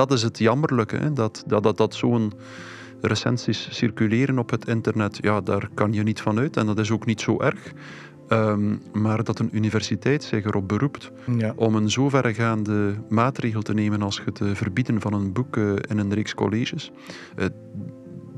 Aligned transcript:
dat 0.00 0.12
is 0.12 0.22
het 0.22 0.38
jammerlijke, 0.38 0.96
hè, 0.96 1.12
dat, 1.12 1.44
dat, 1.46 1.62
dat, 1.62 1.76
dat 1.76 1.94
zo'n 1.94 2.32
recensies 3.00 3.68
circuleren 3.70 4.38
op 4.38 4.50
het 4.50 4.66
internet, 4.68 5.18
ja, 5.20 5.40
daar 5.40 5.68
kan 5.74 5.92
je 5.92 6.02
niet 6.02 6.20
van 6.20 6.38
uit 6.38 6.56
en 6.56 6.66
dat 6.66 6.78
is 6.78 6.90
ook 6.90 7.06
niet 7.06 7.20
zo 7.20 7.40
erg. 7.40 7.72
Ehm, 8.28 8.76
maar 8.92 9.24
dat 9.24 9.38
een 9.38 9.48
universiteit 9.52 10.24
zich 10.24 10.44
erop 10.44 10.68
beroept 10.68 11.10
Ja. 11.38 11.52
om 11.56 11.74
een 11.74 11.90
zo 11.90 12.08
verregaande 12.08 12.94
maatregel 13.08 13.62
te 13.62 13.74
nemen 13.74 14.02
als 14.02 14.22
het 14.24 14.40
eh, 14.40 14.48
verbieden 14.54 15.00
van 15.00 15.12
een 15.12 15.32
boek 15.32 15.56
eh, 15.56 15.72
in 15.88 15.98
een 15.98 16.14
reeks 16.14 16.34
colleges, 16.34 16.90
eh, 17.36 17.46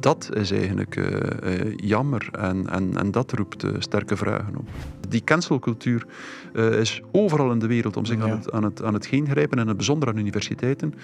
dat 0.02 0.30
is 0.34 0.50
eigenlijk 0.50 0.96
eh, 0.96 1.60
eh, 1.60 1.72
jammer 1.76 2.28
en, 2.32 2.68
en, 2.68 2.96
en 2.96 3.10
dat 3.10 3.32
roept 3.32 3.64
eh, 3.64 3.70
sterke 3.78 4.16
vragen 4.16 4.56
op. 4.56 4.68
Die 5.08 5.24
cancelcultuur 5.24 6.06
is 6.54 7.02
overal 7.12 7.50
in 7.52 7.58
de 7.58 7.66
wereld 7.66 7.96
om 7.96 8.04
zich 8.04 8.16
Ja. 8.16 8.22
aan, 8.24 8.30
het, 8.30 8.50
aan, 8.52 8.64
het, 8.64 8.82
aan 8.82 8.94
het 8.94 9.06
heen 9.06 9.26
grijpen 9.26 9.56
en 9.56 9.62
in 9.62 9.68
het 9.68 9.76
bijzonder 9.76 10.08
aan 10.08 10.16
universiteiten. 10.16 10.94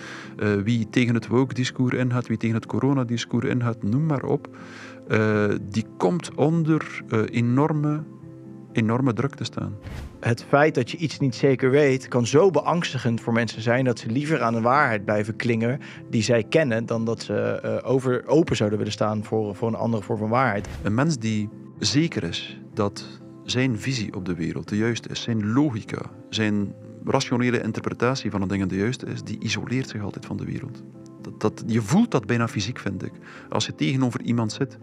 Wie 0.64 0.90
tegen 0.90 1.14
het 1.14 1.26
woke-discours 1.26 1.94
ingaat, 1.94 2.26
wie 2.26 2.36
tegen 2.36 2.54
het 2.54 2.66
coronadiscours 2.66 3.46
ingaat, 3.46 3.82
noem 3.82 4.06
maar 4.06 4.22
op, 4.22 4.48
die 5.70 5.84
komt 5.96 6.34
onder 6.34 7.02
enorme, 7.30 8.02
enorme 8.72 9.12
druk 9.12 9.34
te 9.34 9.44
staan. 9.44 9.76
Het 10.20 10.44
feit 10.48 10.74
dat 10.74 10.90
je 10.90 10.96
iets 10.96 11.18
niet 11.18 11.34
zeker 11.34 11.70
weet, 11.70 12.08
kan 12.08 12.26
zo 12.26 12.50
beangstigend 12.50 13.20
voor 13.20 13.32
mensen 13.32 13.62
zijn 13.62 13.84
dat 13.84 13.98
ze 13.98 14.10
liever 14.10 14.42
aan 14.42 14.52
de 14.52 14.60
waarheid 14.60 15.04
blijven 15.04 15.36
klingen 15.36 15.80
die 16.10 16.22
zij 16.22 16.44
kennen, 16.44 16.86
dan 16.86 17.04
dat 17.04 17.22
ze 17.22 17.34
eh, 17.34 17.90
over, 17.90 18.26
open 18.26 18.56
zouden 18.56 18.78
willen 18.78 18.92
staan 18.92 19.24
voor, 19.24 19.54
voor 19.54 19.68
een 19.68 19.74
andere 19.74 20.02
vorm 20.02 20.18
van 20.18 20.28
waarheid. 20.28 20.68
Een 20.82 20.94
mens 20.94 21.18
die 21.18 21.48
zeker 21.78 22.22
is 22.22 22.60
dat 22.74 23.20
zijn 23.44 23.78
visie 23.78 24.14
op 24.14 24.24
de 24.24 24.34
wereld 24.34 24.68
de 24.68 24.76
juiste 24.76 25.08
is, 25.08 25.22
zijn 25.22 25.52
logica, 25.52 26.00
zijn 26.28 26.74
rationele 27.04 27.62
interpretatie 27.62 28.30
van 28.30 28.40
de 28.40 28.46
dingen 28.46 28.68
de 28.68 28.76
juiste 28.76 29.06
is, 29.06 29.22
die 29.22 29.38
isoleert 29.40 29.88
zich 29.88 30.02
altijd 30.02 30.26
van 30.26 30.36
de 30.36 30.44
wereld. 30.44 30.82
Dat, 31.22 31.40
dat, 31.40 31.64
je 31.66 31.82
voelt 31.82 32.10
dat 32.10 32.26
bijna 32.26 32.48
fysiek, 32.48 32.78
vind 32.78 33.04
ik. 33.04 33.12
Als 33.48 33.66
je 33.66 33.74
tegenover 33.74 34.22
iemand 34.22 34.52
zit 34.52 34.78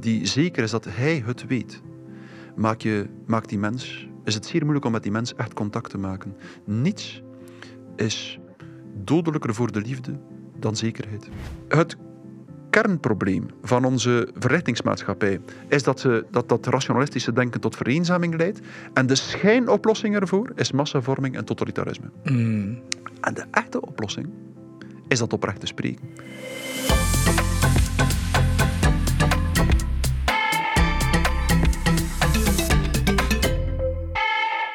die 0.00 0.26
zeker 0.26 0.62
is 0.62 0.70
dat 0.70 0.86
hij 0.88 1.22
het 1.26 1.46
weet, 1.46 1.82
maak 2.58 2.80
je, 2.80 3.06
maakt 3.26 3.48
die 3.48 3.58
mens, 3.58 4.08
is 4.24 4.34
het 4.34 4.46
zeer 4.46 4.60
moeilijk 4.60 4.84
om 4.84 4.92
met 4.92 5.02
die 5.02 5.12
mens 5.12 5.34
echt 5.34 5.54
contact 5.54 5.90
te 5.90 5.98
maken. 5.98 6.36
Niets 6.64 7.22
is 7.96 8.38
dodelijker 8.94 9.54
voor 9.54 9.72
de 9.72 9.80
liefde 9.80 10.20
dan 10.58 10.76
zekerheid. 10.76 11.28
Het 11.68 11.96
kernprobleem 12.70 13.46
van 13.62 13.84
onze 13.84 14.28
verrichtingsmaatschappij 14.34 15.40
is 15.68 15.82
dat, 15.82 16.00
ze, 16.00 16.26
dat 16.30 16.48
dat 16.48 16.66
rationalistische 16.66 17.32
denken 17.32 17.60
tot 17.60 17.76
vereenzaming 17.76 18.36
leidt. 18.36 18.60
En 18.94 19.06
de 19.06 19.14
schijnoplossing 19.14 20.16
ervoor 20.16 20.52
is 20.54 20.72
massavorming 20.72 21.36
en 21.36 21.44
totalitarisme. 21.44 22.10
Mm. 22.24 22.80
En 23.20 23.34
de 23.34 23.44
echte 23.50 23.80
oplossing 23.80 24.28
is 25.08 25.18
dat 25.18 25.32
oprecht 25.32 25.60
te 25.60 25.66
spreken. 25.66 26.08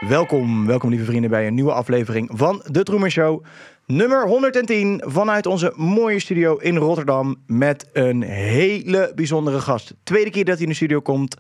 Welkom, 0.08 0.66
welkom 0.66 0.90
lieve 0.90 1.06
vrienden 1.06 1.30
bij 1.30 1.48
een 1.48 1.54
nieuwe 1.54 1.74
aflevering 1.74 2.30
van 2.34 2.64
De 2.66 2.84
Troemer 2.84 3.12
Show. 3.12 3.44
Nummer 3.86 4.28
110 4.28 5.02
vanuit 5.06 5.46
onze 5.46 5.74
mooie 5.76 6.20
studio 6.20 6.58
in 6.58 6.78
Rotterdam 6.78 7.36
met 7.48 7.90
een 7.94 8.22
hele 8.22 9.12
bijzondere 9.16 9.60
gast. 9.60 9.94
Tweede 10.04 10.30
keer 10.30 10.46
dat 10.46 10.54
hij 10.54 10.64
in 10.64 10.70
de 10.70 10.76
studio 10.76 11.00
komt, 11.00 11.38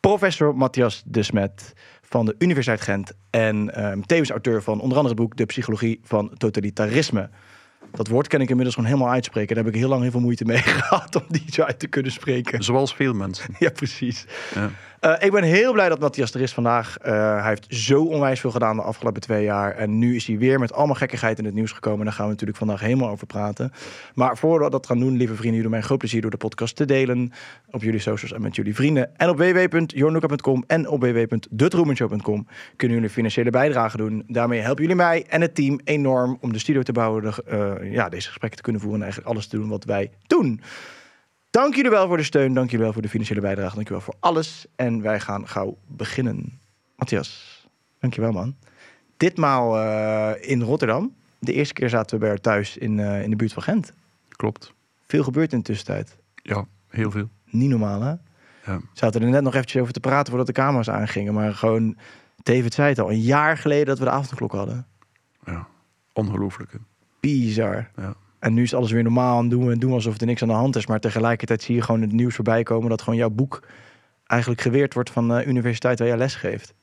professor 0.00 0.56
Matthias 0.56 1.02
de 1.06 1.22
Smet 1.22 1.72
van 2.02 2.26
de 2.26 2.34
Universiteit 2.38 2.80
Gent 2.80 3.12
en 3.30 3.74
ehm, 3.74 4.00
tevens 4.00 4.30
auteur 4.30 4.62
van 4.62 4.80
onder 4.80 4.96
andere 4.96 5.14
het 5.14 5.22
boek 5.22 5.36
De 5.36 5.46
Psychologie 5.46 6.00
van 6.02 6.34
Totalitarisme. 6.36 7.30
Dat 7.90 8.08
woord 8.08 8.28
kan 8.28 8.40
ik 8.40 8.48
inmiddels 8.48 8.74
gewoon 8.74 8.90
helemaal 8.90 9.12
uitspreken. 9.12 9.54
Daar 9.54 9.64
heb 9.64 9.74
ik 9.74 9.80
heel 9.80 9.88
lang 9.88 10.02
heel 10.02 10.10
veel 10.10 10.20
moeite 10.20 10.44
mee 10.44 10.58
gehad 10.78 11.16
om 11.16 11.24
die 11.28 11.44
zo 11.50 11.62
uit 11.62 11.78
te 11.78 11.86
kunnen 11.86 12.12
spreken. 12.12 12.62
Zoals 12.62 12.94
veel 12.94 13.12
mensen. 13.12 13.54
Ja, 13.58 13.70
precies. 13.70 14.26
Ja. 14.54 14.70
Eh, 15.06 15.14
ik 15.18 15.32
ben 15.32 15.42
heel 15.42 15.72
blij 15.72 15.88
dat 15.88 15.98
Matthias 15.98 16.34
er 16.34 16.40
is 16.40 16.52
vandaag. 16.52 16.98
Eh, 16.98 17.12
hij 17.12 17.48
heeft 17.48 17.66
zo 17.68 18.02
onwijs 18.02 18.40
veel 18.40 18.50
gedaan 18.50 18.76
de 18.76 18.82
afgelopen 18.82 19.20
twee 19.20 19.44
jaar. 19.44 19.74
En 19.74 19.98
nu 19.98 20.16
is 20.16 20.26
hij 20.26 20.38
weer 20.38 20.58
met 20.58 20.72
allemaal 20.72 20.94
gekkigheid 20.94 21.38
in 21.38 21.44
het 21.44 21.54
nieuws 21.54 21.72
gekomen. 21.72 22.04
Daar 22.04 22.14
gaan 22.14 22.24
we 22.24 22.30
natuurlijk 22.30 22.58
vandaag 22.58 22.80
helemaal 22.80 23.08
over 23.08 23.26
praten. 23.26 23.72
Maar 24.14 24.36
voordat 24.36 24.66
we 24.66 24.72
dat 24.72 24.86
gaan 24.86 24.98
doen, 24.98 25.16
lieve 25.16 25.34
vrienden, 25.34 25.54
jullie 25.54 25.70
mij 25.70 25.78
een 25.78 25.84
groot 25.84 25.98
plezier 25.98 26.20
door 26.20 26.30
de 26.30 26.36
podcast 26.36 26.76
te 26.76 26.84
delen. 26.84 27.32
Op 27.70 27.82
jullie 27.82 28.00
socials 28.00 28.32
en 28.32 28.42
met 28.42 28.56
jullie 28.56 28.74
vrienden. 28.74 29.18
En 29.18 29.28
op 29.28 29.36
www.jornoeka.com 29.36 30.64
en 30.66 30.88
op 30.88 31.00
www.detroemenshow.com 31.00 32.46
kunnen 32.76 32.96
jullie 32.96 33.12
financiële 33.12 33.50
bijdrage 33.50 33.96
doen. 33.96 34.24
Daarmee 34.26 34.60
helpen 34.60 34.82
jullie 34.82 34.96
mij 34.96 35.24
en 35.28 35.40
het 35.40 35.54
team 35.54 35.80
enorm 35.84 36.38
om 36.40 36.52
de 36.52 36.58
studio 36.58 36.82
te 36.82 36.92
bouwen. 36.92 37.22
De, 37.22 37.42
eh, 37.46 37.92
ja, 37.92 38.08
deze 38.08 38.26
gesprekken 38.26 38.58
te 38.58 38.64
kunnen 38.64 38.80
voeren 38.80 39.00
en 39.00 39.06
eigenlijk 39.06 39.34
alles 39.34 39.46
te 39.46 39.56
doen 39.56 39.68
wat 39.68 39.84
wij 39.84 40.10
doen. 40.26 40.60
Dank 41.56 41.74
jullie 41.74 41.90
wel 41.90 42.06
voor 42.06 42.16
de 42.16 42.22
steun. 42.22 42.54
Dank 42.54 42.70
jullie 42.70 42.84
wel 42.84 42.92
voor 42.92 43.02
de 43.02 43.08
financiële 43.08 43.40
bijdrage. 43.40 43.74
Dank 43.74 43.88
jullie 43.88 44.02
wel 44.04 44.12
voor 44.12 44.30
alles. 44.30 44.66
En 44.74 45.02
wij 45.02 45.20
gaan 45.20 45.48
gauw 45.48 45.78
beginnen. 45.86 46.60
Matthias, 46.96 47.66
dank 47.98 48.14
je 48.14 48.20
wel 48.20 48.32
man. 48.32 48.56
Ditmaal 49.16 49.78
eh, 49.78 50.50
in 50.50 50.62
Rotterdam. 50.62 51.14
De 51.38 51.52
eerste 51.52 51.74
keer 51.74 51.88
zaten 51.88 52.14
we 52.14 52.20
bij 52.20 52.28
haar 52.28 52.40
thuis 52.40 52.76
in, 52.76 53.00
eh, 53.00 53.22
in 53.22 53.30
de 53.30 53.36
buurt 53.36 53.52
van 53.52 53.62
Gent. 53.62 53.92
Klopt. 54.28 54.74
Veel 55.06 55.22
gebeurd 55.22 55.52
in 55.52 55.58
de 55.58 55.64
tussentijd. 55.64 56.16
Ja, 56.34 56.66
heel 56.88 57.10
veel. 57.10 57.28
Niet 57.44 57.70
normaal 57.70 58.00
hè? 58.00 58.14
Ja. 58.64 58.78
We 58.78 58.82
zaten 58.92 59.22
er 59.22 59.28
net 59.28 59.42
nog 59.42 59.54
eventjes 59.54 59.80
over 59.80 59.92
te 59.92 60.00
praten 60.00 60.28
voordat 60.28 60.46
de 60.46 60.52
camera's 60.52 60.90
aangingen. 60.90 61.34
Maar 61.34 61.54
gewoon, 61.54 61.96
David 62.42 62.74
zei 62.74 62.88
het 62.88 62.98
al, 62.98 63.10
een 63.10 63.20
jaar 63.20 63.58
geleden 63.58 63.86
dat 63.86 63.98
we 63.98 64.04
de 64.04 64.10
avondklok 64.10 64.52
hadden. 64.52 64.86
ja. 65.44 65.66
Ongelooflijk. 66.12 66.72
hè. 66.72 66.78
Bizar. 67.20 67.90
Ja. 67.96 68.14
En 68.38 68.54
nu 68.54 68.62
is 68.62 68.74
alles 68.74 68.90
weer 68.90 69.02
normaal 69.02 69.38
en 69.38 69.48
doen 69.48 69.66
we, 69.66 69.78
doen 69.78 69.90
we 69.90 69.96
alsof 69.96 70.20
er 70.20 70.26
niks 70.26 70.42
aan 70.42 70.48
de 70.48 70.54
hand 70.54 70.76
is. 70.76 70.86
Maar 70.86 71.00
tegelijkertijd 71.00 71.62
zie 71.62 71.74
je 71.74 71.82
gewoon 71.82 72.00
het 72.00 72.12
nieuws 72.12 72.34
voorbij 72.34 72.62
komen 72.62 72.88
dat 72.88 73.02
gewoon 73.02 73.18
jouw 73.18 73.30
boek 73.30 73.62
eigenlijk 74.26 74.60
geweerd 74.60 74.94
wordt 74.94 75.10
van 75.10 75.28
de 75.28 75.44
universiteit 75.44 75.98
waar 75.98 76.08
jij 76.08 76.16
les 76.16 76.34
geeft. 76.34 76.74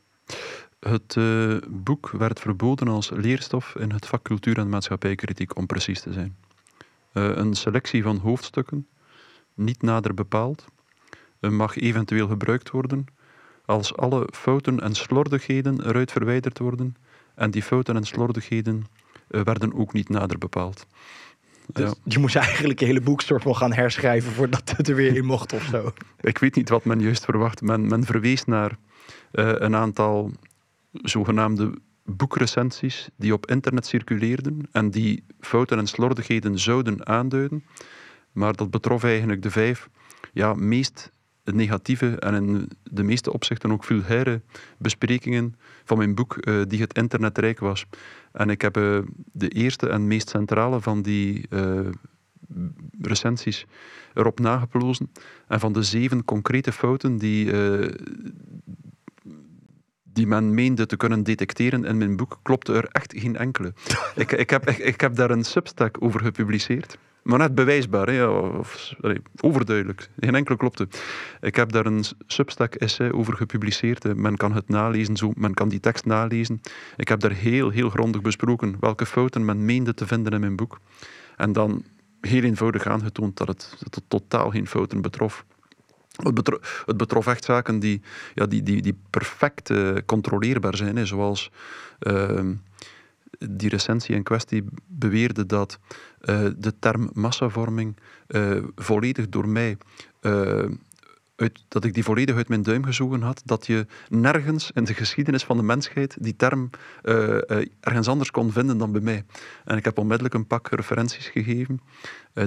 Het 0.80 1.16
eh, 1.18 1.58
boek 1.70 2.10
werd 2.10 2.40
verboden 2.40 2.88
als 2.88 3.10
leerstof 3.10 3.76
in 3.76 3.92
het 3.92 4.06
vak 4.06 4.24
cultuur 4.24 4.58
en 4.58 4.70
maatschappijkritiek, 4.70 5.58
om 5.58 5.66
precies 5.66 6.02
te 6.02 6.14
zijn. 6.14 6.36
Eh, 7.14 7.36
een 7.36 7.54
selectie 7.54 8.04
van 8.04 8.18
hoofdstukken, 8.18 8.88
niet 9.54 9.82
nader 9.82 10.14
bepaald, 10.14 10.66
eh, 11.40 11.50
mag 11.50 11.78
eventueel 11.78 12.28
gebruikt 12.28 12.70
worden 12.70 13.06
als 13.66 13.96
alle 13.96 14.28
fouten 14.32 14.80
en 14.80 14.96
slordigheden 14.96 15.86
eruit 15.88 16.12
verwijderd 16.12 16.60
worden. 16.60 16.96
En 17.36 17.52
die 17.52 17.64
fouten 17.64 17.96
en 17.96 18.04
slordigheden 18.04 18.86
eh, 19.28 19.42
werden 19.42 19.74
ook 19.74 19.94
niet 19.94 20.10
nader 20.10 20.38
bepaald. 20.38 20.88
Dus 21.74 21.90
Ja. 21.90 21.96
je 22.04 22.20
moest 22.20 22.36
eigenlijk 22.36 22.80
je 22.80 22.86
hele 22.86 23.02
boek 23.02 23.22
soort 23.22 23.44
van 23.44 23.56
gaan 23.56 23.74
herschrijven 23.74 24.32
voordat 24.32 24.74
het 24.78 24.88
er 24.88 24.96
weer 24.96 25.16
in 25.16 25.26
mocht 25.26 25.54
of 25.54 25.64
zo. 25.64 25.92
Ik 26.22 26.38
weet 26.38 26.56
niet 26.56 26.70
wat 26.70 26.86
men 26.86 27.00
juist 27.00 27.26
verwacht. 27.26 27.62
Men, 27.62 27.88
men 27.88 28.04
verwees 28.06 28.46
naar 28.46 28.78
eh, 29.32 29.52
een 29.56 29.76
aantal 29.76 30.32
zogenaamde 30.92 31.74
boekrecensies 32.06 33.10
die 33.18 33.34
op 33.34 33.46
internet 33.50 33.86
circuleerden 33.86 34.68
en 34.72 34.90
die 34.92 35.24
fouten 35.40 35.78
en 35.78 35.88
slordigheden 35.88 36.60
zouden 36.60 37.08
aanduiden. 37.08 37.64
Maar 38.32 38.54
dat 38.56 38.72
betrof 38.72 39.04
eigenlijk 39.04 39.42
de 39.42 39.52
vijf 39.52 39.90
ja, 40.34 40.54
meest 40.54 41.12
negatieve 41.52 42.20
en 42.20 42.34
in 42.34 42.70
de 42.84 43.04
meeste 43.04 43.34
opzichten 43.34 43.72
ook 43.72 43.84
vulgaire 43.84 44.42
besprekingen 44.78 45.56
van 45.84 45.98
mijn 45.98 46.16
boek 46.16 46.38
eh, 46.38 46.62
die 46.68 46.82
het 46.82 46.94
internet 46.94 47.38
rijk 47.38 47.60
was. 47.60 47.86
En 48.32 48.50
ik 48.50 48.62
heb 48.62 48.78
eh, 48.78 48.98
de 49.32 49.50
eerste 49.50 49.90
en 49.90 50.08
meest 50.08 50.30
centrale 50.30 50.82
van 50.82 51.02
die 51.02 51.46
eh, 51.50 51.80
recensies 53.02 53.66
erop 54.14 54.40
nageplozen. 54.40 55.12
En 55.48 55.60
van 55.60 55.74
de 55.74 55.84
zeven 55.84 56.26
concrete 56.26 56.72
fouten 56.72 57.18
die, 57.18 57.52
die 60.04 60.28
men 60.28 60.54
meende 60.54 60.86
te 60.86 60.98
kunnen 60.98 61.24
detecteren 61.24 61.86
in 61.86 61.98
mijn 61.98 62.16
boek, 62.16 62.40
klopte 62.42 62.74
er 62.74 62.88
echt 62.92 63.14
geen 63.18 63.36
enkele. 63.36 63.74
ik, 64.16 64.32
ik, 64.32 64.50
heb, 64.50 64.70
ik, 64.70 64.78
ik 64.78 65.02
heb 65.02 65.16
daar 65.16 65.32
een 65.32 65.44
substack 65.44 65.98
over 66.00 66.20
gepubliceerd. 66.20 66.98
Maar 67.24 67.38
net 67.38 67.56
bewijsbaar, 67.56 68.08
hè, 68.08 68.26
of, 68.28 68.94
overduidelijk. 69.40 70.10
Geen 70.20 70.36
enkele 70.36 70.58
klopte. 70.58 70.88
Ik 71.42 71.56
heb 71.56 71.72
daar 71.72 71.86
een 71.86 72.04
substack-essay 72.28 73.12
over 73.12 73.34
gepubliceerd. 73.34 74.16
Men 74.16 74.38
kan 74.38 74.54
het 74.54 74.70
nalezen, 74.70 75.18
zo, 75.18 75.32
men 75.36 75.54
kan 75.54 75.70
die 75.70 75.80
tekst 75.80 76.06
nalezen. 76.06 76.62
Ik 76.98 77.08
heb 77.08 77.20
daar 77.20 77.32
heel, 77.32 77.70
heel 77.70 77.90
grondig 77.90 78.22
besproken 78.22 78.76
welke 78.80 79.06
fouten 79.06 79.46
men 79.46 79.66
meende 79.66 79.94
te 79.94 80.08
vinden 80.08 80.34
in 80.34 80.40
mijn 80.40 80.56
boek. 80.56 80.80
En 81.38 81.52
dan 81.52 81.84
heel 82.22 82.44
eenvoudig 82.44 82.88
aangetoond 82.88 83.38
dat 83.38 83.48
het, 83.48 83.78
totaal 84.08 84.50
geen 84.50 84.68
fouten 84.68 85.02
betrof. 85.02 85.46
Het 86.24 86.34
betrof, 86.34 86.84
het 86.86 86.98
betrof 86.98 87.28
echt 87.28 87.44
zaken 87.44 87.80
die, 87.80 88.02
ja, 88.34 88.46
die, 88.46 88.64
die, 88.64 88.82
die 88.82 88.98
perfect 89.10 89.70
eh, 89.70 89.96
controleerbaar 90.06 90.76
zijn. 90.76 90.96
Hè, 90.96 91.06
zoals 91.06 91.52
ehm, 92.00 92.54
die 93.50 93.70
recensie 93.70 94.16
in 94.16 94.24
kwestie 94.24 94.64
beweerde 94.88 95.46
dat 95.46 95.80
de 96.58 96.74
term 96.80 97.10
massavorming 97.14 97.96
eh, 98.28 98.58
volledig 98.76 99.30
door 99.30 99.48
mij 99.48 99.78
eh, 100.20 100.64
uit, 101.36 101.64
dat 101.68 101.84
ik 101.84 101.94
die 101.94 102.04
volledig 102.04 102.36
uit 102.36 102.48
mijn 102.48 102.64
duim 102.64 102.84
gezogen 102.84 103.22
had, 103.22 103.42
dat 103.46 103.68
je 103.68 103.86
nergens 104.10 104.72
in 104.74 104.84
de 104.84 104.94
geschiedenis 104.94 105.44
van 105.44 105.58
de 105.58 105.64
mensheid 105.64 106.18
die 106.20 106.36
term 106.36 106.70
ergens 107.80 108.08
anders 108.08 108.32
kon 108.32 108.52
vinden 108.52 108.78
dan 108.78 108.92
bij 108.92 109.02
mij. 109.02 109.24
En 109.66 109.78
ik 109.78 109.86
heb 109.86 109.98
onmiddellijk 109.98 110.36
een 110.36 110.48
pak 110.48 110.68
referenties 110.70 111.28
gegeven 111.28 111.80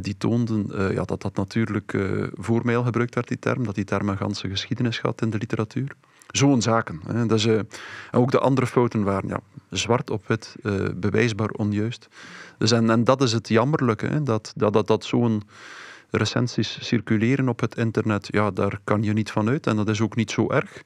die 0.00 0.16
toonden 0.16 0.92
ja, 0.92 1.04
dat 1.04 1.22
dat 1.22 1.36
natuurlijk 1.36 1.96
voor 2.32 2.60
mij 2.64 2.76
al 2.76 2.84
gebruikt 2.84 3.14
werd, 3.14 3.28
die 3.28 3.38
term, 3.38 3.64
dat 3.64 3.74
die 3.74 3.84
term 3.84 4.08
een 4.08 4.16
ganse 4.16 4.48
geschiedenis 4.48 5.00
had 5.00 5.22
in 5.22 5.30
de 5.30 5.38
literatuur. 5.38 5.96
Zo'n 6.26 6.62
zaken. 6.62 7.00
Hè. 7.06 7.26
Dus, 7.26 7.48
ook 8.10 8.30
de 8.30 8.38
andere 8.38 8.66
fouten 8.66 9.02
waren 9.02 9.28
ja, 9.28 9.40
zwart 9.70 10.10
op 10.10 10.26
wit, 10.26 10.56
bewijsbaar 10.94 11.50
onjuist. 11.50 12.08
Dus 12.58 12.72
en, 12.72 12.90
en 12.90 13.04
dat 13.04 13.22
is 13.22 13.32
het 13.32 13.48
jammerlijke, 13.48 14.06
hè, 14.06 14.22
dat, 14.22 14.52
dat, 14.56 14.72
dat, 14.72 14.86
dat 14.86 15.04
zo'n 15.04 15.42
recensies 16.10 16.78
circuleren 16.86 17.48
op 17.48 17.60
het 17.60 17.76
internet, 17.76 18.28
ja, 18.30 18.50
daar 18.50 18.80
kan 18.84 19.02
je 19.02 19.12
niet 19.12 19.30
van 19.30 19.48
uit 19.48 19.66
en 19.66 19.76
dat 19.76 19.88
is 19.88 20.00
ook 20.00 20.16
niet 20.16 20.30
zo 20.30 20.50
erg. 20.50 20.82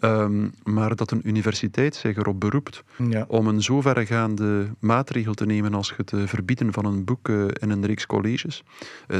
Um, 0.00 0.52
maar 0.64 0.96
dat 0.96 1.10
een 1.10 1.28
universiteit 1.28 1.94
zich 1.94 2.16
erop 2.16 2.40
beroept 2.40 2.82
ja. 3.08 3.24
om 3.28 3.46
een 3.46 3.62
zo 3.62 3.80
verregaande 3.80 4.74
maatregel 4.78 5.34
te 5.34 5.46
nemen 5.46 5.74
als 5.74 5.94
het 5.96 6.12
uh, 6.12 6.26
verbieden 6.26 6.72
van 6.72 6.84
een 6.84 7.04
boek 7.04 7.28
uh, 7.28 7.44
in 7.52 7.70
een 7.70 7.86
reeks 7.86 8.06
colleges, 8.06 8.62
uh, 9.08 9.18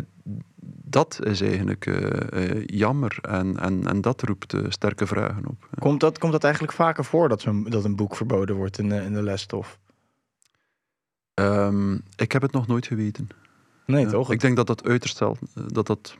dat 0.85 1.19
is 1.23 1.41
eigenlijk 1.41 1.91
jammer 2.67 3.19
en, 3.21 3.61
en, 3.61 3.87
en 3.87 4.01
dat 4.01 4.23
roept 4.23 4.55
sterke 4.69 5.07
vragen 5.07 5.47
op. 5.47 5.69
Komt 5.79 6.01
dat, 6.01 6.19
komt 6.19 6.33
dat 6.33 6.45
eigenlijk 6.45 6.73
vaker 6.73 7.05
voor 7.05 7.29
dat, 7.29 7.47
dat 7.65 7.85
een 7.85 7.97
boek 7.97 8.17
verboden 8.17 8.57
wordt 8.57 8.79
in, 8.79 8.93
in 8.93 9.13
de 9.13 9.23
lesstof? 9.23 9.79
Um, 11.39 12.03
ik 12.17 12.33
heb 12.33 12.43
het 12.43 12.53
nog 12.53 12.67
nooit 12.67 12.87
geweten. 12.87 13.29
Nee, 13.87 14.07
toch? 14.07 14.33
Ik 14.33 14.41
denk 14.41 14.57
dat 14.57 14.67
dat 14.67 14.85
uiterst 14.85 15.19
dat 15.67 15.87
dat 15.87 16.17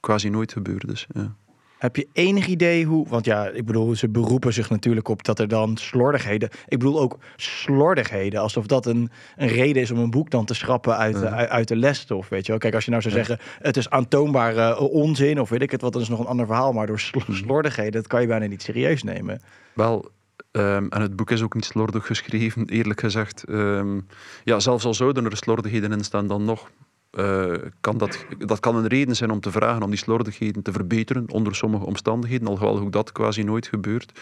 quasi 0.00 0.28
nooit 0.28 0.52
gebeurd 0.52 0.90
is. 0.90 1.06
Ja. 1.14 1.34
Heb 1.78 1.96
je 1.96 2.08
enig 2.12 2.46
idee 2.46 2.84
hoe, 2.84 3.08
want 3.08 3.24
ja, 3.24 3.48
ik 3.48 3.64
bedoel, 3.64 3.94
ze 3.94 4.08
beroepen 4.08 4.52
zich 4.52 4.70
natuurlijk 4.70 5.08
op 5.08 5.24
dat 5.24 5.38
er 5.38 5.48
dan 5.48 5.76
slordigheden, 5.76 6.48
ik 6.66 6.78
bedoel 6.78 7.00
ook 7.00 7.18
slordigheden, 7.36 8.40
alsof 8.40 8.66
dat 8.66 8.86
een, 8.86 9.10
een 9.36 9.48
reden 9.48 9.82
is 9.82 9.90
om 9.90 9.98
een 9.98 10.10
boek 10.10 10.30
dan 10.30 10.44
te 10.44 10.54
schrappen 10.54 10.96
uit, 10.96 11.20
ja. 11.20 11.28
uit, 11.28 11.48
uit, 11.48 11.68
de 11.68 11.76
lesstof, 11.76 12.28
weet 12.28 12.44
je 12.44 12.50
wel. 12.50 12.60
Kijk, 12.60 12.74
als 12.74 12.84
je 12.84 12.90
nou 12.90 13.02
zou 13.02 13.14
zeggen, 13.14 13.38
het 13.58 13.76
is 13.76 13.90
aantoonbare 13.90 14.78
onzin, 14.78 15.40
of 15.40 15.48
weet 15.48 15.62
ik 15.62 15.70
het 15.70 15.80
wat, 15.80 15.92
dan 15.92 16.02
is 16.02 16.08
nog 16.08 16.20
een 16.20 16.26
ander 16.26 16.46
verhaal, 16.46 16.72
maar 16.72 16.86
door 16.86 17.00
sl 17.00 17.18
slordigheden, 17.30 17.92
dat 17.92 18.06
kan 18.06 18.20
je 18.20 18.26
bijna 18.26 18.46
niet 18.46 18.62
serieus 18.62 19.02
nemen. 19.02 19.40
Wel, 19.72 20.10
Um, 20.52 20.88
en 20.88 21.00
het 21.00 21.16
boek 21.16 21.30
is 21.30 21.42
ook 21.42 21.54
niet 21.54 21.64
slordig 21.64 22.06
geschreven, 22.06 22.66
eerlijk 22.66 23.00
gezegd. 23.00 23.44
Um, 23.48 24.06
ja, 24.44 24.60
zelfs 24.60 24.84
al 24.84 24.94
zouden 24.94 25.24
er 25.24 25.36
slordigheden 25.36 25.92
in 25.92 26.04
staan, 26.04 26.26
dan 26.26 26.44
nog 26.44 26.70
uh, 27.12 27.54
kan 27.80 27.98
dat, 27.98 28.24
dat 28.38 28.60
kan 28.60 28.76
een 28.76 28.86
reden 28.86 29.16
zijn 29.16 29.30
om 29.30 29.40
te 29.40 29.50
vragen 29.50 29.82
om 29.82 29.90
die 29.90 29.98
slordigheden 29.98 30.62
te 30.62 30.72
verbeteren 30.72 31.30
onder 31.30 31.54
sommige 31.54 31.84
omstandigheden, 31.84 32.48
alhoewel 32.48 32.80
ook 32.80 32.92
dat 32.92 33.12
quasi 33.12 33.42
nooit 33.42 33.66
gebeurt. 33.66 34.20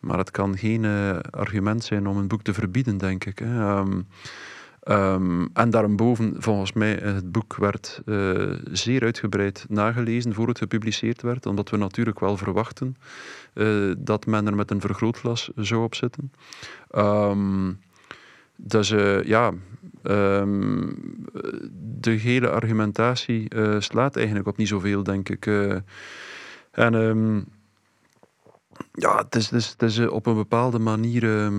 Maar 0.00 0.18
het 0.18 0.30
kan 0.30 0.58
geen 0.58 0.82
uh, 0.82 1.18
argument 1.30 1.84
zijn 1.84 2.06
om 2.06 2.16
een 2.16 2.28
boek 2.28 2.42
te 2.42 2.54
verbieden, 2.54 2.98
denk 2.98 3.24
ik. 3.24 3.38
Hè. 3.38 3.78
Um, 3.78 4.06
um, 4.88 5.50
en 5.52 5.70
daarboven, 5.70 6.34
volgens 6.38 6.72
mij, 6.72 6.92
het 6.92 7.32
boek 7.32 7.56
werd 7.56 8.02
uh, 8.06 8.52
zeer 8.72 9.02
uitgebreid 9.02 9.66
nagelezen 9.68 10.34
voor 10.34 10.48
het 10.48 10.58
gepubliceerd 10.58 11.22
werd, 11.22 11.46
omdat 11.46 11.70
we 11.70 11.76
natuurlijk 11.76 12.20
wel 12.20 12.36
verwachten 12.36 12.96
dat 13.98 14.26
men 14.26 14.46
er 14.46 14.54
met 14.54 14.70
een 14.70 14.80
vergrootglas 14.80 15.50
zou 15.56 15.82
op 15.82 15.94
zitten. 15.94 16.32
Um, 16.96 17.80
dus 18.56 18.88
ja, 19.24 19.52
Um, 20.04 20.96
de 22.00 22.10
hele 22.10 22.50
argumentatie 22.50 23.48
slaat 23.78 24.16
eigenlijk 24.16 24.46
op 24.46 24.56
niet 24.56 24.68
zoveel, 24.68 25.02
denk 25.02 25.28
ik. 25.28 25.46
En 26.70 26.94
ja, 28.92 29.16
het 29.16 29.34
is, 29.34 29.50
het 29.50 29.54
is, 29.54 29.68
het 29.68 29.82
is 29.82 29.98
op 29.98 30.26
een 30.26 30.34
bepaalde 30.34 30.78
manier 30.78 31.52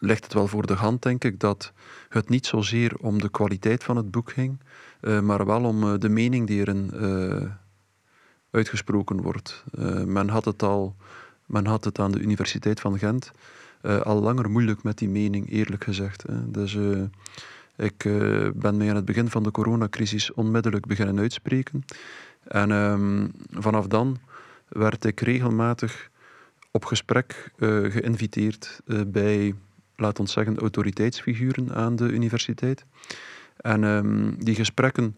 legt 0.00 0.24
het 0.24 0.32
wel 0.32 0.46
voor 0.46 0.66
de 0.66 0.74
hand, 0.74 1.02
denk 1.02 1.24
ik, 1.24 1.40
dat 1.40 1.72
het 2.08 2.28
niet 2.28 2.46
zozeer 2.46 2.96
om 2.96 3.20
de 3.20 3.30
kwaliteit 3.30 3.84
van 3.84 3.96
het 3.96 4.10
boek 4.10 4.32
ging, 4.32 4.60
maar 5.00 5.46
wel 5.46 5.64
om 5.64 5.98
de 5.98 6.08
mening 6.08 6.46
die 6.46 6.60
erin 6.60 6.92
uitgesproken 8.50 9.22
wordt. 9.22 9.64
men 10.06 10.28
had 10.28 10.44
het 10.44 10.62
al, 10.62 10.96
men 11.46 11.66
had 11.66 11.84
het 11.84 11.98
aan 11.98 12.12
de 12.12 12.20
Universiteit 12.20 12.80
van 12.80 12.98
Gent 12.98 13.32
uh, 13.82 14.00
al 14.00 14.20
langer 14.20 14.50
moeilijk 14.50 14.82
met 14.82 14.98
die 14.98 15.08
mening, 15.08 15.50
eerlijk 15.50 15.84
gezegd. 15.84 16.22
Hè. 16.22 16.50
Dus 16.50 16.74
uh, 16.74 17.02
ik 17.76 18.04
uh, 18.04 18.48
ben 18.54 18.76
mij 18.76 18.88
aan 18.88 18.96
het 18.96 19.04
begin 19.04 19.30
van 19.30 19.42
de 19.42 19.50
coronacrisis 19.50 20.32
onmiddellijk 20.32 20.86
beginnen 20.86 21.18
uitspreken. 21.18 21.84
En 22.44 22.70
um, 22.70 23.32
vanaf 23.50 23.86
dan 23.86 24.18
werd 24.68 25.04
ik 25.04 25.20
regelmatig 25.20 26.10
op 26.70 26.84
gesprek 26.84 27.52
geïnviteerd 27.88 28.80
bij, 29.06 29.54
laat 30.00 30.20
ons 30.20 30.32
zeggen, 30.32 30.58
autoriteitsfiguren 30.58 31.74
aan 31.74 31.96
de 31.96 32.08
universiteit. 32.08 32.84
En 33.56 33.82
um, 33.82 34.44
die 34.44 34.54
gesprekken 34.54 35.16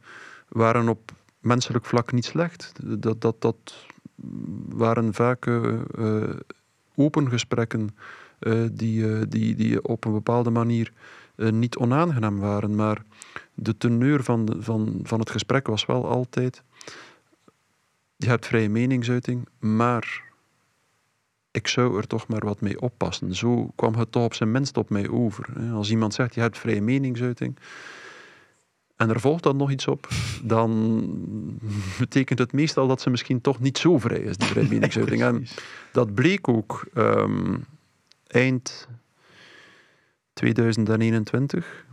waren 0.49 0.89
op 0.89 1.13
menselijk 1.39 1.85
vlak 1.85 2.13
niet 2.13 2.25
slecht. 2.25 2.73
Dat, 2.83 3.21
dat, 3.21 3.41
dat 3.41 3.87
waren 4.69 5.15
vaak 5.15 5.51
open 6.95 7.29
gesprekken 7.29 7.97
uh, 8.41 8.65
die, 8.73 9.29
die, 9.29 9.55
die 9.55 9.85
op 9.85 10.05
een 10.05 10.13
bepaalde 10.13 10.51
manier 10.51 10.93
niet 11.37 11.77
onaangenaam 11.77 12.39
waren. 12.39 12.75
Maar 12.75 13.03
de 13.55 13.77
teneur 13.77 14.23
van, 14.23 14.57
van, 14.59 15.01
van 15.03 15.21
het 15.21 15.31
gesprek 15.31 15.67
was 15.67 15.87
wel 15.87 16.07
altijd: 16.09 16.63
je 18.17 18.29
hebt 18.29 18.47
vrije 18.47 18.69
meningsuiting, 18.69 19.49
maar 19.59 20.32
ik 21.53 21.67
zou 21.67 21.97
er 21.99 22.07
toch 22.07 22.27
maar 22.27 22.45
wat 22.45 22.61
mee 22.61 22.81
oppassen. 22.81 23.35
Zo 23.35 23.73
kwam 23.75 23.95
het 23.95 24.13
toch 24.13 24.25
op 24.25 24.35
zijn 24.35 24.51
minst 24.51 24.77
op 24.77 24.91
mij 24.91 25.09
over. 25.09 25.73
Als 25.73 25.91
iemand 25.91 26.15
zegt: 26.15 26.35
je 26.35 26.41
hebt 26.41 26.59
vrije 26.59 26.83
meningsuiting. 26.83 27.59
En 28.97 29.11
er 29.11 29.21
volgt 29.21 29.43
dan 29.43 29.57
nog 29.57 29.71
iets 29.71 29.87
op, 29.87 30.09
dan 30.43 31.61
betekent 31.99 32.39
het 32.39 32.53
meestal 32.53 32.87
dat 32.87 33.01
ze 33.01 33.11
misschien 33.11 33.41
toch 33.41 33.61
niet 33.61 33.79
zo 33.79 33.99
vrij 33.99 34.21
is, 34.21 34.37
die 34.37 34.49
vrije 34.49 34.69
meningsuiting. 34.79 35.23
en 35.23 35.47
dat 35.93 36.15
bleek 36.15 36.49
ook 36.49 36.87
um, 36.95 37.65
eind 38.27 38.89
2021, 40.33 41.87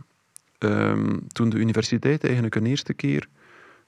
um, 0.58 0.70
ehm, 0.70 1.18
toen 1.28 1.48
de 1.48 1.56
universiteit 1.56 2.24
eigenlijk 2.24 2.54
een 2.54 2.66
eerste 2.66 2.94
keer 2.94 3.28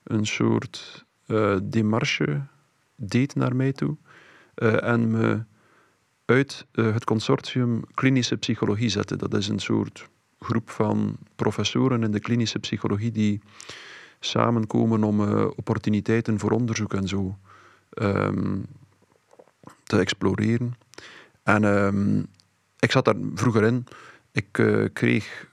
een 0.03 0.27
soort 0.27 1.05
uh, 1.27 1.57
demarche 1.63 2.43
deed 2.97 3.35
naar 3.35 3.57
mij 3.57 3.73
toe 3.73 3.97
uh, 4.57 4.83
en 4.83 5.11
me 5.11 5.43
uit 6.33 6.67
uh, 6.73 6.93
het 6.93 7.05
consortium 7.05 7.83
klinische 7.95 8.37
psychologie 8.37 8.89
zette. 8.89 9.17
Dat 9.17 9.35
is 9.35 9.49
een 9.49 9.59
soort 9.59 10.09
groep 10.41 10.71
van 10.71 11.17
professoren 11.37 12.03
in 12.03 12.11
de 12.11 12.21
klinische 12.21 12.59
psychologie 12.59 13.11
die 13.11 13.41
samenkomen 14.21 15.05
om 15.05 15.21
opportuniteiten 15.49 16.39
voor 16.39 16.51
onderzoek 16.51 16.95
en 16.95 17.09
zo 17.09 17.37
um, 17.95 18.67
te 19.85 19.99
exploreren. 19.99 20.75
En 21.43 21.65
um, 21.65 22.27
ik 22.79 22.91
zat 22.91 23.05
daar 23.05 23.15
vroeger 23.35 23.63
in. 23.63 23.87
Ik 24.33 24.59
uh, 24.59 24.87
kreeg 24.93 25.51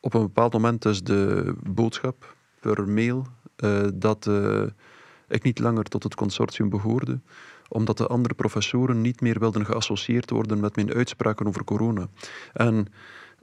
op 0.00 0.14
een 0.14 0.22
bepaald 0.22 0.52
moment 0.52 0.82
dus 0.82 1.02
de 1.02 1.54
boodschap 1.66 2.36
per 2.60 2.88
mail 2.88 3.26
dat 3.94 4.30
ik 5.28 5.42
niet 5.42 5.58
langer 5.58 5.84
tot 5.84 6.02
het 6.02 6.14
consortium 6.14 6.68
behoorde, 6.68 7.20
omdat 7.68 7.96
de 7.96 8.06
andere 8.06 8.34
professoren 8.34 9.00
niet 9.00 9.20
meer 9.20 9.38
wilden 9.38 9.64
geassocieerd 9.64 10.30
worden 10.30 10.60
met 10.60 10.76
mijn 10.76 10.92
uitspraken 10.92 11.46
over 11.46 11.64
corona. 11.64 12.08
En 12.52 12.86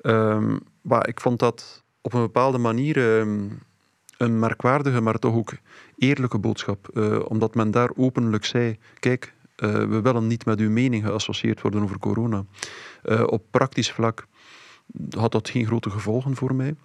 um, 0.01 0.59
ik 1.01 1.19
vond 1.21 1.39
dat 1.39 1.83
op 2.01 2.13
een 2.13 2.21
bepaalde 2.21 2.57
manier 2.57 2.97
um, 2.97 3.59
een 4.17 4.39
merkwaardige, 4.39 5.01
maar 5.01 5.19
toch 5.19 5.35
ook 5.35 5.53
eerlijke 5.97 6.39
boodschap, 6.39 6.97
omdat 7.27 7.55
men 7.55 7.71
daar 7.71 7.89
openlijk 7.95 8.45
zei: 8.45 8.77
kijk, 8.99 9.33
we 9.55 10.01
willen 10.01 10.27
niet 10.27 10.45
met 10.45 10.59
uw 10.59 10.69
mening 10.69 11.05
geassocieerd 11.05 11.61
worden 11.61 11.83
over 11.83 11.99
corona. 11.99 12.45
Uh, 13.03 13.23
op 13.25 13.43
praktisch 13.51 13.91
vlak 13.91 14.27
had 15.09 15.31
dat 15.31 15.49
geen 15.49 15.65
grote 15.65 15.89
gevolgen 15.89 16.35
voor 16.35 16.55
mij. 16.55 16.75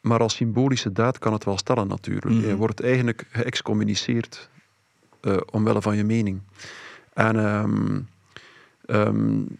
Maar 0.00 0.20
als 0.20 0.34
symbolische 0.34 0.92
daad 0.92 1.18
kan 1.18 1.32
het 1.32 1.44
wel 1.44 1.58
stellen 1.58 1.88
natuurlijk. 1.88 2.34
Mm 2.34 2.40
Je 2.40 2.56
wordt 2.56 2.80
eigenlijk 2.80 3.26
geëxcommuniceerd 3.30 4.50
uh, 5.28 5.36
omwille 5.50 5.82
van 5.82 5.96
je 5.96 6.04
mening. 6.04 6.40
En 7.12 7.36
um, 7.36 8.08
um, 8.86 9.58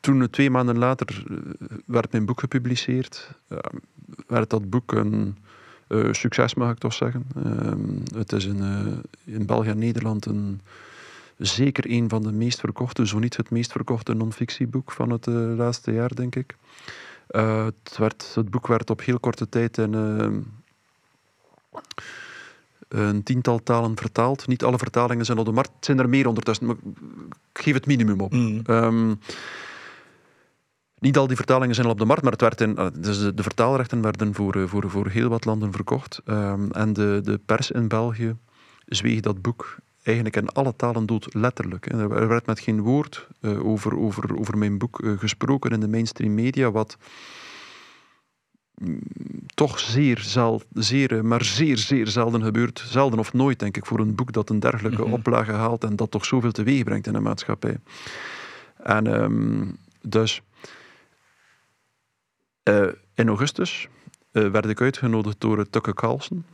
toen, 0.00 0.30
twee 0.30 0.50
maanden 0.50 0.78
later, 0.78 1.24
uh, 1.30 1.38
werd 1.84 2.12
mijn 2.12 2.24
boek 2.24 2.40
gepubliceerd. 2.40 3.34
Uh, 3.48 3.58
werd 4.26 4.50
dat 4.50 4.70
boek 4.70 4.92
een 4.92 5.36
succes, 6.10 6.54
mag 6.54 6.70
ik 6.70 6.78
toch 6.78 6.92
zeggen. 6.92 7.26
Ehm, 7.44 8.18
het 8.18 8.32
is 8.32 8.44
in, 8.44 8.62
in 9.24 9.46
België 9.46 9.68
en 9.68 9.78
Nederland 9.78 10.26
een 10.26 10.60
zeker 11.36 11.84
een 11.90 12.08
van 12.08 12.22
de 12.22 12.32
meest 12.32 12.60
verkochte, 12.60 13.06
zo 13.06 13.18
niet 13.18 13.36
het 13.36 13.50
meest 13.50 13.72
verkochte 13.72 14.14
non-fictieboek 14.14 14.92
van 14.92 15.10
het 15.10 15.26
laatste 15.26 15.92
jaar, 15.92 16.14
denk 16.14 16.36
ik. 16.36 16.56
Het, 17.26 17.96
werd, 17.96 18.32
het 18.34 18.50
boek 18.50 18.66
werd 18.66 18.90
op 18.90 19.00
heel 19.00 19.20
korte 19.20 19.48
tijd 19.48 19.78
in, 19.78 19.94
een 22.90 23.22
tiental 23.22 23.62
talen 23.62 23.96
vertaald. 23.96 24.46
Niet 24.46 24.64
alle 24.64 24.78
vertalingen 24.78 25.24
zijn 25.24 25.38
op 25.38 25.44
de 25.44 25.52
markt. 25.52 25.72
Het 25.74 25.84
zijn 25.84 25.98
er 25.98 26.08
meer 26.08 26.26
ondertussen, 26.26 26.66
maar 26.66 26.76
ik 27.52 27.60
geef 27.62 27.74
het 27.74 27.86
minimum 27.86 28.20
op. 28.20 28.32
Mm. 28.32 28.60
Ehm, 28.64 29.14
niet 31.00 31.16
al 31.16 31.26
die 31.26 31.36
vertalingen 31.36 31.74
zijn 31.74 31.86
al 31.86 31.92
op 31.92 31.98
de 31.98 32.04
markt, 32.04 32.22
maar 32.22 32.32
het 32.32 32.40
werd 32.40 32.60
in, 32.60 32.76
eh, 32.76 32.86
dus 32.98 33.18
de, 33.18 33.42
vertaalrechten 33.42 34.02
werden 34.02 34.34
voor, 34.34 34.54
eh, 34.54 34.62
voor, 34.66 34.90
voor 34.90 35.08
heel 35.08 35.28
wat 35.28 35.44
landen 35.44 35.72
verkocht. 35.72 36.20
Ehm, 36.24 36.70
en 36.70 36.92
de, 36.92 37.20
de 37.22 37.40
pers 37.46 37.70
in 37.70 37.88
België 37.88 38.36
zweeg 38.86 39.20
dat 39.20 39.42
boek 39.42 39.76
eigenlijk 40.02 40.36
in 40.36 40.48
alle 40.48 40.76
talen 40.76 41.06
dood, 41.06 41.34
letterlijk. 41.34 41.92
Er 41.92 42.28
werd 42.28 42.46
met 42.46 42.60
geen 42.60 42.80
woord 42.80 43.28
eh, 43.40 43.66
over, 43.66 43.98
over, 43.98 44.38
over 44.38 44.58
mijn 44.58 44.78
boek 44.78 45.00
gesproken 45.18 45.70
in 45.70 45.80
de 45.80 45.88
mainstream 45.88 46.34
media, 46.34 46.70
wat 46.70 46.96
toch 49.54 49.78
zeer, 49.78 50.18
zel, 50.18 50.62
zeer, 50.72 51.24
maar 51.24 51.44
zeer, 51.44 51.78
zeer 51.78 52.06
zelden 52.08 52.42
gebeurt. 52.42 52.82
Zelden 52.86 53.18
of 53.18 53.32
nooit, 53.32 53.58
denk 53.58 53.76
ik, 53.76 53.86
voor 53.86 54.00
een 54.00 54.14
boek 54.14 54.32
dat 54.32 54.50
een 54.50 54.60
dergelijke 54.60 55.02
Mhm. 55.02 55.12
oplage 55.12 55.52
haalt 55.52 55.84
en 55.84 55.96
dat 55.96 56.10
toch 56.10 56.24
zoveel 56.24 56.52
teweeg 56.52 56.84
brengt 56.84 57.06
in 57.06 57.12
de 57.12 57.20
maatschappij. 57.20 57.78
En 58.76 59.06
ehm, 59.06 59.64
dus 60.02 60.42
eh, 62.62 62.86
in 63.14 63.28
augustus 63.28 63.88
eh, 64.32 64.48
werd 64.48 64.66
ik 64.66 64.80
uitgenodigd 64.80 65.40
door 65.40 65.70
Tucker 65.70 65.94
Carlson 65.94 66.44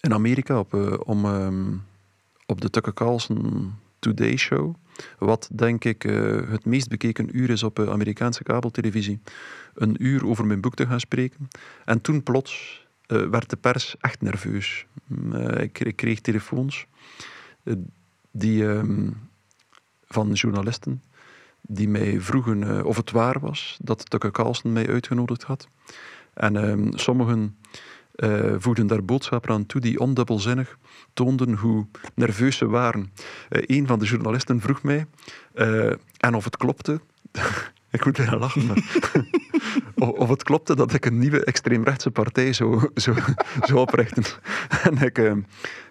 in 0.00 0.14
Amerika 0.14 0.58
op, 0.58 0.74
eh, 0.74 0.92
om 1.04 1.24
ehm, 1.24 1.74
op 2.46 2.60
de 2.60 2.70
Tucker 2.70 2.94
Carlson 2.94 3.72
Today 3.98 4.36
Show, 4.36 4.74
wat 5.18 5.48
denk 5.52 5.84
ik 5.84 6.04
eh, 6.04 6.40
het 6.48 6.64
meest 6.64 6.88
bekeken 6.88 7.38
uur 7.38 7.50
is 7.50 7.62
op 7.62 7.78
eh, 7.78 7.88
Amerikaanse 7.88 8.42
kabeltelevisie, 8.42 9.20
een 9.74 9.96
uur 9.98 10.26
over 10.26 10.46
mijn 10.46 10.60
boek 10.60 10.74
te 10.74 10.86
gaan 10.86 11.00
spreken. 11.00 11.48
En 11.84 12.00
toen 12.00 12.22
plots 12.22 12.84
eh, 13.06 13.26
werd 13.26 13.50
de 13.50 13.56
pers 13.56 13.96
echt 14.00 14.20
nerveus. 14.20 14.86
Mm, 15.06 15.34
ik, 15.34 15.80
ik 15.80 15.96
kreeg 15.96 16.20
telefoons 16.20 16.86
die, 18.30 18.68
ehm, 18.68 19.10
van 20.06 20.32
journalisten 20.32 21.02
die 21.60 21.88
mij 21.88 22.20
vroegen 22.20 22.84
of 22.84 22.96
het 22.96 23.10
waar 23.10 23.40
was 23.40 23.78
dat 23.82 24.10
Tucker 24.10 24.30
Carlson 24.30 24.72
mij 24.72 24.88
uitgenodigd 24.88 25.42
had. 25.42 25.68
En 26.34 26.56
ehm, 26.56 26.96
sommigen 26.96 27.56
eh, 28.12 28.54
voegden 28.58 28.86
daar 28.86 29.04
boodschappen 29.04 29.50
aan 29.50 29.66
toe 29.66 29.80
die 29.80 29.98
ondubbelzinnig 29.98 30.78
toonden 31.12 31.54
hoe 31.54 31.86
nerveus 32.14 32.56
ze 32.56 32.66
waren. 32.66 33.12
Eh, 33.48 33.62
een 33.78 33.86
van 33.86 33.98
de 33.98 34.04
journalisten 34.04 34.60
vroeg 34.60 34.82
mij 34.82 35.06
eh, 35.54 35.92
en 36.16 36.34
of 36.34 36.44
het 36.44 36.56
klopte. 36.56 37.00
ik 37.90 38.04
moet 38.04 38.16
weer 38.16 38.36
lachen, 38.36 38.66
maar 38.66 38.82
of, 40.18 40.28
het 40.28 40.42
klopte 40.42 40.76
dat 40.76 40.94
ik 40.94 41.04
een 41.04 41.18
nieuwe 41.18 41.44
extreemrechtse 41.44 42.10
partij 42.10 42.52
zou, 42.52 42.90
zou, 42.94 43.16
zou 43.68 43.78
oprichten. 43.78 44.24
en 44.82 44.98
ik, 44.98 45.18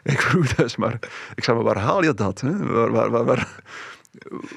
ik 0.04 0.22
vroeg 0.22 0.48
dus 0.56 0.75
maar, 0.75 1.00
ik 1.36 1.44
zei 1.44 1.58
maar, 1.58 1.66
waar 1.66 1.84
haal 1.84 2.04
je 2.04 2.13
dat? 2.13 2.42
Hè? 2.42 2.58
Waar, 2.58 2.92
waar, 3.12 3.25
waar- 3.25 3.62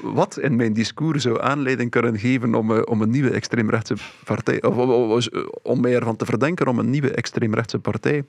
wat 0.02 0.38
in 0.38 0.56
mijn 0.56 0.72
discours 0.72 1.22
zou 1.22 1.40
aanleiding 1.42 1.90
kunnen 1.90 2.18
geven 2.18 2.54
om, 2.54 2.76
eh, 2.76 2.82
om 2.84 3.02
een 3.02 3.10
nieuwe 3.10 3.30
extreemrechtse 3.30 3.94
partij, 4.24 4.62
of 4.62 4.76
om, 4.76 5.20
om- 5.62 5.80
mij 5.80 5.94
ervan 5.94 6.16
te 6.16 6.24
verdenken 6.24 6.66
om 6.66 6.78
een 6.78 6.90
nieuwe 6.90 7.10
extreemrechtse 7.10 7.78
partij 7.78 8.24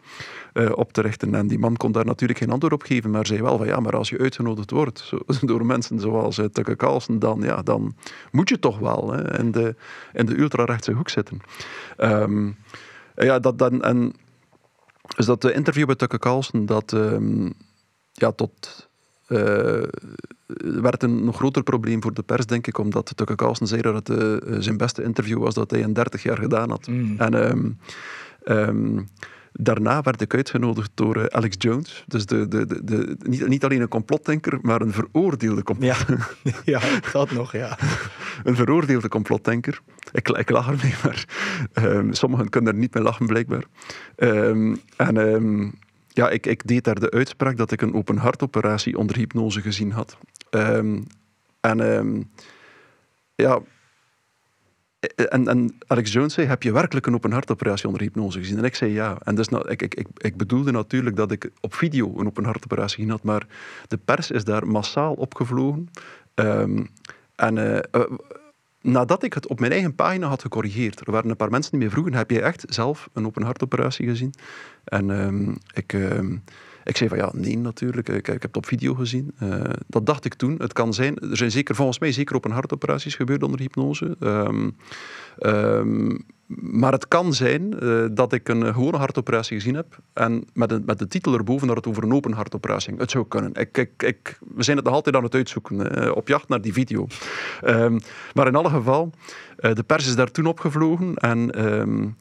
eh, 0.54 0.72
op 0.76 0.94
te 0.94 1.02
richten. 1.02 1.36
En 1.36 1.48
die 1.48 1.60
man 1.60 1.78
kon 1.78 1.92
daar 1.92 2.06
natuurlijk 2.06 2.40
geen 2.40 2.50
antwoord 2.50 2.74
op 2.74 2.82
geven, 2.84 3.10
maar 3.12 3.26
zei 3.26 3.42
wel 3.42 3.58
van 3.58 3.68
ja, 3.68 3.80
maar 3.80 3.96
als 3.96 4.10
je 4.10 4.18
uitgenodigd 4.18 4.72
wordt 4.72 5.00
zo, 5.00 5.18
door 5.52 5.66
mensen 5.66 6.00
zoals 6.00 6.38
uh, 6.38 6.46
Tucker 6.46 6.76
Carlson, 6.76 7.20
dan, 7.20 7.42
ja, 7.42 7.62
dan 7.62 7.96
moet 8.32 8.50
je 8.50 8.60
toch 8.60 8.80
wel 8.80 9.12
hè, 9.12 9.40
in, 9.40 9.52
de, 9.52 9.76
in 10.14 10.26
de 10.26 10.38
ultrarechtse 10.38 10.92
hoek 10.92 11.10
zitten. 11.10 11.40
Ehm, 11.98 12.52
ja, 13.16 13.40
dat 13.40 13.58
dan, 13.58 13.82
en 13.82 14.14
dus 15.16 15.26
dat 15.26 15.44
eh, 15.46 15.56
interview 15.56 15.88
met 15.88 15.98
Tucker 15.98 16.20
Carlson, 16.20 16.66
dat 16.66 16.94
ehm, 16.94 17.50
ja, 18.12 18.32
tot 18.32 18.90
eh, 19.28 19.84
werd 20.58 21.04
een 21.04 21.24
nog 21.24 21.36
groter 21.36 21.64
probleem 21.64 22.02
voor 22.02 22.14
de 22.14 22.22
pers, 22.22 22.46
denk 22.46 22.68
ik, 22.68 22.78
omdat 22.78 23.12
Tucker 23.16 23.36
Carlson 23.36 23.68
zei 23.68 23.82
dat 23.82 24.08
het 24.08 24.10
eh, 24.10 24.56
zijn 24.60 24.78
beste 24.78 25.04
interview 25.04 25.40
was 25.40 25.54
dat 25.54 25.72
hij 25.72 25.80
in 25.80 25.94
30 25.94 26.24
jaar 26.24 26.38
gedaan 26.38 26.70
had. 26.70 26.88
Mm. 26.88 27.16
En 27.18 27.34
ehm, 27.34 27.70
ehm, 28.44 29.04
daarna 29.52 30.02
werd 30.02 30.22
ik 30.22 30.34
uitgenodigd 30.34 30.92
door 30.94 31.16
eh, 31.16 31.26
Alex 31.26 31.56
Jones. 31.60 32.04
Dus 32.08 32.26
de, 32.26 32.48
de, 32.48 32.66
de, 32.66 32.84
de, 32.84 33.18
niet, 33.20 33.48
niet 33.48 33.64
alleen 33.64 33.82
een 33.82 33.88
complotdenker, 33.88 34.60
maar 34.62 34.82
een 34.82 34.94
veroordeelde, 34.94 35.64
complot, 35.64 36.06
Ja. 36.08 36.52
ja, 36.80 36.82
dat 37.12 37.32
nog, 37.32 37.52
ja. 37.52 37.78
een 38.44 38.56
veroordeelde 38.56 39.08
complotdenker. 39.08 39.82
Ik, 40.12 40.30
ik 40.30 40.50
lach 40.50 40.70
ermee, 40.70 40.94
maar 41.04 41.26
ehm, 41.74 42.12
sommigen 42.12 42.50
kunnen 42.50 42.74
er 42.74 42.80
niet 42.80 42.94
mee 42.94 43.04
lachen, 43.04 43.26
blijkbaar. 43.26 43.64
En 44.16 44.80
ja, 46.16 46.30
ik, 46.30 46.46
ik 46.46 46.68
deed 46.68 46.84
daar 46.84 47.00
de 47.00 47.12
uitspraak 47.12 47.58
dat 47.58 47.72
ik 47.72 47.82
een 47.82 47.94
open 47.94 48.18
hartoperatie 48.18 48.98
onder 48.98 49.16
hypnose 49.16 49.62
gezien 49.62 49.92
had. 49.92 50.18
Ehm, 50.56 51.02
en 51.60 51.80
ehm, 51.80 52.22
ja... 53.36 53.60
En, 55.16 55.48
en 55.48 55.78
Alex 55.88 56.12
Jones 56.12 56.34
zei, 56.34 56.48
heb 56.48 56.64
je 56.64 56.72
werkelijk 56.72 57.06
een 57.06 57.14
open 57.14 57.32
hartoperatie 57.32 57.88
onder 57.88 58.02
hypnose 58.02 58.40
gezien? 58.40 58.58
En 58.58 58.64
ik 58.64 58.76
zei 58.76 58.92
ja. 58.92 59.18
En 59.24 59.36
dus, 59.36 59.48
ik, 59.48 59.82
ik, 59.82 59.96
ik, 59.96 60.08
ik 60.18 60.38
bedoelde 60.38 60.72
natuurlijk 60.72 61.16
dat 61.16 61.32
ik 61.32 61.50
op 61.62 61.74
video 61.74 62.20
een 62.20 62.26
open 62.26 62.44
hartoperatie 62.46 62.96
gezien 62.96 63.10
had, 63.10 63.24
maar 63.24 63.48
de 63.88 63.98
pers 63.98 64.32
is 64.32 64.44
daar 64.44 64.68
massaal 64.68 65.14
opgevlogen. 65.14 65.90
Ehm, 66.34 66.84
en 67.36 67.58
eh, 67.58 67.78
eh, 67.92 68.12
nadat 68.82 69.24
ik 69.24 69.34
het 69.34 69.48
op 69.48 69.60
mijn 69.60 69.72
eigen 69.72 69.96
pagina 69.96 70.28
had 70.28 70.42
gecorrigeerd, 70.42 71.00
er 71.00 71.12
waren 71.12 71.30
een 71.30 71.36
paar 71.36 71.50
mensen 71.50 71.72
die 71.72 71.80
mij 71.80 71.90
vroegen, 71.90 72.14
heb 72.14 72.32
jij 72.32 72.42
echt 72.42 72.64
zelf 72.68 73.10
een 73.14 73.26
open 73.26 73.44
hartoperatie 73.44 74.08
gezien? 74.08 74.34
En 74.84 75.12
ehm, 75.12 75.56
ik, 75.74 75.96
ik 76.86 76.98
zei 76.98 77.10
van 77.10 77.18
ja, 77.18 77.32
nee 77.34 77.58
natuurlijk, 77.58 78.10
ik, 78.10 78.26
heb 78.26 78.42
het 78.42 78.58
op 78.58 78.66
video 78.66 78.94
gezien. 78.94 79.32
Eh, 79.38 79.62
dat 79.88 80.06
dacht 80.06 80.26
ik 80.26 80.34
toen. 80.34 80.56
Het 80.58 80.74
kan 80.74 80.94
zijn, 80.94 81.20
er 81.20 81.38
zijn 81.38 81.52
zeker, 81.52 81.76
volgens 81.76 82.00
mij 82.00 82.12
zeker 82.12 82.36
open 82.36 82.52
hartoperaties 82.52 83.16
gebeurd 83.16 83.44
onder 83.44 83.60
hypnose. 83.60 84.16
Ehm, 84.20 84.70
ehm, 85.38 86.18
maar 86.48 86.92
het 86.92 87.08
kan 87.08 87.34
zijn 87.34 87.80
eh, 87.80 88.06
dat 88.12 88.34
ik 88.34 88.50
een 88.50 88.74
gewone 88.74 88.98
hartoperatie 88.98 89.58
gezien 89.58 89.76
heb 89.76 89.98
en 90.14 90.46
met, 90.54 90.72
een, 90.72 90.84
met 90.86 91.00
de 91.00 91.08
titel 91.08 91.34
erboven 91.34 91.68
dat 91.68 91.76
het 91.76 91.88
over 91.88 92.04
een 92.04 92.14
open 92.14 92.32
hartoperatie 92.32 92.88
ging. 92.88 93.00
Het 93.00 93.12
zou 93.12 93.28
kunnen. 93.28 93.54
Ik, 93.54 93.78
ik, 93.98 94.40
we 94.56 94.64
zijn 94.64 94.78
het 94.78 94.86
nog 94.86 94.96
altijd 94.96 95.16
aan 95.16 95.24
het 95.24 95.36
uitzoeken, 95.36 95.96
eh, 95.96 96.16
op 96.16 96.28
jacht 96.28 96.48
naar 96.48 96.62
die 96.62 96.74
video. 96.74 97.08
Ehm, 97.62 98.00
maar 98.34 98.48
in 98.48 98.56
alle 98.56 98.70
geval, 98.70 99.12
de 99.56 99.84
pers 99.86 100.08
is 100.08 100.16
daar 100.16 100.32
toen 100.32 100.46
opgevlogen 100.46 101.16
en 101.16 102.16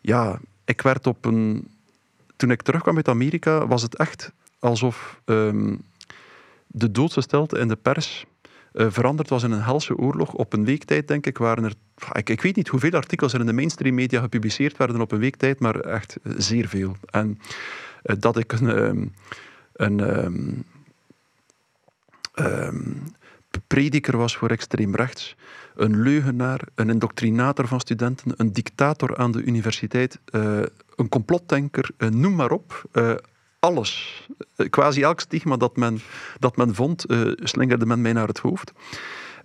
ja, 0.00 0.40
ik 0.64 0.82
werd 0.82 1.06
op 1.06 1.24
een... 1.24 1.68
Toen 2.38 2.50
ik 2.50 2.62
terugkwam 2.62 2.96
uit 2.96 3.08
Amerika, 3.08 3.66
was 3.66 3.82
het 3.82 3.96
echt 3.96 4.32
alsof 4.58 5.20
ehm, 5.24 5.76
de 6.66 6.90
doodse 6.90 7.20
stilte 7.20 7.58
in 7.58 7.68
de 7.68 7.76
pers 7.76 8.26
eh, 8.72 8.86
veranderd 8.90 9.28
was 9.28 9.42
in 9.42 9.50
een 9.50 9.62
helse 9.62 9.96
oorlog. 9.96 10.32
Op 10.32 10.52
een 10.52 10.64
week 10.64 10.84
tijd, 10.84 11.08
denk 11.08 11.26
ik, 11.26 11.38
waren 11.38 11.64
er... 11.64 11.72
Ik, 12.12 12.30
ik 12.30 12.40
weet 12.40 12.56
niet 12.56 12.68
hoeveel 12.68 12.92
artikels 12.92 13.32
er 13.32 13.40
in 13.40 13.46
de 13.46 13.52
mainstream 13.52 13.94
media 13.94 14.20
gepubliceerd 14.20 14.76
werden 14.76 15.00
op 15.00 15.12
een 15.12 15.18
week 15.18 15.36
tijd, 15.36 15.60
maar 15.60 15.80
echt 15.80 16.16
zeer 16.22 16.68
veel. 16.68 16.96
En 17.10 17.38
eh, 18.02 18.16
dat 18.18 18.36
ik 18.36 18.52
een... 18.52 18.68
ehm, 18.68 19.06
een 19.72 20.00
ehm, 22.34 22.92
prediker 23.66 24.16
was 24.16 24.36
voor 24.36 24.50
extreem 24.50 24.94
rechts, 24.94 25.36
een 25.74 26.00
leugenaar, 26.00 26.60
een 26.74 26.90
indoctrinator 26.90 27.68
van 27.68 27.80
studenten, 27.80 28.32
een 28.36 28.52
dictator 28.52 29.16
aan 29.16 29.32
de 29.32 29.42
universiteit, 29.42 30.18
eh, 30.24 30.62
een 30.98 31.08
complotdenker, 31.08 31.90
eh, 31.96 32.08
noem 32.08 32.34
maar 32.34 32.50
op. 32.50 32.82
eh, 32.92 33.14
alles. 33.60 34.26
Eh, 34.56 34.68
quasi 34.70 35.02
elk 35.02 35.20
stigma 35.20 35.56
dat 35.56 35.76
men, 35.76 36.00
dat 36.38 36.56
men 36.56 36.74
vond, 36.74 37.04
slingerde 37.42 37.86
men 37.86 38.00
mij 38.00 38.12
naar 38.12 38.28
het 38.28 38.38
hoofd. 38.38 38.72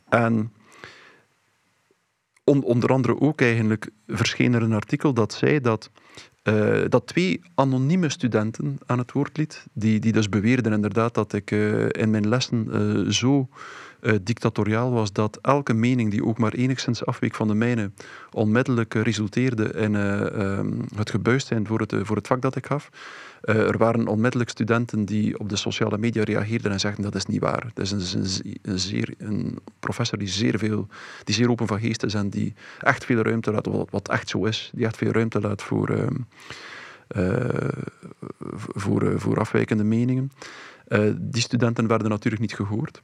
En 0.10 0.53
on- 2.43 2.63
onder 2.63 2.89
andere 2.89 3.19
ook 3.22 3.41
eigenlijk 3.41 3.89
verscheen 4.07 4.53
er 4.53 4.62
een 4.62 4.74
artikel 4.74 5.13
dat 5.13 5.33
zei 5.33 5.60
dat, 5.60 5.89
eh, 6.43 6.81
dat 6.89 7.07
twee 7.07 7.41
anonieme 7.55 8.09
studenten 8.09 8.77
aan 8.85 8.97
het 8.97 9.12
woord 9.12 9.38
liet, 9.38 9.65
die, 9.73 10.00
die 10.00 10.12
dus 10.12 10.29
beweerden 10.29 10.73
inderdaad 10.73 11.13
dat 11.13 11.33
ik 11.33 11.51
eh, 11.51 11.85
in 11.85 12.09
mijn 12.09 12.27
lessen 12.27 12.67
eh, 12.71 13.12
zo 13.12 13.47
dictatoriaal 14.21 14.91
was 14.91 15.13
dat 15.13 15.39
elke 15.41 15.73
mening 15.73 16.12
die 16.12 16.25
ook 16.25 16.38
maar 16.38 16.53
enigszins 16.53 17.05
afweek 17.05 17.35
van 17.35 17.47
de 17.47 17.53
mijne 17.53 17.91
onmiddellijk 18.31 18.93
resulteerde 18.93 19.63
in 19.63 19.95
eh, 19.95 20.57
ehm, 20.57 20.71
het 20.95 21.09
gebuist 21.09 21.47
zijn 21.47 21.67
voor 21.67 21.79
het, 21.79 21.95
voor 22.01 22.15
het 22.15 22.27
vak 22.27 22.41
dat 22.41 22.55
ik 22.55 22.65
gaf. 22.65 22.89
Er 23.41 23.77
waren 23.77 24.07
onmiddellijk 24.07 24.50
studenten 24.50 25.05
die 25.05 25.39
op 25.39 25.50
de 25.50 25.55
sociale 25.55 25.97
media 25.97 26.23
reageerden 26.23 26.71
en 26.71 26.79
zeiden 26.79 27.03
dat 27.03 27.15
is 27.15 27.25
niet 27.25 27.41
waar. 27.41 27.63
Het 27.73 27.79
is 27.79 27.91
een, 27.91 28.25
een 28.62 28.79
zeer, 28.79 29.13
een 29.17 29.59
professor 29.79 30.17
die 30.17 30.27
zeer, 30.27 30.59
veel, 30.59 30.88
die 31.23 31.35
zeer 31.35 31.50
open 31.50 31.67
van 31.67 31.79
geest 31.79 32.03
is 32.03 32.13
en 32.13 32.29
die 32.29 32.53
echt 32.79 33.05
veel 33.05 33.21
ruimte 33.21 33.51
laat, 33.51 33.65
wat, 33.65 33.89
wat 33.89 34.09
echt 34.09 34.29
zo 34.29 34.45
is, 34.45 34.71
die 34.73 34.85
echt 34.85 34.97
veel 34.97 35.12
ruimte 35.12 35.39
laat 35.39 35.62
voor, 35.62 35.89
ehm, 35.89 36.15
eh, 37.08 37.68
voor, 38.52 39.02
eh, 39.02 39.20
voor 39.20 39.40
afwijkende 39.40 39.84
meningen. 39.84 40.32
Eh, 40.88 41.12
die 41.16 41.42
studenten 41.42 41.88
werden 41.88 42.10
natuurlijk 42.10 42.42
niet 42.42 42.56
gehoord. 42.56 43.02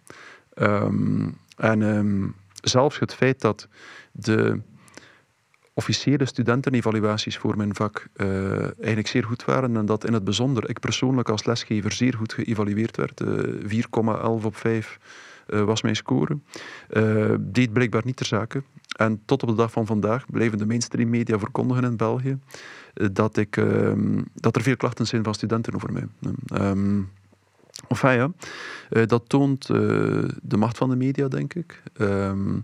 Ehm, 0.53 1.29
en 1.57 1.81
ehm, 1.81 2.27
zelfs 2.61 2.99
het 2.99 3.13
feit 3.13 3.41
dat 3.41 3.67
de 4.11 4.61
officiële 5.73 6.25
studentenevaluaties 6.25 7.37
voor 7.37 7.57
mijn 7.57 7.75
vak 7.75 8.07
uh, 8.15 8.61
eigenlijk 8.61 9.07
zeer 9.07 9.23
goed 9.23 9.45
waren 9.45 9.77
en 9.77 9.85
dat 9.85 10.05
in 10.05 10.13
het 10.13 10.23
bijzonder 10.23 10.69
ik 10.69 10.79
persoonlijk 10.79 11.29
als 11.29 11.45
lesgever 11.45 11.91
zeer 11.91 12.13
goed 12.13 12.33
geëvalueerd 12.33 12.97
werd. 12.97 13.21
4,11 13.23 14.45
op 14.45 14.55
5 14.55 14.99
was 15.49 15.81
mijn 15.81 15.95
score. 15.95 16.37
deed 17.39 17.73
blijkbaar 17.73 18.01
niet 18.05 18.15
ter 18.15 18.25
zake. 18.25 18.63
En 18.97 19.21
tot 19.25 19.43
op 19.43 19.49
de 19.49 19.55
dag 19.55 19.71
van 19.71 19.85
vandaag 19.85 20.25
blijven 20.31 20.57
de 20.57 20.65
mainstream 20.65 21.09
media 21.09 21.39
verkondigen 21.39 21.83
in 21.83 21.97
België 21.97 22.37
dat, 22.93 23.37
ik, 23.37 23.57
ehm, 23.57 24.21
dat 24.33 24.55
er 24.55 24.61
veel 24.61 24.77
klachten 24.77 25.07
zijn 25.07 25.23
van 25.23 25.33
studenten 25.33 25.75
over 25.75 25.93
mij. 25.93 26.07
Um, 26.61 27.09
enfin 27.87 28.11
ja, 28.11 28.31
dat 29.05 29.29
toont 29.29 29.67
de 29.67 30.57
macht 30.57 30.77
van 30.77 30.89
de 30.89 30.95
media, 30.95 31.27
denk 31.27 31.53
ik. 31.53 31.83
Um, 31.97 32.61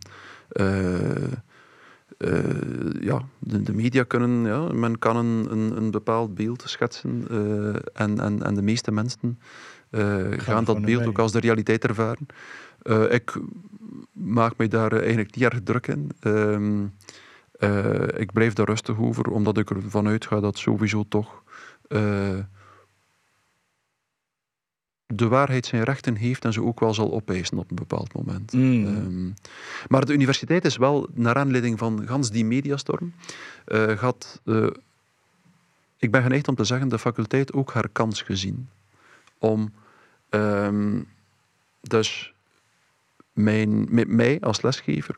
uh, 2.18 3.02
ja, 3.02 3.22
de, 3.40 3.62
de, 3.62 3.74
media 3.74 4.04
kunnen, 4.04 4.46
ja, 4.46 4.74
men 4.74 5.00
kan 5.00 5.16
een, 5.16 5.52
een, 5.52 5.78
een 5.78 5.92
bepaald 5.92 6.36
beeld 6.36 6.64
schetsen 6.66 7.26
uh, 7.32 7.76
en, 7.94 8.20
en, 8.20 8.44
en 8.44 8.56
de 8.56 8.62
meeste 8.62 8.92
mensen 8.92 9.40
uh, 9.92 10.26
gaan 10.38 10.64
dat 10.64 10.82
beeld 10.82 11.06
ook 11.06 11.20
als 11.20 11.32
de 11.32 11.40
realiteit 11.40 11.84
ervaren. 11.84 12.26
Ik 13.10 13.40
maak 14.12 14.58
mij 14.58 14.68
daar 14.68 14.92
eigenlijk 14.92 15.36
niet 15.36 15.44
erg 15.44 15.64
druk 15.64 15.88
in. 15.88 16.12
Ehm, 16.20 16.84
ik 18.20 18.32
blijf 18.32 18.54
daar 18.54 18.66
rustig 18.66 19.00
over, 19.00 19.28
omdat 19.28 19.58
ik 19.58 19.70
ervan 19.70 20.08
uitga 20.08 20.40
dat 20.40 20.58
sowieso 20.58 21.06
toch 21.10 21.44
de 25.08 25.28
waarheid 25.28 25.66
zijn 25.66 25.84
rechten 25.84 26.16
heeft 26.16 26.46
en 26.46 26.54
ze 26.54 26.64
ook 26.64 26.80
wel 26.80 26.94
zal 26.94 27.14
opeisen 27.14 27.58
op 27.58 27.70
een 27.70 27.76
bepaald 27.76 28.14
moment. 28.14 28.54
Mm. 28.54 28.86
Ehm, 28.86 29.30
maar 29.88 30.06
de 30.06 30.14
universiteit 30.14 30.66
is 30.66 30.78
wel, 30.78 31.08
naar 31.14 31.36
aanleiding 31.36 31.78
van 31.78 32.08
gans 32.08 32.32
die 32.32 32.46
mediastorm, 32.46 33.14
uh, 33.68 34.10
uh, 34.44 34.68
ik 35.98 36.12
ben 36.12 36.22
geneigd 36.22 36.48
om 36.48 36.56
te 36.56 36.64
zeggen, 36.64 36.88
de 36.88 37.00
faculteit 37.00 37.54
ook 37.54 37.74
haar 37.74 37.90
kans 37.90 38.22
gezien. 38.22 38.70
Om 39.38 39.74
um, 40.30 41.08
dus 41.82 42.34
mijn, 43.36 43.88
met 43.90 44.08
mij 44.08 44.40
als 44.40 44.62
lesgever 44.62 45.18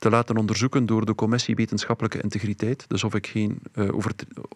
te 0.00 0.10
laten 0.10 0.36
onderzoeken 0.36 0.86
door 0.86 1.06
de 1.06 1.14
commissie 1.14 1.54
wetenschappelijke 1.54 2.20
integriteit. 2.20 2.84
Dus 2.88 3.04
ik 3.04 3.26
geen, 3.26 3.62
uh, 3.74 3.94
over, 3.94 4.12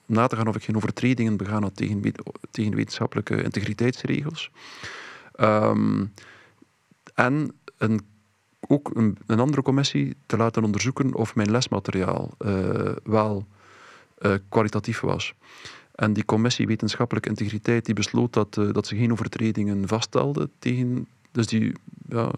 na 0.06 0.26
te 0.26 0.36
gaan 0.36 0.48
of 0.48 0.56
ik 0.56 0.64
geen 0.64 0.76
overtredingen 0.76 1.36
begaan 1.36 1.62
had 1.62 1.76
tegen, 1.76 2.02
tegen 2.50 2.74
wetenschappelijke 2.74 3.42
integriteitsregels. 3.42 4.50
Um, 5.40 6.12
en 7.14 7.52
een, 7.78 8.00
ook 8.60 8.90
een, 8.94 9.18
een, 9.26 9.40
andere 9.40 9.62
commissie 9.62 10.16
te 10.26 10.36
laten 10.36 10.64
onderzoeken 10.64 11.14
of 11.14 11.34
mijn 11.34 11.50
lesmateriaal 11.50 12.34
uh, 12.38 12.92
wel 13.04 13.46
uh, 14.18 14.34
kwalitatief 14.48 15.00
was. 15.00 15.34
En 15.94 16.12
die 16.12 16.24
commissie 16.24 16.66
wetenschappelijke 16.66 17.28
integriteit 17.28 17.84
die 17.84 17.94
besloot 17.94 18.32
dat, 18.32 18.54
dat 18.54 18.86
ze 18.86 18.96
geen 18.96 19.12
overtredingen 19.12 19.88
vaststelde 19.88 20.50
tegen. 20.58 21.06
Dus 21.32 21.46
die 21.46 21.72
ja, 22.08 22.30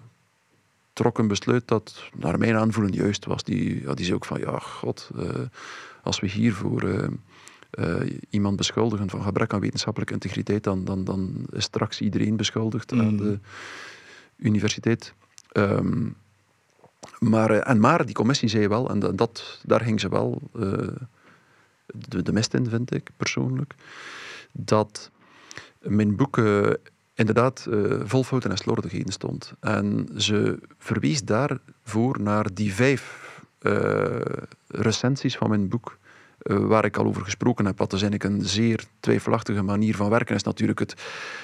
trok 0.96 1.18
een 1.18 1.28
besluit 1.28 1.68
dat 1.68 2.02
naar 2.14 2.38
mijn 2.38 2.56
aanvoelen 2.56 2.92
juist 2.92 3.24
was. 3.24 3.42
Die, 3.44 3.82
ja, 3.82 3.94
die 3.94 4.04
zei 4.04 4.16
ook 4.16 4.24
van, 4.24 4.40
ja, 4.40 4.58
god, 4.58 5.10
uh, 5.16 5.30
als 6.02 6.20
we 6.20 6.26
hiervoor 6.26 6.84
uh, 6.84 7.08
uh, 7.78 8.18
iemand 8.30 8.56
beschuldigen 8.56 9.10
van 9.10 9.22
gebrek 9.22 9.52
aan 9.52 9.60
wetenschappelijke 9.60 10.14
integriteit, 10.14 10.64
dan, 10.64 10.84
dan, 10.84 11.04
dan 11.04 11.46
is 11.52 11.64
straks 11.64 12.00
iedereen 12.00 12.36
beschuldigd 12.36 12.92
aan 12.92 13.10
mm. 13.10 13.16
de 13.16 13.38
universiteit. 14.36 15.14
Um, 15.52 16.16
maar, 17.18 17.50
en 17.50 17.80
maar 17.80 18.06
die 18.06 18.14
commissie 18.14 18.48
zei 18.48 18.68
wel, 18.68 18.90
en 18.90 18.98
dat, 18.98 19.60
daar 19.62 19.80
ging 19.80 20.00
ze 20.00 20.08
wel 20.08 20.42
de, 21.86 22.22
de 22.22 22.32
mist 22.32 22.54
in, 22.54 22.68
vind 22.68 22.94
ik 22.94 23.10
persoonlijk, 23.16 23.74
dat 24.52 25.10
mijn 25.80 26.16
boek 26.16 26.36
inderdaad 27.16 27.66
uh, 27.68 28.00
vol 28.04 28.24
fouten 28.24 28.50
en 28.50 28.56
slordigheden 28.56 29.12
stond. 29.12 29.52
En 29.60 30.08
ze 30.16 30.58
verwees 30.78 31.22
daarvoor 31.22 32.20
naar 32.20 32.46
die 32.54 32.74
vijf 32.74 33.24
uh, 33.60 34.20
recensies 34.66 35.36
van 35.36 35.48
mijn 35.48 35.68
boek 35.68 35.98
waar 36.46 36.84
ik 36.84 36.96
al 36.96 37.06
over 37.06 37.22
gesproken 37.22 37.66
heb. 37.66 37.78
Wat 37.78 37.92
is 37.92 38.02
eigenlijk 38.02 38.34
een 38.34 38.48
zeer 38.48 38.84
twijfelachtige 39.00 39.62
manier 39.62 39.96
van 39.96 40.10
werken. 40.10 40.34
Is 40.34 40.42
natuurlijk 40.42 40.78
het, 40.78 40.94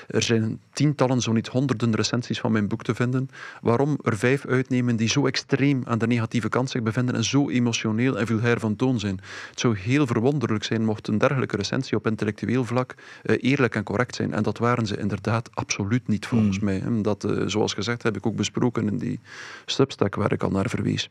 er 0.07 0.23
zijn 0.23 0.61
tientallen, 0.73 1.21
zo 1.21 1.33
niet 1.33 1.49
honderden 1.49 1.95
recensies 1.95 2.41
van 2.41 2.53
mijn 2.53 2.69
boek 2.69 2.83
te 2.83 2.95
vinden. 2.95 3.29
Waarom 3.61 3.99
er 4.03 4.17
vijf 4.17 4.47
uitnemen 4.47 4.97
die 4.97 5.09
zo 5.09 5.27
extreem 5.27 5.83
aan 5.85 5.99
de 5.99 6.07
negatieve 6.07 6.49
kant 6.49 6.71
zich 6.71 6.83
bevinden 6.83 7.15
en 7.15 7.25
zo 7.25 7.51
emotioneel 7.51 8.19
en 8.19 8.27
vulgair 8.27 8.61
van 8.61 8.77
toon 8.77 9.01
zijn. 9.01 9.21
Het 9.51 9.61
zou 9.61 9.77
heel 9.79 10.07
verwonderlijk 10.07 10.65
zijn 10.65 10.85
mocht 10.85 11.09
een 11.09 11.19
dergelijke 11.19 11.57
recensie 11.57 11.97
op 11.97 12.07
intellectueel 12.07 12.65
vlak 12.65 12.95
uh, 12.95 13.37
eerlijk 13.41 13.75
en 13.75 13.83
correct 13.83 14.15
zijn. 14.15 14.33
En 14.33 14.43
dat 14.43 14.59
waren 14.59 14.87
ze 14.87 14.97
inderdaad 14.97 15.51
absoluut 15.55 16.09
niet 16.09 16.27
volgens 16.27 16.59
mm. 16.59 16.65
mij. 16.65 17.03
Dat, 17.03 17.25
uh, 17.25 17.43
zoals 17.47 17.75
gezegd, 17.75 18.03
heb 18.03 18.17
ik 18.17 18.27
ook 18.27 18.37
besproken 18.37 18.89
in 18.89 18.99
die 18.99 19.21
substack 19.67 20.15
waar 20.15 20.33
ik 20.33 20.43
al 20.43 20.51
naar 20.51 20.69
verwees. 20.69 21.11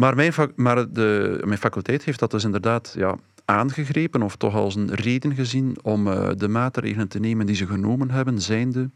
Maar 0.00 0.14
mijn, 0.14 0.32
maar 0.56 0.92
de, 0.92 1.40
mijn 1.44 1.58
faculteit 1.58 2.04
heeft 2.04 2.18
dat 2.18 2.30
dus 2.30 2.44
inderdaad 2.44 2.94
ja, 2.96 3.16
aangegrepen, 3.44 4.22
of 4.22 4.36
toch 4.36 4.54
als 4.54 4.74
een 4.74 4.94
reden 4.94 5.34
gezien 5.34 5.76
om 5.82 6.06
uh, 6.06 6.28
de 6.36 6.48
maatregelen 6.48 7.08
te 7.08 7.20
nemen 7.20 7.46
die 7.46 7.54
ze 7.54 7.66
genomen 7.66 8.10
hebben, 8.10 8.40
zijnde 8.40 8.90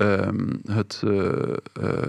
um, 0.00 0.60
het 0.64 1.02
uh, 1.04 1.32
uh, 1.82 2.02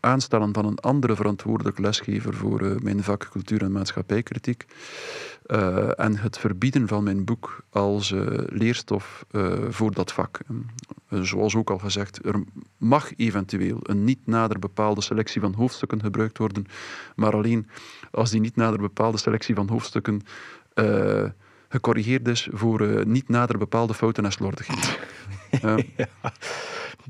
aanstellen 0.00 0.54
van 0.54 0.66
een 0.66 0.78
andere 0.78 1.16
verantwoordelijk 1.16 1.78
lesgever 1.78 2.34
voor 2.34 2.76
mijn 2.82 3.02
vak 3.02 3.28
cultuur 3.30 3.62
en 3.62 3.72
maatschappijkritiek. 3.72 4.64
en 5.96 6.16
het 6.16 6.38
verbieden 6.38 6.88
van 6.88 7.04
mijn 7.04 7.24
boek 7.24 7.64
als 7.70 8.14
leerstof 8.46 9.24
voor 9.68 9.92
dat 9.92 10.12
vak. 10.12 10.38
zoals 11.08 11.54
ook 11.54 11.70
al 11.70 11.78
gezegd, 11.78 12.26
er 12.26 12.42
mag 12.76 13.16
eventueel 13.16 13.78
een 13.82 14.04
niet 14.04 14.26
nader 14.26 14.58
bepaalde 14.58 15.00
selectie 15.00 15.40
van 15.40 15.54
hoofdstukken 15.54 16.00
gebruikt 16.00 16.38
worden, 16.38 16.66
maar 17.16 17.32
alleen 17.32 17.68
als 18.10 18.30
die 18.30 18.40
niet 18.40 18.56
nader 18.56 18.78
bepaalde 18.78 19.18
selectie 19.18 19.54
van 19.54 19.68
hoofdstukken 19.68 20.22
gecorrigeerd 21.68 22.28
is 22.28 22.48
voor 22.52 23.06
niet 23.06 23.28
nader 23.28 23.58
bepaalde 23.58 23.94
fouten 23.94 24.24
en 24.24 24.32
slordigheden. 24.32 24.96
ja. 25.96 26.06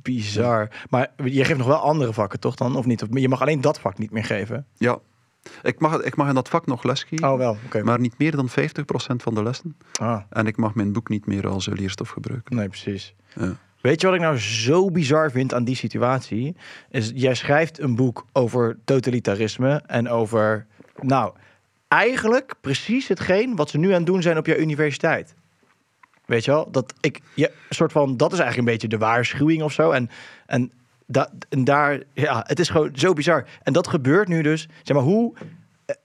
Bizar. 0.03 0.71
Maar 0.91 1.11
je 1.25 1.45
geeft 1.45 1.59
nog 1.59 1.67
wel 1.67 1.77
andere 1.77 2.13
vakken, 2.13 2.41
toch 2.41 2.55
dan? 2.55 2.77
Of 2.77 2.87
niet? 2.87 3.03
Of 3.03 3.09
je 3.11 3.29
mag 3.29 3.41
alleen 3.41 3.61
dat 3.61 3.81
vak 3.81 3.99
niet 3.99 4.11
meer 4.11 4.25
geven? 4.25 4.67
Ja. 4.77 4.99
Ik 5.63 5.81
mag, 5.81 6.03
ik 6.03 6.17
mag 6.17 6.29
in 6.29 6.35
dat 6.35 6.49
vak 6.49 6.67
nog 6.67 6.83
lesgeven, 6.83 7.31
oh, 7.33 7.39
wel. 7.39 7.57
Okay. 7.65 7.83
maar 7.83 8.01
niet 8.01 8.19
meer 8.19 8.37
dan 8.37 8.49
50% 8.49 8.53
van 9.17 9.35
de 9.35 9.43
lessen. 9.43 9.77
Ah. 10.01 10.21
En 10.31 10.47
ik 10.47 10.57
mag 10.57 10.75
mijn 10.75 10.93
boek 10.93 11.09
niet 11.09 11.27
meer 11.27 11.49
als 11.49 11.67
leerstof 11.67 12.09
gebruiken. 12.09 12.57
Nee, 12.57 12.69
precies. 12.69 13.15
Ja. 13.35 13.57
Weet 13.81 14.01
je 14.01 14.07
wat 14.07 14.17
ik 14.17 14.23
nou 14.23 14.39
zo 14.39 14.91
bizar 14.91 15.31
vind 15.31 15.55
aan 15.55 15.65
die 15.65 15.77
situatie? 15.77 16.57
Is 16.91 17.11
jij 17.15 17.35
schrijft 17.35 17.81
een 17.81 17.95
boek 17.95 18.27
over 18.33 18.79
totalitarisme 18.85 19.83
en 19.87 20.09
over, 20.09 20.67
nou, 21.01 21.33
eigenlijk 21.89 22.55
precies 22.61 23.09
hetgeen 23.09 23.57
wat 23.57 23.71
ze 23.71 23.79
nu 23.79 23.89
aan 23.89 23.95
het 23.95 24.07
doen 24.07 24.23
zijn 24.23 24.39
op 24.39 24.47
jouw 24.47 24.57
universiteit. 24.57 25.35
Weet 26.27 26.45
je 26.45 26.51
wel? 26.51 26.71
Dat, 26.71 26.95
ik, 27.01 27.21
je, 27.35 27.53
soort 27.69 27.93
van, 27.93 28.17
dat 28.17 28.33
is 28.33 28.39
eigenlijk 28.39 28.69
een 28.69 28.75
beetje 28.75 28.89
de 28.89 29.05
waarschuwing 29.05 29.63
of 29.63 29.73
zo. 29.73 29.91
En, 29.91 30.11
en, 30.47 30.73
da, 31.07 31.31
en 31.49 31.65
daar, 31.65 32.03
ja, 32.13 32.45
het 32.47 32.59
is 32.59 32.69
gewoon 32.69 32.91
zo 32.95 33.13
bizar. 33.13 33.47
En 33.63 33.73
dat 33.73 33.89
gebeurt 33.89 34.29
nu 34.29 34.43
dus. 34.43 34.69
Zeg 34.83 34.97
maar, 34.97 35.07
hoe. 35.07 35.35
Eh, 35.87 35.97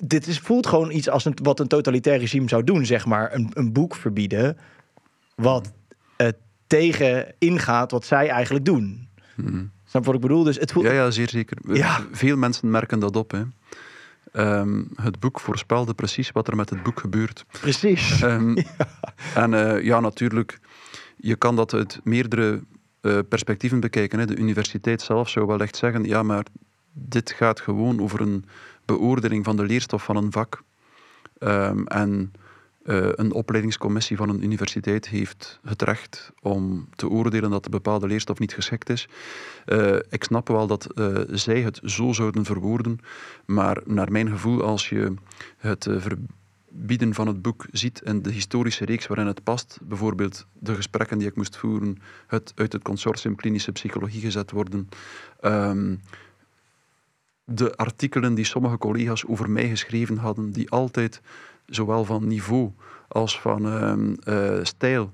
dit 0.00 0.26
is, 0.26 0.38
voelt 0.38 0.66
gewoon 0.66 0.90
iets 0.90 1.08
als 1.08 1.24
een, 1.24 1.38
wat 1.42 1.60
een 1.60 1.68
totalitair 1.68 2.18
regime 2.18 2.48
zou 2.48 2.64
doen, 2.64 2.86
zeg 2.86 3.06
maar. 3.06 3.34
Een, 3.34 3.50
een 3.54 3.72
boek 3.72 3.94
verbieden. 3.94 4.58
Wat 5.34 5.72
uh, 6.18 6.28
tegen 6.66 7.34
ingaat 7.38 7.90
wat 7.90 8.04
zij 8.04 8.28
eigenlijk 8.28 8.64
doen. 8.64 9.08
Hmm. 9.34 9.70
Snap 9.84 10.04
wat 10.04 10.14
ik 10.14 10.20
bedoel? 10.20 10.42
Dus 10.42 10.58
het 10.58 10.72
voelt... 10.72 10.86
Ja, 10.86 10.92
ja, 10.92 11.10
zeer 11.10 11.28
zeker. 11.28 11.58
Ja. 11.72 12.00
Veel 12.12 12.36
mensen 12.36 12.70
merken 12.70 12.98
dat 12.98 13.16
op. 13.16 13.30
Hè. 13.30 13.42
Um, 14.32 14.88
het 14.94 15.20
boek 15.20 15.40
voorspelde 15.40 15.94
precies 15.94 16.30
wat 16.30 16.48
er 16.48 16.56
met 16.56 16.70
het 16.70 16.82
boek 16.82 17.00
gebeurt. 17.00 17.44
Precies. 17.60 18.22
Um, 18.22 18.56
ja. 18.78 18.88
En 19.34 19.52
uh, 19.52 19.82
ja, 19.82 20.00
natuurlijk, 20.00 20.60
je 21.16 21.36
kan 21.36 21.56
dat 21.56 21.74
uit 21.74 22.00
meerdere 22.04 22.62
uh, 23.00 23.18
perspectieven 23.28 23.80
bekijken. 23.80 24.18
Hè. 24.18 24.26
De 24.26 24.36
universiteit 24.36 25.02
zelf 25.02 25.28
zou 25.28 25.46
wel 25.46 25.60
echt 25.60 25.76
zeggen, 25.76 26.04
ja, 26.04 26.22
maar 26.22 26.44
dit 26.92 27.32
gaat 27.32 27.60
gewoon 27.60 28.00
over 28.00 28.20
een 28.20 28.44
beoordeling 28.84 29.44
van 29.44 29.56
de 29.56 29.64
leerstof 29.64 30.04
van 30.04 30.16
een 30.16 30.32
vak. 30.32 30.62
Um, 31.38 31.86
en 31.86 32.32
uh, 32.84 33.08
een 33.12 33.32
opleidingscommissie 33.32 34.16
van 34.16 34.28
een 34.28 34.42
universiteit 34.44 35.08
heeft 35.08 35.60
het 35.64 35.82
recht 35.82 36.32
om 36.40 36.88
te 36.94 37.08
oordelen 37.08 37.50
dat 37.50 37.64
een 37.64 37.70
bepaalde 37.70 38.06
leerstof 38.06 38.38
niet 38.38 38.54
geschikt 38.54 38.88
is. 38.88 39.08
Uh, 39.66 39.96
ik 40.10 40.24
snap 40.24 40.48
wel 40.48 40.66
dat 40.66 40.86
uh, 40.94 41.18
zij 41.26 41.60
het 41.60 41.80
zo 41.84 42.12
zouden 42.12 42.44
verwoorden, 42.44 42.98
maar 43.46 43.80
naar 43.84 44.12
mijn 44.12 44.28
gevoel, 44.28 44.62
als 44.62 44.88
je 44.88 45.14
het 45.56 45.88
verbieden 45.90 47.14
van 47.14 47.26
het 47.26 47.42
boek 47.42 47.66
ziet 47.72 48.02
en 48.02 48.22
de 48.22 48.30
historische 48.30 48.84
reeks 48.84 49.06
waarin 49.06 49.26
het 49.26 49.42
past, 49.42 49.78
bijvoorbeeld 49.82 50.46
de 50.52 50.74
gesprekken 50.74 51.18
die 51.18 51.28
ik 51.28 51.36
moest 51.36 51.56
voeren, 51.56 51.98
het 52.26 52.52
uit 52.54 52.72
het 52.72 52.82
consortium 52.82 53.36
klinische 53.36 53.72
psychologie 53.72 54.20
gezet 54.20 54.50
worden. 54.50 54.88
Um, 55.40 56.00
de 57.44 57.76
artikelen 57.76 58.34
die 58.34 58.44
sommige 58.44 58.78
collega's 58.78 59.24
over 59.26 59.50
mij 59.50 59.68
geschreven 59.68 60.16
hadden, 60.16 60.50
die 60.50 60.70
altijd 60.70 61.20
zowel 61.74 62.04
van 62.04 62.26
niveau 62.26 62.72
als 63.12 63.40
van 63.40 63.66
ehm, 63.66 64.14
eh, 64.24 64.58
stijl 64.62 65.12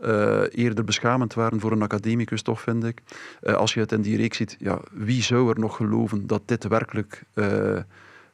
eh, 0.00 0.42
eerder 0.50 0.84
beschamend 0.84 1.34
waren 1.34 1.60
voor 1.60 1.72
een 1.72 1.82
academicus, 1.82 2.42
toch 2.42 2.60
vind 2.60 2.84
ik. 2.84 3.02
Eh, 3.40 3.54
als 3.54 3.74
je 3.74 3.80
het 3.80 3.92
in 3.92 4.00
die 4.00 4.16
reeks 4.16 4.36
ziet, 4.36 4.56
ja, 4.58 4.80
wie 4.92 5.22
zou 5.22 5.50
er 5.50 5.58
nog 5.58 5.76
geloven 5.76 6.26
dat 6.26 6.42
dit 6.44 6.68
werkelijk 6.68 7.24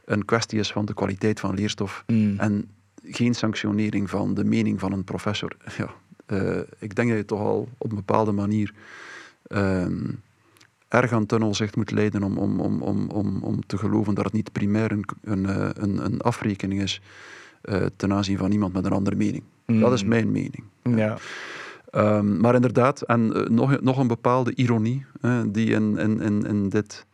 een 0.05 0.24
kwestie 0.24 0.59
is 0.59 0.72
van 0.72 0.85
de 0.85 0.94
kwaliteit 0.94 1.40
van 1.40 1.55
leerstof 1.55 2.05
Mm. 2.07 2.38
en 2.38 2.70
geen 3.02 3.35
sanctionering 3.35 4.11
van 4.11 4.35
de 4.35 4.44
mening 4.44 4.81
van 4.81 4.92
een 4.92 5.05
professor? 5.05 5.57
Ja, 5.79 5.94
ik 6.79 6.94
denk 6.94 7.09
dat 7.09 7.18
je 7.18 7.24
toch 7.24 7.40
al 7.40 7.68
op 7.79 7.90
een 7.90 7.96
bepaalde 7.96 8.33
manier 8.33 8.72
ehm, 9.46 10.11
erg 10.88 11.12
aan 11.12 11.26
tunnelzicht 11.26 11.76
moet 11.76 11.90
leiden 11.90 12.22
om, 12.22 12.38
om, 12.38 12.61
om, 12.61 12.83
om, 12.83 13.11
om, 13.11 13.42
om 13.42 13.66
te 13.66 13.79
geloven 13.79 14.14
dat 14.14 14.24
het 14.24 14.33
niet 14.33 14.52
primair 14.52 14.92
een, 14.92 15.05
een, 15.22 15.48
een, 15.83 16.05
een 16.05 16.20
afrekening 16.20 16.83
is 16.83 17.00
uh, 17.00 17.46
ten 17.96 18.12
aanzien 18.12 18.38
van 18.38 18.52
iemand 18.52 18.72
met 18.72 18.85
een 18.85 18.92
andere 18.92 19.16
mening. 19.16 19.42
Mm. 19.66 19.81
Dat 19.81 19.92
is 19.92 20.05
mijn 20.05 20.33
mening. 20.33 20.64
Ja. 20.83 21.16
Um, 21.92 22.40
maar 22.40 22.55
inderdaad, 22.55 23.02
en 23.02 23.33
uh, 23.37 23.46
nog, 23.46 23.81
nog 23.81 23.98
een 23.98 24.07
bepaalde 24.07 24.55
ironie 24.55 25.07
die 25.46 25.70
in, 25.70 25.98
in, 25.98 26.20
in, 26.20 26.46
in, 26.46 26.68
dit, 26.68 27.07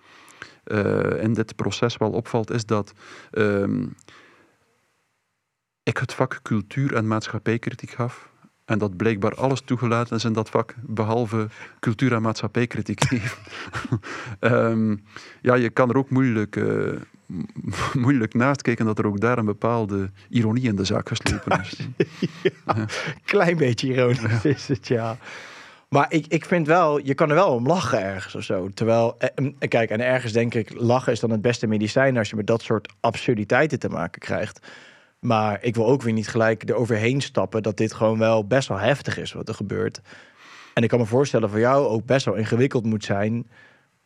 in 1.20 1.32
dit 1.32 1.56
proces 1.56 1.96
wel 1.96 2.10
opvalt, 2.10 2.50
is 2.50 2.66
dat 2.66 2.92
um, 3.32 3.94
ik 5.82 5.98
het 5.98 6.14
vak 6.14 6.40
cultuur 6.42 6.94
en 6.94 7.06
maatschappijkritiek 7.06 7.90
gaf. 7.90 8.30
En 8.64 8.78
dat 8.78 8.96
blijkbaar 8.96 9.34
alles 9.34 9.60
toegelaten 9.60 10.16
is 10.16 10.24
in 10.24 10.32
dat 10.32 10.50
vak, 10.50 10.74
behalve 10.82 11.48
cultuur- 11.80 12.12
en 12.12 12.22
maatschappijkritiek 12.22 13.00
um, 14.40 15.04
ja, 15.48 15.54
je 15.54 15.70
kan 15.70 15.90
er 15.90 15.96
ook 15.96 16.10
moeilijk, 16.10 16.56
uh, 16.56 16.92
moeilijk 17.92 18.34
naast 18.34 18.62
kijken 18.62 18.84
dat 18.84 18.98
er 18.98 19.06
ook 19.06 19.20
daar 19.20 19.38
een 19.38 19.44
bepaalde 19.44 20.10
ironie 20.28 20.68
in 20.68 20.76
de 20.76 20.84
zaak 20.84 21.08
geslopen 21.08 21.60
is. 21.64 21.88
ja, 22.42 22.50
ja. 22.76 22.86
klein 23.24 23.56
beetje 23.56 23.88
ironisch 23.88 24.42
ja. 24.42 24.50
is 24.50 24.68
het, 24.68 24.88
ja. 24.88 25.16
Maar 25.88 26.06
ik, 26.08 26.26
ik 26.26 26.44
vind 26.44 26.66
wel, 26.66 26.98
je 26.98 27.14
kan 27.14 27.28
er 27.28 27.34
wel 27.34 27.54
om 27.54 27.66
lachen 27.66 28.02
ergens 28.02 28.34
of 28.34 28.42
zo. 28.42 28.68
Terwijl, 28.68 29.18
en, 29.18 29.58
kijk, 29.68 29.90
en 29.90 30.00
ergens 30.00 30.32
denk 30.32 30.54
ik, 30.54 30.72
lachen 30.74 31.12
is 31.12 31.20
dan 31.20 31.30
het 31.30 31.42
beste 31.42 31.66
medicijn 31.66 32.16
als 32.16 32.30
je 32.30 32.36
met 32.36 32.46
dat 32.46 32.62
soort 32.62 32.92
absurditeiten 33.00 33.78
te 33.78 33.88
maken 33.88 34.20
krijgt. 34.20 34.66
Maar 35.18 35.58
ik 35.62 35.74
wil 35.74 35.86
ook 35.86 36.02
weer 36.02 36.12
niet 36.12 36.28
gelijk 36.28 36.68
eroverheen 36.68 37.20
stappen 37.20 37.62
dat 37.62 37.76
dit 37.76 37.92
gewoon 37.94 38.18
wel 38.18 38.46
best 38.46 38.68
wel 38.68 38.78
heftig 38.78 39.18
is 39.18 39.32
wat 39.32 39.48
er 39.48 39.54
gebeurt. 39.54 40.00
En 40.74 40.82
ik 40.82 40.88
kan 40.88 40.98
me 40.98 41.06
voorstellen 41.06 41.50
voor 41.50 41.58
jou 41.58 41.86
ook 41.86 42.04
best 42.04 42.24
wel 42.24 42.34
ingewikkeld 42.34 42.84
moet 42.84 43.04
zijn 43.04 43.46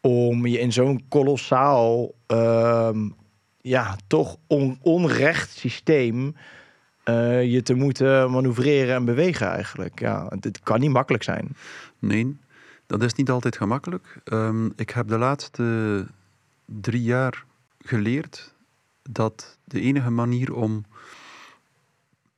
om 0.07 0.47
je 0.47 0.59
in 0.59 0.73
zo'n 0.73 1.05
kolossaal, 1.09 2.15
um, 2.27 3.15
ja, 3.61 3.97
toch 4.07 4.37
on, 4.47 4.79
onrecht 4.83 5.51
systeem 5.51 6.35
uh, 7.05 7.45
je 7.53 7.63
te 7.63 7.75
moeten 7.75 8.31
manoeuvreren 8.31 8.95
en 8.95 9.05
bewegen 9.05 9.47
eigenlijk. 9.47 10.01
Ja, 10.01 10.33
het 10.41 10.61
kan 10.61 10.81
niet 10.81 10.91
makkelijk 10.91 11.23
zijn. 11.23 11.57
Nee, 11.99 12.37
dat 12.87 13.03
is 13.03 13.15
niet 13.15 13.31
altijd 13.31 13.57
gemakkelijk. 13.57 14.21
Um, 14.25 14.73
ik 14.77 14.91
heb 14.91 15.09
de 15.09 15.19
laatste 15.19 16.07
drie 16.65 17.03
jaar 17.03 17.45
geleerd 17.79 18.55
dat 19.03 19.59
de 19.65 19.81
enige 19.81 20.11
manier 20.11 20.55
om 20.55 20.85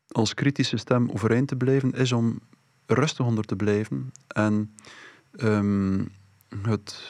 als 0.09 0.35
kritische 0.35 0.77
stem 0.77 1.11
overeind 1.11 1.49
te 1.49 1.57
blijven, 1.57 1.93
is 1.93 2.13
om 2.13 2.41
rustig 2.87 3.27
onder 3.27 3.45
te 3.45 3.57
blijven 3.57 4.13
en 4.29 4.75
um, 5.43 6.09
het, 6.63 7.03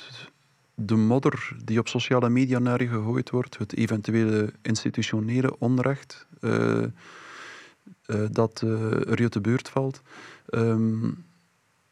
de 0.81 0.97
modder 0.97 1.57
die 1.64 1.79
op 1.79 1.88
sociale 1.88 2.29
media 2.29 2.59
naar 2.59 2.83
je 2.83 2.88
gegooid 2.88 3.31
wordt, 3.31 3.59
het 3.59 3.77
eventuele 3.77 4.53
institutionele 4.62 5.59
onrecht 5.59 6.27
uh, 6.41 6.83
uh, 8.07 8.27
dat 8.31 8.62
uh, 8.64 9.11
er 9.11 9.23
je 9.23 9.29
te 9.29 9.41
beurt 9.41 9.69
valt, 9.69 10.03
um, 10.51 11.25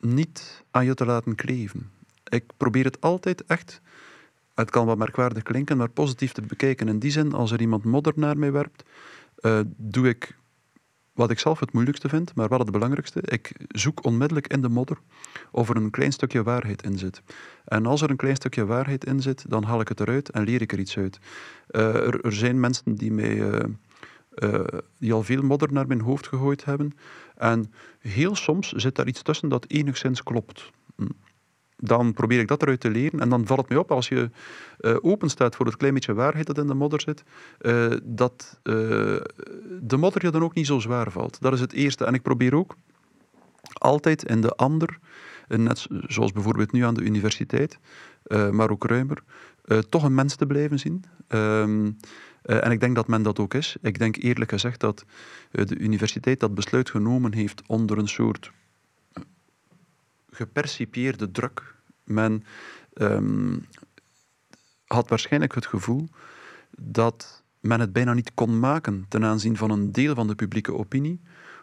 niet 0.01 0.65
aan 0.71 0.85
je 0.85 0.95
te 0.95 1.05
laten 1.05 1.35
kleven. 1.35 1.91
Ik 2.29 2.45
probeer 2.57 2.85
het 2.85 3.01
altijd 3.01 3.45
echt 3.45 3.81
het 4.55 4.71
kan 4.71 4.87
wat 4.87 4.99
merkwaardig 4.99 5.43
klinken, 5.43 5.77
maar 5.77 5.89
positief 5.89 6.33
te 6.33 6.43
bekijken. 6.43 6.89
In 6.89 6.99
die 6.99 7.11
zin, 7.11 7.33
als 7.33 7.51
er 7.51 7.61
iemand 7.61 7.85
modder 7.85 8.13
naar 8.17 8.39
mij 8.39 8.53
werpt, 8.53 8.85
doe 9.77 10.09
ik 10.09 10.37
wat 11.17 11.31
ik 11.31 11.39
zelf 11.39 11.61
het 11.61 11.73
moeilijkste 11.73 12.09
vind, 12.09 12.35
maar 12.35 12.49
wel 12.49 12.59
het 12.59 12.71
belangrijkste. 12.71 13.21
Ik 13.21 13.53
zoek 13.69 14.05
onmiddellijk 14.05 14.47
in 14.47 14.63
de 14.63 14.69
modder 14.69 14.99
of 15.51 15.69
er 15.69 15.77
een 15.77 15.91
klein 15.91 16.13
stukje 16.13 16.43
waarheid 16.43 16.83
in 16.83 16.99
zit. 16.99 17.23
En 17.65 17.87
als 17.87 18.03
er 18.03 18.11
een 18.11 18.17
klein 18.17 18.37
stukje 18.37 18.67
waarheid 18.67 19.05
in 19.05 19.23
zit, 19.23 19.45
dan 19.49 19.63
haal 19.63 19.81
ik 19.81 19.89
het 19.89 20.01
eruit 20.01 20.31
en 20.31 20.45
leer 20.45 20.61
ik 20.61 20.73
er 20.73 20.79
iets 20.79 20.99
uit. 20.99 21.19
Uh, 21.71 22.07
er, 22.07 22.33
zijn 22.33 22.61
mensen 22.61 22.95
die, 22.95 23.13
mij, 23.13 23.37
uh, 23.37 24.65
die 24.99 25.13
al 25.13 25.23
veel 25.23 25.43
modder 25.43 25.73
naar 25.73 25.87
mijn 25.87 26.01
hoofd 26.01 26.27
gegooid 26.27 26.65
hebben. 26.65 26.93
En 27.37 27.73
heel 27.99 28.35
soms 28.35 28.73
zit 28.73 28.95
daar 28.95 29.07
iets 29.07 29.23
tussen 29.23 29.49
dat 29.49 29.65
enigszins 29.69 30.23
klopt 30.23 30.71
dan 31.77 32.13
probeer 32.13 32.41
ik 32.41 32.49
dat 32.49 32.63
eruit 32.63 32.81
te 32.81 32.91
leren. 32.91 33.21
En 33.21 33.29
dan 33.29 33.47
valt 33.47 33.61
het 33.61 33.69
mij 33.69 33.79
op, 33.79 33.91
als 33.91 34.09
je 34.09 34.31
uh, 34.81 34.97
open 35.01 35.29
staat 35.29 35.57
voor 35.57 35.67
het 35.67 35.77
klein 35.77 35.95
beetje 35.95 36.15
waarheid 36.15 36.47
dat 36.47 36.59
in 36.59 36.67
de 36.67 36.75
modder 36.75 37.01
zit, 37.01 37.25
uh, 37.61 37.93
dat 38.03 38.61
uh, 38.63 38.73
de 39.81 39.97
modder 39.97 40.25
je 40.25 40.31
dan 40.31 40.43
ook 40.43 40.55
niet 40.55 40.67
zo 40.67 40.79
zwaar 40.79 41.11
valt. 41.11 41.41
Dat 41.41 41.53
is 41.53 41.61
het 41.61 41.73
eerste. 41.73 42.05
En 42.05 42.15
ik 42.15 42.23
probeer 42.23 42.55
ook 42.55 42.77
altijd 43.73 44.25
in 44.25 44.41
de 44.41 44.55
ander, 44.55 44.99
net 45.49 45.87
zoals 46.07 46.33
bijvoorbeeld 46.33 46.73
nu 46.73 46.85
aan 46.85 46.95
de 46.95 47.03
universiteit, 47.03 47.79
maar 48.51 48.71
ook 48.71 48.85
ruimer, 48.85 49.23
toch 49.89 50.03
een 50.03 50.15
mens 50.15 50.35
te 50.35 50.47
blijven 50.47 50.79
zien. 50.79 51.05
Um, 51.29 51.97
en 52.43 52.71
ik 52.71 52.81
denk 52.81 52.95
dat 52.95 53.09
men 53.09 53.23
dat 53.23 53.39
ook 53.39 53.55
is. 53.55 53.77
Ik 53.83 53.99
denk 53.99 54.17
eerlijk 54.17 54.51
gezegd 54.51 54.81
dat 54.81 55.05
de 55.51 55.79
universiteit 55.79 56.41
dat 56.41 56.55
besluit 56.55 56.91
genomen 56.91 57.35
heeft 57.35 57.63
onder 57.67 57.99
een 57.99 58.09
soort 58.09 58.53
gepercipieerde 60.37 61.31
druk. 61.31 61.75
Men 62.05 62.45
um, 62.95 63.67
had 64.85 65.09
waarschijnlijk 65.09 65.55
het 65.55 65.67
gevoel 65.67 66.09
dat 66.79 67.43
men 67.61 67.81
het 67.81 67.93
bijna 67.93 68.15
niet 68.15 68.35
kon 68.35 68.59
maken 68.59 69.07
ten 69.09 69.25
aanzien 69.25 69.57
van 69.57 69.71
een 69.71 69.93
deel 69.93 70.15
van 70.15 70.27
de 70.27 70.35
publieke 70.35 70.75
opinie 70.75 71.21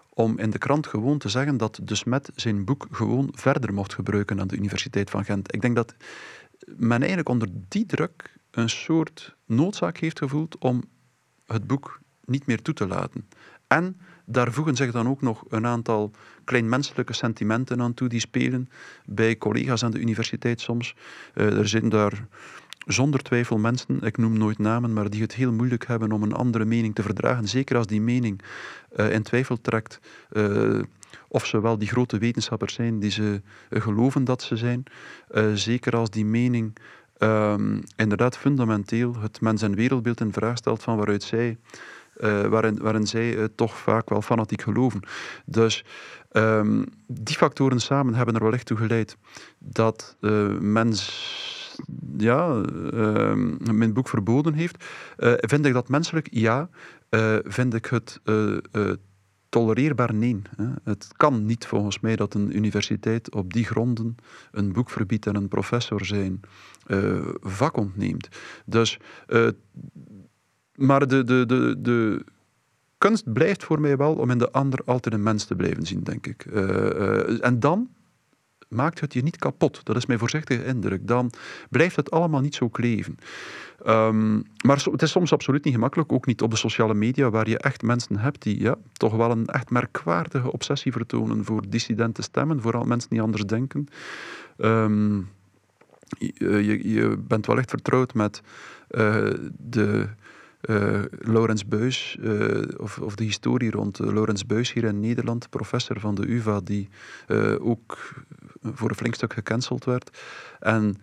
om 0.10 0.40
in 0.40 0.50
de 0.50 0.58
krant 0.58 0.88
gewoon 0.88 1.18
te 1.18 1.30
zeggen 1.30 1.58
dat 1.58 1.80
de 1.84 1.96
Smet 1.96 2.32
zijn 2.36 2.66
boek 2.66 2.88
gewoon 2.92 3.30
verder 3.32 3.74
mocht 3.74 3.94
gebruiken 3.94 4.40
aan 4.40 4.48
de 4.48 4.56
Universiteit 4.56 5.10
van 5.10 5.26
Gent. 5.26 5.54
Ik 5.54 5.62
denk 5.62 5.76
dat 5.76 5.96
men 6.66 7.00
eigenlijk 7.00 7.30
onder 7.30 7.48
die 7.68 7.86
druk 7.86 8.38
een 8.52 8.70
soort 8.70 9.36
noodzaak 9.46 9.98
heeft 9.98 10.18
gevoeld 10.18 10.58
om 10.58 10.84
het 11.46 11.68
boek 11.68 12.00
niet 12.26 12.46
meer 12.46 12.62
toe 12.62 12.74
te 12.74 12.88
laten. 12.88 13.30
En 13.68 13.98
daar 14.26 14.52
voegen 14.52 14.76
zich 14.76 14.92
dan 14.92 15.08
ook 15.08 15.22
nog 15.22 15.44
een 15.50 15.66
aantal 15.66 16.12
kleinmenselijke 16.44 17.14
sentimenten 17.14 17.82
aan 17.82 17.94
toe 17.94 18.08
die 18.08 18.20
spelen 18.20 18.70
bij 19.06 19.38
collega's 19.38 19.84
aan 19.84 19.92
de 19.92 20.00
universiteit 20.00 20.62
soms. 20.62 20.96
Uh, 21.36 21.58
er 21.58 21.68
zijn 21.68 21.90
daar 21.90 22.28
zonder 22.86 23.24
twijfel 23.24 23.58
mensen, 23.58 24.02
ik 24.02 24.18
noem 24.18 24.38
nooit 24.38 24.58
namen, 24.58 24.94
maar 24.94 25.10
die 25.10 25.22
het 25.22 25.34
heel 25.34 25.52
moeilijk 25.52 25.88
hebben 25.88 26.12
om 26.12 26.24
een 26.24 26.34
andere 26.34 26.66
mening 26.66 26.96
te 26.96 27.02
verdragen. 27.02 27.48
Zeker 27.48 27.78
als 27.78 27.88
die 27.88 28.02
mening 28.02 28.42
uh, 28.96 29.12
in 29.12 29.24
twijfel 29.24 29.62
trekt. 29.62 30.00
Uh, 30.32 30.82
of 31.28 31.46
ze 31.46 31.62
wel 31.62 31.78
die 31.78 31.88
grote 31.88 32.18
wetenschappers 32.18 32.74
zijn 32.74 33.00
die 33.00 33.12
ze 33.12 33.42
geloven 33.70 34.24
dat 34.24 34.42
ze 34.42 34.56
zijn. 34.56 34.84
zeker 35.54 35.96
als 35.96 36.10
die 36.10 36.26
mening 36.26 36.78
um, 37.18 37.84
inderdaad 37.96 38.38
fundamenteel 38.38 39.16
het 39.20 39.42
mens- 39.42 39.62
en 39.62 39.76
wereldbeeld 39.76 40.20
in 40.20 40.34
vraag 40.34 40.58
stelt 40.58 40.84
van 40.84 40.98
waaruit 40.98 41.24
zij 41.24 41.58
uh, 42.18 42.42
waarin, 42.42 42.78
waarin 42.82 43.08
zij 43.08 43.36
uh, 43.36 43.44
toch 43.56 43.78
vaak 43.78 44.10
wel 44.10 44.22
fanatiek 44.22 44.62
geloven. 44.62 45.00
Dus 45.46 45.86
um, 46.32 46.86
die 47.08 47.36
factoren 47.36 47.80
samen 47.80 48.14
hebben 48.14 48.36
er 48.36 48.44
wel 48.44 48.54
echt 48.54 48.66
toe 48.66 48.78
geleid 48.78 49.18
dat 49.60 50.18
uh, 50.22 50.58
mens 50.60 51.32
ja, 52.18 52.62
mijn 53.72 53.94
boek 53.94 54.08
verboden 54.08 54.54
heeft. 54.54 54.86
vind 55.38 55.66
ik 55.66 55.74
dat 55.74 55.90
menselijk? 55.90 56.28
Ja. 56.32 56.70
vind 57.44 57.74
ik 57.74 57.86
het 57.86 58.20
tolereerbaar? 59.50 60.14
Nee. 60.14 60.42
Het 60.84 61.08
kan 61.16 61.46
niet 61.46 61.66
volgens 61.66 62.00
mij 62.00 62.16
dat 62.16 62.34
een 62.34 62.56
universiteit 62.56 63.34
op 63.34 63.54
die 63.54 63.66
gronden 63.66 64.16
een 64.52 64.74
boek 64.74 64.90
verbiedt 64.90 65.26
en 65.26 65.36
een 65.36 65.48
professor 65.48 66.06
zijn 66.06 66.40
vak 67.42 67.78
ontneemt. 67.78 68.30
Dus 68.66 69.00
maar 70.76 71.08
de, 71.08 71.24
de, 71.24 71.46
de, 71.46 71.76
de 71.80 72.26
kunst 72.98 73.34
blijft 73.34 73.64
voor 73.64 73.82
mij 73.82 73.98
wel 73.98 74.16
om 74.16 74.30
in 74.30 74.38
de 74.38 74.52
ander 74.52 74.80
altijd 74.86 75.14
een 75.14 75.24
mens 75.24 75.46
te 75.46 75.56
blijven 75.56 75.86
zien, 75.86 76.04
denk 76.04 76.28
ik. 76.28 76.46
Uh, 76.46 76.62
uh, 76.62 77.46
en 77.46 77.60
dan 77.60 77.90
maakt 78.68 79.00
het 79.00 79.14
je 79.14 79.24
niet 79.24 79.38
kapot. 79.38 79.86
Dat 79.86 79.96
is 79.96 80.06
mijn 80.06 80.20
voorzichtige 80.20 80.66
indruk. 80.66 81.08
Dan 81.08 81.32
blijft 81.70 81.96
het 81.96 82.12
allemaal 82.12 82.42
niet 82.42 82.56
zo 82.56 82.70
kleven. 82.70 83.16
Um, 83.88 84.44
maar 84.66 84.84
het 84.92 85.02
is 85.02 85.12
soms 85.12 85.34
absoluut 85.34 85.64
niet 85.64 85.74
gemakkelijk, 85.74 86.12
ook 86.12 86.26
niet 86.26 86.42
op 86.42 86.52
de 86.52 86.58
sociale 86.58 86.94
media, 86.94 87.30
waar 87.30 87.50
je 87.50 87.58
echt 87.58 87.82
mensen 87.82 88.18
hebt 88.18 88.42
die 88.42 88.60
ja, 88.60 88.76
toch 88.94 89.16
wel 89.16 89.32
een 89.32 89.46
echt 89.46 89.70
merkwaardige 89.70 90.52
obsessie 90.52 90.92
vertonen 90.92 91.46
voor 91.46 91.70
dissidente 91.70 92.22
stemmen, 92.22 92.62
vooral 92.62 92.84
mensen 92.84 93.10
die 93.10 93.22
anders 93.22 93.44
denken. 93.44 93.88
Um, 94.58 95.30
je, 96.18 96.90
je 96.90 97.18
bent 97.18 97.46
wellicht 97.46 97.70
vertrouwd 97.70 98.14
met 98.14 98.42
de 99.58 100.08
uh, 100.70 101.02
Laurens 101.20 101.66
Buis, 101.66 102.18
uh, 102.20 102.62
of, 102.78 103.00
of, 103.00 103.16
de 103.16 103.24
historie 103.24 103.72
rond 103.72 104.00
uh, 104.00 104.14
Laurens 104.14 104.46
Buis 104.46 104.74
hier 104.74 104.84
in 104.84 105.00
Nederland, 105.00 105.50
professor 105.50 106.00
van 106.00 106.16
de 106.16 106.28
UvA, 106.28 106.60
die 106.64 106.90
ook 107.60 108.14
voor 108.62 108.90
een 108.90 108.96
flink 108.96 109.16
stuk 109.16 109.34
gecanceld 109.34 109.86
werd. 109.86 110.18
En 110.60 110.96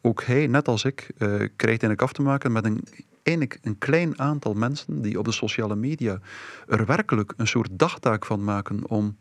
ook 0.00 0.22
hij, 0.22 0.46
net 0.46 0.68
als 0.68 0.84
ik, 0.84 1.10
krijgt 1.16 1.62
eigenlijk 1.66 2.02
af 2.02 2.12
te 2.12 2.22
maken 2.22 2.52
met 2.52 2.64
een, 2.64 2.84
eigenlijk 3.22 3.58
een 3.62 3.78
klein 3.78 4.18
aantal 4.18 4.54
mensen 4.54 5.02
die 5.02 5.18
op 5.18 5.24
de 5.24 5.32
sociale 5.32 5.76
media 5.76 6.20
er 6.68 6.86
werkelijk 6.86 7.32
een 7.36 7.46
soort 7.46 7.70
dagtaak 7.72 8.26
van 8.26 8.44
maken 8.44 8.88
om 8.88 9.16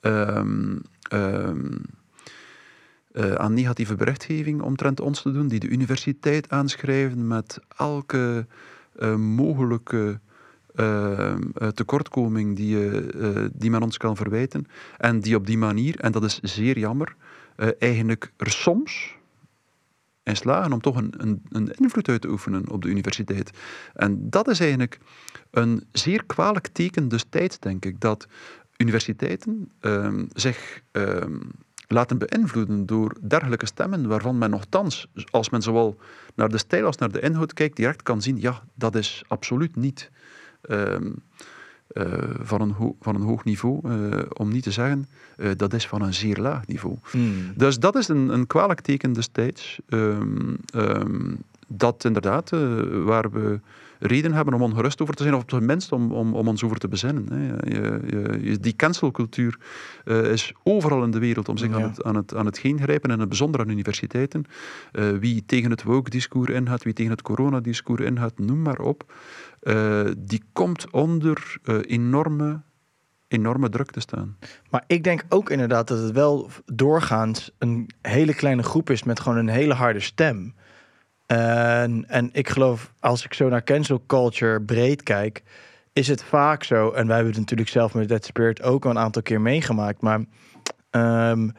um, 0.00 0.82
um, 1.12 1.80
aan 3.36 3.54
negatieve 3.54 3.94
berichtgeving 3.94 4.62
omtrent 4.62 5.00
ons 5.00 5.22
te 5.22 5.32
doen, 5.32 5.48
die 5.48 5.60
de 5.60 5.68
universiteit 5.68 6.50
aanschrijven 6.50 7.26
met 7.26 7.58
elke 7.76 8.46
uh, 8.98 9.14
mogelijke 9.16 10.20
uh, 10.74 11.34
tekortkoming 11.74 12.56
die, 12.56 12.76
die 13.52 13.70
men 13.70 13.82
ons 13.82 13.96
kan 13.96 14.16
verwijten. 14.16 14.66
En 14.98 15.20
die 15.20 15.36
op 15.36 15.46
die 15.46 15.58
manier, 15.58 16.00
en 16.00 16.12
dat 16.12 16.24
is 16.24 16.40
zeer 16.40 16.78
jammer, 16.78 17.16
eigenlijk 17.78 18.32
er 18.36 18.50
soms 18.50 19.16
in 20.22 20.36
slagen 20.36 20.72
om 20.72 20.80
toch 20.80 20.96
een, 20.96 21.14
een, 21.16 21.42
een, 21.48 21.72
invloed 21.72 22.08
uit 22.08 22.20
te 22.20 22.28
oefenen 22.28 22.70
op 22.70 22.82
de 22.82 22.88
universiteit. 22.88 23.50
En 23.94 24.30
dat 24.30 24.48
is 24.48 24.60
eigenlijk 24.60 24.98
een 25.50 25.86
zeer 25.92 26.24
kwalijk 26.24 26.66
teken 26.66 27.08
destijds, 27.08 27.58
denk 27.58 27.84
ik, 27.84 28.00
dat 28.00 28.26
universiteiten 28.76 29.70
ehm, 29.80 30.24
zich 30.32 30.82
ehm, 30.90 31.38
laten 31.92 32.18
beïnvloeden 32.18 32.86
door 32.86 33.16
dergelijke 33.20 33.66
stemmen 33.66 34.08
waarvan 34.08 34.38
men 34.38 34.50
nogthans, 34.50 35.06
als 35.30 35.50
men 35.50 35.62
zowel 35.62 35.96
naar 36.34 36.48
de 36.48 36.58
stijl 36.58 36.86
als 36.86 36.96
naar 36.96 37.12
de 37.12 37.20
inhoud 37.20 37.52
kijkt, 37.52 37.76
direct 37.76 38.02
kan 38.02 38.22
zien, 38.22 38.40
ja, 38.40 38.62
dat 38.74 38.94
is 38.94 39.24
absoluut 39.28 39.76
niet 39.76 40.10
uh, 40.68 40.94
van, 42.40 42.60
een 42.60 42.94
van 43.00 43.14
een 43.14 43.22
hoog 43.22 43.44
niveau, 43.44 43.88
uh, 43.88 44.20
om 44.32 44.48
niet 44.48 44.62
te 44.62 44.70
zeggen, 44.70 45.08
uh, 45.36 45.50
dat 45.56 45.72
is 45.72 45.86
van 45.86 46.02
een 46.02 46.14
zeer 46.14 46.36
laag 46.36 46.66
niveau. 46.66 46.96
Mm. 47.12 47.52
Dus 47.56 47.78
dat 47.78 47.96
is 47.96 48.08
een, 48.08 48.28
een 48.28 48.46
kwalijk 48.46 48.80
teken 48.80 49.12
destijds, 49.12 49.80
um, 49.88 50.56
um, 50.74 51.38
dat 51.66 52.04
inderdaad, 52.04 52.50
waar 53.04 53.30
we 53.30 53.60
reden 54.02 54.32
hebben 54.32 54.54
om 54.54 54.62
ongerust 54.62 55.02
over 55.02 55.14
te 55.14 55.22
zijn, 55.22 55.34
of 55.34 55.42
op 55.42 55.50
zijn 55.50 55.64
minst 55.64 55.92
om, 55.92 56.12
om, 56.12 56.34
om 56.34 56.48
ons 56.48 56.64
over 56.64 56.78
te 56.78 56.88
bezinnen. 56.88 57.26
Hè. 57.32 57.46
Je, 57.76 58.00
je, 58.40 58.58
die 58.58 58.76
cancelcultuur 58.76 59.58
uh, 60.04 60.30
is 60.32 60.52
overal 60.62 61.02
in 61.02 61.10
de 61.10 61.18
wereld 61.18 61.48
om 61.48 61.56
zich 61.56 61.68
ja. 61.68 61.74
aan, 61.74 61.82
het, 61.82 62.02
aan, 62.02 62.14
het, 62.14 62.34
aan 62.34 62.46
het 62.46 62.58
heen 62.58 62.80
grijpen, 62.80 63.10
en 63.10 63.20
het 63.20 63.28
bijzonder 63.28 63.60
aan 63.60 63.68
universiteiten. 63.68 64.44
Uh, 64.92 65.18
wie 65.18 65.44
tegen 65.46 65.70
het 65.70 65.82
woke-discours 65.82 66.52
ingaat, 66.52 66.82
wie 66.82 66.92
tegen 66.92 67.12
het 67.12 67.22
coronadiscours 67.22 68.02
ingaat, 68.02 68.38
noem 68.38 68.62
maar 68.62 68.78
op, 68.78 69.12
uh, 69.62 70.04
die 70.18 70.42
komt 70.52 70.90
onder 70.90 71.56
enorme 71.86 72.60
enorme 73.28 73.68
druk 73.68 73.90
te 73.90 74.00
staan. 74.00 74.36
Maar 74.70 74.84
ik 74.86 75.04
denk 75.04 75.24
ook 75.28 75.50
inderdaad 75.50 75.88
dat 75.88 75.98
het 75.98 76.12
wel 76.12 76.50
doorgaans 76.64 77.50
een 77.58 77.90
hele 78.00 78.34
kleine 78.34 78.62
groep 78.62 78.90
is 78.90 79.02
met 79.02 79.20
gewoon 79.20 79.38
een 79.38 79.48
hele 79.48 79.74
harde 79.74 80.00
stem. 80.00 80.54
En, 81.32 82.04
en 82.08 82.28
ik 82.32 82.48
geloof, 82.48 82.92
als 83.00 83.24
ik 83.24 83.34
zo 83.34 83.48
naar 83.48 83.64
cancel 83.64 84.02
culture 84.06 84.60
breed 84.60 85.02
kijk, 85.02 85.42
is 85.92 86.08
het 86.08 86.22
vaak 86.22 86.64
zo. 86.64 86.90
En 86.90 87.06
wij 87.06 87.14
hebben 87.14 87.32
het 87.32 87.40
natuurlijk 87.40 87.68
zelf 87.68 87.94
met 87.94 88.08
Dead 88.08 88.24
Spirit 88.24 88.62
ook 88.62 88.84
al 88.84 88.90
een 88.90 88.98
aantal 88.98 89.22
keer 89.22 89.40
meegemaakt. 89.40 90.00
Maar 90.00 90.20
um, 91.30 91.52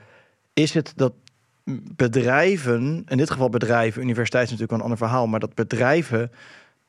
is 0.53 0.73
het 0.73 0.93
dat 0.95 1.13
bedrijven, 1.95 3.03
in 3.07 3.17
dit 3.17 3.31
geval 3.31 3.49
bedrijven, 3.49 4.01
universiteit 4.01 4.43
is 4.43 4.51
natuurlijk 4.51 4.77
een 4.77 4.83
ander 4.83 4.97
verhaal, 4.97 5.27
maar 5.27 5.39
dat 5.39 5.55
bedrijven 5.55 6.31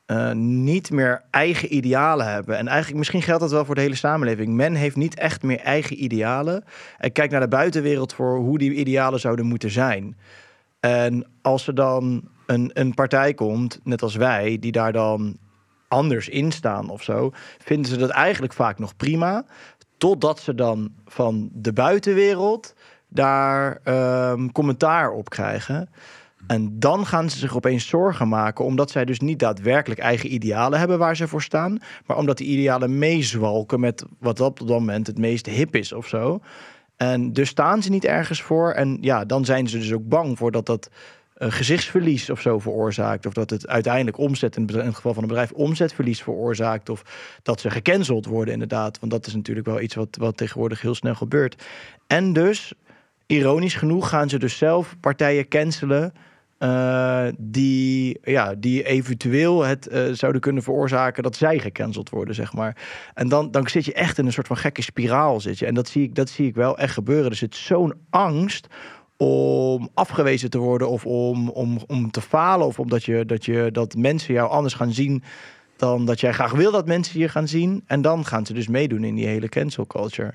uh, 0.07 0.31
niet 0.31 0.91
meer 0.91 1.21
eigen 1.29 1.75
idealen 1.75 2.31
hebben. 2.31 2.57
En 2.57 2.67
eigenlijk, 2.67 2.97
misschien 2.97 3.21
geldt 3.21 3.41
dat 3.41 3.51
wel 3.51 3.65
voor 3.65 3.75
de 3.75 3.81
hele 3.81 3.95
samenleving. 3.95 4.53
Men 4.53 4.73
heeft 4.73 4.95
niet 4.95 5.19
echt 5.19 5.43
meer 5.43 5.59
eigen 5.59 6.03
idealen. 6.03 6.63
En 6.97 7.11
kijkt 7.11 7.31
naar 7.31 7.41
de 7.41 7.47
buitenwereld 7.47 8.13
voor 8.13 8.37
hoe 8.37 8.57
die 8.57 8.73
idealen 8.73 9.19
zouden 9.19 9.45
moeten 9.45 9.71
zijn. 9.71 10.17
En 10.79 11.25
als 11.41 11.67
er 11.67 11.75
dan 11.75 12.33
een, 12.45 12.71
een 12.73 12.93
partij 12.93 13.33
komt, 13.33 13.79
net 13.83 14.01
als 14.01 14.15
wij, 14.15 14.57
die 14.59 14.71
daar 14.71 14.91
dan 14.91 15.37
anders 15.87 16.29
in 16.29 16.51
staan 16.51 16.89
of 16.89 17.03
zo, 17.03 17.31
vinden 17.57 17.91
ze 17.91 17.97
dat 17.97 18.09
eigenlijk 18.09 18.53
vaak 18.53 18.79
nog 18.79 18.95
prima. 18.95 19.45
Totdat 19.97 20.39
ze 20.39 20.55
dan 20.55 20.93
van 21.05 21.49
de 21.53 21.73
buitenwereld 21.73 22.73
daar 23.07 23.81
um, 24.31 24.51
commentaar 24.51 25.11
op 25.11 25.29
krijgen. 25.29 25.89
En 26.47 26.79
dan 26.79 27.05
gaan 27.05 27.29
ze 27.29 27.37
zich 27.37 27.55
opeens 27.55 27.87
zorgen 27.87 28.27
maken, 28.27 28.65
omdat 28.65 28.91
zij 28.91 29.05
dus 29.05 29.19
niet 29.19 29.39
daadwerkelijk 29.39 29.99
eigen 29.99 30.33
idealen 30.33 30.79
hebben 30.79 30.97
waar 30.97 31.15
ze 31.15 31.27
voor 31.27 31.41
staan, 31.41 31.77
maar 32.05 32.17
omdat 32.17 32.37
die 32.37 32.47
idealen 32.47 32.97
meezwalken 32.97 33.79
met 33.79 34.05
wat 34.19 34.39
op 34.39 34.59
dat 34.59 34.67
moment 34.67 35.07
het 35.07 35.17
meest 35.17 35.45
hip 35.45 35.75
is 35.75 35.93
of 35.93 36.07
zo. 36.07 36.39
En 36.95 37.33
dus 37.33 37.49
staan 37.49 37.81
ze 37.81 37.89
niet 37.89 38.05
ergens 38.05 38.41
voor. 38.41 38.71
En 38.71 38.97
ja, 39.01 39.25
dan 39.25 39.45
zijn 39.45 39.67
ze 39.67 39.77
dus 39.77 39.93
ook 39.93 40.07
bang 40.07 40.37
voor 40.37 40.51
dat 40.51 40.65
dat 40.65 40.89
gezichtsverlies 41.37 42.29
of 42.29 42.41
zo 42.41 42.59
veroorzaakt. 42.59 43.25
Of 43.25 43.33
dat 43.33 43.49
het 43.49 43.67
uiteindelijk 43.67 44.17
omzet, 44.17 44.55
in 44.55 44.69
het 44.73 44.95
geval 44.95 45.13
van 45.13 45.23
een 45.23 45.29
bedrijf, 45.29 45.51
omzetverlies 45.51 46.21
veroorzaakt. 46.21 46.89
Of 46.89 47.03
dat 47.43 47.59
ze 47.59 47.69
gecanceld 47.69 48.25
worden, 48.25 48.53
inderdaad. 48.53 48.99
Want 48.99 49.11
dat 49.11 49.27
is 49.27 49.35
natuurlijk 49.35 49.67
wel 49.67 49.81
iets 49.81 49.95
wat, 49.95 50.17
wat 50.19 50.37
tegenwoordig 50.37 50.81
heel 50.81 50.95
snel 50.95 51.15
gebeurt. 51.15 51.63
En 52.07 52.33
dus, 52.33 52.73
ironisch 53.25 53.75
genoeg, 53.75 54.09
gaan 54.09 54.29
ze 54.29 54.39
dus 54.39 54.57
zelf 54.57 54.95
partijen 54.99 55.47
cancelen. 55.47 56.13
Uh, 56.59 57.27
die, 57.37 58.19
ja, 58.23 58.53
die 58.57 58.83
eventueel 58.83 59.63
het 59.63 59.87
uh, 59.91 60.11
zouden 60.11 60.41
kunnen 60.41 60.63
veroorzaken 60.63 61.23
dat 61.23 61.35
zij 61.35 61.59
gecanceld 61.59 62.09
worden, 62.09 62.35
zeg 62.35 62.53
maar. 62.53 62.77
En 63.13 63.29
dan, 63.29 63.51
dan 63.51 63.67
zit 63.67 63.85
je 63.85 63.93
echt 63.93 64.17
in 64.17 64.25
een 64.25 64.33
soort 64.33 64.47
van 64.47 64.57
gekke 64.57 64.81
spiraal. 64.81 65.39
Zit 65.39 65.59
je. 65.59 65.65
En 65.65 65.73
dat 65.73 65.87
zie, 65.87 66.03
ik, 66.03 66.15
dat 66.15 66.29
zie 66.29 66.47
ik 66.47 66.55
wel 66.55 66.77
echt 66.77 66.93
gebeuren. 66.93 67.29
Er 67.29 67.35
zit 67.35 67.55
zo'n 67.55 67.93
angst 68.09 68.67
om 69.17 69.89
afgewezen 69.93 70.49
te 70.49 70.57
worden 70.57 70.89
of 70.89 71.05
om, 71.05 71.49
om, 71.49 71.79
om 71.87 72.11
te 72.11 72.21
falen 72.21 72.67
of 72.67 72.79
omdat 72.79 73.03
je, 73.03 73.25
dat, 73.25 73.45
je, 73.45 73.69
dat 73.71 73.95
mensen 73.95 74.33
jou 74.33 74.49
anders 74.49 74.73
gaan 74.73 74.91
zien 74.91 75.23
dan 75.75 76.05
dat 76.05 76.19
jij 76.19 76.33
graag 76.33 76.51
wil 76.51 76.71
dat 76.71 76.85
mensen 76.85 77.19
je 77.19 77.29
gaan 77.29 77.47
zien. 77.47 77.83
En 77.85 78.01
dan 78.01 78.25
gaan 78.25 78.45
ze 78.45 78.53
dus 78.53 78.67
meedoen 78.67 79.03
in 79.03 79.15
die 79.15 79.27
hele 79.27 79.49
cancel 79.49 79.87
culture. 79.87 80.33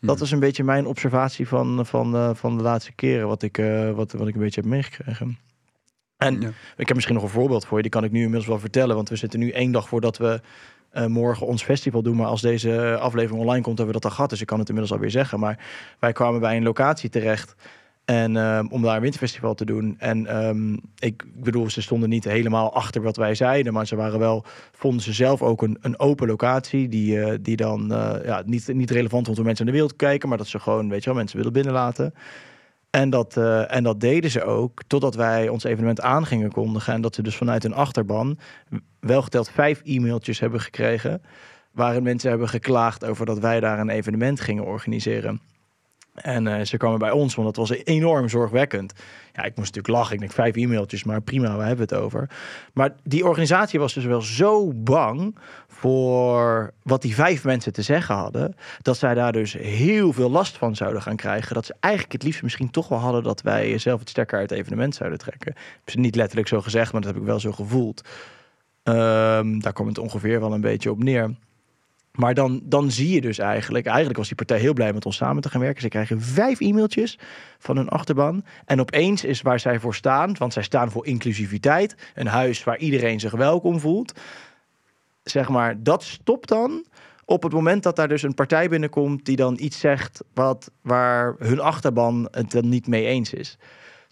Dat 0.00 0.16
hmm. 0.16 0.24
is 0.24 0.30
een 0.30 0.40
beetje 0.40 0.64
mijn 0.64 0.86
observatie 0.86 1.48
van, 1.48 1.86
van, 1.86 2.14
uh, 2.14 2.30
van 2.34 2.56
de 2.56 2.62
laatste 2.62 2.92
keren 2.92 3.26
wat 3.26 3.42
ik, 3.42 3.58
uh, 3.58 3.90
wat, 3.90 4.12
wat 4.12 4.28
ik 4.28 4.34
een 4.34 4.40
beetje 4.40 4.60
heb 4.60 4.70
meegekregen. 4.70 5.38
En 6.16 6.42
ik 6.76 6.86
heb 6.86 6.94
misschien 6.94 7.14
nog 7.14 7.24
een 7.24 7.30
voorbeeld 7.30 7.66
voor 7.66 7.76
je, 7.76 7.82
die 7.82 7.92
kan 7.92 8.04
ik 8.04 8.10
nu 8.10 8.18
inmiddels 8.18 8.46
wel 8.46 8.58
vertellen, 8.58 8.96
want 8.96 9.08
we 9.08 9.16
zitten 9.16 9.38
nu 9.38 9.50
één 9.50 9.72
dag 9.72 9.88
voordat 9.88 10.16
we 10.18 10.40
uh, 10.92 11.06
morgen 11.06 11.46
ons 11.46 11.62
festival 11.62 12.02
doen. 12.02 12.16
Maar 12.16 12.26
als 12.26 12.40
deze 12.40 12.98
aflevering 13.00 13.40
online 13.40 13.62
komt, 13.62 13.78
hebben 13.78 13.94
we 13.94 14.00
dat 14.00 14.10
al 14.10 14.16
gehad. 14.16 14.30
Dus 14.30 14.40
ik 14.40 14.46
kan 14.46 14.58
het 14.58 14.68
inmiddels 14.68 14.94
alweer 14.94 15.10
zeggen. 15.10 15.40
Maar 15.40 15.58
wij 15.98 16.12
kwamen 16.12 16.40
bij 16.40 16.56
een 16.56 16.62
locatie 16.62 17.10
terecht. 17.10 17.54
En 18.04 18.36
um, 18.36 18.68
om 18.70 18.82
daar 18.82 18.96
een 18.96 19.02
winterfestival 19.02 19.54
te 19.54 19.64
doen. 19.64 19.94
En 19.98 20.46
um, 20.46 20.80
ik 20.98 21.24
bedoel, 21.34 21.70
ze 21.70 21.82
stonden 21.82 22.08
niet 22.08 22.24
helemaal 22.24 22.74
achter 22.74 23.02
wat 23.02 23.16
wij 23.16 23.34
zeiden. 23.34 23.72
Maar 23.72 23.86
ze 23.86 23.96
waren 23.96 24.18
wel, 24.18 24.44
vonden 24.72 25.02
ze 25.02 25.12
zelf 25.12 25.42
ook 25.42 25.62
een, 25.62 25.78
een 25.80 25.98
open 25.98 26.26
locatie. 26.26 26.88
Die, 26.88 27.16
uh, 27.16 27.34
die 27.40 27.56
dan 27.56 27.92
uh, 27.92 28.14
ja, 28.24 28.42
niet, 28.46 28.74
niet 28.74 28.90
relevant 28.90 29.26
was 29.26 29.38
om 29.38 29.44
mensen 29.44 29.66
in 29.66 29.70
de 29.72 29.78
wereld 29.78 29.98
te 29.98 30.04
kijken. 30.04 30.28
Maar 30.28 30.38
dat 30.38 30.46
ze 30.46 30.58
gewoon, 30.58 30.88
weet 30.88 31.00
je 31.00 31.10
wel, 31.10 31.18
mensen 31.18 31.36
willen 31.36 31.52
binnenlaten. 31.52 32.14
En 32.90 33.10
dat, 33.10 33.36
uh, 33.36 33.74
en 33.74 33.82
dat 33.82 34.00
deden 34.00 34.30
ze 34.30 34.44
ook 34.44 34.82
totdat 34.86 35.14
wij 35.14 35.48
ons 35.48 35.64
evenement 35.64 36.00
aan 36.00 36.26
gingen 36.26 36.52
kondigen. 36.52 36.92
En 36.94 37.00
dat 37.00 37.14
ze 37.14 37.22
dus 37.22 37.36
vanuit 37.36 37.64
een 37.64 37.74
achterban 37.74 38.38
wel 39.00 39.22
geteld 39.22 39.50
vijf 39.50 39.80
e-mailtjes 39.84 40.40
hebben 40.40 40.60
gekregen. 40.60 41.22
Waarin 41.72 42.02
mensen 42.02 42.30
hebben 42.30 42.48
geklaagd 42.48 43.04
over 43.04 43.26
dat 43.26 43.38
wij 43.38 43.60
daar 43.60 43.78
een 43.78 43.88
evenement 43.88 44.40
gingen 44.40 44.64
organiseren. 44.64 45.40
En 46.14 46.46
uh, 46.46 46.60
ze 46.60 46.76
kwamen 46.76 46.98
bij 46.98 47.10
ons, 47.10 47.34
want 47.34 47.46
dat 47.46 47.68
was 47.68 47.78
enorm 47.84 48.28
zorgwekkend. 48.28 48.92
Ja, 49.32 49.42
ik 49.42 49.56
moest 49.56 49.74
natuurlijk 49.74 49.88
lachen. 49.88 50.14
Ik 50.14 50.20
denk 50.20 50.32
vijf 50.32 50.56
e-mailtjes, 50.56 51.04
maar 51.04 51.20
prima, 51.20 51.56
we 51.56 51.62
hebben 51.62 51.86
het 51.88 51.94
over. 51.94 52.30
Maar 52.72 52.94
die 53.02 53.26
organisatie 53.26 53.78
was 53.78 53.94
dus 53.94 54.04
wel 54.04 54.20
zo 54.20 54.72
bang 54.74 55.38
voor 55.68 56.72
wat 56.82 57.02
die 57.02 57.14
vijf 57.14 57.44
mensen 57.44 57.72
te 57.72 57.82
zeggen 57.82 58.14
hadden, 58.14 58.54
dat 58.82 58.96
zij 58.96 59.14
daar 59.14 59.32
dus 59.32 59.52
heel 59.52 60.12
veel 60.12 60.30
last 60.30 60.56
van 60.56 60.76
zouden 60.76 61.02
gaan 61.02 61.16
krijgen. 61.16 61.54
Dat 61.54 61.66
ze 61.66 61.74
eigenlijk 61.80 62.12
het 62.12 62.22
liefst 62.22 62.42
misschien 62.42 62.70
toch 62.70 62.88
wel 62.88 62.98
hadden 62.98 63.22
dat 63.22 63.42
wij 63.42 63.78
zelf 63.78 64.00
het 64.00 64.08
sterker 64.08 64.38
uit 64.38 64.50
het 64.50 64.58
evenement 64.58 64.94
zouden 64.94 65.18
trekken. 65.18 65.54
Heb 65.54 65.90
ze 65.90 65.98
niet 65.98 66.16
letterlijk 66.16 66.48
zo 66.48 66.60
gezegd, 66.60 66.92
maar 66.92 67.00
dat 67.00 67.10
heb 67.10 67.20
ik 67.20 67.26
wel 67.26 67.40
zo 67.40 67.52
gevoeld. 67.52 68.08
Um, 68.84 69.60
daar 69.60 69.72
kwam 69.72 69.86
het 69.86 69.98
ongeveer 69.98 70.40
wel 70.40 70.52
een 70.52 70.60
beetje 70.60 70.90
op 70.90 71.02
neer. 71.02 71.34
Maar 72.20 72.34
dan, 72.34 72.60
dan 72.64 72.90
zie 72.90 73.10
je 73.14 73.20
dus 73.20 73.38
eigenlijk, 73.38 73.86
eigenlijk 73.86 74.16
was 74.16 74.26
die 74.26 74.36
partij 74.36 74.58
heel 74.58 74.72
blij 74.72 74.92
met 74.92 75.06
ons 75.06 75.16
samen 75.16 75.42
te 75.42 75.48
gaan 75.48 75.60
werken. 75.60 75.82
Ze 75.82 75.88
krijgen 75.88 76.20
vijf 76.20 76.60
e-mailtjes 76.60 77.18
van 77.58 77.76
hun 77.76 77.88
achterban. 77.88 78.44
En 78.64 78.80
opeens 78.80 79.24
is 79.24 79.42
waar 79.42 79.60
zij 79.60 79.80
voor 79.80 79.94
staan, 79.94 80.34
want 80.38 80.52
zij 80.52 80.62
staan 80.62 80.90
voor 80.90 81.06
inclusiviteit, 81.06 81.94
een 82.14 82.26
huis 82.26 82.64
waar 82.64 82.78
iedereen 82.78 83.20
zich 83.20 83.32
welkom 83.32 83.80
voelt. 83.80 84.20
Zeg 85.22 85.48
maar, 85.48 85.82
dat 85.82 86.02
stopt 86.02 86.48
dan 86.48 86.84
op 87.24 87.42
het 87.42 87.52
moment 87.52 87.82
dat 87.82 87.96
daar 87.96 88.08
dus 88.08 88.22
een 88.22 88.34
partij 88.34 88.68
binnenkomt 88.68 89.24
die 89.24 89.36
dan 89.36 89.56
iets 89.60 89.78
zegt 89.78 90.24
wat, 90.34 90.70
waar 90.82 91.34
hun 91.38 91.60
achterban 91.60 92.28
het 92.30 92.50
dan 92.50 92.68
niet 92.68 92.86
mee 92.86 93.06
eens 93.06 93.32
is. 93.32 93.58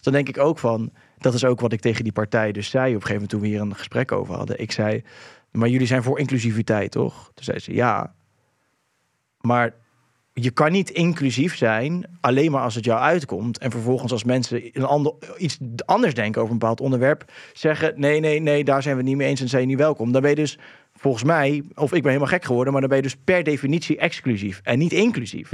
dan 0.01 0.13
denk 0.13 0.29
ik 0.29 0.37
ook 0.37 0.59
van, 0.59 0.91
dat 1.17 1.33
is 1.33 1.45
ook 1.45 1.59
wat 1.59 1.73
ik 1.73 1.81
tegen 1.81 2.03
die 2.03 2.13
partij 2.13 2.51
dus 2.51 2.69
zei 2.69 2.87
op 2.87 3.01
een 3.01 3.07
gegeven 3.07 3.13
moment 3.13 3.29
toen 3.29 3.41
we 3.41 3.47
hier 3.47 3.61
een 3.61 3.75
gesprek 3.75 4.11
over 4.11 4.35
hadden. 4.35 4.59
Ik 4.59 4.71
zei, 4.71 5.03
maar 5.51 5.69
jullie 5.69 5.87
zijn 5.87 6.03
voor 6.03 6.19
inclusiviteit, 6.19 6.91
toch? 6.91 7.31
Toen 7.33 7.43
zei 7.43 7.59
ze, 7.59 7.73
ja. 7.73 8.13
Maar 9.41 9.73
je 10.33 10.51
kan 10.51 10.71
niet 10.71 10.89
inclusief 10.89 11.55
zijn 11.55 12.17
alleen 12.21 12.51
maar 12.51 12.61
als 12.61 12.75
het 12.75 12.85
jou 12.85 12.99
uitkomt. 12.99 13.57
En 13.57 13.71
vervolgens 13.71 14.11
als 14.11 14.23
mensen 14.23 14.69
een 14.73 14.85
ander, 14.85 15.13
iets 15.37 15.57
anders 15.85 16.13
denken 16.13 16.41
over 16.41 16.53
een 16.53 16.59
bepaald 16.59 16.81
onderwerp, 16.81 17.31
zeggen 17.53 17.93
nee, 17.99 18.19
nee, 18.19 18.39
nee, 18.39 18.63
daar 18.63 18.81
zijn 18.81 18.95
we 18.95 19.01
het 19.01 19.09
niet 19.09 19.19
mee 19.19 19.27
eens 19.27 19.41
en 19.41 19.49
zijn 19.49 19.61
je 19.61 19.67
niet 19.67 19.77
welkom. 19.77 20.11
Dan 20.11 20.21
ben 20.21 20.29
je 20.29 20.35
dus 20.35 20.59
volgens 20.93 21.23
mij, 21.23 21.63
of 21.75 21.93
ik 21.93 22.01
ben 22.01 22.11
helemaal 22.11 22.33
gek 22.33 22.45
geworden, 22.45 22.71
maar 22.71 22.81
dan 22.81 22.89
ben 22.89 22.99
je 22.99 23.05
dus 23.05 23.17
per 23.23 23.43
definitie 23.43 23.97
exclusief 23.97 24.61
en 24.63 24.79
niet 24.79 24.93
inclusief. 24.93 25.49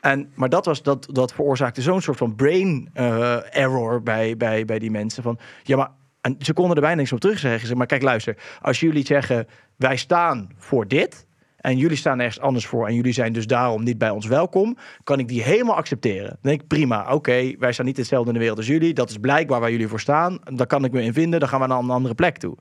En, 0.00 0.32
maar 0.34 0.48
dat, 0.48 0.64
was, 0.64 0.82
dat, 0.82 1.08
dat 1.10 1.32
veroorzaakte 1.32 1.82
zo'n 1.82 2.00
soort 2.00 2.18
van 2.18 2.34
brain 2.34 2.90
uh, 2.94 3.56
error 3.56 4.02
bij, 4.02 4.36
bij, 4.36 4.64
bij 4.64 4.78
die 4.78 4.90
mensen. 4.90 5.22
Van 5.22 5.38
ja, 5.62 5.76
maar 5.76 5.90
en 6.20 6.36
ze 6.38 6.52
konden 6.52 6.74
er 6.76 6.82
bijna 6.82 6.96
niks 6.96 7.12
op 7.12 7.20
terugzeggen. 7.20 7.76
Maar 7.76 7.86
kijk, 7.86 8.02
luister, 8.02 8.36
als 8.60 8.80
jullie 8.80 9.06
zeggen 9.06 9.46
wij 9.76 9.96
staan 9.96 10.50
voor 10.56 10.88
dit. 10.88 11.28
En 11.56 11.76
jullie 11.76 11.96
staan 11.96 12.18
ergens 12.18 12.40
anders 12.40 12.66
voor 12.66 12.86
en 12.86 12.94
jullie 12.94 13.12
zijn 13.12 13.32
dus 13.32 13.46
daarom 13.46 13.84
niet 13.84 13.98
bij 13.98 14.10
ons 14.10 14.26
welkom, 14.26 14.76
kan 15.04 15.18
ik 15.18 15.28
die 15.28 15.42
helemaal 15.42 15.76
accepteren. 15.76 16.28
Dan 16.28 16.38
denk 16.40 16.60
ik 16.60 16.66
prima, 16.66 17.12
oké, 17.14 17.54
wij 17.58 17.72
staan 17.72 17.86
niet 17.86 17.96
hetzelfde 17.96 18.28
in 18.28 18.32
de 18.32 18.40
wereld 18.40 18.58
als 18.58 18.66
jullie. 18.66 18.94
Dat 18.94 19.10
is 19.10 19.18
blijkbaar 19.18 19.60
waar 19.60 19.70
jullie 19.70 19.88
voor 19.88 20.00
staan. 20.00 20.38
Daar 20.44 20.66
kan 20.66 20.84
ik 20.84 20.92
me 20.92 21.02
in 21.02 21.12
vinden. 21.12 21.40
Dan 21.40 21.48
gaan 21.48 21.60
we 21.60 21.66
naar 21.66 21.78
een 21.78 21.90
andere 21.90 22.14
plek 22.14 22.36
toe. 22.36 22.56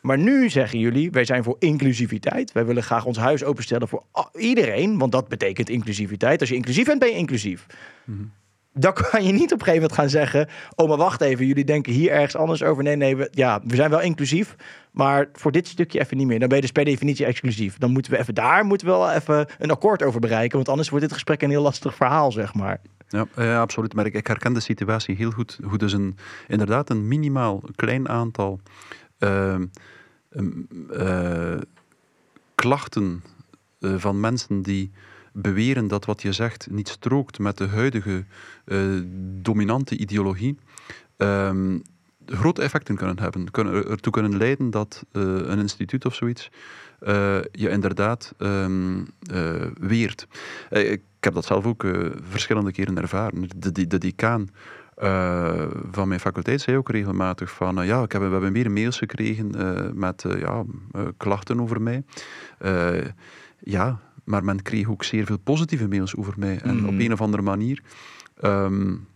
Maar 0.00 0.18
nu 0.18 0.50
zeggen 0.50 0.78
jullie, 0.78 1.10
wij 1.10 1.24
zijn 1.24 1.42
voor 1.42 1.56
inclusiviteit. 1.58 2.52
Wij 2.52 2.64
willen 2.64 2.82
graag 2.82 3.04
ons 3.04 3.18
huis 3.18 3.44
openstellen 3.44 3.88
voor 3.88 4.04
iedereen, 4.34 4.98
want 4.98 5.12
dat 5.12 5.28
betekent 5.28 5.68
inclusiviteit. 5.68 6.40
Als 6.40 6.48
je 6.48 6.54
inclusief 6.54 6.86
bent, 6.86 6.98
ben 6.98 7.08
je 7.08 7.16
inclusief. 7.16 7.66
Mm 8.04 8.32
Dan 8.74 8.92
kan 8.92 9.24
je 9.24 9.32
niet 9.32 9.52
op 9.52 9.58
een 9.58 9.64
gegeven 9.64 9.74
moment 9.74 9.92
gaan 9.92 10.08
zeggen: 10.08 10.48
Oh, 10.74 10.88
maar 10.88 10.96
wacht 10.96 11.20
even, 11.20 11.46
jullie 11.46 11.64
denken 11.64 11.92
hier 11.92 12.10
ergens 12.10 12.36
anders 12.36 12.62
over. 12.62 12.82
Nee, 12.82 12.96
nee, 12.96 13.16
we, 13.16 13.28
ja, 13.30 13.60
we 13.64 13.76
zijn 13.76 13.90
wel 13.90 14.00
inclusief, 14.00 14.56
maar 14.90 15.28
voor 15.32 15.52
dit 15.52 15.68
stukje 15.68 16.00
even 16.00 16.16
niet 16.16 16.26
meer. 16.26 16.38
Dan 16.38 16.48
ben 16.48 16.56
je 16.56 16.62
dus 16.62 16.72
per 16.72 16.84
definitie 16.84 17.26
exclusief. 17.26 17.78
Dan 17.78 17.90
moeten 17.90 18.12
we 18.12 18.18
even 18.18 18.34
daar 18.34 18.64
moeten 18.64 18.86
we 18.86 18.92
wel 18.92 19.10
even 19.10 19.46
een 19.58 19.70
akkoord 19.70 20.02
over 20.02 20.20
bereiken, 20.20 20.56
want 20.56 20.68
anders 20.68 20.88
wordt 20.88 21.04
dit 21.04 21.14
gesprek 21.14 21.42
een 21.42 21.50
heel 21.50 21.62
lastig 21.62 21.94
verhaal, 21.94 22.32
zeg 22.32 22.54
maar. 22.54 22.80
Ja, 23.08 23.26
ja 23.36 23.60
absoluut. 23.60 23.94
Maar 23.94 24.06
ik, 24.06 24.14
ik 24.14 24.26
herken 24.26 24.52
de 24.52 24.60
situatie 24.60 25.16
heel 25.16 25.30
goed. 25.30 25.58
Hoe 25.62 25.78
dus 25.78 25.92
een, 25.92 26.16
inderdaad 26.48 26.90
een 26.90 27.08
minimaal 27.08 27.62
klein 27.76 28.08
aantal 28.08 28.60
Ehm, 29.22 29.66
ehm, 30.30 30.50
eh, 30.90 31.60
klachten 32.54 33.22
eh, 33.80 33.94
van 33.96 34.20
mensen 34.20 34.62
die 34.62 34.90
beweren 35.32 35.88
dat 35.88 36.04
wat 36.04 36.22
je 36.22 36.32
zegt 36.32 36.70
niet 36.70 36.88
strookt 36.88 37.38
met 37.38 37.58
de 37.58 37.66
huidige 37.66 38.24
eh, 38.64 38.78
dominante 39.42 39.96
ideologie, 39.96 40.58
ehm, 41.16 41.78
grote 42.26 42.62
effecten 42.62 42.96
kunnen 42.96 43.18
hebben. 43.18 43.50
Kunnen, 43.50 43.88
ertoe 43.88 44.12
kunnen 44.12 44.36
leiden 44.36 44.70
dat 44.70 45.04
een 45.12 45.58
instituut 45.58 46.04
of 46.04 46.14
zoiets 46.14 46.50
je 47.52 47.68
inderdaad 47.68 48.34
weert. 49.80 50.26
ik 50.70 51.02
heb 51.20 51.34
dat 51.34 51.44
zelf 51.44 51.66
ook 51.66 51.86
verschillende 52.28 52.72
keren 52.72 52.98
ervaren. 52.98 53.48
De, 53.56 53.72
de, 53.72 53.86
de 53.86 53.98
decaan 53.98 54.48
uh, 54.98 55.66
van 55.90 56.08
mijn 56.08 56.20
faculteit 56.20 56.60
zei 56.60 56.76
ook 56.76 56.90
regelmatig 56.90 57.50
van 57.50 57.80
uh, 57.80 57.86
ja, 57.86 58.02
ik 58.02 58.12
heb, 58.12 58.22
we 58.22 58.28
hebben 58.28 58.52
meer 58.52 58.70
mails 58.70 58.98
gekregen 58.98 59.52
uh, 59.56 59.92
met 59.94 60.24
ja, 60.38 60.64
klachten 61.16 61.60
over 61.60 61.82
mij. 61.82 62.02
ja, 63.58 64.00
maar 64.24 64.44
men 64.44 64.62
kreeg 64.62 64.88
ook 64.88 65.04
zeer 65.04 65.26
veel 65.26 65.38
positieve 65.38 65.88
mails 65.88 66.16
over 66.16 66.34
mij. 66.36 66.58
En 66.58 66.78
mm. 66.78 66.88
op 66.88 66.98
een 66.98 67.12
of 67.12 67.20
andere 67.20 67.42
manier 67.42 67.82
um, 68.40 69.06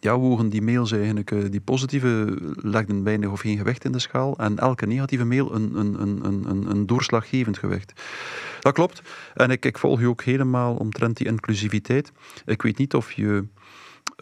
ja, 0.00 0.18
wogen 0.18 0.48
die 0.48 0.62
mails 0.62 0.92
eigenlijk, 0.92 1.50
die 1.50 1.60
positieve 1.60 2.38
legden 2.56 3.02
weinig 3.02 3.30
of 3.30 3.40
geen 3.40 3.56
gewicht 3.56 3.84
in 3.84 3.92
de 3.92 3.98
schaal 3.98 4.36
en 4.38 4.58
elke 4.58 4.86
negatieve 4.86 5.24
mail 5.24 5.54
een, 5.54 5.74
een, 5.74 6.02
een, 6.02 6.50
een, 6.50 6.70
een 6.70 6.86
doorslaggevend 6.86 7.58
gewicht. 7.58 7.92
Dat 8.60 8.72
klopt. 8.72 9.02
En 9.34 9.50
ik, 9.50 9.64
ik 9.64 9.78
volg 9.78 10.00
je 10.00 10.08
ook 10.08 10.22
helemaal 10.22 10.74
omtrent 10.74 11.16
die 11.16 11.26
inclusiviteit. 11.26 12.12
Ik 12.44 12.62
weet 12.62 12.78
niet 12.78 12.94
of 12.94 13.12
je 13.12 13.44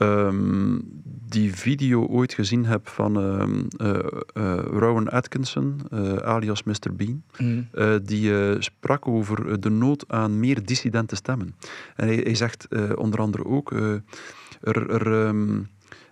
um, 0.02 0.82
die 1.28 1.54
video 1.54 2.06
ooit 2.06 2.32
gezien 2.32 2.66
heb 2.66 2.88
van 2.88 3.16
um, 3.16 3.68
uh, 3.78 3.88
uh, 4.34 4.54
Rowan 4.64 5.08
Atkinson, 5.08 5.80
uh, 5.92 6.16
alias 6.16 6.62
Mr. 6.62 6.94
Bean. 6.96 7.22
Mm. 7.38 7.68
die 8.02 8.32
sprak 8.62 9.08
over 9.08 9.60
de 9.60 9.70
nood 9.70 10.04
aan 10.08 10.40
meer 10.40 10.64
dissidente 10.64 11.16
stemmen. 11.16 11.54
En 11.96 12.06
hij, 12.06 12.16
hij 12.16 12.34
zegt 12.34 12.68
onder 12.94 13.20
andere 13.20 13.44
ook. 13.44 13.70
er, 14.60 14.90
er 14.90 15.06
um, 15.06 15.68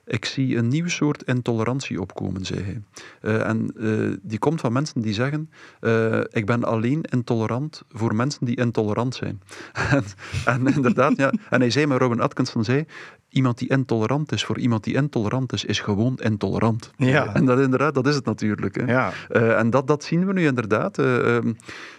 ik 0.09 0.25
zie 0.25 0.57
een 0.57 0.69
nieuw 0.69 0.89
soort 0.89 1.23
intolerantie 1.23 2.01
opkomen, 2.01 2.45
zei 2.45 2.63
hij. 2.63 2.83
Uh, 3.23 3.47
en 3.47 3.71
uh, 3.77 4.17
die 4.23 4.39
komt 4.39 4.61
van 4.61 4.73
mensen 4.73 5.01
die 5.01 5.13
zeggen: 5.13 5.51
uh, 5.81 6.21
Ik 6.31 6.47
ben 6.47 6.65
alleen 6.65 7.03
intolerant 7.03 7.83
voor 7.89 8.15
mensen 8.15 8.45
die 8.45 8.57
intolerant 8.57 9.15
zijn. 9.15 9.43
en, 9.95 10.05
en, 10.45 10.67
inderdaad, 10.75 11.17
ja. 11.17 11.33
En 11.51 11.61
hij 11.61 11.71
zei, 11.71 11.87
maar 11.87 11.99
Robin 11.99 12.21
Atkinson 12.21 12.65
zei: 12.65 12.85
Iemand 13.29 13.59
die 13.59 13.69
intolerant 13.69 14.33
is 14.33 14.45
voor 14.45 14.59
iemand 14.59 14.85
die 14.85 14.95
intolerant 14.95 15.53
is, 15.53 15.65
is 15.65 15.81
gewoon 15.81 16.19
intolerant. 16.19 16.91
Ja. 16.97 17.35
En 17.35 17.45
dat, 17.45 17.61
inderdaad, 17.61 17.95
dat 17.95 18.07
is 18.07 18.15
het 18.15 18.25
natuurlijk. 18.25 18.77
Hè. 18.77 18.85
Ja. 18.85 19.13
en 19.57 19.71
dat, 19.71 19.87
dat 19.87 20.05
zien 20.05 20.27
we 20.27 20.33
nu 20.33 20.47
inderdaad. 20.47 20.99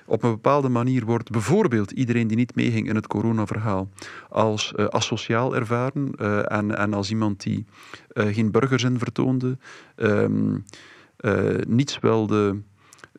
Op 0.10 0.24
een 0.24 0.32
bepaalde 0.32 0.69
manier 0.69 1.06
wordt 1.06 1.30
bijvoorbeeld 1.30 1.91
iedereen 1.91 2.28
die 2.28 2.38
niet 2.38 2.56
meeging 2.56 2.88
in 2.88 2.95
het 2.95 3.08
coronaverhaal 3.08 3.89
als 4.30 4.74
uh, 4.76 4.86
asociaal 4.86 5.56
ervaren 5.56 6.12
uh, 6.22 6.52
en, 6.52 6.78
en 6.78 6.93
als 6.93 7.10
iemand 7.10 7.43
die 7.43 7.65
uh, 8.13 8.34
geen 8.34 8.52
burgerzin 8.52 8.98
vertoonde, 9.00 9.58
um, 9.95 10.63
niets 11.67 12.00
wilde 12.00 12.62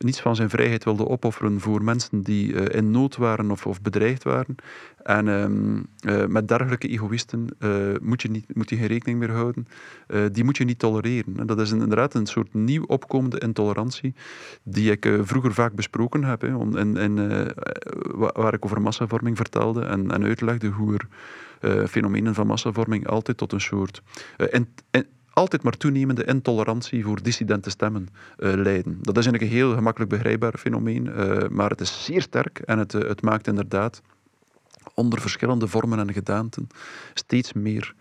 niets 0.04 0.20
van 0.20 0.36
zijn 0.36 0.50
vrijheid 0.50 0.84
wilde 0.84 1.08
opofferen 1.08 1.60
voor 1.60 1.84
mensen 1.84 2.22
die 2.22 2.52
uh, 2.52 2.76
in 2.78 2.90
nood 2.90 3.16
waren 3.16 3.50
of, 3.50 3.66
of 3.66 3.82
bedreigd 3.82 4.22
waren. 4.22 4.54
En 5.02 5.26
um, 5.28 5.86
uh, 6.06 6.26
met 6.26 6.48
dergelijke 6.48 6.88
egoïsten 6.88 7.46
uh, 7.58 7.70
moet, 8.00 8.22
je 8.22 8.30
niet, 8.30 8.54
moet 8.54 8.70
je 8.70 8.76
geen 8.76 8.86
rekening 8.86 9.18
meer 9.18 9.30
houden. 9.30 9.66
die 10.32 10.44
moet 10.44 10.56
je 10.56 10.64
niet 10.64 10.78
tolereren. 10.78 11.38
En 11.38 11.46
dat 11.46 11.60
is 11.60 11.70
inderdaad 11.70 12.14
een 12.14 12.26
soort 12.26 12.54
nieuw 12.54 12.84
opkomende 12.84 13.38
intolerantie 13.38 14.14
die 14.62 14.90
ik 14.90 15.12
vroeger 15.22 15.54
vaak 15.54 15.72
besproken 15.72 16.24
heb. 16.24 16.40
Hè, 16.40 16.48
in, 16.78 16.96
in, 16.96 17.14
waar 18.14 18.54
ik 18.54 18.64
over 18.64 18.80
massavorming 18.80 19.36
vertelde 19.36 19.84
en, 19.84 20.10
en 20.10 20.24
uitlegde 20.24 20.68
hoe 20.68 20.98
er 20.98 21.08
fenomenen 21.88 22.34
van 22.34 22.46
massavorming 22.46 23.06
altijd 23.06 23.36
tot 23.36 23.52
een 23.52 23.60
soort... 23.60 24.02
altijd 25.32 25.62
maar 25.62 25.76
toenemende 25.76 26.24
intolerantie 26.24 27.04
voor 27.04 27.22
dissidente 27.22 27.70
stemmen 27.70 28.08
uh, 28.38 28.52
leiden. 28.54 28.98
Dat 29.00 29.16
is 29.16 29.26
eigenlijk 29.26 29.42
een 29.42 29.58
heel 29.58 29.74
gemakkelijk 29.74 30.10
begrijpbaar 30.10 30.58
fenomeen, 30.58 31.06
uh, 31.06 31.48
maar 31.48 31.70
het 31.70 31.80
is 31.80 32.04
zeer 32.04 32.22
sterk 32.22 32.58
en 32.58 32.78
het, 32.78 32.94
uh, 32.94 33.08
het 33.08 33.22
maakt 33.22 33.46
inderdaad 33.46 34.02
onder 34.94 35.20
verschillende 35.20 35.68
vormen 35.68 35.98
en 35.98 36.12
gedaanten 36.12 36.66
steeds 37.14 37.52
meer 37.52 37.94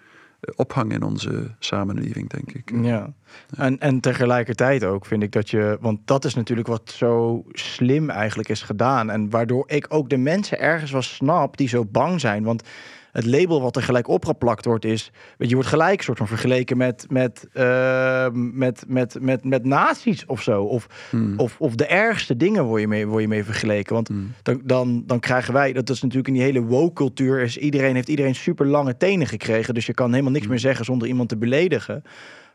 ophang 0.56 0.94
in 0.94 1.04
onze 1.04 1.52
samenleving, 1.60 2.30
denk 2.30 2.52
ik. 2.52 2.72
Ja, 2.82 3.14
en, 3.58 3.80
en 3.80 4.00
tegelijkertijd 4.00 4.84
ook 4.84 5.06
vind 5.06 5.24
ik 5.24 5.32
dat 5.32 5.50
je, 5.50 5.78
want 5.82 6.00
dat 6.06 6.26
is 6.26 6.34
natuurlijk 6.34 6.68
wat 6.68 6.92
zo 6.96 7.44
slim 7.52 8.10
eigenlijk 8.10 8.50
is 8.50 8.62
gedaan 8.62 9.10
en 9.10 9.30
waardoor 9.30 9.64
ik 9.68 9.86
ook 9.90 10.10
de 10.10 10.18
mensen 10.18 10.60
ergens 10.60 10.92
wel 10.92 11.02
snap 11.02 11.58
die 11.58 11.68
zo 11.68 11.86
bang 11.86 12.20
zijn, 12.20 12.44
want 12.44 12.64
het 13.12 13.26
label 13.26 13.62
wat 13.62 13.76
er 13.76 13.84
gelijk 13.84 14.08
opgeplakt 14.08 14.66
wordt 14.66 14.86
is... 14.86 15.12
Je, 15.38 15.54
wordt 15.54 15.70
gelijk 15.70 16.02
soort 16.02 16.18
van 16.18 16.28
vergeleken 16.28 16.78
met, 16.78 17.06
met, 17.10 17.48
uh, 17.54 18.28
met, 18.32 18.84
met, 18.88 19.18
met, 19.22 19.44
met 19.44 19.66
nazi's 19.66 20.24
of 20.28 20.42
zo. 20.42 20.64
Of, 20.64 20.88
hmm. 21.10 21.34
of, 21.40 21.56
of 21.60 21.76
de 21.76 21.86
ergste 21.86 22.38
dingen 22.38 22.64
word 22.64 22.82
je 22.82 22.88
mee, 22.88 23.08
word 23.08 23.22
je 23.22 23.28
mee 23.28 23.44
vergeleken. 23.44 23.94
Want 23.94 24.08
hmm. 24.08 24.34
dan, 24.42 24.62
dan, 24.64 25.04
dan 25.06 25.20
krijgen 25.20 25.54
wij... 25.54 25.74
Dat 25.74 25.90
is 25.90 26.02
natuurlijk 26.02 26.28
in 26.28 26.34
die 26.34 26.44
hele 26.44 26.62
woke-cultuur... 26.62 27.42
Is 27.42 27.58
iedereen, 27.58 27.96
heeft 27.96 28.10
iedereen 28.10 28.36
super 28.36 28.66
lange 28.66 28.98
tenen 28.98 29.28
gekregen. 29.28 29.74
Dus 29.74 29.86
je 29.86 29.94
kan 29.94 30.10
helemaal 30.10 30.32
niks 30.32 30.44
hmm. 30.44 30.54
meer 30.54 30.62
zeggen 30.62 30.86
zonder 30.86 31.08
iemand 31.08 31.30
te 31.30 31.38
beledigen. 31.38 32.04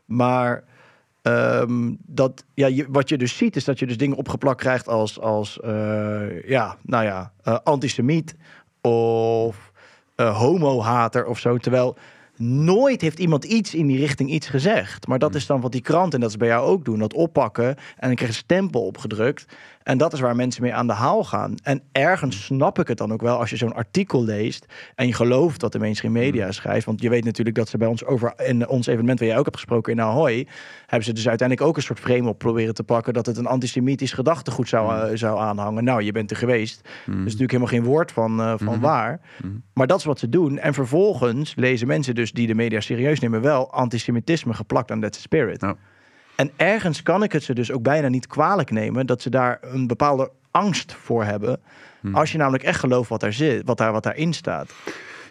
Maar... 0.05 0.63
Um, 1.27 1.97
dat, 2.05 2.45
ja, 2.53 2.67
je, 2.67 2.85
wat 2.89 3.09
je 3.09 3.17
dus 3.17 3.37
ziet 3.37 3.55
is 3.55 3.63
dat 3.63 3.79
je 3.79 3.85
dus 3.85 3.97
dingen 3.97 4.17
opgeplakt 4.17 4.59
krijgt 4.59 4.87
als, 4.87 5.19
als 5.19 5.59
uh, 5.65 6.47
ja, 6.47 6.77
nou 6.81 7.03
ja, 7.03 7.31
uh, 7.47 7.57
antisemiet 7.63 8.35
of 8.81 9.64
uh, 10.15 10.37
homo-hater 10.37 11.25
of 11.25 11.39
zo. 11.39 11.57
Terwijl 11.57 11.97
nooit 12.37 13.01
heeft 13.01 13.19
iemand 13.19 13.43
iets 13.43 13.73
in 13.73 13.87
die 13.87 13.97
richting 13.97 14.29
iets 14.29 14.47
gezegd. 14.47 15.07
Maar 15.07 15.19
dat 15.19 15.29
hmm. 15.29 15.37
is 15.37 15.45
dan 15.45 15.61
wat 15.61 15.71
die 15.71 15.81
kranten, 15.81 16.13
en 16.13 16.19
dat 16.19 16.29
is 16.29 16.37
bij 16.37 16.47
jou 16.47 16.67
ook 16.67 16.85
doen, 16.85 16.99
dat 16.99 17.13
oppakken 17.13 17.67
en 17.67 18.07
dan 18.07 18.15
krijg 18.15 18.19
je 18.19 18.25
een 18.27 18.33
stempel 18.33 18.85
opgedrukt. 18.85 19.45
En 19.85 19.97
dat 19.97 20.13
is 20.13 20.19
waar 20.19 20.35
mensen 20.35 20.61
mee 20.61 20.73
aan 20.73 20.87
de 20.87 20.93
haal 20.93 21.23
gaan. 21.23 21.55
En 21.63 21.81
ergens 21.91 22.45
snap 22.45 22.79
ik 22.79 22.87
het 22.87 22.97
dan 22.97 23.13
ook 23.13 23.21
wel 23.21 23.39
als 23.39 23.49
je 23.49 23.55
zo'n 23.55 23.73
artikel 23.73 24.23
leest 24.23 24.65
en 24.95 25.07
je 25.07 25.13
gelooft 25.13 25.61
wat 25.61 25.71
de 25.71 25.79
mainstream 25.79 26.13
media 26.13 26.51
schrijft. 26.51 26.85
Want 26.85 27.01
je 27.01 27.09
weet 27.09 27.23
natuurlijk 27.23 27.55
dat 27.55 27.69
ze 27.69 27.77
bij 27.77 27.87
ons 27.87 28.05
over 28.05 28.33
in 28.37 28.67
ons 28.67 28.87
evenement 28.87 29.19
waar 29.19 29.27
jij 29.27 29.37
ook 29.37 29.43
hebt 29.45 29.57
gesproken 29.57 29.93
in 29.93 30.01
Ahoy, 30.01 30.47
hebben 30.81 31.05
ze 31.05 31.13
dus 31.13 31.27
uiteindelijk 31.27 31.67
ook 31.67 31.75
een 31.75 31.83
soort 31.83 31.99
frame 31.99 32.29
op 32.29 32.37
proberen 32.37 32.73
te 32.73 32.83
pakken 32.83 33.13
dat 33.13 33.25
het 33.25 33.37
een 33.37 33.45
antisemitisch 33.45 34.13
gedachtegoed 34.13 34.69
zou, 34.69 35.11
uh, 35.11 35.17
zou 35.17 35.39
aanhangen. 35.39 35.83
Nou, 35.83 36.03
je 36.03 36.11
bent 36.11 36.31
er 36.31 36.37
geweest. 36.37 36.81
Dus 37.05 37.15
natuurlijk 37.15 37.51
helemaal 37.51 37.73
geen 37.73 37.83
woord 37.83 38.11
van, 38.11 38.39
uh, 38.39 38.53
van 38.57 38.79
waar. 38.79 39.19
Maar 39.73 39.87
dat 39.87 39.97
is 39.99 40.05
wat 40.05 40.19
ze 40.19 40.29
doen. 40.29 40.57
En 40.57 40.73
vervolgens 40.73 41.55
lezen 41.55 41.87
mensen 41.87 42.15
dus 42.15 42.31
die 42.31 42.47
de 42.47 42.55
media 42.55 42.79
serieus 42.79 43.19
nemen 43.19 43.41
wel 43.41 43.71
antisemitisme 43.71 44.53
geplakt 44.53 44.91
aan 44.91 45.01
that 45.01 45.15
spirit. 45.15 45.61
Ja. 45.61 45.75
En 46.35 46.51
ergens 46.55 47.03
kan 47.03 47.23
ik 47.23 47.31
het 47.31 47.43
ze 47.43 47.53
dus 47.53 47.71
ook 47.71 47.83
bijna 47.83 48.07
niet 48.07 48.27
kwalijk 48.27 48.71
nemen 48.71 49.05
dat 49.05 49.21
ze 49.21 49.29
daar 49.29 49.57
een 49.61 49.87
bepaalde 49.87 50.31
angst 50.51 50.93
voor 50.93 51.23
hebben. 51.23 51.59
Als 52.11 52.31
je 52.31 52.37
namelijk 52.37 52.63
echt 52.63 52.79
gelooft 52.79 53.09
wat 53.09 53.19
daar 53.19 53.33
zit, 53.33 53.61
wat, 53.65 53.77
daar, 53.77 53.91
wat 53.91 54.03
daarin 54.03 54.33
staat. 54.33 54.73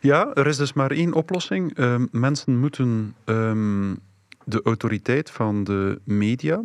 Ja, 0.00 0.30
er 0.34 0.46
is 0.46 0.56
dus 0.56 0.72
maar 0.72 0.90
één 0.90 1.12
oplossing. 1.12 1.78
Um, 1.78 2.08
mensen 2.10 2.58
moeten 2.58 3.14
um, 3.24 3.98
de 4.44 4.60
autoriteit 4.62 5.30
van 5.30 5.64
de 5.64 6.00
media 6.04 6.60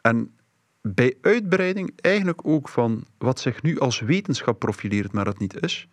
en 0.00 0.34
bij 0.82 1.16
uitbreiding 1.20 1.92
eigenlijk 2.00 2.40
ook 2.46 2.68
van 2.68 3.04
wat 3.18 3.40
zich 3.40 3.62
nu 3.62 3.78
als 3.78 4.00
wetenschap 4.00 4.58
profileert, 4.58 5.12
maar 5.12 5.24
dat 5.24 5.38
niet 5.38 5.62
is, 5.62 5.88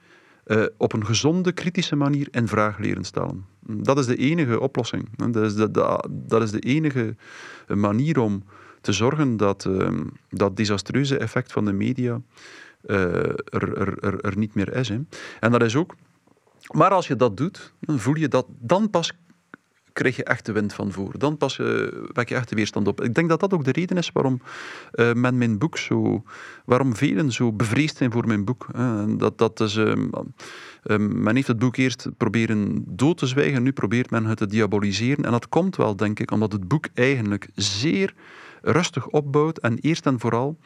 uh, 0.51 0.65
op 0.77 0.93
een 0.93 1.05
gezonde, 1.05 1.51
kritische 1.51 1.95
manier 1.95 2.27
in 2.31 2.47
vraag 2.47 2.77
leren 2.77 3.03
stellen. 3.03 3.45
Dat 3.67 3.97
is 3.99 4.05
de 4.05 4.15
enige 4.15 4.59
oplossing. 4.59 5.09
Dat 5.31 5.43
is 5.43 5.55
de, 5.55 5.71
dat 6.09 6.41
is 6.41 6.51
de 6.51 6.59
enige 6.59 7.15
manier 7.67 8.19
om 8.19 8.43
te 8.81 8.91
zorgen 8.91 9.37
dat 9.37 9.65
uh, 9.65 9.89
dat 10.29 10.57
desastreuze 10.57 11.17
effect 11.17 11.51
van 11.51 11.65
de 11.65 11.73
media 11.73 12.21
uh, 12.85 12.97
er, 13.05 13.77
er, 13.77 14.19
er, 14.21 14.37
niet 14.37 14.53
meer 14.53 14.73
is. 14.75 14.89
Hè. 14.89 14.99
En 15.39 15.51
dat 15.51 15.63
is 15.63 15.75
ook. 15.75 15.95
Maar 16.71 16.91
als 16.91 17.07
je 17.07 17.15
dat 17.15 17.37
doet, 17.37 17.73
voel 17.81 18.15
je 18.15 18.27
dat 18.27 18.45
dan 18.59 18.89
pas 18.89 19.13
krijg 19.93 20.15
je 20.15 20.23
echt 20.23 20.45
de 20.45 20.51
wind 20.51 20.73
van 20.73 20.91
voor. 20.91 21.17
Dan 21.17 21.37
pas 21.37 21.57
uh, 21.57 21.67
wek 22.13 22.29
je 22.29 22.35
echt 22.35 22.49
de 22.49 22.55
weerstand 22.55 22.87
op. 22.87 23.01
Ik 23.01 23.13
denk 23.13 23.29
dat 23.29 23.39
dat 23.39 23.53
ook 23.53 23.63
de 23.63 23.71
reden 23.71 23.97
is 23.97 24.11
waarom 24.13 24.41
uh, 24.93 25.13
men 25.13 25.37
mijn 25.37 25.57
boek 25.57 25.77
zo... 25.77 26.23
Waarom 26.65 26.95
velen 26.95 27.31
zo 27.31 27.53
bevreesd 27.53 27.97
zijn 27.97 28.11
voor 28.11 28.27
mijn 28.27 28.45
boek. 28.45 28.67
Dat, 29.17 29.37
dat 29.37 29.59
is... 29.59 29.75
men 30.97 31.35
heeft 31.35 31.47
het 31.47 31.59
boek 31.59 31.77
eerst 31.77 32.09
proberen 32.17 32.83
dood 32.87 33.17
te 33.17 33.25
zwijgen, 33.25 33.63
nu 33.63 33.71
probeert 33.71 34.09
men 34.09 34.25
het 34.25 34.37
te 34.37 34.47
diaboliseren. 34.47 35.25
En 35.25 35.31
dat 35.31 35.49
komt 35.49 35.75
wel, 35.75 35.95
denk 35.95 36.19
ik, 36.19 36.31
omdat 36.31 36.51
het 36.51 36.67
boek 36.67 36.87
eigenlijk 36.93 37.47
zeer 37.55 38.13
rustig 38.61 39.07
opbouwt 39.07 39.57
en 39.57 39.77
eerst 39.77 40.05
en 40.05 40.19
vooral 40.19 40.57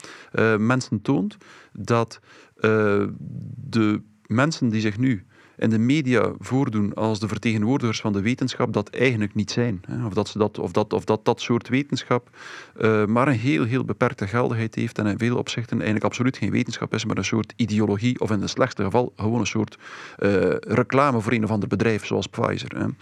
mensen 0.57 1.01
toont 1.01 1.37
dat 1.71 2.19
de 3.55 4.01
mensen 4.27 4.69
die 4.69 4.81
zich 4.81 4.97
nu 4.97 5.25
in 5.57 5.69
de 5.69 5.77
media 5.77 6.33
voordoen 6.39 6.93
als 6.93 7.19
de 7.19 7.27
vertegenwoordigers 7.27 8.01
van 8.01 8.13
de 8.13 8.21
wetenschap 8.21 8.73
dat 8.73 8.89
eigenlijk 8.89 9.35
niet 9.35 9.51
zijn. 9.51 9.81
Of 10.05 10.13
dat, 10.13 10.27
ze 10.27 10.37
dat, 10.37 10.59
of 10.59 10.71
dat, 10.71 10.93
of 10.93 11.03
dat, 11.03 11.25
dat 11.25 11.41
soort 11.41 11.67
wetenschap 11.67 12.29
uh, 12.77 13.05
maar 13.05 13.27
een 13.27 13.33
heel, 13.33 13.63
heel 13.63 13.85
beperkte 13.85 14.27
geldigheid 14.27 14.75
heeft 14.75 14.97
en 14.97 15.05
in 15.05 15.17
veel 15.17 15.37
opzichten 15.37 15.75
eigenlijk 15.75 16.05
absoluut 16.05 16.37
geen 16.37 16.51
wetenschap 16.51 16.93
is, 16.93 17.05
maar 17.05 17.17
een 17.17 17.25
soort 17.25 17.53
ideologie 17.55 18.19
of 18.19 18.31
in 18.31 18.41
het 18.41 18.49
slechtste 18.49 18.83
geval 18.83 19.13
gewoon 19.15 19.39
een 19.39 19.47
soort 19.47 19.77
uh, 20.19 20.29
reclame 20.59 21.21
voor 21.21 21.31
een 21.31 21.43
of 21.43 21.49
ander 21.49 21.69
bedrijf 21.69 22.05
zoals 22.05 22.27
Pfizer. 22.27 22.93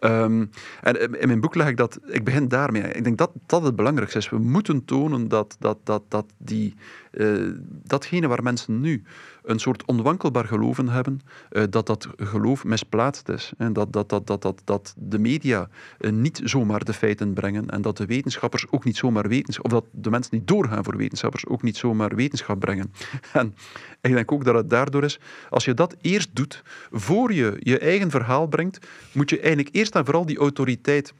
Um, 0.00 0.50
en 0.80 1.20
in 1.20 1.26
mijn 1.26 1.40
boek 1.40 1.54
leg 1.54 1.68
ik 1.68 1.76
dat, 1.76 1.98
ik 2.06 2.24
begin 2.24 2.48
daarmee. 2.48 2.82
Ik 2.82 3.04
denk 3.04 3.18
dat 3.18 3.30
dat 3.46 3.62
het 3.62 3.76
belangrijkste 3.76 4.18
is. 4.18 4.30
We 4.30 4.38
moeten 4.38 4.84
tonen 4.84 5.28
dat, 5.28 5.56
dat, 5.58 5.78
dat, 5.84 6.02
dat 6.08 6.26
die, 6.36 6.74
uh, 7.16 7.50
datgene 7.68 8.26
waar 8.26 8.42
mensen 8.42 8.80
nu 8.80 9.02
een 9.42 9.58
soort 9.58 9.84
onwankelbaar 9.84 10.44
geloven 10.44 10.88
hebben, 10.88 11.20
uh, 11.50 11.62
dat 11.70 11.86
dat 11.86 12.08
geloof 12.16 12.64
misplaatst 12.64 13.28
is. 13.28 13.52
En 13.58 13.72
dat, 13.72 13.92
dat, 13.92 14.08
dat, 14.08 14.26
dat, 14.26 14.42
dat, 14.42 14.62
dat 14.64 14.94
de 14.98 15.18
media 15.18 15.68
uh, 16.00 16.10
niet 16.10 16.40
zomaar 16.44 16.84
de 16.84 16.92
feiten 16.92 17.32
brengen 17.32 17.70
en 17.70 17.82
dat 17.82 17.96
de 17.96 18.06
wetenschappers 18.06 18.66
ook 18.70 18.84
niet 18.84 18.96
zomaar 18.96 19.28
wetenschap, 19.28 19.64
of 19.64 19.70
dat 19.70 19.84
de 19.90 20.10
mensen 20.10 20.30
die 20.30 20.44
doorgaan 20.44 20.84
voor 20.84 20.96
wetenschappers 20.96 21.46
ook 21.46 21.62
niet 21.62 21.76
zomaar 21.76 22.14
wetenschap 22.14 22.60
brengen. 22.60 22.92
En 24.00 24.10
ik 24.10 24.12
denk 24.12 24.32
ook 24.32 24.44
dat 24.44 24.54
het 24.54 24.70
daardoor 24.70 25.04
is, 25.04 25.20
als 25.50 25.64
je 25.64 25.74
dat 25.74 25.96
eerst 26.00 26.28
doet, 26.32 26.62
voor 26.90 27.32
je 27.32 27.56
je 27.58 27.78
eigen 27.78 28.10
verhaal 28.10 28.46
brengt, 28.46 28.86
moet 29.12 29.30
je 29.30 29.40
eigenlijk 29.40 29.74
eerst 29.74 29.94
en 29.94 30.04
vooral 30.04 30.26
die 30.26 30.38
autoriteit 30.38 31.12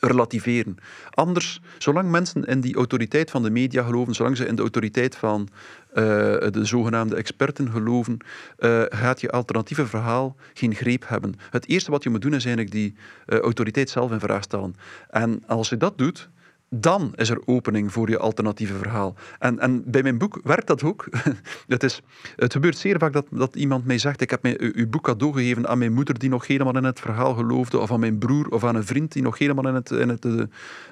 relativeren. 0.00 0.76
Anders, 1.10 1.60
zolang 1.78 2.10
mensen 2.10 2.44
in 2.44 2.60
die 2.60 2.74
autoriteit 2.74 3.30
van 3.30 3.42
de 3.42 3.50
media 3.50 3.82
geloven, 3.82 4.14
zolang 4.14 4.36
ze 4.36 4.46
in 4.46 4.54
de 4.54 4.62
autoriteit 4.62 5.16
van 5.16 5.48
uh, 5.88 6.04
de 6.50 6.60
zogenaamde 6.64 7.16
experten 7.16 7.70
geloven, 7.70 8.18
uh, 8.58 8.82
gaat 8.88 9.20
je 9.20 9.30
alternatieve 9.30 9.86
verhaal 9.86 10.36
geen 10.54 10.74
greep 10.74 11.08
hebben. 11.08 11.34
Het 11.50 11.68
eerste 11.68 11.90
wat 11.90 12.02
je 12.02 12.10
moet 12.10 12.22
doen 12.22 12.34
is 12.34 12.44
eigenlijk 12.44 12.74
die 12.74 12.94
uh, 13.26 13.38
autoriteit 13.38 13.90
zelf 13.90 14.10
in 14.10 14.20
vraag 14.20 14.42
stellen. 14.42 14.76
En 15.10 15.42
als 15.46 15.68
je 15.68 15.76
dat 15.76 15.98
doet, 15.98 16.28
dan 16.68 17.12
is 17.14 17.30
er 17.30 17.42
opening 17.44 17.92
voor 17.92 18.10
je 18.10 18.18
alternatieve 18.18 18.74
verhaal. 18.74 19.14
En, 19.38 19.58
en 19.58 19.90
bij 19.90 20.02
mijn 20.02 20.18
boek 20.18 20.40
werkt 20.42 20.66
dat 20.66 20.82
ook. 20.82 21.08
het, 21.66 21.82
is, 21.82 22.02
het 22.36 22.52
gebeurt 22.52 22.78
zeer 22.78 22.98
vaak 22.98 23.12
dat, 23.12 23.26
dat 23.30 23.56
iemand 23.56 23.84
mij 23.86 23.98
zegt: 23.98 24.20
Ik 24.20 24.30
heb 24.30 24.42
mij, 24.42 24.56
uw 24.58 24.88
boek 24.88 25.02
cadeau 25.02 25.32
gegeven 25.32 25.68
aan 25.68 25.78
mijn 25.78 25.92
moeder 25.92 26.18
die 26.18 26.28
nog 26.28 26.46
helemaal 26.46 26.76
in 26.76 26.84
het 26.84 27.00
verhaal 27.00 27.34
geloofde, 27.34 27.78
of 27.78 27.92
aan 27.92 28.00
mijn 28.00 28.18
broer 28.18 28.48
of 28.48 28.64
aan 28.64 28.74
een 28.76 28.84
vriend 28.84 29.12
die 29.12 29.22
nog 29.22 29.38
helemaal 29.38 29.68
in 29.68 29.74
het, 29.74 29.90
in 29.90 30.08
het 30.08 30.24
uh, 30.24 30.42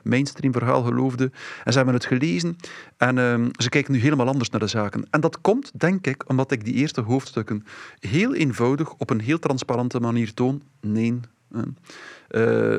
mainstream 0.02 0.52
verhaal 0.52 0.82
geloofde. 0.82 1.30
En 1.64 1.72
ze 1.72 1.76
hebben 1.76 1.94
het 1.94 2.04
gelezen 2.04 2.56
en 2.96 3.16
uh, 3.16 3.46
ze 3.56 3.68
kijken 3.68 3.92
nu 3.92 3.98
helemaal 3.98 4.28
anders 4.28 4.50
naar 4.50 4.60
de 4.60 4.66
zaken. 4.66 5.06
En 5.10 5.20
dat 5.20 5.40
komt, 5.40 5.80
denk 5.80 6.06
ik, 6.06 6.24
omdat 6.28 6.50
ik 6.50 6.64
die 6.64 6.74
eerste 6.74 7.00
hoofdstukken 7.00 7.64
heel 7.98 8.34
eenvoudig 8.34 8.92
op 8.92 9.10
een 9.10 9.20
heel 9.20 9.38
transparante 9.38 10.00
manier 10.00 10.34
toon. 10.34 10.62
Nee. 10.80 11.20
Uh, 11.54 12.72
uh, 12.72 12.78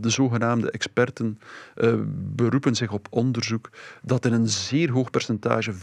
de 0.00 0.10
zogenaamde 0.10 0.70
experten 0.70 1.38
uh, 1.76 1.94
beroepen 2.34 2.74
zich 2.74 2.92
op 2.92 3.06
onderzoek 3.10 3.70
dat 4.02 4.24
in 4.24 4.32
een 4.32 4.48
zeer 4.48 4.90
hoog 4.90 5.10
percentage, 5.10 5.72
85% 5.72 5.76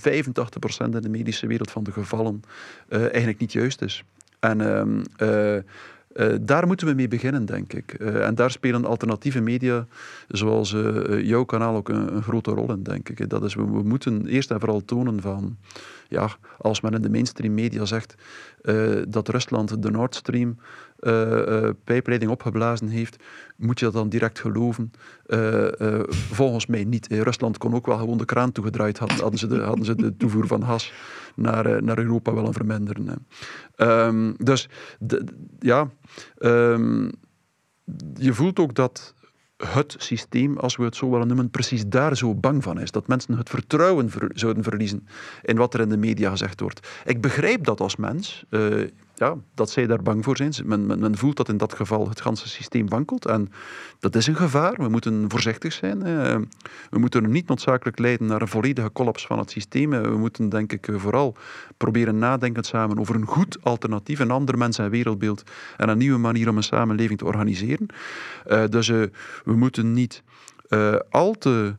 in 0.79 0.91
de 0.91 1.09
medische 1.09 1.47
wereld 1.47 1.71
van 1.71 1.83
de 1.83 1.91
gevallen, 1.91 2.41
eigenlijk 2.89 3.39
niet 3.39 3.53
juist 3.53 3.81
is. 3.81 4.03
En 4.39 4.61
ehm, 4.61 5.61
daar 6.41 6.67
moeten 6.67 6.87
we 6.87 6.93
mee 6.93 7.07
beginnen, 7.07 7.45
denk 7.45 7.73
ik. 7.73 7.93
En 7.93 8.35
daar 8.35 8.51
spelen 8.51 8.85
alternatieve 8.85 9.41
media, 9.41 9.87
zoals 10.27 10.73
uh, 10.73 11.21
jouw 11.23 11.43
kanaal, 11.43 11.75
ook 11.75 11.89
een, 11.89 12.23
grote 12.23 12.51
rol 12.51 12.71
in, 12.71 12.83
denk 12.83 13.09
ik. 13.09 13.29
Dat 13.29 13.43
is, 13.43 13.55
we, 13.55 13.63
we, 13.63 13.83
moeten 13.83 14.25
eerst 14.25 14.51
en 14.51 14.59
vooral 14.59 14.85
tonen 14.85 15.21
van, 15.21 15.57
ja, 16.07 16.29
als 16.57 16.81
men 16.81 16.93
in 16.93 17.01
de 17.01 17.09
mainstream 17.09 17.53
media 17.53 17.85
zegt 17.85 18.15
dat 19.07 19.29
Rusland 19.29 19.83
de 19.83 19.91
Nord 19.91 20.15
Stream 20.15 20.57
pijpleiding 21.83 22.31
opgeblazen 22.31 22.87
heeft, 22.87 23.23
moet 23.55 23.79
je 23.79 23.85
dat 23.85 23.93
dan 23.93 24.09
direct 24.09 24.39
geloven? 24.39 24.91
volgens 26.09 26.65
mij 26.65 26.83
niet. 26.83 27.07
Rusland 27.07 27.57
kon 27.57 27.75
ook 27.75 27.85
wel 27.85 27.97
gewoon 27.97 28.17
de 28.17 28.25
kraan 28.25 28.51
toegedraaid, 28.51 28.97
hadden, 28.97 29.19
hadden, 29.19 29.39
ze, 29.39 29.47
de, 29.47 29.59
hadden 29.59 29.85
ze 29.85 29.95
de 29.95 30.17
toevoer 30.17 30.47
van 30.47 30.63
gas 30.63 30.93
naar, 31.35 31.83
naar 31.83 31.97
Europa 31.97 32.33
willen 32.33 32.53
verminderen. 32.53 33.27
Um, 33.77 34.35
dus 34.37 34.69
ja, 35.59 35.89
um, 36.39 37.11
je 38.13 38.33
voelt 38.33 38.59
ook 38.59 38.75
dat 38.75 39.13
het 39.57 39.95
systeem, 39.97 40.57
als 40.57 40.75
we 40.75 40.83
het 40.83 40.95
zo 40.95 41.09
willen 41.09 41.27
noemen, 41.27 41.49
precies 41.49 41.87
daar 41.87 42.17
zo 42.17 42.35
bang 42.35 42.63
van 42.63 42.79
is. 42.79 42.91
Dat 42.91 43.07
mensen 43.07 43.37
het 43.37 43.49
vertrouwen 43.49 44.09
ver, 44.09 44.31
zouden 44.33 44.63
verliezen 44.63 45.07
in 45.43 45.57
wat 45.57 45.73
er 45.73 45.79
in 45.79 45.89
de 45.89 45.97
media 45.97 46.29
gezegd 46.29 46.59
wordt. 46.59 46.87
Ik 47.05 47.21
begrijp 47.21 47.63
dat 47.63 47.79
als 47.79 47.95
mens. 47.95 48.45
Ja, 49.19 49.35
dat 49.55 49.69
zij 49.69 49.87
daar 49.87 50.01
bang 50.01 50.23
voor 50.23 50.37
zijn. 50.37 50.53
Men, 50.65 50.85
men, 50.85 51.17
voelt 51.17 51.37
dat 51.37 51.49
in 51.49 51.57
dat 51.57 51.73
geval 51.73 52.09
het 52.09 52.21
ganse 52.21 52.49
systeem 52.49 52.89
wankelt. 52.89 53.25
En 53.25 53.51
dat 53.99 54.15
is 54.15 54.27
een 54.27 54.35
gevaar. 54.35 54.73
We 54.77 54.89
moeten 54.89 55.25
voorzichtig 55.27 55.73
zijn. 55.73 55.99
We 56.89 56.99
moeten 56.99 57.29
niet 57.31 57.47
noodzakelijk 57.47 57.99
leiden 57.99 58.27
naar 58.27 58.41
een 58.41 58.47
volledige 58.47 58.91
collapse 58.91 59.27
van 59.27 59.39
het 59.39 59.51
systeem. 59.51 59.89
We 59.89 60.17
moeten, 60.17 60.49
denk 60.49 60.73
ik, 60.73 60.89
vooral 60.91 61.35
proberen 61.77 62.17
nadenken 62.17 62.63
samen 62.63 62.99
over 62.99 63.15
een 63.15 63.25
goed 63.25 63.57
alternatief, 63.63 64.19
een 64.19 64.31
ander 64.31 64.57
mens- 64.57 64.77
en 64.77 64.89
wereldbeeld 64.89 65.43
en 65.77 65.89
een 65.89 65.97
nieuwe 65.97 66.19
manier 66.19 66.49
om 66.49 66.57
een 66.57 66.63
samenleving 66.63 67.19
te 67.19 67.25
organiseren. 67.25 67.87
Uh, 68.47 68.63
dus 68.69 68.87
uh, 68.87 69.03
we 69.43 69.53
moeten 69.53 69.93
niet 69.93 70.23
uh, 70.69 70.95
al 71.09 71.33
te 71.33 71.75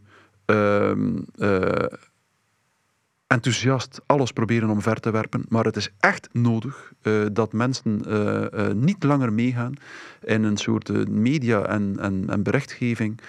enthousiast 3.29 4.01
alles 4.07 4.33
proberen 4.33 4.71
omver 4.71 5.01
te 5.01 5.11
werpen, 5.11 5.45
maar 5.49 5.65
het 5.65 5.77
is 5.77 5.91
echt 6.01 6.29
nodig 6.33 6.93
uh, 7.03 7.27
dat 7.33 7.53
mensen 7.53 8.03
uh, 8.07 8.45
uh, 8.55 8.73
niet 8.73 9.03
langer 9.03 9.33
meegaan 9.33 9.75
in 10.23 10.43
een 10.43 10.57
soort 10.57 11.09
media 11.09 11.63
en, 11.63 11.99
en, 11.99 12.25
en 12.29 12.43
berichtgeving 12.43 13.21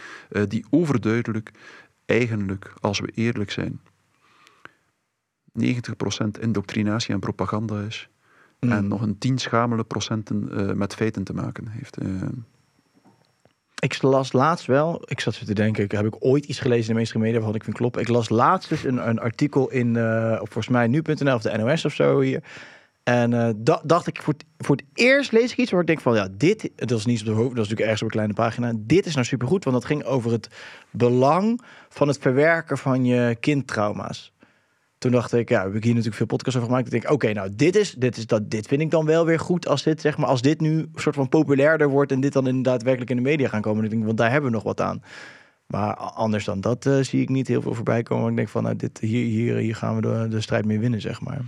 die 0.47 0.65
overduidelijk, 0.69 1.51
eigenlijk, 2.05 2.73
als 2.79 2.99
we 2.99 3.11
eerlijk 3.13 3.51
zijn, 3.51 3.81
90% 5.59 5.63
indoctrinatie 6.39 7.13
en 7.13 7.19
propaganda 7.19 7.81
is 7.81 8.09
mm. 8.59 8.71
en 8.71 8.87
nog 8.87 9.01
een 9.01 9.17
10 9.17 9.37
schamele 9.37 9.83
procenten 9.83 10.77
met 10.77 10.95
feiten 10.95 11.23
te 11.23 11.33
maken 11.33 11.67
heeft. 11.67 11.97
Ik 13.80 14.01
las 14.01 14.34
laatst 14.34 14.65
wel, 14.65 15.01
ik 15.05 15.19
zat 15.19 15.45
te 15.45 15.53
denken, 15.53 15.95
heb 15.95 16.05
ik 16.05 16.15
ooit 16.19 16.45
iets 16.45 16.59
gelezen 16.59 16.82
in 16.82 16.88
de 16.88 16.93
mainstream 16.93 17.25
media 17.25 17.39
wat 17.39 17.55
ik 17.55 17.63
vind 17.63 17.75
kloppen. 17.75 18.01
Ik 18.01 18.07
las 18.07 18.30
laatst 18.30 18.69
dus 18.69 18.84
een, 18.84 19.09
een 19.09 19.19
artikel 19.19 19.69
in, 19.69 19.95
eh, 19.95 20.36
volgens 20.38 20.67
mij 20.67 20.88
nu.nl 20.88 21.36
of 21.36 21.41
de 21.41 21.57
NOS 21.57 21.86
of 21.86 21.93
zo 21.93 22.19
hier. 22.19 22.43
En 23.03 23.34
eh, 23.34 23.49
da- 23.55 23.82
dacht 23.84 24.07
ik, 24.07 24.21
voor 24.21 24.34
het, 24.34 24.45
voor 24.57 24.75
het 24.75 24.86
eerst 24.93 25.32
lees 25.32 25.51
ik 25.51 25.57
iets 25.57 25.71
waar 25.71 25.82
ik 25.82 25.88
denk 25.88 26.01
van, 26.01 26.15
ja, 26.15 26.27
dit, 26.32 26.71
dat 26.75 26.97
is 26.97 27.05
niet 27.05 27.19
op 27.19 27.25
de 27.25 27.32
hoofd, 27.32 27.55
dat 27.55 27.65
is 27.65 27.69
natuurlijk 27.69 27.82
ergens 27.82 28.01
op 28.01 28.07
een 28.07 28.13
kleine 28.13 28.34
pagina. 28.34 28.73
Dit 28.77 29.05
is 29.05 29.13
nou 29.13 29.25
supergoed, 29.25 29.63
want 29.63 29.75
dat 29.75 29.86
ging 29.86 30.03
over 30.03 30.32
het 30.32 30.47
belang 30.91 31.61
van 31.89 32.07
het 32.07 32.17
verwerken 32.17 32.77
van 32.77 33.05
je 33.05 33.38
kindtrauma's. 33.39 34.34
Toen 34.99 35.11
dacht 35.11 35.33
ik, 35.33 35.49
ja, 35.49 35.63
heb 35.63 35.75
ik 35.75 35.83
hier 35.83 35.91
natuurlijk 35.91 36.17
veel 36.17 36.25
podcasts 36.25 36.55
over 36.55 36.69
gemaakt. 36.69 36.93
Ik 36.93 37.01
denk, 37.01 37.13
oké, 37.13 37.33
nou, 37.33 37.49
dit 37.55 37.75
is, 37.75 37.93
dit 37.93 38.17
is 38.17 38.27
dat, 38.27 38.49
dit 38.49 38.67
vind 38.67 38.81
ik 38.81 38.91
dan 38.91 39.05
wel 39.05 39.25
weer 39.25 39.39
goed 39.39 39.67
als 39.67 39.83
dit, 39.83 40.01
zeg 40.01 40.17
maar, 40.17 40.27
als 40.27 40.41
dit 40.41 40.61
nu 40.61 40.77
een 40.77 40.91
soort 40.95 41.15
van 41.15 41.29
populairder 41.29 41.89
wordt 41.89 42.11
en 42.11 42.19
dit 42.19 42.33
dan 42.33 42.47
inderdaad 42.47 42.83
werkelijk 42.83 43.09
in 43.09 43.15
de 43.15 43.21
media 43.21 43.47
gaan 43.47 43.61
komen. 43.61 43.81
Dan 43.81 43.89
denk 43.89 44.01
ik, 44.01 44.07
want 44.07 44.17
daar 44.17 44.31
hebben 44.31 44.49
we 44.49 44.55
nog 44.55 44.65
wat 44.65 44.81
aan. 44.81 45.03
Maar 45.65 45.95
anders 45.95 46.45
dan 46.45 46.61
dat 46.61 46.85
eh, 46.85 46.99
zie 46.99 47.21
ik 47.21 47.29
niet 47.29 47.47
heel 47.47 47.61
veel 47.61 47.73
voorbij 47.73 48.03
komen. 48.03 48.29
Ik 48.29 48.35
denk 48.35 48.49
van, 48.49 48.63
nou, 48.63 48.75
dit, 48.75 48.99
hier, 48.99 49.25
hier, 49.25 49.55
hier 49.55 49.75
gaan 49.75 49.95
we 49.95 50.01
de, 50.01 50.27
de 50.29 50.41
strijd 50.41 50.65
mee 50.65 50.79
winnen, 50.79 51.01
zeg 51.01 51.21
maar. 51.21 51.41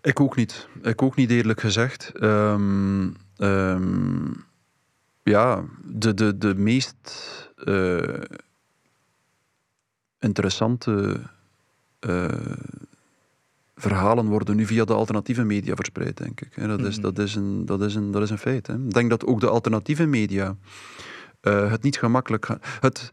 Ik 0.00 0.20
ook 0.20 0.36
niet. 0.36 0.68
Ik 0.82 1.02
ook 1.02 1.16
niet 1.16 1.30
eerlijk 1.30 1.60
gezegd. 1.60 2.12
Ehm, 2.14 3.08
ehm, 3.36 4.32
ja, 5.22 5.64
de, 5.84 6.14
de, 6.14 6.38
de 6.38 6.54
meest 6.54 6.96
eh, 7.64 8.20
interessante 10.18 11.20
eh, 12.06 12.28
verhalen 13.76 14.26
worden 14.26 14.56
nu 14.56 14.66
via 14.66 14.84
de 14.84 14.94
alternatieve 14.94 15.44
media 15.44 15.74
verspreid, 15.74 16.16
denk 16.16 16.40
ik. 16.40 16.66
Dat 16.66 16.80
is, 16.80 16.94
Mhm. 16.94 17.02
dat 17.02 17.18
is, 17.18 17.34
een, 17.34 17.66
dat 17.66 17.82
is, 17.82 17.94
een, 17.94 18.10
dat 18.10 18.22
is 18.22 18.30
een 18.30 18.38
feit. 18.38 18.66
Hè. 18.66 18.74
Ik 18.74 18.92
denk 18.92 19.10
dat 19.10 19.26
ook 19.26 19.40
de 19.40 19.48
alternatieve 19.48 20.06
media 20.06 20.56
eh, 21.40 21.70
het 21.70 21.82
niet 21.82 21.98
gemakkelijk. 21.98 22.48
Het, 22.80 23.10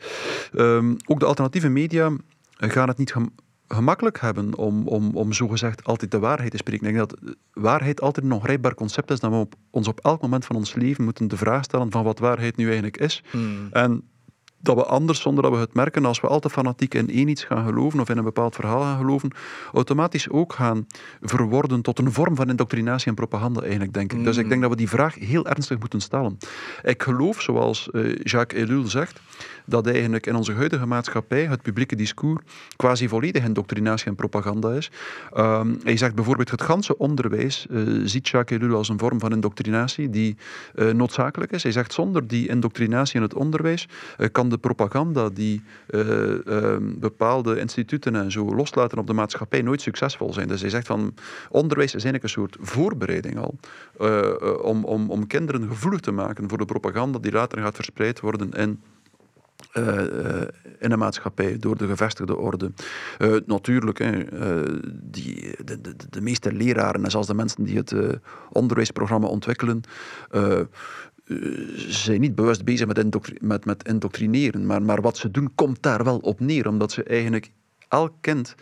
ehm, 0.53 0.95
ook 1.05 1.19
de 1.19 1.25
alternatieve 1.25 1.69
media 1.69 2.11
gaan 2.57 2.87
het 2.87 2.97
niet 2.97 3.11
gem- 3.11 3.35
gemakkelijk 3.67 4.19
hebben 4.19 4.55
om, 4.57 4.87
om, 4.87 5.15
om 5.15 5.33
zogezegd 5.33 5.83
altijd 5.83 6.11
de 6.11 6.19
waarheid 6.19 6.51
te 6.51 6.57
spreken. 6.57 6.87
Ik 6.87 6.93
denk 6.95 7.09
dat 7.09 7.35
waarheid 7.53 8.01
altijd 8.01 8.25
een 8.25 8.31
ongrijpbaar 8.31 8.73
concept 8.73 9.11
is, 9.11 9.19
dat 9.19 9.31
we 9.31 9.37
op, 9.37 9.55
ons 9.69 9.87
op 9.87 9.99
elk 9.99 10.21
moment 10.21 10.45
van 10.45 10.55
ons 10.55 10.73
leven 10.75 11.03
moeten 11.03 11.27
de 11.27 11.37
vraag 11.37 11.63
stellen 11.63 11.91
van 11.91 12.03
wat 12.03 12.19
waarheid 12.19 12.55
nu 12.55 12.65
eigenlijk 12.65 12.97
is. 12.97 13.23
En 13.71 14.03
dat 14.63 14.75
we 14.75 14.85
anders, 14.85 15.21
zonder 15.21 15.43
dat 15.43 15.51
we 15.51 15.57
het 15.57 15.73
merken, 15.73 16.05
als 16.05 16.21
we 16.21 16.27
al 16.27 16.39
te 16.39 16.49
fanatiek 16.49 16.93
in 16.93 17.09
één 17.09 17.27
iets 17.27 17.43
gaan 17.43 17.65
geloven 17.65 17.99
of 17.99 18.09
in 18.09 18.17
een 18.17 18.23
bepaald 18.23 18.55
verhaal 18.55 18.81
gaan 18.81 18.97
geloven, 18.97 19.31
automatisch 19.73 20.29
ook 20.29 20.53
gaan 20.53 20.87
verworden 21.21 21.81
tot 21.81 21.99
een 21.99 22.11
vorm 22.11 22.35
van 22.35 22.49
indoctrinatie 22.49 23.07
en 23.07 23.15
propaganda 23.15 23.61
eigenlijk, 23.61 23.93
denk 23.93 24.13
ik. 24.13 24.23
Dus 24.23 24.37
ik 24.37 24.49
denk 24.49 24.61
dat 24.61 24.69
we 24.69 24.75
die 24.75 24.89
vraag 24.89 25.15
heel 25.15 25.45
ernstig 25.47 25.79
moeten 25.79 26.01
stellen. 26.01 26.37
Ik 26.83 27.03
geloof, 27.03 27.41
zoals 27.41 27.89
eh, 27.91 28.15
Jacques 28.15 28.61
Ellul 28.61 28.87
zegt, 28.87 29.19
dat 29.65 29.87
eigenlijk 29.87 30.25
in 30.25 30.35
onze 30.35 30.53
huidige 30.53 30.85
maatschappij 30.85 31.45
het 31.45 31.61
publieke 31.61 31.95
discours 31.95 32.41
quasi 32.75 33.07
volledig 33.07 33.43
indoctrinatie 33.43 34.07
en 34.07 34.15
propaganda 34.15 34.71
is. 34.71 34.91
Ehm, 35.33 35.75
hij 35.83 35.97
zegt 35.97 36.15
bijvoorbeeld 36.15 36.51
het 36.51 36.61
ganse 36.61 36.97
onderwijs 36.97 37.67
eh, 37.69 37.81
ziet 38.03 38.27
Jacques 38.27 38.59
Ellul 38.59 38.77
als 38.77 38.89
een 38.89 38.99
vorm 38.99 39.19
van 39.19 39.31
indoctrinatie 39.31 40.09
die 40.09 40.37
eh, 40.75 40.89
noodzakelijk 40.89 41.51
is. 41.51 41.63
Hij 41.63 41.71
zegt 41.71 41.93
zonder 41.93 42.27
die 42.27 42.47
indoctrinatie 42.47 43.15
in 43.15 43.21
het 43.21 43.33
onderwijs 43.33 43.87
eh, 44.17 44.27
kan 44.31 44.49
de 44.49 44.57
propaganda 44.57 45.29
die 45.29 45.63
eh, 45.87 46.47
ehm, 46.47 46.99
bepaalde 46.99 47.59
instituten 47.59 48.15
en 48.15 48.31
zo 48.31 48.55
loslaten 48.55 48.97
op 48.97 49.07
de 49.07 49.13
maatschappij 49.13 49.61
nooit 49.61 49.81
succesvol 49.81 50.33
zijn. 50.33 50.47
Dus 50.47 50.61
hij 50.61 50.69
zegt 50.69 50.87
van 50.87 51.13
onderwijs 51.49 51.95
is 51.95 52.03
eigenlijk 52.03 52.23
een 52.23 52.29
soort 52.29 52.57
voorbereiding 52.59 53.37
al 53.37 53.55
om, 54.61 54.85
om, 54.85 55.09
om 55.09 55.27
kinderen 55.27 55.67
gevoelig 55.67 55.99
te 55.99 56.11
maken 56.11 56.49
voor 56.49 56.57
de 56.57 56.65
propaganda 56.65 57.19
die 57.19 57.31
later 57.31 57.61
gaat 57.61 57.75
verspreid 57.75 58.19
worden 58.19 58.51
in 58.51 58.79
eh, 59.73 60.41
eh, 60.41 60.47
in 60.79 60.89
de 60.89 60.97
maatschappij 60.97 61.57
door 61.57 61.77
de 61.77 61.87
gevestigde 61.87 62.37
orde. 62.37 62.71
Eh, 63.17 63.35
natuurlijk, 63.45 63.97
hè, 63.97 64.23
die, 64.93 65.55
de, 65.65 65.81
de, 65.81 65.95
de 66.09 66.21
meeste 66.21 66.53
leraren 66.53 67.03
en 67.03 67.11
zelfs 67.11 67.27
de 67.27 67.33
mensen 67.33 67.63
die 67.63 67.77
het 67.77 67.95
onderwijsprogramma 68.51 69.27
ontwikkelen, 69.27 69.81
zijn 71.75 72.21
niet 72.21 72.35
bewust 72.35 72.63
bezig 72.63 72.87
met, 72.87 73.41
met, 73.41 73.65
met 73.65 73.87
indoctrineren. 73.87 74.65
Maar, 74.65 74.81
maar 74.81 75.01
wat 75.01 75.17
ze 75.17 75.31
doen, 75.31 75.51
komt 75.55 75.81
daar 75.81 76.03
wel 76.03 76.17
op 76.17 76.39
neer, 76.39 76.67
omdat 76.67 76.91
ze 76.91 77.03
eigenlijk 77.03 77.51
elk 77.87 78.13
kind 78.21 78.55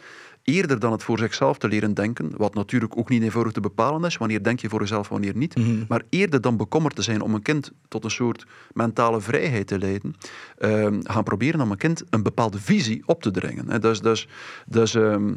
eerder 0.44 0.80
dan 0.80 0.92
het 0.92 1.04
voor 1.04 1.18
zichzelf 1.18 1.58
te 1.58 1.68
leren 1.68 1.94
denken, 1.94 2.32
wat 2.38 2.54
natuurlijk 2.54 2.98
ook 2.98 3.10
niet 3.10 3.24
eenvoudig 3.24 3.54
te 3.54 3.60
bepalen 3.60 4.04
is, 4.06 4.18
wanneer 4.18 4.44
denk 4.44 4.60
je 4.60 4.70
voor 4.70 4.80
jezelf, 4.80 5.08
wanneer 5.10 5.36
niet, 5.36 5.56
Mhm. 5.58 5.84
maar 5.88 6.02
eerder 6.10 6.42
dan 6.42 6.58
bekommerd 6.58 6.96
te 6.96 7.02
zijn 7.02 7.22
om 7.22 7.34
een 7.34 7.42
kind 7.42 7.72
tot 7.88 8.04
een 8.04 8.12
soort 8.12 8.46
mentale 8.74 9.22
vrijheid 9.22 9.68
te 9.68 9.78
leiden, 9.80 10.16
ehm, 10.58 11.00
gaan 11.04 11.24
proberen 11.24 11.62
om 11.62 11.72
een 11.72 11.78
kind 11.78 12.04
een 12.10 12.24
bepaalde 12.24 12.60
visie 12.60 13.04
op 13.06 13.22
te 13.22 13.32
dringen. 13.32 13.82
Dus, 13.82 14.02
dus, 14.02 14.28
dus 14.66 14.96
ehm, 14.96 15.34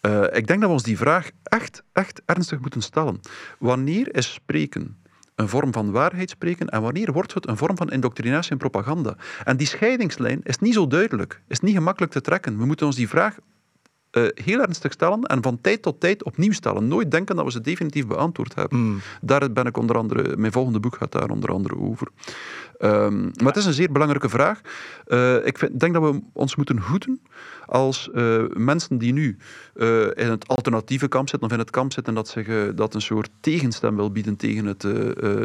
eh, 0.00 0.22
ik 0.22 0.46
denk 0.46 0.60
dat 0.60 0.68
we 0.68 0.74
ons 0.74 0.82
die 0.82 0.96
vraag 0.96 1.30
echt, 1.42 1.82
echt 1.92 2.22
ernstig 2.24 2.60
moeten 2.60 2.82
stellen. 2.82 3.20
Wanneer 3.58 4.14
is 4.14 4.32
spreken 4.32 4.96
een 5.34 5.48
vorm 5.48 5.72
van 5.72 5.90
waarheid 5.90 6.30
spreken 6.30 6.68
en 6.68 6.82
wanneer 6.82 7.12
wordt 7.12 7.34
het 7.34 7.48
een 7.48 7.56
vorm 7.56 7.76
van 7.76 7.90
indoctrinatie 7.90 8.50
en 8.50 8.58
propaganda? 8.58 9.16
En 9.44 9.56
die 9.56 9.66
scheidingslijn 9.66 10.40
is 10.42 10.58
niet 10.58 10.74
zo 10.74 10.86
duidelijk, 10.86 11.42
is 11.48 11.60
niet 11.60 11.74
gemakkelijk 11.74 12.12
te 12.12 12.20
trekken. 12.20 12.58
We 12.58 12.66
moeten 12.66 12.86
ons 12.86 12.96
die 12.96 13.08
vraag 13.08 13.36
eh, 14.16 14.44
heel 14.44 14.60
ernstig 14.60 14.92
stellen 14.92 15.22
en 15.22 15.42
van 15.42 15.60
tijd 15.60 15.82
tot 15.82 16.00
tijd 16.00 16.24
opnieuw 16.24 16.52
stellen. 16.52 16.88
Nooit 16.88 17.10
denken 17.10 17.36
dat 17.36 17.44
we 17.44 17.50
ze 17.50 17.60
definitief 17.60 18.06
beantwoord 18.06 18.54
hebben. 18.54 18.78
Mm. 18.78 19.00
Daar 19.20 19.52
ben 19.52 19.66
ik 19.66 19.76
onder 19.76 19.96
andere, 19.96 20.36
mijn 20.36 20.52
volgende 20.52 20.80
boek 20.80 20.96
gaat 20.96 21.12
daar 21.12 21.30
onder 21.30 21.50
andere 21.50 21.76
over. 21.76 22.08
Ehm, 22.78 23.22
maar 23.22 23.46
het 23.46 23.56
is 23.56 23.64
een 23.64 23.72
zeer 23.72 23.92
belangrijke 23.92 24.28
vraag. 24.28 24.60
Eh, 25.06 25.46
ik 25.46 25.58
vind, 25.58 25.80
denk 25.80 25.94
dat 25.94 26.02
we 26.02 26.20
ons 26.32 26.56
moeten 26.56 26.78
hoeden 26.78 27.20
als 27.66 28.10
eh, 28.10 28.42
mensen 28.54 28.98
die 28.98 29.12
nu 29.12 29.36
in 30.14 30.30
het 30.30 30.48
alternatieve 30.48 31.08
kamp 31.08 31.28
zitten 31.28 31.48
of 31.48 31.54
in 31.54 31.60
het 31.60 31.70
kamp 31.70 31.92
zitten 31.92 32.14
dat, 32.14 32.28
zich, 32.28 32.74
dat 32.74 32.94
een 32.94 33.00
soort 33.00 33.30
tegenstem 33.40 33.96
wil 33.96 34.10
bieden 34.10 34.36
tegen 34.36 34.64
het 34.64 34.86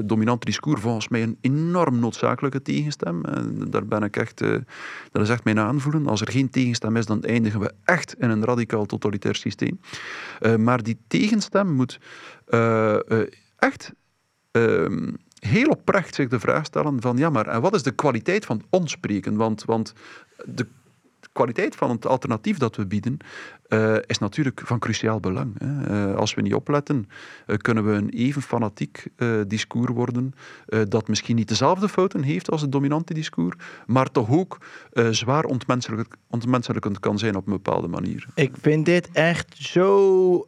dominante 0.08 0.46
discours. 0.46 0.82
Volgens 0.82 1.08
mij 1.08 1.24
een 1.24 1.38
enorm 1.42 2.00
noodzakelijke 2.00 2.62
tegenstem. 2.62 3.26
En 3.26 3.68
daar 3.70 3.86
ben 3.86 4.04
ik 4.04 4.18
echt, 4.18 4.40
dat 5.12 5.22
is 5.22 5.30
echt 5.30 5.44
mijn 5.44 5.60
aanvoelen. 5.60 6.08
Als 6.08 6.22
er 6.22 6.32
geen 6.32 6.50
tegenstem 6.50 6.96
is, 6.96 7.06
dan 7.06 7.24
eindigen 7.24 7.60
we 7.60 7.72
echt 7.84 8.16
in 8.20 8.30
een 8.30 8.46
radicaal 8.46 8.61
totalitair 8.66 9.36
systeem. 9.36 9.80
Eh, 10.40 10.56
maar 10.56 10.84
die 10.84 10.98
tegenstem 11.08 11.68
moet 11.68 12.00
eh, 12.46 13.12
eh, 13.12 13.28
echt 13.58 13.92
ehm, 14.52 15.12
heel 15.40 15.68
oprecht 15.70 16.16
zich 16.16 16.30
de 16.30 16.40
vraag 16.40 16.66
stellen 16.66 17.02
van 17.02 17.18
ja, 17.18 17.30
maar 17.30 17.48
en 17.48 17.62
wat 17.62 17.76
is 17.76 17.84
de 17.84 17.92
kwaliteit 17.92 18.46
van 18.46 18.64
ons 18.70 18.92
spreken? 18.92 19.36
Want, 19.36 19.64
want 19.66 19.94
de 20.46 20.68
kwaliteit 21.32 21.76
van 21.76 21.90
het 21.90 22.06
alternatief 22.06 22.58
dat 22.58 22.76
we 22.76 22.86
bieden 22.86 23.20
eh, 23.72 23.96
is 24.06 24.18
natuurlijk 24.18 24.62
van 24.64 24.80
cruciaal 24.80 25.20
belang. 25.20 25.56
Hè. 25.58 26.10
Eh, 26.12 26.16
als 26.16 26.34
we 26.34 26.42
niet 26.42 26.54
opletten, 26.54 27.10
eh, 27.46 27.58
kunnen 27.58 27.86
we 27.86 27.92
een 27.92 28.10
even 28.10 28.42
fanatiek 28.42 29.04
discours 29.48 29.92
worden 29.94 30.34
dat 30.88 31.08
misschien 31.08 31.36
niet 31.36 31.48
dezelfde 31.48 31.90
fouten 31.90 32.24
heeft 32.24 32.52
als 32.52 32.62
het 32.62 32.72
dominante 32.72 33.14
discours, 33.14 33.56
maar 33.86 34.12
toch 34.12 34.30
ook 34.30 34.58
zwaar 35.12 35.44
ontmenselijk, 35.44 36.16
ontmenselijkend 36.30 37.00
kan 37.00 37.18
zijn 37.18 37.36
op 37.36 37.48
een 37.48 37.54
bepaalde 37.54 37.88
manier. 37.88 38.26
Ik 38.36 38.54
vind 38.62 38.86
dit 38.86 39.10
echt 39.12 39.58
zo 39.58 40.46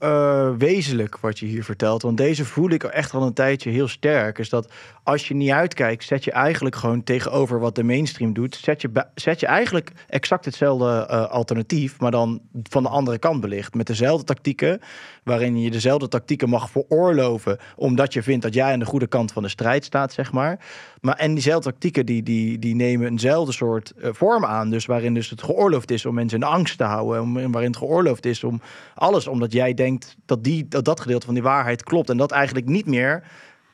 wezenlijk 0.58 1.18
wat 1.18 1.40
je 1.40 1.46
hier 1.46 1.64
vertelt. 1.64 2.02
Want 2.02 2.18
deze 2.18 2.46
voel 2.46 2.70
ik 2.70 2.84
echt 2.84 3.14
al 3.14 3.22
een 3.22 3.34
tijdje 3.34 3.70
heel 3.70 3.88
sterk. 3.88 4.38
Is 4.38 4.50
dat 4.50 4.72
als 5.04 5.28
je 5.28 5.34
niet 5.34 5.52
uitkijkt, 5.52 6.04
zet 6.04 6.24
je 6.24 6.32
eigenlijk 6.32 6.76
gewoon 6.76 7.04
tegenover 7.04 7.60
wat 7.60 7.76
de 7.76 7.84
mainstream 7.84 8.34
doet. 8.34 8.56
Zet 8.56 8.82
je, 8.82 9.06
zet 9.16 9.40
je 9.40 9.46
eigenlijk 9.46 9.92
exact 10.08 10.46
hetzelfde 10.46 10.73
eh, 10.82 11.30
alternatief, 11.30 12.00
maar 12.00 12.12
dan 12.12 12.42
van 12.64 12.84
de 12.84 12.90
andere 12.90 13.18
kant 13.18 13.42
belicht. 13.42 13.74
Met 13.74 13.88
dezelfde 13.88 14.26
tactieken, 14.26 14.80
waarin 15.24 15.62
je 15.62 15.72
dezelfde 15.72 16.08
tactieken 16.08 16.50
mag 16.50 16.70
veroorloven. 16.70 17.58
Omdat 17.76 18.14
je 18.14 18.24
vindt 18.24 18.44
dat 18.44 18.54
jij 18.54 18.74
aan 18.74 18.80
de 18.80 18.86
goede 18.86 19.08
kant 19.08 19.32
van 19.32 19.44
de 19.44 19.50
strijd 19.50 19.86
staat, 19.86 20.14
zeg 20.14 20.32
maar. 20.32 20.60
Maar 21.02 21.16
en 21.16 21.34
diezelfde 21.34 21.72
tactieken 21.72 22.06
die, 22.06 22.24
die, 22.24 22.60
die 22.60 22.76
nemen 22.76 23.08
eenzelfde 23.08 23.52
soort 23.52 23.92
eh, 23.92 24.10
vorm 24.14 24.46
aan. 24.46 24.70
Dus 24.70 24.86
waarin 24.86 25.14
dus 25.14 25.30
het 25.30 25.44
geoorloofd 25.44 25.92
is 25.92 26.06
om 26.06 26.14
mensen 26.14 26.40
in 26.40 26.48
angst 26.48 26.78
te 26.78 26.84
houden. 26.84 27.22
Om, 27.22 27.34
waarin 27.34 27.72
het 27.72 27.78
geoorloofd 27.78 28.26
is 28.26 28.44
om 28.44 28.62
alles. 28.96 29.28
Omdat 29.28 29.52
jij 29.52 29.74
denkt 29.74 30.16
dat, 30.26 30.44
die, 30.44 30.68
dat 30.68 30.86
dat 30.86 31.00
gedeelte 31.00 31.26
van 31.26 31.34
die 31.34 31.44
waarheid 31.44 31.84
klopt. 31.84 32.10
En 32.10 32.18
dat 32.18 32.32
eigenlijk 32.32 32.68
niet 32.68 32.86
meer 32.86 33.24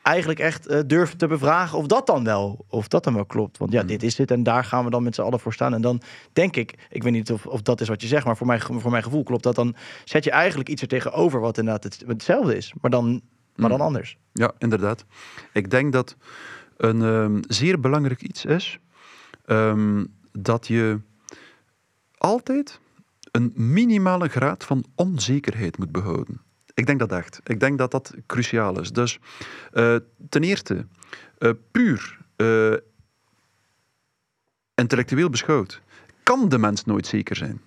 eigenlijk 0.02 0.38
echt 0.38 0.66
eh, 0.66 0.80
durft 0.86 1.18
te 1.18 1.26
bevragen 1.26 1.78
of 1.78 1.86
dat 1.86 2.06
dan 2.06 2.24
wel, 2.24 2.64
of 2.68 2.88
dat 2.88 3.04
dan 3.04 3.14
wel 3.14 3.24
klopt. 3.24 3.58
Want 3.58 3.72
ja, 3.72 3.82
dit 3.82 4.02
is 4.02 4.18
het 4.18 4.30
en 4.30 4.42
daar 4.42 4.64
gaan 4.64 4.84
we 4.84 4.90
dan 4.90 5.02
met 5.02 5.14
z'n 5.14 5.20
allen 5.22 5.40
voor 5.40 5.52
staan. 5.52 5.74
En 5.74 5.80
dan 5.80 6.00
denk 6.32 6.56
ik, 6.56 6.86
ik 6.90 7.02
weet 7.02 7.12
niet 7.12 7.32
of, 7.32 7.46
of 7.46 7.62
dat 7.62 7.80
is 7.80 7.88
wat 7.88 8.02
je 8.02 8.08
zegt, 8.08 8.24
maar 8.24 8.36
voor 8.36 8.46
mijn, 8.46 8.60
voor 8.60 8.90
mijn 8.90 9.02
gevoel 9.02 9.22
klopt 9.22 9.42
dat. 9.42 9.54
Dan 9.54 9.74
zet 10.04 10.24
je 10.24 10.30
eigenlijk 10.30 10.68
iets 10.68 10.82
er 10.82 10.88
tegenover 10.88 11.40
wat 11.40 11.58
inderdaad 11.58 11.84
het, 11.84 12.04
hetzelfde 12.06 12.56
is, 12.56 12.72
maar 12.80 12.90
dan, 12.90 13.20
maar 13.56 13.68
dan 13.70 13.80
anders. 13.80 14.16
Ja, 14.32 14.52
inderdaad. 14.58 15.04
Ik 15.52 15.70
denk 15.70 15.92
dat 15.92 16.16
een 16.76 17.02
ehm, 17.02 17.38
zeer 17.48 17.80
belangrijk 17.80 18.22
iets 18.22 18.44
is 18.44 18.78
ehm, 19.44 20.04
dat 20.32 20.66
je 20.66 21.00
altijd 22.16 22.80
een 23.30 23.52
minimale 23.54 24.28
graad 24.28 24.64
van 24.64 24.84
onzekerheid 24.94 25.78
moet 25.78 25.92
behouden. 25.92 26.40
Ik 26.74 26.86
denk 26.86 26.98
dat 26.98 27.12
echt. 27.12 27.40
Ik 27.44 27.60
denk 27.60 27.78
dat 27.78 27.90
dat 27.90 28.14
cruciaal 28.26 28.80
is. 28.80 28.92
Dus 28.92 29.18
eh, 29.72 29.96
ten 30.28 30.42
eerste, 30.42 30.86
eh, 31.38 31.50
puur 31.70 32.18
eh, 32.36 32.72
intellectueel 34.74 35.30
beschouwd, 35.30 35.80
kan 36.22 36.48
de 36.48 36.58
mens 36.58 36.84
nooit 36.84 37.06
zeker 37.06 37.36
zijn. 37.36 37.60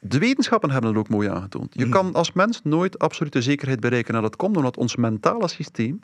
De 0.00 0.18
wetenschappen 0.18 0.70
hebben 0.70 0.90
het 0.90 0.98
ook 0.98 1.08
mooi 1.08 1.28
aangetoond. 1.28 1.74
Je 1.74 1.84
Mhm. 1.84 1.90
kan 1.92 2.14
als 2.14 2.32
mens 2.32 2.60
nooit 2.64 2.98
absolute 2.98 3.42
zekerheid 3.42 3.80
bereiken. 3.80 4.14
En 4.14 4.22
dat 4.22 4.36
komt 4.36 4.56
omdat 4.56 4.76
ons 4.76 4.96
mentale 4.96 5.48
systeem 5.48 6.00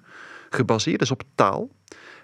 gebaseerd 0.50 1.00
is 1.00 1.10
op 1.10 1.22
taal. 1.34 1.68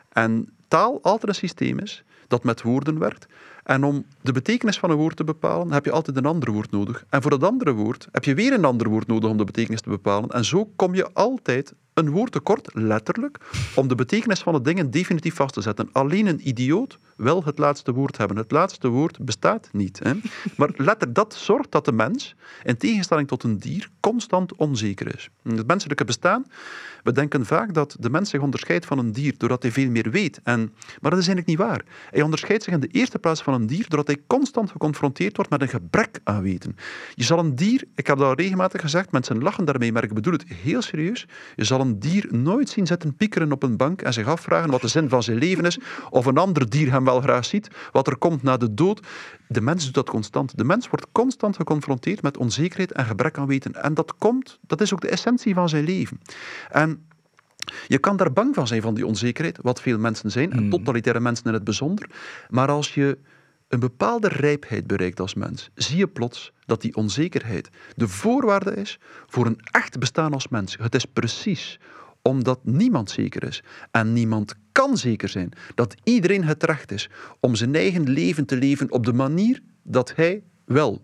En 0.08 0.48
taal 0.68 1.02
altijd 1.02 1.28
een 1.28 1.34
systeem 1.34 1.78
is 1.78 2.04
dat 2.28 2.44
met 2.44 2.62
woorden 2.62 2.98
werkt. 2.98 3.26
En 3.62 3.84
om 3.84 4.04
de 4.20 4.32
betekenis 4.32 4.78
van 4.78 4.90
een 4.90 4.96
woord 4.96 5.16
te 5.16 5.24
bepalen, 5.24 5.72
heb 5.72 5.84
je 5.84 5.90
altijd 5.90 6.16
een 6.16 6.26
ander 6.26 6.52
woord 6.52 6.70
nodig. 6.70 7.04
En 7.08 7.22
voor 7.22 7.30
dat 7.30 7.44
andere 7.44 7.72
woord 7.72 8.08
heb 8.12 8.24
je 8.24 8.34
weer 8.34 8.52
een 8.52 8.64
ander 8.64 8.88
woord 8.88 9.06
nodig 9.06 9.30
om 9.30 9.36
de 9.36 9.44
betekenis 9.44 9.80
te 9.80 9.88
bepalen. 9.88 10.30
En 10.30 10.44
zo 10.44 10.70
kom 10.76 10.94
je 10.94 11.12
altijd 11.12 11.74
een 11.94 12.10
woord 12.10 12.32
tekort, 12.32 12.68
letterlijk, 12.72 13.38
om 13.74 13.88
de 13.88 13.94
betekenis 13.94 14.40
van 14.40 14.52
de 14.52 14.60
dingen 14.60 14.90
definitief 14.90 15.34
vast 15.34 15.54
te 15.54 15.60
zetten. 15.60 15.88
Alleen 15.92 16.26
een 16.26 16.48
idioot 16.48 16.98
wil 17.16 17.44
het 17.44 17.58
laatste 17.58 17.92
woord 17.92 18.16
hebben. 18.16 18.36
Het 18.36 18.50
laatste 18.50 18.88
woord 18.88 19.24
bestaat 19.24 19.68
niet. 19.72 20.00
Hè? 20.02 20.12
Maar 20.56 20.70
letter, 20.76 21.12
dat 21.12 21.34
zorgt 21.34 21.70
dat 21.70 21.84
de 21.84 21.92
mens, 21.92 22.34
in 22.62 22.76
tegenstelling 22.76 23.28
tot 23.28 23.42
een 23.42 23.58
dier, 23.58 23.88
constant 24.00 24.56
onzeker 24.56 25.14
is. 25.14 25.30
In 25.44 25.56
het 25.56 25.66
menselijke 25.66 26.04
bestaan, 26.04 26.44
we 27.02 27.12
denken 27.12 27.46
vaak 27.46 27.74
dat 27.74 27.96
de 28.00 28.10
mens 28.10 28.30
zich 28.30 28.40
onderscheidt 28.40 28.86
van 28.86 28.98
een 28.98 29.12
dier 29.12 29.34
doordat 29.36 29.62
hij 29.62 29.72
veel 29.72 29.90
meer 29.90 30.10
weet. 30.10 30.40
En, 30.42 30.60
maar 31.00 31.10
dat 31.10 31.20
is 31.20 31.26
eigenlijk 31.28 31.46
niet 31.46 31.68
waar. 31.68 31.84
Hij 32.10 32.22
onderscheidt 32.22 32.62
zich 32.62 32.72
in 32.72 32.80
de 32.80 32.86
eerste 32.86 33.18
plaats 33.18 33.42
van 33.42 33.51
een 33.52 33.66
dier 33.66 33.84
doordat 33.88 34.06
hij 34.06 34.18
constant 34.26 34.70
geconfronteerd 34.70 35.36
wordt 35.36 35.50
met 35.50 35.62
een 35.62 35.68
gebrek 35.68 36.20
aan 36.24 36.42
weten. 36.42 36.76
Je 37.14 37.24
zal 37.24 37.38
een 37.38 37.54
dier, 37.54 37.84
ik 37.94 38.06
heb 38.06 38.18
dat 38.18 38.26
al 38.26 38.34
regelmatig 38.34 38.80
gezegd, 38.80 39.12
mensen 39.12 39.42
lachen 39.42 39.64
daarmee, 39.64 39.92
maar 39.92 40.04
ik 40.04 40.14
bedoel 40.14 40.32
het 40.32 40.44
heel 40.48 40.82
serieus. 40.82 41.26
Je 41.56 41.64
zal 41.64 41.80
een 41.80 41.98
dier 41.98 42.26
nooit 42.30 42.68
zien 42.68 42.86
zitten 42.86 43.16
piekeren 43.16 43.52
op 43.52 43.62
een 43.62 43.76
bank 43.76 44.02
en 44.02 44.12
zich 44.12 44.26
afvragen 44.26 44.70
wat 44.70 44.80
de 44.80 44.88
zin 44.88 45.08
van 45.08 45.22
zijn 45.22 45.38
leven 45.38 45.64
is, 45.64 45.78
of 46.10 46.26
een 46.26 46.38
ander 46.38 46.70
dier 46.70 46.90
hem 46.90 47.04
wel 47.04 47.20
graag 47.20 47.44
ziet, 47.44 47.68
wat 47.92 48.06
er 48.06 48.16
komt 48.16 48.42
na 48.42 48.56
de 48.56 48.74
dood. 48.74 49.06
De 49.48 49.60
mens 49.60 49.84
doet 49.84 49.94
dat 49.94 50.10
constant. 50.10 50.58
De 50.58 50.64
mens 50.64 50.88
wordt 50.88 51.06
constant 51.12 51.56
geconfronteerd 51.56 52.22
met 52.22 52.36
onzekerheid 52.36 52.92
en 52.92 53.04
gebrek 53.04 53.38
aan 53.38 53.46
weten. 53.46 53.82
En 53.82 53.94
dat 53.94 54.16
komt, 54.16 54.58
dat 54.66 54.80
is 54.80 54.92
ook 54.92 55.00
de 55.00 55.08
essentie 55.08 55.54
van 55.54 55.68
zijn 55.68 55.84
leven. 55.84 56.20
En 56.70 57.06
je 57.86 57.98
kan 57.98 58.16
daar 58.16 58.32
bang 58.32 58.54
van 58.54 58.66
zijn, 58.66 58.82
van 58.82 58.94
die 58.94 59.06
onzekerheid, 59.06 59.58
wat 59.62 59.80
veel 59.80 59.98
mensen 59.98 60.30
zijn, 60.30 60.52
en 60.52 60.62
Mm. 60.62 60.70
totalitaire 60.70 61.20
mensen 61.20 61.46
in 61.46 61.52
het 61.52 61.64
bijzonder. 61.64 62.10
Maar 62.48 62.68
als 62.68 62.94
je 62.94 63.18
een 63.72 63.80
bepaalde 63.80 64.28
rijpheid 64.28 64.86
bereikt 64.86 65.20
als 65.20 65.34
mens, 65.34 65.70
zie 65.74 65.96
je 65.96 66.08
plots 66.08 66.52
dat 66.66 66.80
die 66.80 66.96
onzekerheid 66.96 67.70
de 67.94 68.08
voorwaarde 68.08 68.74
is 68.74 68.98
voor 69.26 69.46
een 69.46 69.60
echt 69.70 69.98
bestaan 69.98 70.32
als 70.32 70.48
mens. 70.48 70.76
Het 70.76 70.94
is 70.94 71.04
precies 71.04 71.80
omdat 72.22 72.64
niemand 72.64 73.10
zeker 73.10 73.44
is 73.44 73.62
en 73.90 74.12
niemand 74.12 74.54
kan 74.72 74.96
zeker 74.96 75.28
zijn 75.28 75.52
dat 75.74 75.94
iedereen 76.04 76.44
het 76.44 76.62
recht 76.62 76.92
is 76.92 77.10
om 77.40 77.54
zijn 77.54 77.74
eigen 77.74 78.08
leven 78.08 78.44
te 78.44 78.56
leven 78.56 78.92
op 78.92 79.04
de 79.04 79.12
manier 79.12 79.60
dat 79.82 80.14
hij 80.14 80.42
wel 80.64 81.02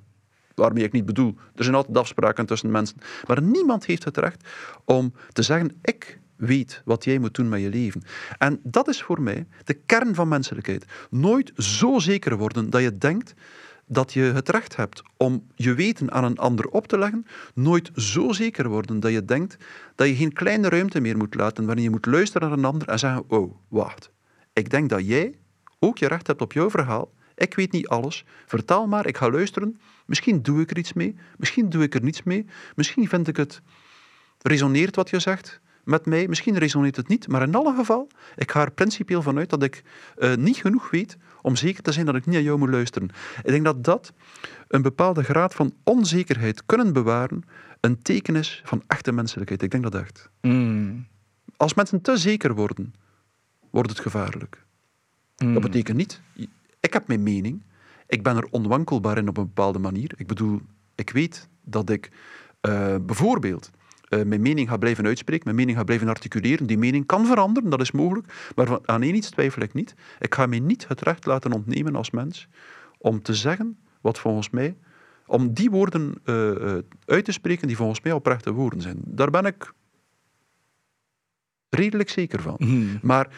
waarmee 0.54 0.84
ik 0.84 0.92
niet 0.92 1.06
bedoel, 1.06 1.34
er 1.54 1.64
zijn 1.64 1.76
altijd 1.76 1.96
afspraken 1.96 2.46
tussen 2.46 2.70
mensen, 2.70 2.96
maar 3.26 3.42
niemand 3.42 3.86
heeft 3.86 4.04
het 4.04 4.16
recht 4.16 4.48
om 4.84 5.12
te 5.32 5.42
zeggen, 5.42 5.78
ik 5.82 6.18
weet 6.38 6.82
wat 6.84 7.04
jij 7.04 7.18
moet 7.18 7.34
doen 7.34 7.48
met 7.48 7.60
je 7.60 7.68
leven. 7.68 8.02
En 8.38 8.60
dat 8.62 8.88
is 8.88 9.02
voor 9.02 9.22
mij 9.22 9.46
de 9.64 9.74
kern 9.74 10.14
van 10.14 10.28
menselijkheid. 10.28 10.84
Nooit 11.10 11.52
zo 11.56 11.98
zeker 11.98 12.36
worden 12.36 12.70
dat 12.70 12.82
je 12.82 12.98
denkt 12.98 13.34
dat 13.86 14.12
je 14.12 14.20
het 14.20 14.48
recht 14.48 14.76
hebt 14.76 15.02
om 15.16 15.46
je 15.54 15.74
weten 15.74 16.12
aan 16.12 16.24
een 16.24 16.38
ander 16.38 16.66
op 16.66 16.86
te 16.86 16.98
leggen. 16.98 17.26
Nooit 17.54 17.90
zo 17.94 18.32
zeker 18.32 18.68
worden 18.68 19.00
dat 19.00 19.12
je 19.12 19.24
denkt 19.24 19.56
dat 19.94 20.08
je 20.08 20.14
geen 20.14 20.32
kleine 20.32 20.68
ruimte 20.68 21.00
meer 21.00 21.16
moet 21.16 21.34
laten 21.34 21.66
waarin 21.66 21.84
je 21.84 21.90
moet 21.90 22.06
luisteren 22.06 22.48
naar 22.48 22.58
een 22.58 22.64
ander 22.64 22.88
en 22.88 22.98
zeggen, 22.98 23.24
oh, 23.28 23.54
wacht. 23.68 24.10
Ik 24.52 24.70
denk 24.70 24.88
dat 24.88 25.06
jij 25.06 25.38
ook 25.78 25.98
je 25.98 26.08
recht 26.08 26.26
hebt 26.26 26.40
op 26.40 26.52
jouw 26.52 26.70
verhaal. 26.70 27.12
Ik 27.34 27.54
weet 27.54 27.72
niet 27.72 27.88
alles. 27.88 28.24
Vertel 28.46 28.86
maar, 28.86 29.06
ik 29.06 29.16
ga 29.16 29.30
luisteren. 29.30 29.80
Misschien 30.06 30.42
doe 30.42 30.60
ik 30.60 30.70
er 30.70 30.78
iets 30.78 30.92
mee. 30.92 31.16
Misschien 31.36 31.68
doe 31.68 31.82
ik 31.82 31.94
er 31.94 32.02
niets 32.02 32.22
mee. 32.22 32.46
Misschien 32.74 33.08
vind 33.08 33.28
ik 33.28 33.36
het... 33.36 33.62
Resoneert 34.42 34.96
wat 34.96 35.10
je 35.10 35.20
zegt 35.20 35.60
met 35.88 36.06
mij. 36.06 36.28
Misschien 36.28 36.58
resoneert 36.58 36.96
het 36.96 37.08
niet. 37.08 37.28
Maar 37.28 37.42
in 37.42 37.54
alle 37.54 37.74
geval, 37.74 38.08
ik 38.36 38.50
ga 38.50 38.60
er 38.60 38.70
principieel 38.70 39.22
vanuit 39.22 39.50
dat 39.50 39.62
ik 39.62 39.82
eh, 40.16 40.34
niet 40.34 40.56
genoeg 40.56 40.90
weet 40.90 41.16
om 41.42 41.56
zeker 41.56 41.82
te 41.82 41.92
zijn 41.92 42.06
dat 42.06 42.14
ik 42.14 42.26
niet 42.26 42.36
aan 42.36 42.42
jou 42.42 42.58
moet 42.58 42.68
luisteren. 42.68 43.08
Ik 43.42 43.50
denk 43.50 43.64
dat 43.64 43.84
dat 43.84 44.12
een 44.68 44.82
bepaalde 44.82 45.22
graad 45.22 45.54
van 45.54 45.74
onzekerheid 45.84 46.66
kunnen 46.66 46.92
bewaren 46.92 47.42
een 47.80 48.02
teken 48.02 48.36
is 48.36 48.62
van 48.64 48.82
echte 48.86 49.12
menselijkheid. 49.12 49.62
Ik 49.62 49.70
denk 49.70 49.82
dat 49.82 49.94
echt. 49.94 50.30
Mm. 50.40 51.06
Als 51.56 51.74
mensen 51.74 52.00
te 52.00 52.16
zeker 52.16 52.54
worden, 52.54 52.94
wordt 53.70 53.90
het 53.90 54.00
gevaarlijk. 54.00 54.64
Mm. 55.36 55.52
Dat 55.52 55.62
betekent 55.62 55.96
niet, 55.96 56.20
ik 56.80 56.92
heb 56.92 57.06
mijn 57.06 57.22
mening, 57.22 57.62
ik 58.06 58.22
ben 58.22 58.36
er 58.36 58.48
onwankelbaar 58.50 59.18
in 59.18 59.28
op 59.28 59.36
een 59.36 59.44
bepaalde 59.44 59.78
manier. 59.78 60.12
Ik 60.16 60.26
bedoel, 60.26 60.60
ik 60.94 61.10
weet 61.10 61.48
dat 61.64 61.90
ik 61.90 62.10
eh, 62.60 62.96
bijvoorbeeld 63.02 63.70
eh, 64.08 64.22
mijn 64.22 64.40
mening 64.40 64.68
ga 64.68 64.76
blijven 64.76 65.06
uitspreken, 65.06 65.44
mijn 65.44 65.56
mening 65.56 65.76
ga 65.76 65.84
blijven 65.84 66.08
articuleren. 66.08 66.66
Die 66.66 66.78
mening 66.78 67.06
kan 67.06 67.26
veranderen, 67.26 67.70
dat 67.70 67.80
is 67.80 67.90
mogelijk, 67.90 68.52
maar 68.54 68.66
van- 68.66 68.82
aan 68.84 69.02
één 69.02 69.14
iets 69.14 69.30
twijfel 69.30 69.62
ik 69.62 69.74
niet. 69.74 69.94
Ik 70.20 70.34
ga 70.34 70.46
mij 70.46 70.58
niet 70.60 70.88
het 70.88 71.00
recht 71.00 71.26
laten 71.26 71.52
ontnemen 71.52 71.96
als 71.96 72.10
mens 72.10 72.48
om 72.98 73.22
te 73.22 73.34
zeggen 73.34 73.78
wat 74.00 74.18
volgens 74.18 74.50
mij, 74.50 74.76
om 75.26 75.52
die 75.52 75.70
woorden 75.70 76.14
eh, 76.24 76.50
eh, 76.50 76.82
uit 77.04 77.24
te 77.24 77.32
spreken 77.32 77.66
die 77.66 77.76
volgens 77.76 78.00
mij 78.00 78.12
oprechte 78.12 78.52
woorden 78.52 78.80
zijn. 78.80 78.98
Daar 79.04 79.30
ben 79.30 79.44
ik 79.44 79.72
redelijk 81.68 82.10
zeker 82.10 82.42
van. 82.42 82.54
Mm. 82.58 82.98
Maar 83.02 83.28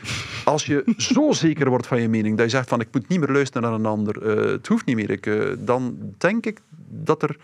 als 0.44 0.66
je 0.66 0.94
zo 0.96 1.32
zeker 1.46 1.68
wordt 1.68 1.86
van 1.86 2.00
je 2.00 2.08
mening, 2.08 2.36
dat 2.36 2.50
je 2.50 2.56
zegt 2.56 2.68
van 2.68 2.80
ik 2.80 2.88
moet 2.92 3.08
niet 3.08 3.20
meer 3.20 3.28
luisteren 3.28 3.62
naar 3.62 3.78
een 3.78 3.86
ander, 3.86 4.22
het 4.52 4.66
hoeft 4.66 4.86
niet 4.86 4.96
meer, 4.96 5.10
ik, 5.10 5.56
dan 5.66 5.98
denk 6.18 6.46
ik 6.46 6.60
dat 6.88 7.22
er 7.22 7.36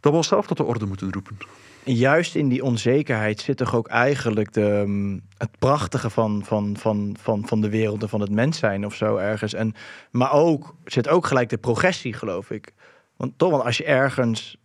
dat 0.00 0.12
we 0.12 0.18
onszelf 0.18 0.46
tot 0.46 0.56
de 0.56 0.64
orde 0.64 0.86
moeten 0.86 1.12
roepen. 1.12 1.36
Juist 1.84 2.34
in 2.34 2.48
die 2.48 2.64
onzekerheid 2.64 3.40
zit 3.40 3.56
toch 3.56 3.74
ook 3.74 3.88
eigenlijk 3.88 4.52
de, 4.52 4.82
mm, 4.86 5.20
het 5.38 5.50
prachtige 5.58 6.10
van, 6.10 6.42
van, 6.44 6.76
van, 6.76 7.16
van, 7.20 7.46
van 7.46 7.60
de 7.60 7.68
wereld 7.68 8.02
en 8.02 8.08
van 8.08 8.20
het 8.20 8.30
mens 8.30 8.58
zijn 8.58 8.86
of 8.86 8.94
zo 8.94 9.16
ergens. 9.16 9.54
En, 9.54 9.74
maar 10.10 10.32
ook 10.32 10.74
zit 10.84 11.08
ook 11.08 11.26
gelijk 11.26 11.48
de 11.48 11.58
progressie, 11.58 12.12
geloof 12.12 12.50
ik. 12.50 12.72
Want 13.16 13.38
toch, 13.38 13.50
want 13.50 13.64
als 13.64 13.76
je 13.76 13.84
ergens 13.84 14.56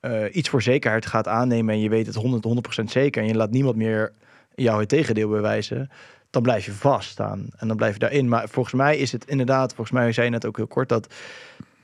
eh, 0.00 0.24
iets 0.32 0.48
voor 0.48 0.62
zekerheid 0.62 1.06
gaat 1.06 1.28
aannemen 1.28 1.74
en 1.74 1.80
je 1.80 1.88
weet 1.88 2.06
het 2.06 2.14
100, 2.14 2.80
100% 2.80 2.84
zeker 2.84 3.22
en 3.22 3.28
je 3.28 3.34
laat 3.34 3.50
niemand 3.50 3.76
meer 3.76 4.12
jou 4.54 4.80
het 4.80 4.88
tegendeel 4.88 5.28
bewijzen, 5.28 5.90
dan 6.30 6.42
blijf 6.42 6.64
je 6.64 6.72
vaststaan 6.72 7.46
en 7.56 7.68
dan 7.68 7.76
blijf 7.76 7.92
je 7.92 7.98
daarin. 7.98 8.28
Maar 8.28 8.48
volgens 8.48 8.74
mij 8.74 8.96
is 8.96 9.12
het 9.12 9.26
inderdaad, 9.26 9.74
volgens 9.74 9.98
mij 9.98 10.12
zei 10.12 10.26
je 10.26 10.32
net 10.32 10.46
ook 10.46 10.56
heel 10.56 10.66
kort, 10.66 10.88
dat 10.88 11.14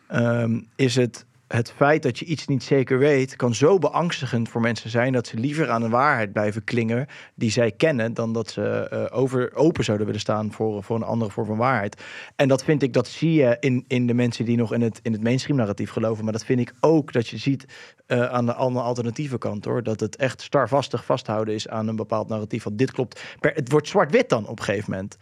ehm, 0.09 0.61
is 0.77 0.97
het 0.97 1.27
het 1.55 1.73
feit 1.77 2.03
dat 2.03 2.19
je 2.19 2.25
iets 2.25 2.47
niet 2.47 2.63
zeker 2.63 2.99
weet, 2.99 3.37
kan 3.37 3.55
zo 3.55 3.79
beangstigend 3.79 4.49
voor 4.49 4.61
mensen 4.61 4.91
zijn 4.91 5.13
dat 5.13 5.27
ze 5.27 5.37
liever 5.37 5.71
aan 5.71 5.83
een 5.83 5.91
waarheid 5.91 6.33
blijven 6.33 6.65
klingen 6.65 7.07
die 7.35 7.51
zij 7.51 7.73
kennen, 7.73 8.15
dan 8.15 8.33
dat 8.33 8.51
ze 8.51 8.63
eh, 8.63 9.19
over, 9.19 9.55
open 9.55 9.85
zouden 9.85 10.07
willen 10.07 10.21
staan 10.21 10.53
voor, 10.53 10.83
voor 10.83 10.97
een 10.97 11.03
andere 11.03 11.31
vorm 11.31 11.47
van 11.47 11.57
waarheid. 11.57 12.03
En 12.37 12.49
dat 12.49 12.65
vind 12.65 12.83
ik, 12.83 12.93
dat 12.93 13.09
zie 13.09 13.33
je 13.33 13.57
in, 13.61 13.85
in 13.87 14.07
de 14.07 14.15
mensen 14.15 14.45
die 14.45 14.57
nog 14.57 14.73
in 14.73 14.81
het, 14.81 15.01
in 15.03 15.13
het 15.13 15.23
mainstream 15.23 15.59
narratief 15.59 15.91
geloven. 15.91 16.25
Maar 16.25 16.33
dat 16.33 16.45
vind 16.45 16.61
ik 16.61 16.73
ook 16.81 17.13
dat 17.13 17.29
je 17.29 17.37
ziet 17.37 17.67
eh, 18.07 18.25
aan 18.25 18.47
de 18.47 18.55
andere 18.55 18.85
alternatieve 18.85 19.39
kant 19.39 19.65
hoor. 19.65 19.83
Dat 19.83 20.01
het 20.01 20.17
echt 20.17 20.41
starvastig 20.41 21.05
vasthouden 21.05 21.55
is 21.55 21.69
aan 21.69 21.89
een 21.89 21.97
bepaald 21.97 22.29
narratief. 22.29 22.65
Want 22.65 22.79
dit 22.79 22.93
klopt. 22.93 23.23
Per, 23.41 23.55
het 23.55 23.71
wordt 23.71 23.89
zwart-wit 23.89 24.29
dan 24.29 24.47
op 24.47 24.59
een 24.59 24.65
gegeven 24.65 24.91
moment. 24.91 25.17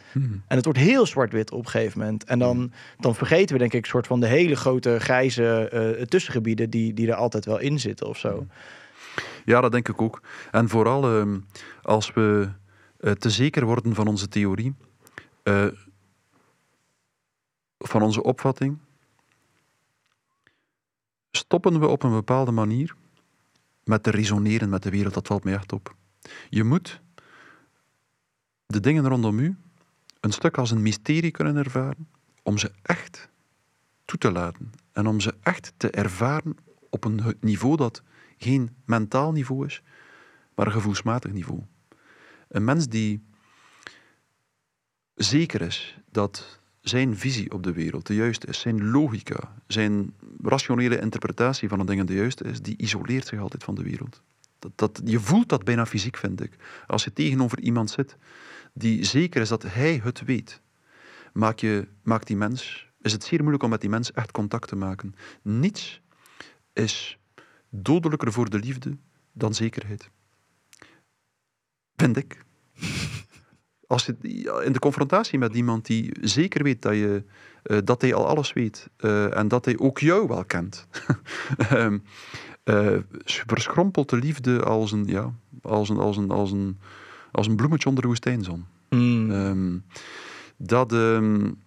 En 0.49 0.57
het 0.57 0.64
wordt 0.64 0.80
heel 0.80 1.07
zwart-wit 1.07 1.51
op 1.51 1.64
een 1.64 1.70
gegeven 1.70 1.99
moment. 1.99 2.24
En 2.24 2.39
dan, 2.39 2.72
dan 2.99 3.14
vergeten 3.14 3.55
we 3.55 3.61
denk 3.61 3.72
ik 3.72 3.87
soort 3.87 4.07
van 4.07 4.20
de 4.20 4.26
hele 4.26 4.57
grote 4.57 5.01
grijze 5.01 5.68
eh, 5.68 6.01
tussengebieden 6.22 6.70
die, 6.70 6.94
die 6.94 7.08
er 7.08 7.14
altijd 7.14 7.44
wel 7.44 7.58
in 7.58 7.80
zitten 7.80 8.06
of 8.06 8.18
zo. 8.18 8.46
Ja, 9.44 9.60
dat 9.60 9.72
denk 9.72 9.88
ik 9.88 10.02
ook. 10.02 10.22
En 10.50 10.68
vooral 10.68 11.04
ehm, 11.04 11.40
als 11.82 12.12
we 12.12 12.50
eh, 12.96 13.12
te 13.12 13.30
zeker 13.30 13.64
worden 13.64 13.94
van 13.94 14.06
onze 14.06 14.28
theorie, 14.28 14.74
eh, 15.42 15.66
van 17.78 18.02
onze 18.02 18.22
opvatting, 18.22 18.78
stoppen 21.30 21.80
we 21.80 21.86
op 21.86 22.02
een 22.02 22.12
bepaalde 22.12 22.50
manier 22.50 22.94
met 23.84 24.02
te 24.02 24.10
resoneren 24.10 24.68
met 24.68 24.82
de 24.82 24.90
wereld. 24.90 25.14
Dat 25.14 25.26
valt 25.26 25.44
mij 25.44 25.54
echt 25.54 25.72
op. 25.72 25.94
Je 26.48 26.64
moet 26.64 27.00
de 28.66 28.80
dingen 28.80 29.08
rondom 29.08 29.38
u 29.38 29.56
een 30.20 30.32
stuk 30.32 30.58
als 30.58 30.70
een 30.70 30.82
mysterie 30.82 31.30
kunnen 31.30 31.56
ervaren, 31.56 32.08
om 32.42 32.58
ze 32.58 32.72
echt 32.82 33.28
toe 34.04 34.18
te 34.18 34.32
laten 34.32 34.82
en 34.93 35.07
om 35.07 35.20
ze 35.20 35.34
echt 35.43 35.72
te 35.76 35.90
ervaren 35.90 36.57
op 36.90 37.05
een 37.05 37.36
niveau 37.40 37.76
dat 37.76 38.03
geen 38.36 38.76
mentaal 38.84 39.32
niveau 39.32 39.66
is, 39.66 39.82
maar 40.55 40.66
een 40.66 40.72
gevoelsmatig 40.72 41.32
niveau. 41.32 41.61
Een 42.49 42.64
mens 42.64 42.88
die 42.88 43.24
zeker 45.14 45.61
is 45.61 45.99
dat 46.11 46.61
zijn 46.80 47.16
visie 47.16 47.53
op 47.53 47.62
de 47.62 47.72
wereld 47.72 48.07
de 48.07 48.14
juiste 48.14 48.47
is, 48.47 48.61
zijn 48.61 48.90
logica, 48.90 49.55
zijn 49.66 50.14
rationele 50.43 51.01
interpretatie 51.01 51.68
van 51.68 51.78
de 51.78 51.84
dingen 51.84 52.07
de 52.07 52.14
juiste 52.14 52.45
is, 52.45 52.62
die 52.62 52.76
isoleert 52.76 53.26
zich 53.26 53.40
altijd 53.40 53.64
van 53.64 53.74
de 53.74 53.82
wereld. 53.82 54.22
Dat, 54.59 54.72
dat, 54.74 55.01
je 55.05 55.20
voelt 55.20 55.49
dat 55.49 55.64
bijna 55.64 55.86
fysiek, 55.86 56.16
vind 56.16 56.43
ik. 56.43 56.57
Als 56.86 57.05
je 57.05 57.12
tegenover 57.12 57.61
iemand 57.61 57.90
zit 57.90 58.16
die 58.72 59.05
zeker 59.05 59.40
is 59.40 59.49
dat 59.49 59.62
hij 59.62 60.01
het 60.03 60.24
weet, 60.24 60.61
maak 61.32 61.59
je, 61.59 61.88
maakt 62.03 62.26
die 62.26 62.36
mens, 62.36 62.90
is 63.03 63.12
het 63.12 63.24
zeer 63.24 63.38
moeilijk 63.38 63.62
om 63.62 63.70
met 63.70 63.80
die 63.80 63.90
mens 63.90 64.12
echt 64.12 64.32
contact 64.32 64.68
te 64.68 64.76
maken. 64.76 65.14
Niets 65.42 66.03
is 66.72 67.18
dodelijker 67.70 68.32
voor 68.32 68.50
de 68.50 68.59
liefde 68.59 68.96
dan 69.32 69.55
zekerheid. 69.55 70.11
Vind 71.96 72.16
ik. 72.16 72.44
Als 73.86 74.07
je 74.07 74.16
in 74.64 74.72
de 74.72 74.78
confrontatie 74.78 75.38
met 75.38 75.55
iemand 75.55 75.86
die 75.86 76.16
zeker 76.20 76.62
weet 76.62 76.82
dat, 76.82 76.92
je, 76.92 77.24
uh, 77.64 77.78
dat 77.84 78.00
hij 78.00 78.14
al 78.14 78.26
alles 78.26 78.53
weet 78.53 78.88
uh, 78.98 79.36
en 79.36 79.48
dat 79.48 79.64
hij 79.64 79.78
ook 79.78 79.98
jou 79.98 80.28
wel 80.28 80.44
kent, 80.44 80.86
um, 81.72 82.03
uh, 82.64 82.98
verschrompelt 83.24 84.11
de 84.11 84.16
liefde 84.16 84.62
als 84.62 84.92
een, 84.92 85.05
ja, 85.07 85.32
als 85.62 85.88
een, 85.88 85.98
als 85.98 86.16
een, 86.16 86.30
als 86.30 86.53
een, 86.53 86.78
als 87.32 87.46
een 87.46 87.57
bloemetje 87.57 87.88
onder 87.88 88.03
de 88.03 88.09
woestijnzon. 88.09 88.66
Mm. 88.88 89.30
Um, 89.30 89.84
dat 90.57 90.92
um, 90.92 91.61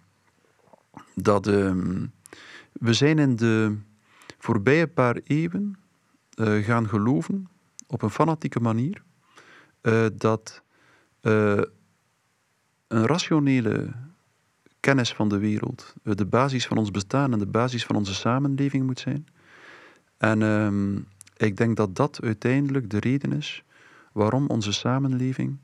dat 1.22 1.46
we 2.72 2.92
zijn 2.92 3.18
in 3.18 3.36
de 3.36 3.76
voorbije 4.38 4.86
paar 4.86 5.20
eeuwen 5.24 5.78
uh, 6.34 6.64
gaan 6.64 6.88
geloven 6.88 7.48
op 7.86 8.02
een 8.02 8.10
fanatieke 8.10 8.60
manier 8.60 9.02
uh, 9.82 10.06
dat 10.12 10.62
uh, 11.22 11.60
een 12.88 13.06
rationele 13.06 13.92
kennis 14.80 15.12
van 15.12 15.28
de 15.28 15.38
wereld 15.38 15.94
de 16.02 16.26
basis 16.26 16.66
van 16.66 16.76
ons 16.76 16.90
bestaan 16.90 17.32
en 17.32 17.38
de 17.38 17.46
basis 17.46 17.84
van 17.84 17.96
onze 17.96 18.14
samenleving 18.14 18.86
moet 18.86 19.00
zijn. 19.00 19.26
En 20.18 20.42
um, 20.42 21.06
ik 21.36 21.56
denk 21.56 21.76
dat 21.76 21.96
dat 21.96 22.20
uiteindelijk 22.22 22.90
de 22.90 22.98
reden 22.98 23.32
is 23.32 23.64
waarom 24.12 24.46
onze 24.46 24.72
samenleving 24.72 25.58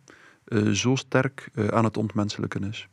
zo 0.73 0.95
sterk 0.95 1.51
aan 1.71 1.85
het 1.85 1.97
ontmenselijken 1.97 2.65
is. 2.65 2.89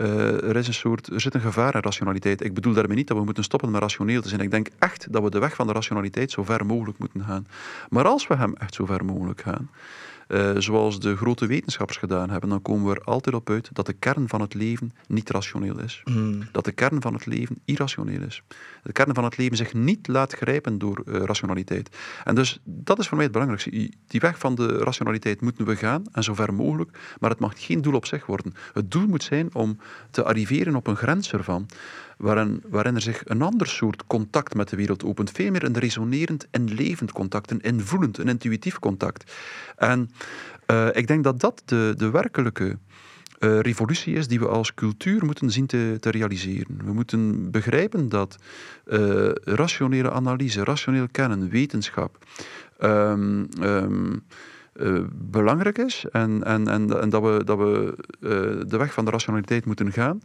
Uh, 0.00 0.48
er, 0.48 0.56
is 0.56 0.66
een 0.66 0.74
soort, 0.74 1.06
er 1.06 1.20
zit 1.20 1.34
een 1.34 1.40
gevaar 1.40 1.74
in 1.74 1.80
rationaliteit. 1.80 2.44
Ik 2.44 2.54
bedoel 2.54 2.72
daarmee 2.72 2.96
niet 2.96 3.08
dat 3.08 3.16
we 3.16 3.24
moeten 3.24 3.44
stoppen 3.44 3.70
met 3.70 3.80
rationeel 3.80 4.22
te 4.22 4.28
zijn. 4.28 4.40
Ik 4.40 4.50
denk 4.50 4.68
echt 4.78 5.12
dat 5.12 5.22
we 5.22 5.30
de 5.30 5.38
weg 5.38 5.54
van 5.54 5.66
de 5.66 5.72
rationaliteit 5.72 6.30
zo 6.30 6.44
ver 6.44 6.66
mogelijk 6.66 6.98
moeten 6.98 7.24
gaan. 7.24 7.46
Maar 7.88 8.06
als 8.06 8.26
we 8.26 8.36
hem 8.36 8.54
echt 8.54 8.74
zo 8.74 8.86
ver 8.86 9.04
mogelijk 9.04 9.40
gaan, 9.40 9.70
uh, 10.28 10.50
zoals 10.56 11.00
de 11.00 11.16
grote 11.16 11.46
wetenschappers 11.46 11.98
gedaan 11.98 12.30
hebben, 12.30 12.50
dan 12.50 12.62
komen 12.62 12.86
we 12.86 12.94
er 12.94 13.04
altijd 13.04 13.34
op 13.34 13.50
uit 13.50 13.70
dat 13.72 13.86
de 13.86 13.92
kern 13.92 14.28
van 14.28 14.40
het 14.40 14.54
leven 14.54 14.92
niet 15.06 15.30
rationeel 15.30 15.80
is. 15.80 16.02
Mm. 16.04 16.48
Dat 16.52 16.64
de 16.64 16.72
kern 16.72 17.02
van 17.02 17.14
het 17.14 17.26
leven 17.26 17.58
irrationeel 17.64 18.22
is. 18.22 18.42
De 18.82 18.92
kern 18.92 19.14
van 19.14 19.24
het 19.24 19.36
leven 19.36 19.56
zich 19.56 19.74
niet 19.74 20.08
laat 20.08 20.32
grijpen 20.32 20.78
door 20.78 21.02
uh, 21.06 21.22
rationaliteit. 21.22 21.96
En 22.24 22.34
dus 22.34 22.60
dat 22.64 22.98
is 22.98 23.06
voor 23.06 23.16
mij 23.16 23.26
het 23.26 23.34
belangrijkste. 23.34 23.90
Die 24.06 24.20
weg 24.20 24.38
van 24.38 24.54
de 24.54 24.78
rationaliteit 24.78 25.40
moeten 25.40 25.66
we 25.66 25.76
gaan, 25.76 26.04
en 26.12 26.22
zo 26.22 26.34
ver 26.34 26.54
mogelijk, 26.54 26.98
maar 27.20 27.30
het 27.30 27.38
mag 27.38 27.52
geen 27.56 27.82
doel 27.82 27.94
op 27.94 28.06
zich 28.06 28.26
worden. 28.26 28.54
Het 28.72 28.90
doel 28.90 29.06
moet 29.06 29.22
zijn 29.22 29.54
om 29.54 29.78
te 30.10 30.24
arriveren 30.24 30.76
op 30.76 30.86
een 30.86 30.96
grens 30.96 31.32
ervan, 31.32 31.66
waarin, 32.18 32.62
waarin 32.68 32.94
er 32.94 33.00
zich 33.00 33.22
een 33.24 33.42
ander 33.42 33.66
soort 33.66 34.06
contact 34.06 34.54
met 34.54 34.68
de 34.68 34.76
wereld 34.76 35.04
opent. 35.04 35.30
Veel 35.30 35.50
meer 35.50 35.64
een 35.64 35.78
resonerend 35.78 36.46
en 36.50 36.74
levend 36.74 37.12
contact, 37.12 37.50
een 37.50 37.60
invoelend, 37.60 38.18
een 38.18 38.28
intuïtief 38.28 38.78
contact. 38.78 39.32
En 39.76 40.10
uh, 40.70 40.88
ik 40.92 41.06
denk 41.06 41.24
dat 41.24 41.40
dat 41.40 41.62
de, 41.64 41.94
de 41.96 42.10
werkelijke 42.10 42.78
uh, 43.38 43.60
revolutie 43.60 44.14
is 44.14 44.28
die 44.28 44.38
we 44.38 44.48
als 44.48 44.74
cultuur 44.74 45.24
moeten 45.24 45.50
zien 45.50 45.66
te, 45.66 45.96
te 46.00 46.10
realiseren. 46.10 46.80
We 46.84 46.92
moeten 46.92 47.50
begrijpen 47.50 48.08
dat 48.08 48.36
uh, 48.86 49.30
rationele 49.32 50.10
analyse, 50.10 50.64
rationeel 50.64 51.06
kennen, 51.10 51.48
wetenschap. 51.48 52.18
Um, 52.80 53.48
uh, 53.58 55.00
belangrijk 55.12 55.78
is 55.78 56.04
en, 56.12 56.44
en, 56.44 56.68
en, 56.68 57.10
dat 57.10 57.22
we, 57.22 57.44
dat 57.44 57.58
we 57.58 57.94
de 58.68 58.76
weg 58.76 58.92
van 58.92 59.04
de 59.04 59.10
rationaliteit 59.10 59.64
moeten 59.64 59.92
gaan, 59.92 60.20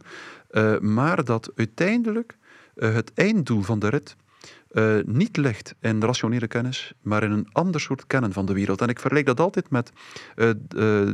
uh, 0.54 0.78
maar 0.78 1.24
dat 1.24 1.52
uiteindelijk 1.54 2.36
het 2.74 3.12
einddoel 3.14 3.62
van 3.62 3.78
de 3.78 3.88
rit 3.88 4.16
niet 5.06 5.36
ligt 5.36 5.74
in 5.80 6.02
rationele 6.02 6.46
kennis, 6.46 6.92
maar 7.00 7.22
in 7.22 7.30
een 7.30 7.48
ander 7.52 7.80
soort 7.80 8.06
kennen 8.06 8.32
van 8.32 8.46
de 8.46 8.52
wereld. 8.52 8.80
En 8.80 8.88
ik 8.88 9.00
vergelijk 9.00 9.26
dat 9.26 9.40
altijd 9.40 9.70
met 9.70 9.92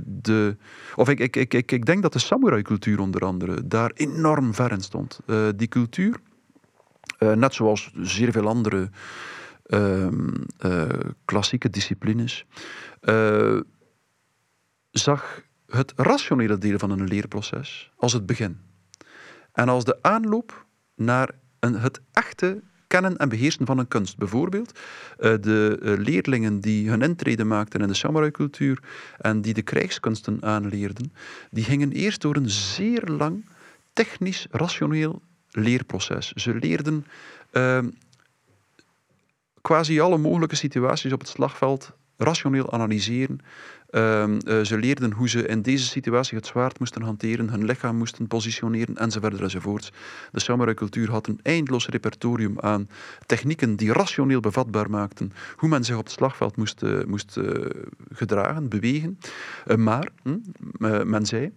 de. 0.04 0.56
Of 0.94 1.08
ik, 1.08 1.20
ik, 1.20 1.36
ik, 1.36 1.54
ik, 1.54 1.72
ik 1.72 1.86
denk 1.86 2.02
dat 2.02 2.12
de 2.12 2.18
samurai-cultuur 2.18 3.00
onder 3.00 3.24
andere 3.24 3.66
daar 3.66 3.90
enorm 3.94 4.54
ver 4.54 4.72
in 4.72 4.80
stond. 4.80 5.20
die 5.56 5.68
cultuur, 5.68 6.16
net 7.18 7.54
zoals 7.54 7.92
zeer 8.00 8.32
veel 8.32 8.48
andere. 8.48 8.90
klassieke 11.24 11.70
disciplines, 11.70 12.46
zag 14.90 15.42
het 15.66 15.92
rationele 15.96 16.58
deel 16.58 16.78
van 16.78 16.90
een 16.90 17.04
leerproces 17.04 17.92
als 17.96 18.12
het 18.12 18.26
begin. 18.26 18.69
En 19.60 19.68
als 19.68 19.84
de 19.84 19.98
aanloop 20.02 20.66
naar 20.94 21.30
een, 21.58 21.74
het 21.74 22.00
echte 22.12 22.62
kennen 22.86 23.16
en 23.16 23.28
beheersen 23.28 23.66
van 23.66 23.78
een 23.78 23.88
kunst. 23.88 24.16
Bijvoorbeeld 24.16 24.72
uh, 24.72 25.34
de 25.40 25.78
uh, 25.82 25.98
leerlingen 25.98 26.60
die 26.60 26.88
hun 26.88 27.02
intrede 27.02 27.44
maakten 27.44 27.80
in 27.80 27.88
de 27.88 27.94
samurai-cultuur 27.94 28.82
en 29.18 29.40
die 29.40 29.54
de 29.54 29.62
krijgskunsten 29.62 30.42
aanleerden, 30.42 31.12
die 31.50 31.64
gingen 31.64 31.92
eerst 31.92 32.20
door 32.20 32.36
een 32.36 32.50
zeer 32.50 33.02
lang 33.04 33.48
technisch, 33.92 34.46
rationeel 34.50 35.22
leerproces. 35.50 36.32
Ze 36.32 36.54
leerden 36.54 37.06
uh, 37.52 37.78
quasi 39.60 40.00
alle 40.00 40.18
mogelijke 40.18 40.56
situaties 40.56 41.12
op 41.12 41.20
het 41.20 41.28
slagveld 41.28 41.92
rationeel 42.20 42.72
analyseren. 42.72 43.38
Uh, 43.90 44.24
uh, 44.28 44.60
ze 44.64 44.78
leerden 44.78 45.12
hoe 45.12 45.28
ze 45.28 45.46
in 45.46 45.62
deze 45.62 45.86
situatie 45.86 46.36
het 46.36 46.46
zwaard 46.46 46.78
moesten 46.78 47.02
hanteren, 47.02 47.50
hun 47.50 47.64
lichaam 47.64 47.96
moesten 47.96 48.26
positioneren 48.26 48.96
enzovoort. 48.96 49.92
De 50.32 50.40
samurai-cultuur 50.40 51.10
had 51.10 51.26
een 51.26 51.40
eindeloos 51.42 51.86
repertorium 51.86 52.60
aan 52.60 52.88
technieken 53.26 53.76
die 53.76 53.92
rationeel 53.92 54.40
bevatbaar 54.40 54.90
maakten 54.90 55.32
hoe 55.56 55.68
men 55.68 55.84
zich 55.84 55.96
op 55.96 56.04
het 56.04 56.12
slagveld 56.12 56.56
moest, 56.56 56.82
uh, 56.82 57.04
moest 57.04 57.38
gedragen, 58.12 58.68
bewegen. 58.68 59.18
maar, 59.76 60.08
hm, 60.22 60.38
men 61.10 61.26
zei, 61.26 61.52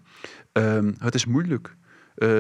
ehm, 0.52 0.92
het 0.98 1.16
is 1.16 1.26
moeilijk, 1.26 1.76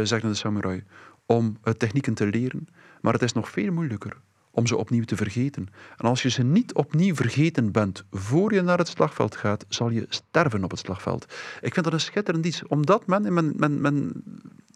zegden 0.03 0.29
de 0.29 0.33
samurai, 0.33 0.83
om 1.25 1.57
technieken 1.77 2.13
te 2.13 2.27
leren, 2.27 2.67
maar 3.01 3.13
het 3.13 3.21
is 3.21 3.33
nog 3.33 3.49
veel 3.49 3.71
moeilijker 3.71 4.17
om 4.55 4.67
ze 4.67 4.77
opnieuw 4.77 5.03
te 5.03 5.15
vergeten. 5.15 5.67
En 5.97 6.05
als 6.05 6.21
je 6.21 6.29
ze 6.29 6.43
niet 6.43 6.73
opnieuw 6.73 7.15
vergeten 7.15 7.71
bent 7.71 8.03
voor 8.11 8.53
je 8.53 8.61
naar 8.61 8.77
het 8.77 8.87
slagveld 8.87 9.35
gaat, 9.35 9.65
zal 9.67 9.89
je 9.89 10.05
sterven 10.09 10.63
op 10.63 10.71
het 10.71 10.79
slagveld. 10.79 11.25
Ik 11.61 11.73
vind 11.73 11.85
dat 11.85 11.93
een 11.93 11.99
schitterend 11.99 12.45
iets, 12.45 12.67
omdat 12.67 13.07
men, 13.07 13.33
men, 13.33 13.53
men, 13.55 13.81
men 13.81 14.23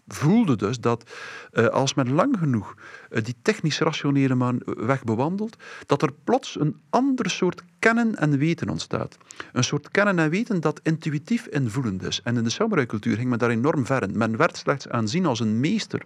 voelde 0.07 0.55
dus 0.55 0.79
dat 0.79 1.11
uh, 1.53 1.67
als 1.67 1.93
men 1.93 2.13
lang 2.13 2.37
genoeg 2.39 2.75
uh, 3.09 3.23
die 3.23 3.35
technisch-rationele 3.41 4.35
man 4.35 4.61
weg 4.65 5.03
bewandelt, 5.03 5.57
dat 5.85 6.01
er 6.01 6.11
plots 6.23 6.59
een 6.59 6.75
ander 6.89 7.29
soort 7.29 7.63
kennen 7.79 8.15
en 8.15 8.37
weten 8.37 8.69
ontstaat. 8.69 9.17
Een 9.53 9.63
soort 9.63 9.91
kennen 9.91 10.19
en 10.19 10.29
weten 10.29 10.61
dat 10.61 10.79
intuïtief 10.83 11.47
invoelend 11.47 12.03
is. 12.03 12.21
En 12.23 12.37
in 12.37 12.43
de 12.43 12.49
samurai-cultuur 12.49 13.15
ging 13.15 13.29
men 13.29 13.39
daar 13.39 13.49
enorm 13.49 13.85
ver. 13.85 14.09
Men 14.13 14.37
werd 14.37 14.57
slechts 14.57 14.89
aanzien 14.89 15.25
als 15.25 15.39
een 15.39 15.59
meester 15.59 16.01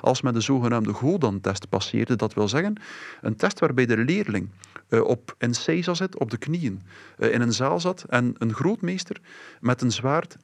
als 0.00 0.22
men 0.22 0.34
de 0.34 0.40
zogenaamde 0.40 0.92
Godan-test 0.92 1.68
passeerde. 1.68 2.16
Dat 2.16 2.34
wil 2.34 2.48
zeggen, 2.48 2.80
een 3.20 3.36
test 3.36 3.58
waarbij 3.58 3.86
de 3.86 3.96
leerling 3.96 4.48
uh, 4.88 5.04
op 5.04 5.34
een 5.38 5.54
seiza 5.54 5.94
zit, 5.94 6.18
op 6.18 6.30
de 6.30 6.36
knieën, 6.36 6.82
in 7.18 7.40
een 7.40 7.52
zaal 7.52 7.80
zat 7.80 8.04
en 8.08 8.34
een 8.38 8.54
grootmeester 8.54 9.20
met 9.60 9.82
een 9.82 9.92
zwaard 9.92 10.36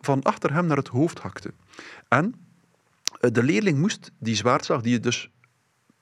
van 0.00 0.22
achter 0.22 0.52
hem 0.52 0.66
naar 0.66 0.76
het 0.76 0.88
hoofd 0.88 1.18
hakte. 1.18 1.52
En 2.08 2.34
de 3.20 3.42
leerling 3.42 3.78
moest 3.78 4.10
die 4.18 4.34
zwaardslag, 4.34 4.82
die 4.82 4.92
je 4.92 5.00
dus, 5.00 5.30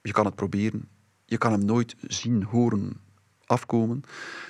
je 0.03 0.13
kan 0.13 0.25
het 0.25 0.35
proberen, 0.35 0.89
je 1.25 1.39
kan 1.39 1.53
hem 1.53 1.65
nooit 1.65 1.95
zien, 2.01 2.43
horen, 2.43 3.01
afkomen. 3.47 4.03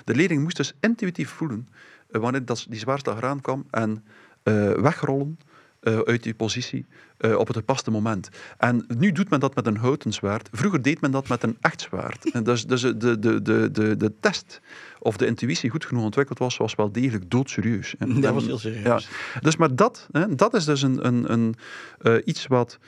De 0.03 0.15
leerling 0.15 0.41
moest 0.41 0.57
dus 0.57 0.73
intuïtief 0.79 1.29
voelen 1.29 1.67
wanneer 2.07 2.45
dat 2.45 2.65
die 2.69 2.79
zwaardslag 2.79 3.17
eraan 3.17 3.41
kwam 3.41 3.65
en 3.69 4.05
uh, 4.43 4.71
wegrollen 4.71 5.37
uh, 5.83 5.99
uit 5.99 6.23
die 6.23 6.33
positie 6.33 6.85
uh, 7.19 7.35
op 7.35 7.47
het 7.47 7.55
gepaste 7.55 7.91
moment. 7.91 8.29
En 8.57 8.85
nu 8.97 9.11
doet 9.11 9.29
men 9.29 9.39
dat 9.39 9.55
met 9.55 9.67
een 9.67 9.77
houten 9.77 10.13
zwaard. 10.13 10.49
Vroeger 10.51 10.81
deed 10.81 11.01
men 11.01 11.11
dat 11.11 11.27
met 11.27 11.43
een 11.43 11.57
echt 11.61 11.81
zwaard. 11.81 12.25
En 12.33 12.43
dus 12.43 12.65
dus 12.65 12.81
de, 12.81 12.97
de, 12.97 13.41
de, 13.41 13.71
de, 13.71 13.97
de 13.97 14.13
test 14.19 14.61
of 14.99 15.17
de 15.17 15.25
intuïtie 15.25 15.69
goed 15.69 15.85
genoeg 15.85 16.03
ontwikkeld 16.03 16.39
was, 16.39 16.57
was 16.57 16.75
wel 16.75 16.91
degelijk 16.91 17.29
doodserieus. 17.29 17.95
En, 17.97 18.21
dat 18.21 18.33
was 18.33 18.45
heel 18.45 18.57
serieus. 18.57 19.09
Ja, 19.33 19.39
dus 19.41 19.55
maar 19.55 19.75
dat, 19.75 20.07
hè, 20.11 20.35
dat 20.35 20.53
is 20.53 20.65
dus 20.65 20.81
een, 20.81 21.05
een, 21.07 21.31
een, 21.31 21.55
uh, 22.01 22.15
iets 22.25 22.47
wat 22.47 22.79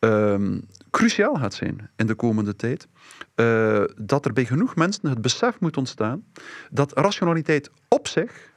um, 0.00 0.62
cruciaal 0.90 1.34
gaat 1.34 1.54
zijn 1.54 1.90
in 1.96 2.06
de 2.06 2.14
komende 2.14 2.56
tijd. 2.56 2.88
Uh, 3.36 3.84
dat 3.96 4.24
er 4.24 4.32
bij 4.32 4.44
genoeg 4.44 4.76
mensen 4.76 5.08
het 5.08 5.20
besef 5.20 5.60
moet 5.60 5.76
ontstaan 5.76 6.24
dat 6.70 6.92
rationaliteit 6.98 7.70
op 7.88 8.08
zich 8.08 8.52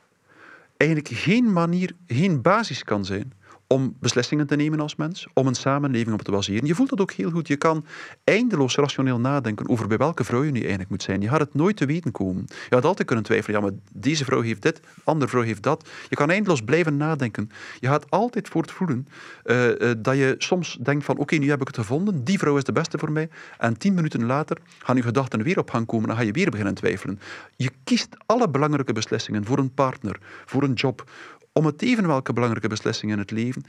eigenlijk 0.77 1.11
geen 1.13 1.53
manier, 1.53 1.91
geen 2.07 2.41
basis 2.41 2.83
kan 2.83 3.05
zijn 3.05 3.33
om 3.67 3.95
beslissingen 3.99 4.47
te 4.47 4.55
nemen 4.55 4.79
als 4.79 4.95
mens, 4.95 5.27
om 5.33 5.47
een 5.47 5.55
samenleving 5.55 6.13
op 6.13 6.21
te 6.21 6.31
baseren. 6.31 6.67
Je 6.67 6.75
voelt 6.75 6.89
dat 6.89 7.01
ook 7.01 7.11
heel 7.11 7.31
goed. 7.31 7.47
Je 7.47 7.55
kan 7.55 7.85
eindeloos 8.23 8.75
rationeel 8.75 9.19
nadenken 9.19 9.69
over 9.69 9.87
bij 9.87 9.97
welke 9.97 10.23
vrouw 10.23 10.43
je 10.43 10.51
nu 10.51 10.59
eigenlijk 10.59 10.89
moet 10.89 11.03
zijn. 11.03 11.21
Je 11.21 11.27
gaat 11.27 11.39
het 11.39 11.53
nooit 11.53 11.77
te 11.77 11.85
weten 11.85 12.11
komen. 12.11 12.45
Je 12.47 12.75
had 12.75 12.85
altijd 12.85 13.07
kunnen 13.07 13.25
twijfelen, 13.25 13.59
ja, 13.59 13.65
maar 13.65 13.77
deze 13.91 14.25
vrouw 14.25 14.41
heeft 14.41 14.61
dit, 14.61 14.79
andere 15.03 15.29
vrouw 15.29 15.41
heeft 15.41 15.63
dat. 15.63 15.89
Je 16.09 16.15
kan 16.15 16.29
eindeloos 16.29 16.61
blijven 16.61 16.97
nadenken. 16.97 17.49
Je 17.79 17.87
gaat 17.87 18.11
altijd 18.11 18.47
voortvoelen 18.49 19.07
uh, 19.45 19.65
uh, 19.67 19.91
dat 19.97 20.15
je 20.15 20.35
soms 20.37 20.77
denkt 20.81 21.05
van, 21.05 21.17
oké, 21.17 21.35
nu 21.35 21.49
heb 21.49 21.61
ik 21.61 21.67
het 21.67 21.77
gevonden, 21.77 22.23
die 22.23 22.37
vrouw 22.37 22.57
is 22.57 22.63
de 22.63 22.71
beste 22.71 22.97
voor 22.97 23.11
mij. 23.11 23.29
En 23.57 23.77
tien 23.77 23.93
minuten 23.93 24.25
later 24.25 24.57
gaan 24.79 24.95
je 24.95 25.01
gedachten 25.01 25.43
weer 25.43 25.59
op 25.59 25.69
gang 25.69 25.85
komen 25.85 26.09
en 26.09 26.15
ga 26.15 26.21
je 26.21 26.31
weer 26.31 26.49
beginnen 26.49 26.73
twijfelen. 26.73 27.19
Je 27.55 27.71
kiest 27.83 28.09
alle 28.25 28.49
belangrijke 28.49 28.93
beslissingen 28.93 29.45
voor 29.45 29.57
een 29.57 29.73
partner, 29.73 30.17
voor 30.45 30.63
een 30.63 30.73
job, 30.73 31.09
om 31.57 31.65
het 31.65 31.81
even 31.81 32.07
welke 32.07 32.33
belangrijke 32.33 32.67
beslissingen 32.67 33.15
in 33.15 33.21
het 33.21 33.31
leven, 33.31 33.63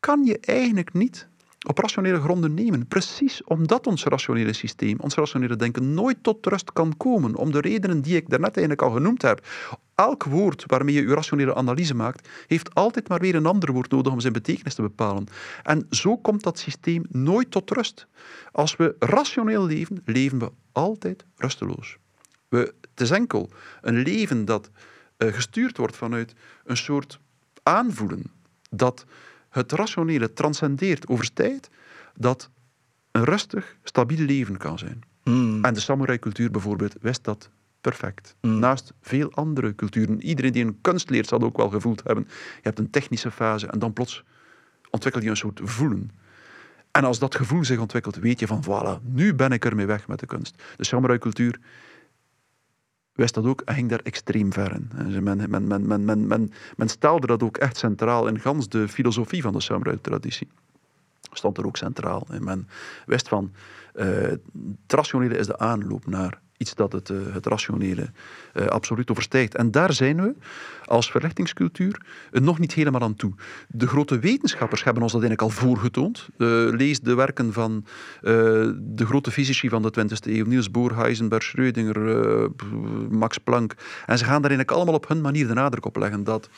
kan 0.00 0.24
je 0.24 0.38
eigenlijk 0.38 0.92
niet 0.92 1.28
op 1.66 1.78
rationele 1.78 2.20
gronden 2.20 2.54
nemen. 2.54 2.86
Precies 2.86 3.44
omdat 3.44 3.86
ons 3.86 4.04
rationele 4.04 4.52
systeem, 4.52 5.00
ons 5.00 5.14
rationele 5.14 5.56
denken 5.56 5.94
nooit 5.94 6.16
tot 6.22 6.46
rust 6.46 6.72
kan 6.72 6.96
komen. 6.96 7.34
Om 7.34 7.52
de 7.52 7.60
redenen 7.60 8.02
die 8.02 8.16
ik 8.16 8.28
daarnet 8.30 8.56
eigenlijk 8.56 8.82
al 8.82 8.90
genoemd 8.90 9.22
heb. 9.22 9.46
Elk 9.94 10.24
woord 10.24 10.64
waarmee 10.66 10.94
je 10.94 11.02
je 11.02 11.14
rationele 11.14 11.54
analyse 11.54 11.94
maakt, 11.94 12.28
heeft 12.46 12.74
altijd 12.74 13.08
maar 13.08 13.20
weer 13.20 13.34
een 13.34 13.46
ander 13.46 13.72
woord 13.72 13.90
nodig 13.90 14.12
om 14.12 14.20
zijn 14.20 14.32
betekenis 14.32 14.74
te 14.74 14.82
bepalen. 14.82 15.26
En 15.62 15.86
zo 15.90 16.16
komt 16.16 16.42
dat 16.42 16.58
systeem 16.58 17.04
nooit 17.08 17.50
tot 17.50 17.70
rust. 17.70 18.06
Als 18.52 18.76
we 18.76 18.96
rationeel 18.98 19.66
leven, 19.66 20.02
leven 20.04 20.38
we 20.38 20.50
altijd 20.72 21.24
rusteloos. 21.36 21.96
We, 22.48 22.74
het 22.90 23.00
is 23.00 23.10
enkel 23.10 23.50
een 23.80 24.02
leven 24.02 24.44
dat 24.44 24.70
gestuurd 25.18 25.76
wordt 25.76 25.96
vanuit 25.96 26.34
een 26.64 26.76
soort 26.76 27.20
aanvoelen 27.62 28.32
dat 28.70 29.04
het 29.48 29.72
rationele 29.72 30.32
transcendeert, 30.32 31.08
overstijgt, 31.08 31.68
dat 32.14 32.50
een 33.10 33.24
rustig, 33.24 33.76
stabiel 33.82 34.24
leven 34.24 34.56
kan 34.56 34.78
zijn. 34.78 35.00
Mm. 35.24 35.64
En 35.64 35.74
de 35.74 35.80
samurai-cultuur 35.80 36.50
bijvoorbeeld 36.50 36.94
wist 37.00 37.24
dat 37.24 37.50
perfect. 37.80 38.36
Mm. 38.40 38.58
Naast 38.58 38.92
veel 39.00 39.32
andere 39.32 39.74
culturen. 39.74 40.22
Iedereen 40.22 40.52
die 40.52 40.64
een 40.64 40.80
kunst 40.80 41.10
leert 41.10 41.28
zal 41.28 41.40
ook 41.40 41.56
wel 41.56 41.68
gevoeld 41.68 42.02
hebben. 42.04 42.24
Je 42.28 42.60
hebt 42.62 42.78
een 42.78 42.90
technische 42.90 43.30
fase 43.30 43.66
en 43.66 43.78
dan 43.78 43.92
plots 43.92 44.24
ontwikkel 44.90 45.22
je 45.22 45.30
een 45.30 45.36
soort 45.36 45.60
voelen. 45.62 46.10
En 46.90 47.04
als 47.04 47.18
dat 47.18 47.34
gevoel 47.34 47.64
zich 47.64 47.78
ontwikkelt, 47.78 48.16
weet 48.16 48.40
je 48.40 48.46
van 48.46 48.64
voilà, 48.64 49.02
nu 49.04 49.34
ben 49.34 49.52
ik 49.52 49.64
ermee 49.64 49.86
weg 49.86 50.08
met 50.08 50.20
de 50.20 50.26
kunst. 50.26 50.62
De 50.76 50.84
samurai-cultuur 50.84 51.58
wist 53.18 53.34
dat 53.34 53.44
ook 53.44 53.60
en 53.60 53.74
ging 53.74 53.88
daar 53.88 54.00
extreem 54.02 54.52
ver 54.52 54.72
in. 54.72 54.90
Men, 55.22 55.50
men, 55.50 55.66
men, 55.66 55.86
men, 55.86 56.04
men, 56.26 56.52
men, 56.76 56.88
stelde 56.88 57.26
dat 57.26 57.42
ook 57.42 57.56
echt 57.56 57.76
centraal 57.76 58.26
in 58.26 58.40
gans 58.40 58.68
de 58.68 58.88
filosofie 58.88 59.42
van 59.42 59.52
de 59.52 59.60
samurai-traditie. 59.60 60.48
Stond 61.32 61.58
er 61.58 61.66
ook 61.66 61.76
centraal. 61.76 62.26
En 62.30 62.44
men 62.44 62.68
wist 63.06 63.28
van, 63.28 63.52
uh, 63.94 64.06
het 64.86 65.36
is 65.36 65.46
de 65.46 65.58
aanloop 65.58 66.06
naar 66.06 66.40
iets 66.58 66.74
dat 66.74 66.92
het, 66.92 67.08
uh, 67.08 67.18
het 67.32 67.46
rationele 67.46 68.10
uh, 68.54 68.66
absoluut 68.66 69.10
overstijgt. 69.10 69.54
En 69.54 69.70
daar 69.70 69.92
zijn 69.92 70.22
we 70.22 70.34
als 70.84 71.10
verlichtingscultuur 71.10 72.00
nog 72.30 72.58
niet 72.58 72.72
helemaal 72.72 73.00
aan 73.00 73.16
toe. 73.16 73.32
De 73.68 73.86
grote 73.86 74.18
wetenschappers 74.18 74.84
hebben 74.84 75.02
ons 75.02 75.12
dat 75.12 75.22
eigenlijk 75.22 75.50
al 75.50 75.66
voorgetoond. 75.66 76.28
Lees 76.36 77.00
de 77.00 77.14
werken 77.14 77.52
van 77.52 77.84
de 78.78 79.06
grote 79.06 79.30
fysici 79.30 79.68
van 79.68 79.82
de 79.82 79.92
20e 80.00 80.32
eeuw, 80.32 80.46
Niels 80.46 80.70
Bohr, 80.70 80.96
Heisenberg, 80.96 81.42
Schrödinger, 81.42 81.98
Max 83.10 83.38
Planck. 83.38 83.74
En 84.06 84.18
ze 84.18 84.24
gaan 84.24 84.42
daar 84.42 84.50
eigenlijk 84.50 84.70
allemaal 84.70 84.94
op 84.94 85.08
hun 85.08 85.20
manier 85.20 85.46
de 85.46 85.54
nadruk 85.54 85.86
op 85.86 85.96
leggen 85.96 86.24
dat 86.24 86.48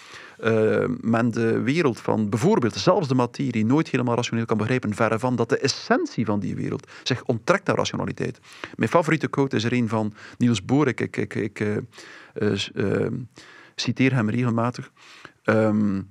men 1.01 1.31
de 1.31 1.61
wereld 1.61 2.01
van 2.01 2.29
bijvoorbeeld 2.29 2.75
zelfs 2.75 3.09
de 3.09 3.15
materie 3.15 3.65
nooit 3.65 3.89
helemaal 3.89 4.15
rationeel 4.15 4.47
kan 4.47 4.57
begrijpen, 4.57 4.95
verre 4.95 5.19
van 5.19 5.37
dat 5.37 5.49
de 5.49 5.59
essentie 5.59 6.25
van 6.25 6.41
die 6.41 6.55
wereld 6.55 6.91
zich 7.03 7.25
onttrekt 7.25 7.69
aan 7.69 7.77
rationaliteit. 7.77 8.41
Mijn 8.77 8.91
favoriete 8.91 9.29
quote 9.29 9.57
is 9.57 9.65
er 9.65 9.73
een 9.73 9.89
van 9.91 10.15
Niels 10.39 10.65
Bohr. 10.65 10.89
Ik, 10.89 11.01
ik, 11.01 11.17
ik, 11.17 11.35
ik 11.35 11.61
uh, 11.61 11.77
uh, 12.75 13.07
citeer 13.75 14.15
hem 14.15 14.31
regelmatig. 14.31 14.93
Um, 15.45 16.11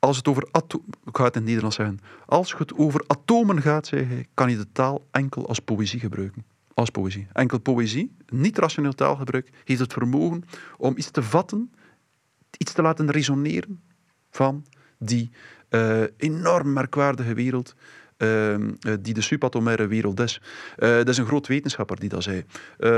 als 0.00 0.16
het 0.16 0.28
over 0.28 0.48
atomen, 0.50 0.86
in 1.12 1.24
het 1.24 1.44
Nederlands 1.44 1.76
zeggen. 1.76 2.00
Als 2.26 2.54
het 2.58 2.74
over 2.74 3.04
atomen 3.06 3.62
gaat, 3.62 3.86
zei 3.86 4.04
hij, 4.04 4.26
kan 4.34 4.50
je 4.50 4.56
de 4.56 4.72
taal 4.72 5.06
enkel 5.10 5.48
als 5.48 5.58
poëzie 5.58 6.00
gebruiken. 6.00 6.44
Als 6.74 6.90
poëzie. 6.90 7.26
Enkel 7.32 7.60
poëzie, 7.60 8.16
niet 8.28 8.58
rationeel 8.58 8.92
taalgebruik, 8.92 9.50
heeft 9.64 9.80
het 9.80 9.92
vermogen 9.92 10.44
om 10.76 10.96
iets 10.96 11.10
te 11.10 11.22
vatten, 11.22 11.72
iets 12.58 12.72
te 12.72 12.82
laten 12.82 13.10
resoneren 13.10 13.82
van 14.30 14.66
die 14.98 15.30
enorm 16.16 16.72
merkwaardige 16.72 17.34
wereld 17.34 17.74
uh, 18.22 18.54
die 19.00 19.14
de 19.14 19.20
subatomaire 19.20 19.86
wereld 19.86 20.20
is. 20.20 20.40
Uh, 20.78 20.88
dat 20.96 21.08
is 21.08 21.18
een 21.18 21.26
groot 21.26 21.46
wetenschapper 21.46 22.00
die 22.00 22.08
dat 22.08 22.22
zei. 22.22 22.44
Uh, 22.78 22.90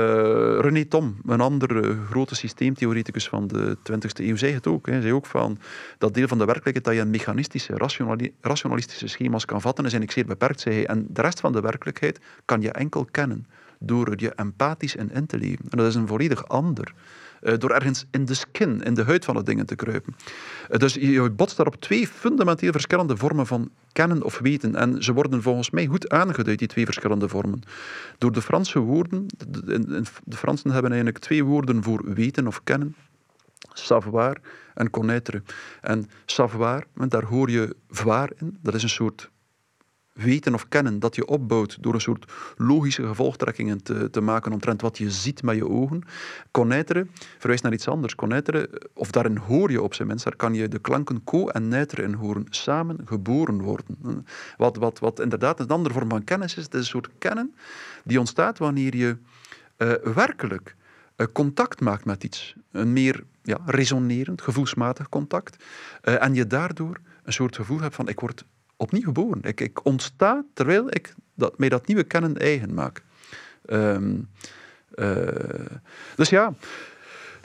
René 0.60 0.84
Tom, 0.84 1.16
een 1.26 1.40
andere 1.40 1.96
grote 2.10 2.34
systeemtheoreticus 2.34 3.28
van 3.28 3.46
de 3.46 3.76
20e 3.76 4.24
eeuw, 4.24 4.36
zei 4.36 4.52
het 4.52 4.66
ook. 4.66 4.86
Hij 4.86 5.00
zei 5.00 5.12
ook 5.12 5.26
van 5.26 5.58
dat 5.98 6.14
deel 6.14 6.28
van 6.28 6.38
de 6.38 6.44
werkelijkheid 6.44 6.84
dat 6.84 6.94
je 6.94 7.00
in 7.00 7.10
mechanistische, 7.10 7.76
rationali 7.76 8.34
rationalistische 8.40 9.06
schema's 9.06 9.44
kan 9.44 9.60
vatten, 9.60 9.84
is 9.84 9.92
eigenlijk 9.92 10.20
zeer 10.20 10.38
beperkt, 10.38 10.60
zei 10.60 10.74
hij. 10.74 10.86
En 10.86 11.06
de 11.08 11.20
rest 11.20 11.40
van 11.40 11.52
de 11.52 11.60
werkelijkheid 11.60 12.20
kan 12.44 12.60
je 12.60 12.70
enkel 12.70 13.06
kennen 13.10 13.46
door 13.78 14.12
je 14.16 14.32
empathisch 14.34 14.96
in 14.96 15.10
in 15.12 15.26
te 15.26 15.38
leven. 15.38 15.64
En 15.70 15.78
dat 15.78 15.86
is 15.86 15.94
een 15.94 16.06
volledig 16.06 16.48
ander 16.48 16.94
door 17.42 17.70
ergens 17.70 18.06
in 18.10 18.24
de 18.24 18.34
skin, 18.34 18.82
in 18.82 18.94
de 18.94 19.04
huid 19.04 19.24
van 19.24 19.34
de 19.34 19.42
dingen 19.42 19.66
te 19.66 19.74
kruipen. 19.74 20.16
Uh, 20.70 20.78
dus 20.78 20.94
je 20.94 21.30
botst 21.30 21.56
daar 21.56 21.66
op 21.66 21.80
twee 21.80 22.08
fundamenteel 22.08 22.72
verschillende 22.72 23.16
vormen 23.16 23.46
van 23.46 23.70
kennen 23.92 24.22
of 24.22 24.38
weten. 24.38 24.74
En 24.74 25.02
ze 25.02 25.12
worden 25.12 25.42
volgens 25.42 25.70
mij 25.70 25.86
goed 25.86 26.08
aangeduid, 26.08 26.58
die 26.58 26.68
twee 26.68 26.84
verschillende 26.84 27.28
vormen. 27.28 27.62
Door 28.18 28.32
de 28.32 28.42
Franse 28.42 28.78
woorden, 28.78 29.26
de, 29.48 30.02
de 30.24 30.36
Fransen 30.36 30.70
hebben 30.70 30.90
eigenlijk 30.90 31.24
twee 31.24 31.44
woorden 31.44 31.82
voor 31.82 32.14
weten 32.14 32.46
of 32.46 32.60
kennen. 32.64 32.94
Savoir 33.72 34.36
en 34.74 34.90
connaître. 34.90 35.42
En 35.80 36.10
savoir, 36.26 36.84
daar 37.08 37.24
hoor 37.24 37.50
je 37.50 37.76
voir 37.88 38.32
in. 38.36 38.58
Dat 38.62 38.74
is 38.74 38.82
een 38.82 38.88
soort 38.88 39.30
weten 40.12 40.54
of 40.54 40.68
kennen 40.68 40.98
dat 40.98 41.14
je 41.14 41.26
opbouwt 41.26 41.76
door 41.80 41.94
een 41.94 42.00
soort 42.00 42.32
logische 42.56 43.06
gevolgtrekkingen 43.06 43.82
te, 43.82 44.10
te 44.10 44.20
maken 44.20 44.52
omtrent 44.52 44.80
wat 44.80 44.98
je 44.98 45.10
ziet 45.10 45.42
met 45.42 45.56
je 45.56 45.68
ogen. 45.68 46.02
Connaître 46.46 47.06
verwijst 47.38 47.62
naar 47.62 47.72
iets 47.72 47.88
anders. 47.88 48.14
Connaître, 48.14 48.70
of 48.94 49.10
daarin 49.10 49.36
hoor 49.36 49.70
je 49.70 49.82
op 49.82 49.94
zijn 49.94 50.08
minst, 50.08 50.24
daar 50.24 50.36
kan 50.36 50.54
je 50.54 50.68
de 50.68 50.78
klanken 50.78 51.24
co 51.24 51.48
en 51.48 51.68
naître 51.68 52.02
in 52.02 52.12
horen, 52.12 52.46
samen 52.50 52.98
geboren 53.04 53.60
worden. 53.60 54.26
Wat, 54.56 54.76
wat, 54.76 54.98
wat 54.98 55.20
inderdaad 55.20 55.60
een 55.60 55.68
andere 55.68 55.94
vorm 55.94 56.08
van 56.08 56.24
kennis 56.24 56.56
is, 56.56 56.64
het 56.64 56.74
is 56.74 56.80
een 56.80 56.86
soort 56.86 57.08
kennen 57.18 57.54
die 58.04 58.18
ontstaat 58.18 58.58
wanneer 58.58 58.96
je 58.96 59.16
uh, 59.78 59.92
werkelijk 60.14 60.76
uh, 61.16 61.26
contact 61.32 61.80
maakt 61.80 62.04
met 62.04 62.24
iets. 62.24 62.54
Een 62.70 62.92
meer 62.92 63.24
ja, 63.42 63.58
resonerend, 63.66 64.42
gevoelsmatig 64.42 65.08
contact. 65.08 65.64
Uh, 66.04 66.22
en 66.22 66.34
je 66.34 66.46
daardoor 66.46 67.00
een 67.22 67.32
soort 67.32 67.56
gevoel 67.56 67.80
hebt 67.80 67.94
van 67.94 68.08
ik 68.08 68.20
word 68.20 68.44
opnieuw 68.82 69.02
geboren. 69.02 69.42
Ik, 69.42 69.60
ik 69.60 69.84
ontsta 69.84 70.44
terwijl 70.54 70.86
ik 70.88 71.14
dat, 71.34 71.58
mij 71.58 71.68
dat 71.68 71.86
nieuwe 71.86 72.04
kennen 72.04 72.36
eigen 72.36 72.74
maak. 72.74 73.02
Um, 73.66 74.30
uh, 74.94 75.26
dus 76.16 76.28
ja, 76.28 76.54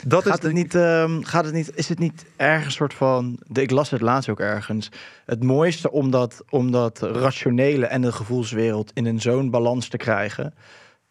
dat 0.05 0.23
gaat 0.23 0.37
is... 0.37 0.43
Het 0.43 0.53
niet, 0.53 0.73
um, 0.73 1.23
gaat 1.23 1.45
het 1.45 1.53
niet, 1.53 1.71
is 1.75 1.89
het 1.89 1.99
niet 1.99 2.25
ergens 2.35 2.75
soort 2.75 2.93
van... 2.93 3.39
De, 3.47 3.61
ik 3.61 3.71
las 3.71 3.89
het 3.89 4.01
laatst 4.01 4.29
ook 4.29 4.39
ergens. 4.39 4.91
Het 5.25 5.43
mooiste 5.43 5.91
om 5.91 6.11
dat, 6.11 6.43
om 6.49 6.71
dat 6.71 6.99
rationele 7.01 7.85
en 7.85 8.01
de 8.01 8.11
gevoelswereld 8.11 8.91
in 8.93 9.05
een 9.05 9.21
zo'n 9.21 9.49
balans 9.49 9.87
te 9.87 9.97
krijgen... 9.97 10.53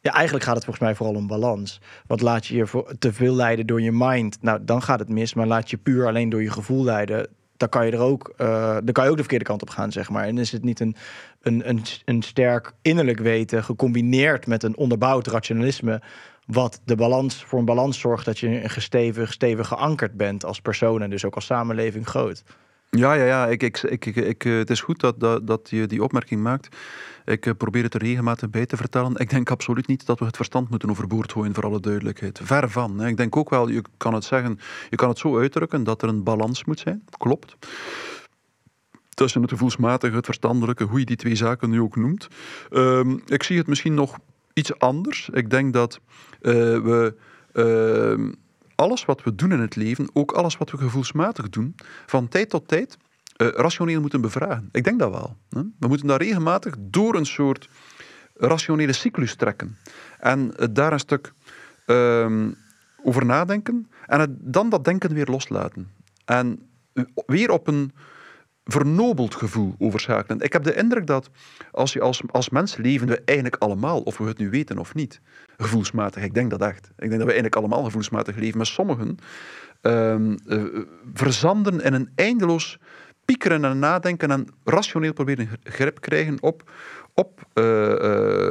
Ja, 0.00 0.12
eigenlijk 0.12 0.44
gaat 0.44 0.54
het 0.54 0.64
volgens 0.64 0.84
mij 0.86 0.94
vooral 0.94 1.14
om 1.14 1.26
balans. 1.26 1.80
Want 2.06 2.20
laat 2.20 2.46
je 2.46 2.56
je 2.56 2.66
voor 2.66 2.98
te 2.98 3.12
veel 3.12 3.34
leiden 3.34 3.66
door 3.66 3.82
je 3.82 3.92
mind, 3.92 4.38
nou 4.40 4.64
dan 4.64 4.82
gaat 4.82 4.98
het 4.98 5.08
mis. 5.08 5.34
Maar 5.34 5.46
laat 5.46 5.70
je 5.70 5.76
puur 5.76 6.06
alleen 6.06 6.28
door 6.28 6.42
je 6.42 6.50
gevoel 6.50 6.84
leiden, 6.84 7.28
dan 7.56 7.68
kan 7.68 7.86
je 7.86 7.92
er 7.92 7.98
ook, 7.98 8.34
uh, 8.38 8.76
kan 8.92 9.04
je 9.04 9.10
ook 9.10 9.16
de 9.16 9.22
verkeerde 9.22 9.44
kant 9.44 9.62
op 9.62 9.70
gaan, 9.70 9.92
zeg 9.92 10.10
maar. 10.10 10.24
En 10.24 10.38
is 10.38 10.52
het 10.52 10.64
niet 10.64 10.80
een, 10.80 10.96
een, 11.42 11.68
een, 11.68 11.82
een 12.04 12.22
sterk 12.22 12.72
innerlijk 12.82 13.18
weten 13.18 13.64
gecombineerd 13.64 14.46
met 14.46 14.62
een 14.62 14.76
onderbouwd 14.76 15.26
rationalisme, 15.26 16.02
wat 16.46 16.80
de 16.84 16.94
balans 16.94 17.44
voor 17.44 17.58
een 17.58 17.64
balans 17.64 17.98
zorgt 17.98 18.24
dat 18.24 18.38
je 18.38 18.62
een 18.62 18.70
gestevig, 18.70 19.32
stevig 19.32 19.68
geankerd 19.68 20.16
bent 20.16 20.44
als 20.44 20.60
persoon 20.60 21.02
en 21.02 21.10
dus 21.10 21.24
ook 21.24 21.34
als 21.34 21.46
samenleving 21.46 22.06
groot. 22.06 22.42
Ja, 22.90 23.12
ja, 23.12 23.24
ja. 23.24 23.46
Ik, 23.46 23.62
ik, 23.62 23.82
ik, 23.82 24.16
ik, 24.16 24.42
het 24.42 24.70
is 24.70 24.80
goed 24.80 25.00
dat, 25.00 25.20
dat, 25.20 25.46
dat 25.46 25.70
je 25.70 25.86
die 25.86 26.02
opmerking 26.02 26.42
maakt. 26.42 26.76
Ik 27.24 27.56
probeer 27.56 27.82
het 27.82 27.94
er 27.94 28.02
regelmatig 28.02 28.50
bij 28.50 28.66
te 28.66 28.76
vertellen. 28.76 29.16
Ik 29.16 29.30
denk 29.30 29.50
absoluut 29.50 29.86
niet 29.86 30.06
dat 30.06 30.18
we 30.18 30.24
het 30.24 30.36
verstand 30.36 30.70
moeten 30.70 30.90
overboord 30.90 31.32
gooien, 31.32 31.54
voor 31.54 31.64
alle 31.64 31.80
duidelijkheid. 31.80 32.40
Ver 32.42 32.70
van. 32.70 33.04
Ik 33.04 33.16
denk 33.16 33.36
ook 33.36 33.50
wel, 33.50 33.68
je 33.68 33.82
kan 33.96 34.14
het 34.14 34.24
zeggen, 34.24 34.58
je 34.90 34.96
kan 34.96 35.08
het 35.08 35.18
zo 35.18 35.38
uitdrukken 35.38 35.84
dat 35.84 36.02
er 36.02 36.08
een 36.08 36.22
balans 36.22 36.64
moet 36.64 36.78
zijn. 36.78 37.04
Klopt. 37.18 37.56
Tussen 39.14 39.42
het 39.42 39.50
gevoelsmatige, 39.50 40.16
het 40.16 40.24
verstandelijke, 40.24 40.84
hoe 40.84 40.98
je 40.98 41.04
die 41.04 41.16
twee 41.16 41.34
zaken 41.34 41.70
nu 41.70 41.80
ook 41.80 41.96
noemt. 41.96 42.28
Um, 42.70 43.22
ik 43.26 43.42
zie 43.42 43.58
het 43.58 43.66
misschien 43.66 43.94
nog 43.94 44.18
iets 44.52 44.78
anders. 44.78 45.28
Ik 45.32 45.50
denk 45.50 45.72
dat 45.72 46.00
uh, 46.40 46.52
we. 46.52 47.14
Uh, 47.52 48.32
alles 48.76 49.04
wat 49.04 49.22
we 49.22 49.34
doen 49.34 49.52
in 49.52 49.60
het 49.60 49.76
leven, 49.76 50.10
ook 50.12 50.32
alles 50.32 50.56
wat 50.56 50.70
we 50.70 50.76
gevoelsmatig 50.78 51.48
doen, 51.48 51.74
van 52.06 52.28
tijd 52.28 52.50
tot 52.50 52.68
tijd 52.68 52.96
uh, 53.36 53.48
rationeel 53.48 54.00
moeten 54.00 54.20
bevragen. 54.20 54.68
Ik 54.72 54.84
denk 54.84 54.98
dat 54.98 55.10
wel. 55.10 55.36
Hè? 55.50 55.60
We 55.78 55.88
moeten 55.88 56.06
daar 56.06 56.22
regelmatig 56.22 56.74
door 56.78 57.14
een 57.14 57.26
soort 57.26 57.68
rationele 58.34 58.92
cyclus 58.92 59.34
trekken. 59.34 59.76
En 60.18 60.52
uh, 60.58 60.66
daar 60.70 60.92
een 60.92 60.98
stuk 60.98 61.32
uh, 61.86 62.46
over 63.02 63.24
nadenken 63.24 63.90
en 64.06 64.20
het, 64.20 64.30
dan 64.40 64.68
dat 64.68 64.84
denken 64.84 65.14
weer 65.14 65.26
loslaten. 65.26 65.90
En 66.24 66.68
weer 67.26 67.50
op 67.50 67.66
een 67.66 67.92
vernobeld 68.66 69.34
gevoel 69.34 69.74
overschakelen. 69.78 70.40
Ik 70.40 70.52
heb 70.52 70.62
de 70.62 70.74
indruk 70.74 71.06
dat 71.06 71.30
als, 71.70 71.92
je 71.92 72.00
als, 72.00 72.22
als 72.30 72.48
mens 72.48 72.76
leven 72.76 73.06
we 73.06 73.22
eigenlijk 73.24 73.62
allemaal, 73.62 74.00
of 74.00 74.18
we 74.18 74.24
het 74.24 74.38
nu 74.38 74.50
weten 74.50 74.78
of 74.78 74.94
niet, 74.94 75.20
gevoelsmatig. 75.56 76.22
Ik 76.22 76.34
denk 76.34 76.50
dat 76.50 76.60
echt. 76.60 76.86
Ik 76.86 77.08
denk 77.08 77.10
dat 77.10 77.20
we 77.20 77.32
eigenlijk 77.32 77.56
allemaal 77.56 77.84
gevoelsmatig 77.84 78.36
leven. 78.36 78.56
Maar 78.56 78.66
sommigen 78.66 79.18
uh, 79.82 80.16
verzanden 81.14 81.80
in 81.80 81.92
een 81.92 82.10
eindeloos 82.14 82.78
piekeren 83.24 83.64
en 83.64 83.78
nadenken 83.78 84.30
en 84.30 84.46
rationeel 84.64 85.12
proberen 85.12 85.48
grip 85.62 86.00
krijgen 86.00 86.42
op, 86.42 86.70
op 87.14 87.42
uh, 87.54 87.88
uh, 87.88 88.48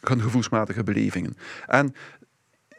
hun 0.00 0.20
gevoelsmatige 0.20 0.82
belevingen. 0.82 1.36
En 1.66 1.94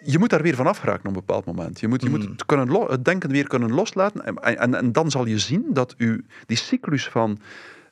je 0.05 0.19
moet 0.19 0.29
daar 0.29 0.41
weer 0.41 0.55
van 0.55 0.67
afgeraken 0.67 0.99
op 0.99 1.07
een 1.07 1.25
bepaald 1.25 1.45
moment. 1.45 1.79
Je 1.79 1.87
moet, 1.87 2.01
je 2.01 2.09
moet 2.09 2.25
mm. 2.25 2.31
het, 2.31 2.45
kunnen 2.45 2.89
het 2.89 3.05
denken 3.05 3.29
weer 3.29 3.47
kunnen 3.47 3.73
loslaten. 3.73 4.25
En, 4.25 4.57
en, 4.57 4.75
en, 4.75 4.91
dan 4.91 5.11
zal 5.11 5.25
je 5.25 5.39
zien 5.39 5.65
dat 5.69 5.95
u 5.97 6.25
die 6.45 6.57
cyclus 6.57 7.07
van 7.07 7.39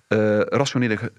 uh, 0.09 0.39
rationele 0.39 1.11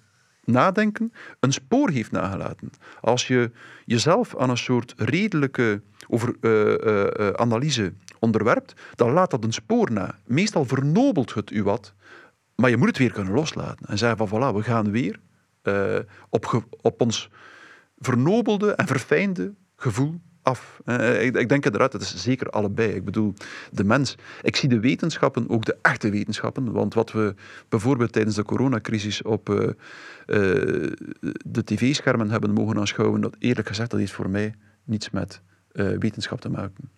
nadenken 0.45 1.13
een 1.41 1.53
spoor 1.53 1.91
heeft 1.91 2.11
nagelaten. 2.11 2.71
Als 3.01 3.27
je 3.27 3.51
jezelf 3.85 4.37
aan 4.37 4.51
een 4.51 4.57
soort 4.57 4.95
redelijke 4.97 5.83
over, 6.09 6.35
uh, 6.41 6.75
uh, 7.21 7.31
analyse 7.31 7.93
onderwerpt, 8.19 8.75
dan 8.95 9.13
laat 9.13 9.31
dat 9.31 9.45
een 9.45 9.53
spoor 9.53 9.93
na. 9.93 10.19
Meestal 10.27 10.65
vernobelt 10.65 11.35
het 11.35 11.51
u 11.51 11.63
wat, 11.63 11.95
maar 12.57 12.71
je 12.71 12.77
moet 12.77 12.89
het 12.89 12.99
weer 12.99 13.13
kunnen 13.13 13.33
loslaten. 13.33 13.87
En 13.87 13.99
zeggen 13.99 14.29
van 14.29 14.29
voilà, 14.29 14.55
we 14.55 14.63
gaan 14.63 14.91
weer 14.91 15.21
op, 16.29 16.65
op 16.81 17.01
ons 17.01 17.31
vernobelde 17.99 18.73
en 18.73 18.87
verfijnde 18.87 19.55
gevoel 19.77 20.21
af. 20.45 20.81
Uh, 20.87 21.25
ik, 21.25 21.37
ik, 21.37 21.49
denk 21.49 21.65
inderdaad, 21.65 21.93
het 21.93 22.03
is 22.03 22.23
zeker 22.23 22.51
allebei. 22.51 22.93
Ik 22.93 23.05
bedoel, 23.05 23.35
de 23.71 23.85
mens. 23.85 24.17
Ik 24.43 24.57
zie 24.57 24.69
de 24.69 24.81
wetenschappen, 24.81 25.49
ook 25.49 25.65
de 25.65 25.77
echte 25.83 26.11
wetenschappen, 26.11 26.73
want 26.73 26.95
wat 26.95 27.13
we 27.13 27.35
bijvoorbeeld 27.69 28.13
tijdens 28.13 28.37
de 28.37 28.43
coronacrisis 28.43 29.23
op 29.23 29.49
uh, 29.49 29.57
uh, 29.57 29.73
de 31.47 31.65
tv-schermen 31.65 32.31
hebben 32.31 32.51
mogen 32.51 32.79
aanschouwen, 32.79 33.21
dat 33.21 33.37
eerlijk 33.39 33.69
gezegd, 33.69 33.91
dat 33.91 34.01
heeft 34.01 34.13
voor 34.13 34.31
mij 34.31 34.55
niets 34.85 35.11
met 35.11 35.41
wetenschap 35.73 36.41
te 36.41 36.49
maken. 36.49 36.91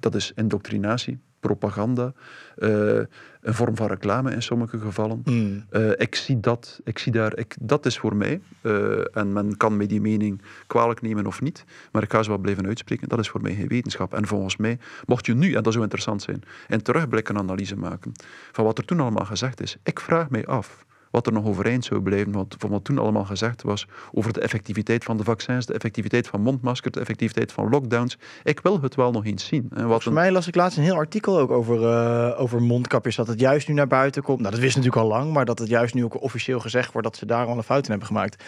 Dat 0.00 0.14
is 0.14 0.32
indoctrinatie, 0.34 1.18
propaganda, 1.40 2.12
uh, 2.58 3.00
een 3.40 3.54
vorm 3.54 3.76
van 3.76 3.86
reclame 3.86 4.32
in 4.32 4.42
sommige 4.42 4.78
gevallen. 4.78 5.22
Mm. 5.24 5.64
Uh, 5.70 5.90
ik 5.96 6.14
zie 6.14 6.40
dat, 6.40 6.80
ik 6.84 6.98
zie 6.98 7.12
daar, 7.12 7.38
ik, 7.38 7.56
dat 7.60 7.86
is 7.86 7.98
voor 7.98 8.16
mij, 8.16 8.40
uh, 8.62 9.16
en 9.16 9.32
men 9.32 9.56
kan 9.56 9.76
mij 9.76 9.86
die 9.86 10.00
mening 10.00 10.42
kwalijk 10.66 11.02
nemen 11.02 11.26
of 11.26 11.40
niet, 11.40 11.64
maar 11.92 12.02
ik 12.02 12.12
ga 12.12 12.22
ze 12.22 12.28
wel 12.28 12.38
blijven 12.38 12.66
uitspreken, 12.66 13.08
dat 13.08 13.18
is 13.18 13.28
voor 13.28 13.42
mij 13.42 13.54
geen 13.54 13.68
wetenschap. 13.68 14.14
En 14.14 14.26
volgens 14.26 14.56
mij, 14.56 14.78
mocht 15.06 15.26
je 15.26 15.34
nu, 15.34 15.54
en 15.54 15.62
dat 15.62 15.72
zou 15.72 15.84
interessant 15.84 16.22
zijn, 16.22 16.42
een 16.68 16.82
terugblik 16.82 17.28
een 17.28 17.38
analyse 17.38 17.76
maken 17.76 18.12
van 18.52 18.64
wat 18.64 18.78
er 18.78 18.84
toen 18.84 19.00
allemaal 19.00 19.24
gezegd 19.24 19.60
is, 19.60 19.76
ik 19.82 20.00
vraag 20.00 20.30
mij 20.30 20.46
af, 20.46 20.84
wat 21.16 21.26
er 21.26 21.32
nog 21.32 21.44
overeind 21.44 21.84
zou 21.84 22.00
blijven, 22.00 22.32
wat, 22.32 22.54
van 22.58 22.70
wat 22.70 22.84
toen 22.84 22.98
allemaal 22.98 23.24
gezegd 23.24 23.62
was 23.62 23.86
over 24.12 24.32
de 24.32 24.40
effectiviteit 24.40 25.04
van 25.04 25.16
de 25.16 25.24
vaccins, 25.24 25.66
de 25.66 25.72
effectiviteit 25.72 26.28
van 26.28 26.40
mondmaskers, 26.40 26.94
de 26.94 27.00
effectiviteit 27.00 27.52
van 27.52 27.68
lockdowns. 27.68 28.18
Ik 28.42 28.60
wil 28.60 28.80
het 28.80 28.94
wel 28.94 29.10
nog 29.10 29.24
eens 29.24 29.46
zien. 29.46 29.68
En 29.74 29.86
wat 29.88 30.02
Voor 30.02 30.12
mij 30.12 30.30
las 30.30 30.46
ik 30.46 30.54
laatst 30.54 30.78
een 30.78 30.84
heel 30.84 30.94
artikel 30.94 31.38
ook 31.38 31.50
over, 31.50 31.80
uh, 31.80 32.40
over 32.40 32.62
mondkapjes, 32.62 33.16
dat 33.16 33.26
het 33.26 33.40
juist 33.40 33.68
nu 33.68 33.74
naar 33.74 33.86
buiten 33.86 34.22
komt. 34.22 34.40
Nou, 34.40 34.50
dat 34.50 34.60
wist 34.60 34.76
natuurlijk 34.76 35.02
al 35.02 35.08
lang, 35.08 35.32
maar 35.32 35.44
dat 35.44 35.58
het 35.58 35.68
juist 35.68 35.94
nu 35.94 36.04
ook 36.04 36.22
officieel 36.22 36.60
gezegd 36.60 36.92
wordt 36.92 37.08
dat 37.08 37.16
ze 37.16 37.26
daar 37.26 37.46
al 37.46 37.56
een 37.56 37.62
fout 37.62 37.84
in 37.84 37.90
hebben 37.90 38.06
gemaakt. 38.06 38.44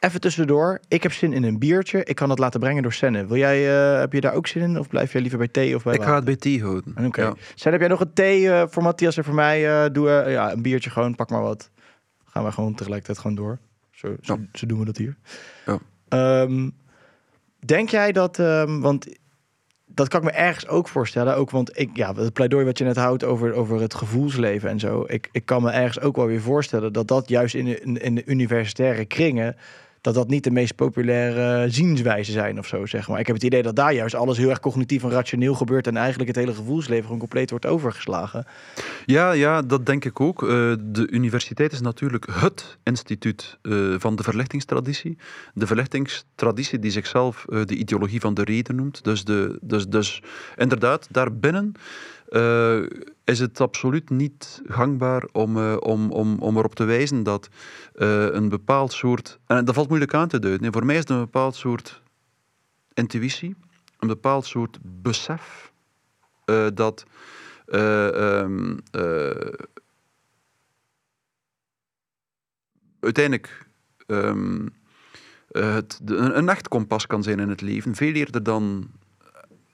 Even 0.00 0.20
tussendoor, 0.20 0.80
ik 0.88 1.02
heb 1.02 1.12
zin 1.12 1.32
in 1.32 1.42
een 1.42 1.58
biertje. 1.58 2.04
Ik 2.04 2.14
kan 2.14 2.30
het 2.30 2.38
laten 2.38 2.60
brengen 2.60 2.82
door 2.82 2.92
Senne. 2.92 3.26
Wil 3.26 3.36
jij, 3.36 3.92
uh, 3.92 3.98
heb 4.00 4.12
je 4.12 4.20
daar 4.20 4.34
ook 4.34 4.46
zin 4.46 4.62
in? 4.62 4.78
Of 4.78 4.88
blijf 4.88 5.12
jij 5.12 5.20
liever 5.20 5.38
bij 5.38 5.48
thee 5.48 5.74
of 5.76 5.82
bij 5.82 5.94
Ik 5.94 6.02
ga 6.02 6.14
het 6.14 6.24
bij 6.24 6.36
thee 6.36 6.62
houden. 6.62 6.94
Oké. 6.96 7.06
Okay. 7.06 7.24
Ja. 7.24 7.34
Senne, 7.54 7.78
heb 7.78 7.80
jij 7.80 7.88
nog 7.88 8.00
een 8.00 8.12
thee 8.12 8.42
uh, 8.42 8.62
voor 8.68 8.82
Matthias 8.82 9.16
en 9.16 9.24
voor 9.24 9.34
mij? 9.34 9.84
Uh, 9.84 9.92
doe 9.92 10.08
ja, 10.08 10.52
een 10.52 10.62
biertje 10.62 10.90
gewoon, 10.90 11.14
pak 11.14 11.30
maar 11.30 11.42
wat 11.42 11.70
gaan 12.30 12.44
we 12.44 12.52
gewoon 12.52 12.74
tegelijkertijd 12.74 13.18
gewoon 13.18 13.36
door. 13.36 13.58
Zo, 13.90 14.16
zo, 14.20 14.38
zo 14.52 14.66
doen 14.66 14.78
we 14.78 14.84
dat 14.84 14.96
hier. 14.96 15.16
Ja. 15.66 15.78
Um, 16.42 16.72
denk 17.58 17.88
jij 17.88 18.12
dat, 18.12 18.38
um, 18.38 18.80
want 18.80 19.06
dat 19.86 20.08
kan 20.08 20.20
ik 20.20 20.26
me 20.26 20.32
ergens 20.32 20.68
ook 20.68 20.88
voorstellen, 20.88 21.36
ook 21.36 21.50
want 21.50 21.78
ik, 21.78 21.96
ja, 21.96 22.14
het 22.14 22.32
pleidooi 22.32 22.64
wat 22.64 22.78
je 22.78 22.84
net 22.84 22.96
houdt 22.96 23.24
over, 23.24 23.52
over 23.52 23.80
het 23.80 23.94
gevoelsleven 23.94 24.68
en 24.68 24.78
zo, 24.78 25.04
ik, 25.06 25.28
ik 25.32 25.46
kan 25.46 25.62
me 25.62 25.70
ergens 25.70 26.00
ook 26.00 26.16
wel 26.16 26.26
weer 26.26 26.40
voorstellen 26.40 26.92
dat 26.92 27.08
dat 27.08 27.28
juist 27.28 27.54
in 27.54 27.64
de, 27.64 27.80
in 27.80 28.14
de 28.14 28.24
universitaire 28.24 29.04
kringen 29.04 29.56
dat 30.00 30.14
dat 30.14 30.28
niet 30.28 30.44
de 30.44 30.50
meest 30.50 30.74
populaire 30.74 31.70
zienswijzen 31.70 32.32
zijn 32.32 32.58
of 32.58 32.66
zo, 32.66 32.86
zeg 32.86 33.08
maar. 33.08 33.20
Ik 33.20 33.26
heb 33.26 33.36
het 33.36 33.44
idee 33.44 33.62
dat 33.62 33.76
daar 33.76 33.94
juist 33.94 34.14
alles 34.14 34.38
heel 34.38 34.48
erg 34.48 34.60
cognitief 34.60 35.02
en 35.02 35.10
rationeel 35.10 35.54
gebeurt 35.54 35.86
en 35.86 35.96
eigenlijk 35.96 36.28
het 36.28 36.38
hele 36.38 36.54
gevoelsleven 36.54 37.04
gewoon 37.04 37.18
compleet 37.18 37.50
wordt 37.50 37.66
overgeslagen. 37.66 38.46
Ja, 39.06 39.32
ja, 39.32 39.62
dat 39.62 39.86
denk 39.86 40.04
ik 40.04 40.20
ook. 40.20 40.42
Uh, 40.42 40.48
de 40.80 41.08
universiteit 41.10 41.72
is 41.72 41.80
natuurlijk 41.80 42.26
het 42.32 42.78
instituut 42.82 43.58
uh, 43.62 43.94
van 43.98 44.16
de 44.16 44.22
verlichtingstraditie. 44.22 45.18
De 45.54 45.66
verlichtingstraditie 45.66 46.78
die 46.78 46.90
zichzelf 46.90 47.44
uh, 47.48 47.64
de 47.64 47.74
ideologie 47.74 48.20
van 48.20 48.34
de 48.34 48.44
reden 48.44 48.76
noemt. 48.76 49.04
Dus, 49.04 49.24
de, 49.24 49.58
dus, 49.62 49.88
dus 49.88 50.22
inderdaad, 50.56 51.08
daarbinnen 51.10 51.72
uh, 52.30 52.82
is 53.30 53.38
het 53.38 53.60
absoluut 53.60 54.10
niet 54.10 54.62
gangbaar 54.66 55.28
om, 55.32 55.56
uh, 55.56 55.76
om, 55.80 56.10
om, 56.10 56.38
om 56.38 56.56
erop 56.56 56.74
te 56.74 56.84
wijzen 56.84 57.22
dat 57.22 57.48
uh, 57.94 58.32
een 58.32 58.48
bepaald 58.48 58.92
soort. 58.92 59.38
En 59.46 59.64
dat 59.64 59.74
valt 59.74 59.88
moeilijk 59.88 60.14
aan 60.14 60.28
te 60.28 60.38
duiden. 60.38 60.62
Nee, 60.62 60.70
voor 60.70 60.86
mij 60.86 60.94
is 60.94 61.00
het 61.00 61.10
een 61.10 61.18
bepaald 61.18 61.54
soort 61.54 62.02
intuïtie, 62.94 63.56
een 63.98 64.08
bepaald 64.08 64.46
soort 64.46 64.78
besef 64.82 65.72
dat. 66.74 67.04
Um, 67.72 68.78
uiteindelijk 73.00 73.66
um, 74.06 74.68
het, 75.48 76.00
een, 76.04 76.38
een 76.38 76.48
echt 76.48 76.68
kompas 76.68 77.06
kan 77.06 77.22
zijn 77.22 77.38
in 77.38 77.48
het 77.48 77.60
leven, 77.60 77.94
veel 77.94 78.12
eerder 78.12 78.42
dan 78.42 78.90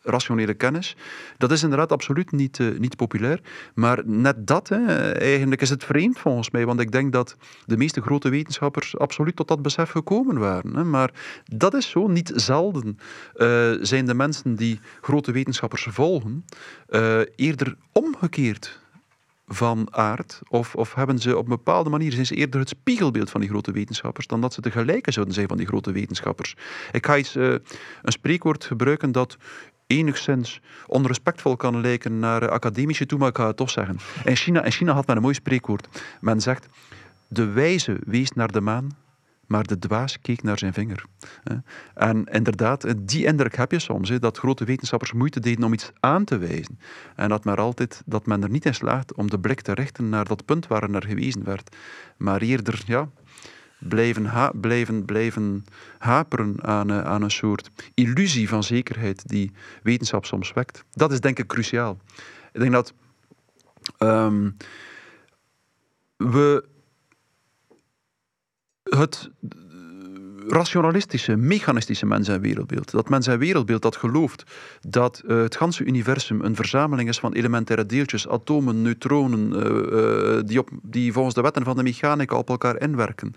rationele 0.07 0.55
kennis. 0.55 0.97
Dat 1.39 1.53
is 1.53 1.63
inderdaad 1.63 1.93
absoluut 1.93 2.33
niet, 2.33 2.59
uh, 2.59 2.79
niet 2.79 2.97
populair. 2.97 3.41
Maar 3.75 4.03
net 4.05 4.47
dat, 4.47 4.69
hè, 4.69 5.13
eigenlijk 5.13 5.61
is 5.61 5.71
het 5.71 5.85
vreemd 5.85 6.19
volgens 6.19 6.51
mij. 6.51 6.67
Want 6.67 6.81
ik 6.81 6.93
denk 6.93 7.13
dat 7.13 7.37
de 7.65 7.77
meeste 7.77 8.01
grote 8.01 8.29
wetenschappers 8.29 8.99
absoluut 8.99 9.37
tot 9.37 9.49
dat 9.49 9.63
besef 9.63 9.91
gekomen 9.91 10.39
waren. 10.39 10.77
Hè. 10.77 10.85
Maar 10.85 11.11
dat 11.45 11.75
is 11.75 11.91
zo. 11.91 12.07
Niet 12.07 12.33
zelden 12.35 12.99
uh, 13.37 13.73
zijn 13.81 14.07
de 14.07 14.15
mensen 14.15 14.55
die 14.55 14.81
grote 15.01 15.33
wetenschappers 15.33 15.87
volgen 15.91 16.45
uh, 16.89 17.21
eerder 17.37 17.77
omgekeerd 17.93 18.81
van 19.47 19.89
aard, 19.91 20.41
of, 20.49 20.75
of 20.75 20.95
hebben 20.95 21.19
ze 21.19 21.37
op 21.37 21.43
een 21.43 21.57
bepaalde 21.57 21.91
manier 21.91 22.13
zijn 22.13 22.27
ze 22.27 22.35
eerder 22.35 22.61
het 22.61 22.69
spiegelbeeld 22.69 23.31
van 23.31 23.41
die 23.41 23.51
grote 23.51 23.73
wetenschappers 23.73 24.27
dan 24.27 24.41
dat 24.41 24.55
ze 24.55 24.61
de 24.61 24.71
gelijke 24.71 25.13
zouden 25.13 25.35
zijn 25.35 25.49
van 25.49 25.57
die 25.57 25.67
grote 25.67 25.93
wetenschappers. 25.93 26.57
Ik 26.93 27.07
ga 27.07 27.17
uh, 27.17 27.23
een 27.23 27.63
spreekwoord 28.13 28.65
gebruiken 28.65 29.13
dat 29.13 29.37
enigszins 29.87 30.61
onrespectvol 30.87 31.57
kan 31.57 31.81
lijken 31.81 32.19
naar 32.19 32.49
academische 32.49 33.07
toe, 33.07 33.19
maar 33.19 33.29
ik 33.29 33.37
ga 33.37 33.47
het 33.47 33.57
toch 33.57 33.71
zeggen. 33.71 33.99
In 34.25 34.37
China, 34.37 34.65
in 34.65 34.73
China 34.73 34.93
had 34.93 35.07
men 35.07 35.17
een 35.17 35.23
mooi 35.23 35.35
spreekwoord. 35.35 35.89
Men 36.21 36.41
zegt, 36.41 36.67
de 37.29 37.47
wijze 37.47 37.97
wees 38.05 38.33
naar 38.33 38.53
de 38.53 38.61
maan, 38.61 38.97
maar 39.47 39.65
de 39.65 39.79
dwaas 39.79 40.21
keek 40.21 40.43
naar 40.43 40.59
zijn 40.59 40.73
vinger. 40.73 41.05
En 41.95 42.25
inderdaad, 42.25 42.95
die 43.09 43.27
indruk 43.27 43.57
heb 43.57 43.73
je 43.73 43.79
soms, 43.79 44.09
dat 44.09 44.39
grote 44.39 44.65
wetenschappers 44.65 45.13
moeite 45.13 45.41
deden 45.41 45.65
om 45.65 45.73
iets 45.73 45.93
aan 46.01 46.25
te 46.25 46.39
wijzen. 46.39 46.79
En 47.17 47.29
dat 47.29 47.45
men, 47.45 47.57
altijd, 47.57 48.03
dat 48.07 48.27
men 48.27 48.43
er 48.43 48.51
niet 48.51 48.65
in 48.65 48.75
slaagt 48.75 49.15
om 49.15 49.31
de 49.31 49.39
blik 49.39 49.61
te 49.61 49.73
richten 49.73 50.09
naar 50.09 50.25
dat 50.25 50.45
punt 50.45 50.67
waar 50.67 50.91
er 50.91 51.07
gewezen 51.07 51.45
werd. 51.45 51.77
Maar 52.17 52.41
eerder, 52.41 52.83
ja, 52.87 53.09
blijven, 53.79 54.25
ha 54.25 54.53
blijven, 54.55 55.05
blijven 55.05 55.65
haperen 55.99 56.65
aan, 56.65 56.91
uh, 56.91 57.05
aan 57.05 57.23
een 57.23 57.31
soort 57.31 57.71
illusie 57.95 58.49
van 58.49 58.63
zekerheid 58.63 59.29
die 59.29 59.53
wetenschap 59.83 60.25
soms 60.25 60.53
wekt. 60.53 60.85
Dat 60.93 61.13
is 61.13 61.21
denk 61.21 61.39
ik 61.39 61.47
cruciaal. 61.47 61.99
Ik 62.53 62.61
denk 62.61 62.73
dat 62.73 62.93
um, 63.99 64.57
we 66.17 66.65
het 68.83 69.31
rationalistische, 70.49 71.37
mechanistische 71.37 72.07
mens- 72.07 72.29
en 72.29 72.41
wereldbeeld. 72.41 72.91
Dat 72.91 73.09
mens- 73.09 73.27
en 73.27 73.39
wereldbeeld 73.39 73.83
dat 73.83 73.97
gelooft 73.97 74.45
dat 74.89 75.23
uh, 75.27 75.43
het 75.43 75.57
ganse 75.57 75.85
universum 75.85 76.41
een 76.41 76.57
verzameling 76.57 77.09
is 77.09 77.19
van 77.19 77.33
elementaire 77.33 77.87
deeltjes, 77.87 78.29
atomen, 78.29 78.83
neutronen, 78.83 79.53
uh, 79.53 80.37
uh, 80.37 80.41
die, 80.45 80.59
op, 80.59 80.69
die 80.83 81.13
volgens 81.13 81.35
de 81.35 81.41
wetten 81.41 81.65
van 81.65 81.77
de 81.77 81.83
mechanica 81.83 82.37
op 82.37 82.49
elkaar 82.49 82.81
inwerken. 82.81 83.35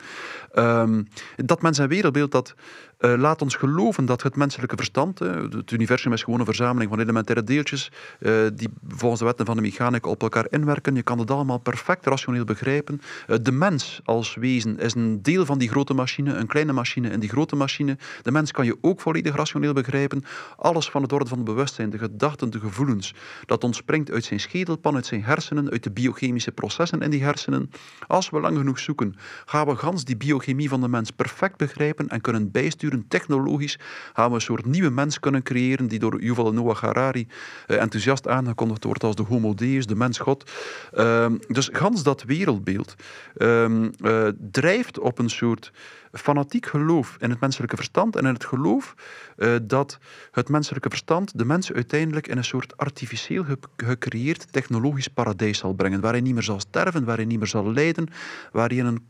Um, 0.55 1.07
dat 1.35 1.61
mens- 1.61 1.79
en 1.79 1.87
wereldbeeld 1.87 2.31
dat 2.31 2.55
Uh, 2.99 3.13
laat 3.17 3.41
ons 3.41 3.55
geloven 3.55 4.05
dat 4.05 4.23
het 4.23 4.35
menselijke 4.35 4.75
verstand, 4.75 5.21
uh, 5.21 5.35
het 5.49 5.71
universum 5.71 6.13
is 6.13 6.23
gewoon 6.23 6.39
een 6.39 6.45
verzameling 6.45 6.89
van 6.89 6.99
elementaire 6.99 7.45
deeltjes 7.45 7.91
uh, 8.19 8.47
die 8.53 8.69
volgens 8.87 9.19
de 9.19 9.25
wetten 9.25 9.45
van 9.45 9.55
de 9.55 9.61
mechanica 9.61 10.09
op 10.09 10.21
elkaar 10.21 10.47
inwerken. 10.49 10.95
Je 10.95 11.03
kan 11.03 11.19
het 11.19 11.31
allemaal 11.31 11.57
perfect 11.57 12.05
rationeel 12.05 12.43
begrijpen. 12.43 13.01
de 13.41 13.51
mens 13.51 14.01
als 14.03 14.35
wezen 14.35 14.79
is 14.79 14.95
een 14.95 15.21
deel 15.21 15.45
van 15.45 15.57
die 15.57 15.69
grote 15.69 15.93
machine, 15.93 16.33
een 16.33 16.47
kleine 16.47 16.73
machine 16.73 17.09
in 17.09 17.19
die 17.19 17.29
grote 17.29 17.55
machine. 17.55 17.97
De 18.21 18.31
mens 18.31 18.51
kan 18.51 18.65
je 18.65 18.77
ook 18.81 19.01
volledig 19.01 19.35
rationeel 19.35 19.73
begrijpen. 19.73 20.23
Alles 20.57 20.89
van 20.89 21.01
het 21.01 21.13
orde 21.13 21.29
van 21.29 21.37
het 21.37 21.47
bewustzijn, 21.47 21.89
de 21.89 21.97
gedachten, 21.97 22.49
de 22.49 22.59
gevoelens, 22.59 23.13
dat 23.45 23.63
ontspringt 23.63 24.11
uit 24.11 24.23
zijn 24.23 24.39
schedelpan, 24.39 24.95
uit 24.95 25.05
zijn 25.05 25.23
hersenen, 25.23 25.69
uit 25.69 25.83
de 25.83 25.91
biochemische 25.91 26.51
processen 26.51 27.01
in 27.01 27.09
die 27.09 27.23
hersenen. 27.23 27.71
Als 28.07 28.29
we 28.29 28.39
lang 28.39 28.57
genoeg 28.57 28.79
zoeken, 28.79 29.15
gaan 29.45 29.67
we 29.67 29.75
gans 29.75 30.03
die 30.03 30.17
biochemie 30.17 30.69
van 30.69 30.81
de 30.81 30.87
mens 30.87 31.11
perfect 31.11 31.57
begrijpen 31.57 32.07
en 32.07 32.21
kunnen 32.21 32.51
bijsturen 32.51 32.88
technologisch. 33.07 33.79
Gaan 34.13 34.29
we 34.29 34.35
een 34.35 34.41
soort 34.41 34.65
nieuwe 34.65 34.89
mens 34.89 35.19
kunnen 35.19 35.43
creëren 35.43 35.87
die 35.87 35.99
door 35.99 36.21
Yuval 36.21 36.53
Noah 36.53 36.77
Harari 36.77 37.27
eh, 37.67 37.81
enthousiast 37.81 38.27
aangekondigd 38.27 38.83
wordt 38.83 39.03
als 39.03 39.15
de 39.15 39.23
homo 39.23 39.53
deus, 39.53 39.85
de 39.85 39.95
mens-god. 39.95 40.51
Uh, 40.93 41.25
dus 41.47 41.69
gans 41.71 42.03
dat 42.03 42.23
wereldbeeld 42.23 42.95
uh, 43.37 44.27
drijft 44.51 44.99
op 44.99 45.19
een 45.19 45.29
soort 45.29 45.71
fanatiek 46.11 46.65
geloof 46.65 47.15
in 47.19 47.29
het 47.29 47.39
menselijke 47.39 47.75
verstand 47.75 48.15
en 48.15 48.25
in 48.25 48.33
het 48.33 48.45
geloof 48.45 48.95
uh, 49.37 49.55
dat 49.63 49.99
het 50.31 50.49
menselijke 50.49 50.89
verstand 50.89 51.37
de 51.37 51.45
mens 51.45 51.71
uiteindelijk 51.71 52.27
in 52.27 52.37
een 52.37 52.43
soort 52.43 52.77
artificieel 52.77 53.45
gecreëerd 53.77 54.51
technologisch 54.51 55.07
paradijs 55.07 55.57
zal 55.57 55.73
brengen, 55.73 56.01
waar 56.01 56.11
hij 56.11 56.21
niet 56.21 56.33
meer 56.33 56.43
zal 56.43 56.59
sterven, 56.59 57.05
waar 57.05 57.15
hij 57.15 57.25
niet 57.25 57.39
meer 57.39 57.47
zal 57.47 57.71
lijden, 57.71 58.07
waar 58.51 58.67
hij 58.67 58.77
in 58.77 58.85
een 58.85 59.09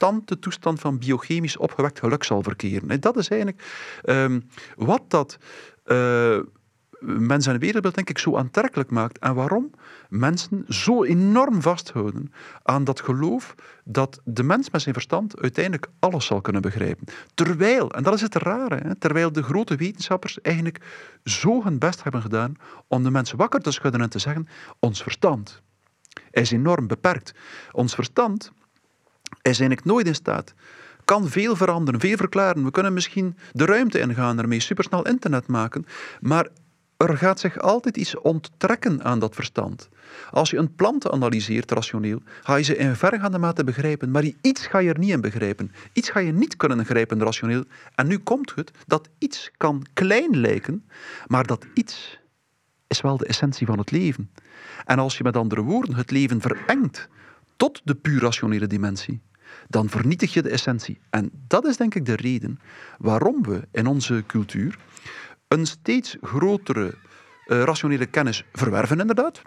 constante 0.00 0.38
toestand 0.38 0.80
van 0.80 0.98
biochemisch 0.98 1.56
opgewekt 1.56 1.98
geluk 1.98 2.24
zal 2.24 2.42
verkeren. 2.42 2.90
En 2.90 3.00
dat 3.00 3.16
is 3.16 3.28
eigenlijk 3.28 3.62
um, 4.04 4.48
wat 4.76 5.02
dat 5.08 5.38
uh, 5.86 6.38
mens 7.00 7.46
en 7.46 7.58
wereldbeeld 7.58 7.94
denk 7.94 8.10
ik 8.10 8.18
zo 8.18 8.36
aantrekkelijk 8.36 8.90
maakt 8.90 9.18
en 9.18 9.34
waarom 9.34 9.70
mensen 10.08 10.64
zo 10.68 11.04
enorm 11.04 11.62
vasthouden 11.62 12.32
aan 12.62 12.84
dat 12.84 13.00
geloof 13.00 13.54
dat 13.84 14.20
de 14.24 14.42
mens 14.42 14.70
met 14.70 14.82
zijn 14.82 14.94
verstand 14.94 15.40
uiteindelijk 15.40 15.86
alles 15.98 16.26
zal 16.26 16.40
kunnen 16.40 16.62
begrijpen. 16.62 17.06
Terwijl, 17.34 17.90
en 17.90 18.02
dat 18.02 18.14
is 18.14 18.20
het 18.20 18.34
rare, 18.34 18.76
hè, 18.76 18.94
terwijl 18.94 19.32
de 19.32 19.42
grote 19.42 19.76
wetenschappers 19.76 20.40
eigenlijk 20.40 20.84
zo 21.24 21.62
hun 21.62 21.78
best 21.78 22.02
hebben 22.02 22.22
gedaan 22.22 22.54
om 22.88 23.02
de 23.02 23.10
mensen 23.10 23.36
wakker 23.36 23.60
te 23.60 23.70
schudden 23.70 24.00
en 24.00 24.10
te 24.10 24.18
zeggen, 24.18 24.48
ons 24.78 25.02
verstand 25.02 25.62
is 26.30 26.50
enorm 26.50 26.86
beperkt. 26.86 27.34
Ons 27.72 27.94
verstand 27.94 28.52
is 29.42 29.60
eigenlijk 29.60 29.84
nooit 29.84 30.06
in 30.06 30.14
staat 30.14 30.54
kan 31.04 31.28
veel 31.28 31.56
veranderen, 31.56 32.00
veel 32.00 32.16
verklaren. 32.16 32.64
We 32.64 32.70
kunnen 32.70 32.92
misschien 32.92 33.36
de 33.52 33.64
ruimte 33.64 33.98
ingaan, 33.98 34.38
ermee 34.38 34.60
supersnel 34.60 35.06
internet 35.06 35.46
maken. 35.46 35.86
Maar 36.20 36.48
er 36.96 37.16
gaat 37.16 37.40
zich 37.40 37.58
altijd 37.58 37.96
iets 37.96 38.18
onttrekken 38.18 39.04
aan 39.04 39.18
dat 39.18 39.34
verstand. 39.34 39.88
Als 40.30 40.50
je 40.50 40.56
een 40.56 40.74
plant 40.74 41.10
analyseert 41.10 41.70
rationeel, 41.70 42.22
ga 42.42 42.56
je 42.56 42.64
ze 42.64 42.76
in 42.76 42.96
vergaande 42.96 43.38
mate 43.38 43.64
begrijpen, 43.64 44.10
maar 44.10 44.24
iets 44.40 44.66
ga 44.66 44.78
je 44.78 44.88
er 44.88 44.98
niet 44.98 45.10
in 45.10 45.20
begrijpen. 45.20 45.72
Iets 45.92 46.10
ga 46.10 46.20
je 46.20 46.32
niet 46.32 46.56
kunnen 46.56 46.84
grijpen 46.84 47.22
rationeel. 47.22 47.64
En 47.94 48.06
nu 48.06 48.18
komt 48.18 48.52
het 48.54 48.70
dat 48.86 49.08
iets 49.18 49.50
kan 49.56 49.86
klein 49.92 50.40
lijken, 50.40 50.84
maar 51.26 51.46
dat 51.46 51.66
iets 51.74 52.18
is 52.86 53.00
wel 53.00 53.16
de 53.16 53.26
essentie 53.26 53.66
van 53.66 53.78
het 53.78 53.90
leven. 53.90 54.30
En 54.84 54.98
als 54.98 55.16
je 55.16 55.24
met 55.24 55.36
andere 55.36 55.62
woorden 55.62 55.94
het 55.94 56.10
leven 56.10 56.40
verengt 56.40 57.08
tot 57.60 57.80
de 57.84 57.94
puur 57.94 58.20
rationele 58.20 58.66
dimensie, 58.66 59.20
dan 59.68 59.88
vernietig 59.88 60.32
je 60.32 60.42
de 60.42 60.48
essentie. 60.48 61.00
En 61.10 61.30
dat 61.46 61.64
is 61.66 61.76
denk 61.76 61.94
ik 61.94 62.04
de 62.04 62.16
reden 62.16 62.60
waarom 62.98 63.42
we 63.42 63.68
in 63.72 63.86
onze 63.86 64.24
cultuur 64.26 64.78
een 65.48 65.66
steeds 65.66 66.16
grotere 66.20 66.94
uh, 67.46 67.62
rationele 67.62 68.06
kennis 68.06 68.44
verwerven, 68.52 69.00
inderdaad. 69.00 69.42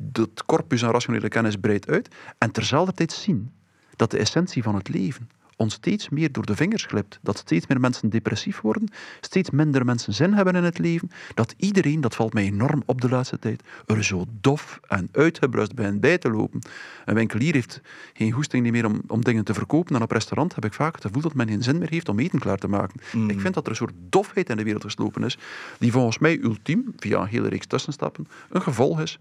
Dat 0.00 0.44
corpus 0.44 0.84
aan 0.84 0.90
rationele 0.90 1.28
kennis 1.28 1.56
breidt 1.56 1.88
uit. 1.88 2.08
En 2.38 2.50
terzelfde 2.50 2.92
tijd 2.92 3.12
zien 3.12 3.52
dat 3.96 4.10
de 4.10 4.18
essentie 4.18 4.62
van 4.62 4.74
het 4.74 4.88
leven 4.88 5.28
ons 5.58 5.74
steeds 5.74 6.08
meer 6.08 6.32
door 6.32 6.46
de 6.46 6.56
vingers 6.56 6.84
glipt. 6.84 7.18
Dat 7.22 7.38
steeds 7.38 7.66
meer 7.66 7.80
mensen 7.80 8.08
depressief 8.08 8.60
worden, 8.60 8.88
steeds 9.20 9.50
minder 9.50 9.84
mensen 9.84 10.14
zin 10.14 10.32
hebben 10.32 10.54
in 10.54 10.64
het 10.64 10.78
leven. 10.78 11.10
Dat 11.34 11.54
iedereen, 11.56 12.00
dat 12.00 12.14
valt 12.14 12.32
mij 12.32 12.44
enorm 12.44 12.82
op 12.86 13.00
de 13.00 13.08
laatste 13.08 13.38
tijd, 13.38 13.62
er 13.86 14.04
zo 14.04 14.24
dof 14.40 14.80
en 14.88 15.08
uitgebrust 15.12 15.74
bij 15.74 15.98
bij 15.98 16.18
te 16.18 16.30
lopen. 16.30 16.60
Een 17.04 17.14
winkelier 17.14 17.54
heeft 17.54 17.80
geen 18.12 18.32
goesting 18.32 18.70
meer 18.70 18.86
om, 18.86 19.00
om 19.06 19.24
dingen 19.24 19.44
te 19.44 19.54
verkopen. 19.54 19.96
En 19.96 20.02
op 20.02 20.10
restaurant 20.10 20.54
heb 20.54 20.64
ik 20.64 20.72
vaak 20.72 20.94
het 20.94 21.04
gevoel 21.04 21.22
dat 21.22 21.34
men 21.34 21.48
geen 21.48 21.62
zin 21.62 21.78
meer 21.78 21.90
heeft 21.90 22.08
om 22.08 22.18
eten 22.18 22.38
klaar 22.38 22.58
te 22.58 22.68
maken. 22.68 23.00
Mm. 23.12 23.30
Ik 23.30 23.40
vind 23.40 23.54
dat 23.54 23.64
er 23.64 23.70
een 23.70 23.76
soort 23.76 23.94
dofheid 24.08 24.50
in 24.50 24.56
de 24.56 24.62
wereld 24.62 24.84
geslopen 24.84 25.24
is, 25.24 25.38
die 25.78 25.92
volgens 25.92 26.18
mij 26.18 26.38
ultiem, 26.42 26.94
via 26.96 27.20
een 27.20 27.26
hele 27.26 27.48
reeks 27.48 27.66
tussenstappen, 27.66 28.28
een 28.48 28.62
gevolg 28.62 29.00
is 29.00 29.18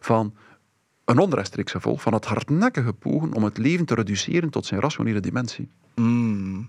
van 0.00 0.34
een 1.10 1.18
onrechtstreeks 1.18 1.72
gevolg 1.72 2.02
van 2.02 2.14
het 2.14 2.24
hardnekkige 2.24 2.92
pogen 2.92 3.34
om 3.34 3.44
het 3.44 3.58
leven 3.58 3.86
te 3.86 3.94
reduceren 3.94 4.50
tot 4.50 4.66
zijn 4.66 4.80
rationele 4.80 5.20
dimensie. 5.20 5.68
Mm. 5.94 6.68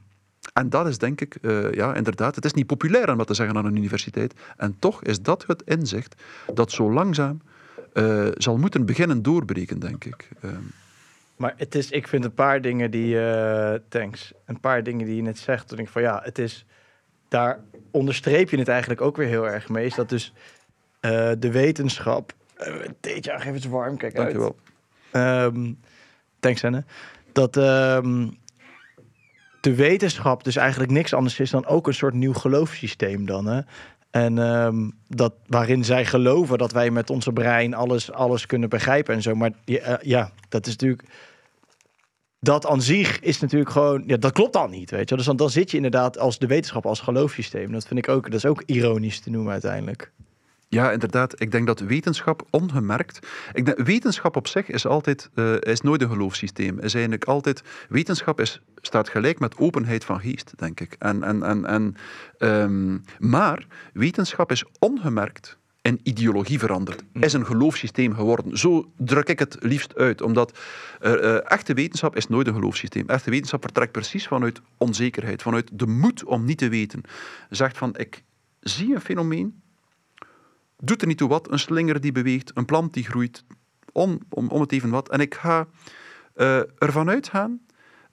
En 0.53 0.69
dat 0.69 0.87
is 0.87 0.97
denk 0.97 1.21
ik, 1.21 1.37
uh, 1.41 1.71
ja, 1.71 1.95
inderdaad, 1.95 2.35
het 2.35 2.45
is 2.45 2.53
niet 2.53 2.67
populair 2.67 3.11
om 3.11 3.17
wat 3.17 3.27
te 3.27 3.33
zeggen 3.33 3.57
aan 3.57 3.65
een 3.65 3.75
universiteit. 3.75 4.33
En 4.57 4.75
toch 4.79 5.03
is 5.03 5.21
dat 5.21 5.43
het 5.47 5.61
inzicht 5.65 6.21
dat 6.53 6.71
zo 6.71 6.91
langzaam 6.91 7.41
uh, 7.93 8.27
zal 8.37 8.57
moeten 8.57 8.85
beginnen 8.85 9.21
doorbreken, 9.21 9.79
denk 9.79 10.05
ik. 10.05 10.29
Uh. 10.41 10.51
Maar 11.35 11.53
het 11.57 11.75
is, 11.75 11.91
ik 11.91 12.07
vind 12.07 12.23
een 12.23 12.33
paar 12.33 12.61
dingen 12.61 12.91
die, 12.91 13.15
uh, 13.15 13.73
thanks, 13.87 14.33
een 14.45 14.59
paar 14.59 14.83
dingen 14.83 15.05
die 15.05 15.15
je 15.15 15.21
net 15.21 15.37
zegt, 15.37 15.67
toen 15.67 15.79
ik 15.79 15.89
van 15.89 16.01
ja, 16.01 16.21
het 16.23 16.39
is, 16.39 16.65
daar 17.27 17.59
onderstreep 17.91 18.49
je 18.49 18.57
het 18.57 18.67
eigenlijk 18.67 19.01
ook 19.01 19.17
weer 19.17 19.27
heel 19.27 19.47
erg 19.47 19.69
mee, 19.69 19.85
is 19.85 19.95
dat 19.95 20.09
dus 20.09 20.33
de 21.39 21.49
wetenschap 21.51 22.33
uh, 22.67 22.75
theetje 22.99 23.39
geef 23.39 23.53
het 23.53 23.67
warm. 23.67 23.97
Kijk 23.97 24.15
Dankjewel. 24.15 24.55
uit. 25.11 25.53
Um, 25.55 25.79
thanks, 26.39 26.61
Henne. 26.61 26.83
Dat 27.31 27.55
um, 27.55 28.37
de 29.61 29.75
wetenschap 29.75 30.43
dus 30.43 30.55
eigenlijk 30.55 30.91
niks 30.91 31.13
anders 31.13 31.39
is 31.39 31.49
dan 31.49 31.65
ook 31.65 31.87
een 31.87 31.93
soort 31.93 32.13
nieuw 32.13 32.33
geloofssysteem 32.33 33.25
dan. 33.25 33.45
Hè? 33.45 33.61
En 34.11 34.37
um, 34.37 34.91
dat, 35.07 35.33
waarin 35.47 35.85
zij 35.85 36.05
geloven 36.05 36.57
dat 36.57 36.71
wij 36.71 36.91
met 36.91 37.09
onze 37.09 37.33
brein 37.33 37.73
alles, 37.73 38.11
alles 38.11 38.45
kunnen 38.45 38.69
begrijpen 38.69 39.15
en 39.15 39.21
zo. 39.21 39.35
Maar 39.35 39.51
ja, 39.65 39.89
uh, 39.89 39.95
ja 40.01 40.31
dat 40.49 40.65
is 40.65 40.71
natuurlijk 40.71 41.03
dat 42.39 42.65
aan 42.65 42.81
zich 42.81 43.19
is 43.19 43.39
natuurlijk 43.39 43.71
gewoon, 43.71 44.03
ja, 44.05 44.17
dat 44.17 44.31
klopt 44.31 44.53
dan 44.53 44.69
niet, 44.69 44.91
weet 44.91 45.09
je. 45.09 45.15
Dus 45.15 45.25
dan, 45.25 45.35
dan 45.35 45.49
zit 45.49 45.71
je 45.71 45.75
inderdaad 45.75 46.17
als 46.17 46.39
de 46.39 46.47
wetenschap 46.47 46.85
als 46.85 46.99
geloofssysteem. 46.99 47.71
Dat 47.71 47.87
vind 47.87 47.99
ik 47.99 48.09
ook, 48.09 48.23
dat 48.23 48.33
is 48.33 48.45
ook 48.45 48.63
ironisch 48.65 49.19
te 49.19 49.29
noemen 49.29 49.51
uiteindelijk. 49.51 50.11
Ja, 50.71 50.91
inderdaad. 50.91 51.41
Ik 51.41 51.51
denk 51.51 51.67
dat 51.67 51.79
wetenschap 51.79 52.47
ongemerkt. 52.49 53.27
Ik 53.53 53.65
denk, 53.65 53.77
wetenschap 53.77 54.35
op 54.35 54.47
zich 54.47 54.69
is 54.69 54.85
altijd 54.85 55.29
uh, 55.35 55.55
is 55.59 55.81
nooit 55.81 56.01
een 56.01 56.09
geloofssysteem. 56.09 56.79
Is 56.79 56.93
eigenlijk 56.93 57.25
altijd, 57.25 57.63
wetenschap 57.89 58.39
is, 58.39 58.61
staat 58.75 59.09
gelijk 59.09 59.39
met 59.39 59.57
openheid 59.57 60.05
van 60.05 60.19
geest, 60.19 60.53
denk 60.55 60.79
ik. 60.79 60.95
En, 60.99 61.23
en, 61.23 61.43
en, 61.43 61.65
en, 61.65 61.95
um, 62.39 63.03
maar 63.19 63.67
wetenschap 63.93 64.51
is 64.51 64.63
ongemerkt 64.79 65.57
in 65.81 65.99
ideologie 66.03 66.59
veranderd. 66.59 67.03
Is 67.13 67.33
een 67.33 67.45
geloofssysteem 67.45 68.15
geworden. 68.15 68.57
Zo 68.57 68.91
druk 68.97 69.29
ik 69.29 69.39
het 69.39 69.57
liefst 69.59 69.95
uit. 69.95 70.21
Omdat 70.21 70.59
uh, 71.01 71.11
uh, 71.11 71.51
echte 71.51 71.73
wetenschap 71.73 72.15
is 72.15 72.27
nooit 72.27 72.47
een 72.47 72.53
geloofssysteem. 72.53 73.07
Echte 73.07 73.29
wetenschap 73.29 73.61
vertrekt 73.61 73.91
precies 73.91 74.27
vanuit 74.27 74.61
onzekerheid. 74.77 75.41
Vanuit 75.41 75.69
de 75.73 75.87
moed 75.87 76.23
om 76.23 76.45
niet 76.45 76.57
te 76.57 76.69
weten. 76.69 77.01
Zegt 77.49 77.77
van, 77.77 77.97
ik 77.97 78.23
zie 78.59 78.93
een 78.93 79.01
fenomeen 79.01 79.60
doet 80.81 81.01
er 81.01 81.07
niet 81.07 81.17
toe 81.17 81.29
wat, 81.29 81.51
een 81.51 81.59
slinger 81.59 82.01
die 82.01 82.11
beweegt, 82.11 82.51
een 82.53 82.65
plant 82.65 82.93
die 82.93 83.03
groeit, 83.03 83.43
om, 83.91 84.19
om, 84.29 84.47
om 84.47 84.61
het 84.61 84.71
even 84.71 84.89
wat. 84.89 85.09
En 85.09 85.19
ik 85.19 85.35
ga 85.35 85.67
uh, 86.35 86.57
ervan 86.77 87.09
uitgaan 87.09 87.59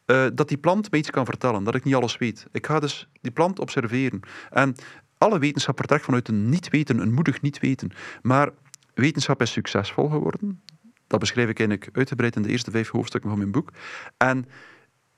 uh, 0.06 0.26
dat 0.34 0.48
die 0.48 0.58
plant 0.58 0.90
me 0.90 0.98
iets 0.98 1.10
kan 1.10 1.24
vertellen, 1.24 1.64
dat 1.64 1.74
ik 1.74 1.84
niet 1.84 1.94
alles 1.94 2.18
weet. 2.18 2.46
Ik 2.52 2.66
ga 2.66 2.80
dus 2.80 3.08
die 3.20 3.32
plant 3.32 3.58
observeren. 3.58 4.20
En 4.50 4.74
alle 5.18 5.38
wetenschap 5.38 5.78
vertrekt 5.78 6.04
vanuit 6.04 6.28
een 6.28 6.48
niet 6.48 6.68
weten, 6.68 6.98
een 6.98 7.12
moedig 7.12 7.40
niet 7.40 7.58
weten. 7.58 7.90
Maar 8.22 8.50
wetenschap 8.94 9.42
is 9.42 9.52
succesvol 9.52 10.08
geworden. 10.08 10.62
Dat 11.06 11.20
beschrijf 11.20 11.48
ik 11.48 11.58
eigenlijk 11.58 11.96
uitgebreid 11.96 12.36
in 12.36 12.42
de 12.42 12.48
eerste 12.48 12.70
vijf 12.70 12.90
hoofdstukken 12.90 13.30
van 13.30 13.38
mijn 13.38 13.52
boek. 13.52 13.70
En 14.16 14.46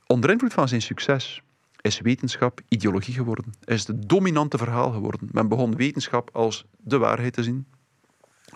onder 0.07 0.31
invloed 0.31 0.53
van 0.53 0.69
zijn 0.69 0.83
succes 0.83 1.43
is 1.81 2.01
wetenschap 2.01 2.61
ideologie 2.69 3.15
geworden. 3.15 3.45
Is 3.65 3.87
het 3.87 4.09
dominante 4.09 4.59
verhaal 4.59 4.91
geworden. 4.91 5.29
Men 5.33 5.49
begon 5.49 5.77
wetenschap 5.77 6.31
als 6.33 6.65
de 6.79 6.99
waarheid 6.99 7.33
te 7.33 7.43
zien. 7.43 7.67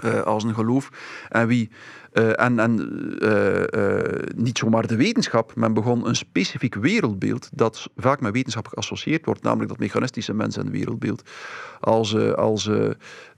Eh, 0.01 0.21
als 0.21 0.45
een 0.45 0.55
geloof. 0.55 0.89
En 1.29 1.47
wie 1.47 1.71
eh, 2.15 2.41
en, 2.41 2.59
en 2.59 2.79
eh, 3.19 4.35
niet 4.37 4.59
zomaar 4.59 4.87
de 4.87 4.97
wetenschap, 4.97 5.55
men 5.55 5.75
begon 5.75 6.09
een 6.09 6.17
specifiek 6.17 6.75
wereldbeeld 6.75 7.49
dat 7.53 7.91
vaak 7.97 8.21
met 8.21 8.33
wetenschap 8.33 8.67
geassocieerd 8.67 9.25
wordt, 9.25 9.43
namelijk 9.43 9.69
dat 9.69 9.79
mechanistische 9.79 10.35
mens 10.35 10.57
en 10.57 10.71
wereldbeeld, 10.71 11.23
als, 11.81 12.17
als 12.35 12.69
eh, 12.69 12.91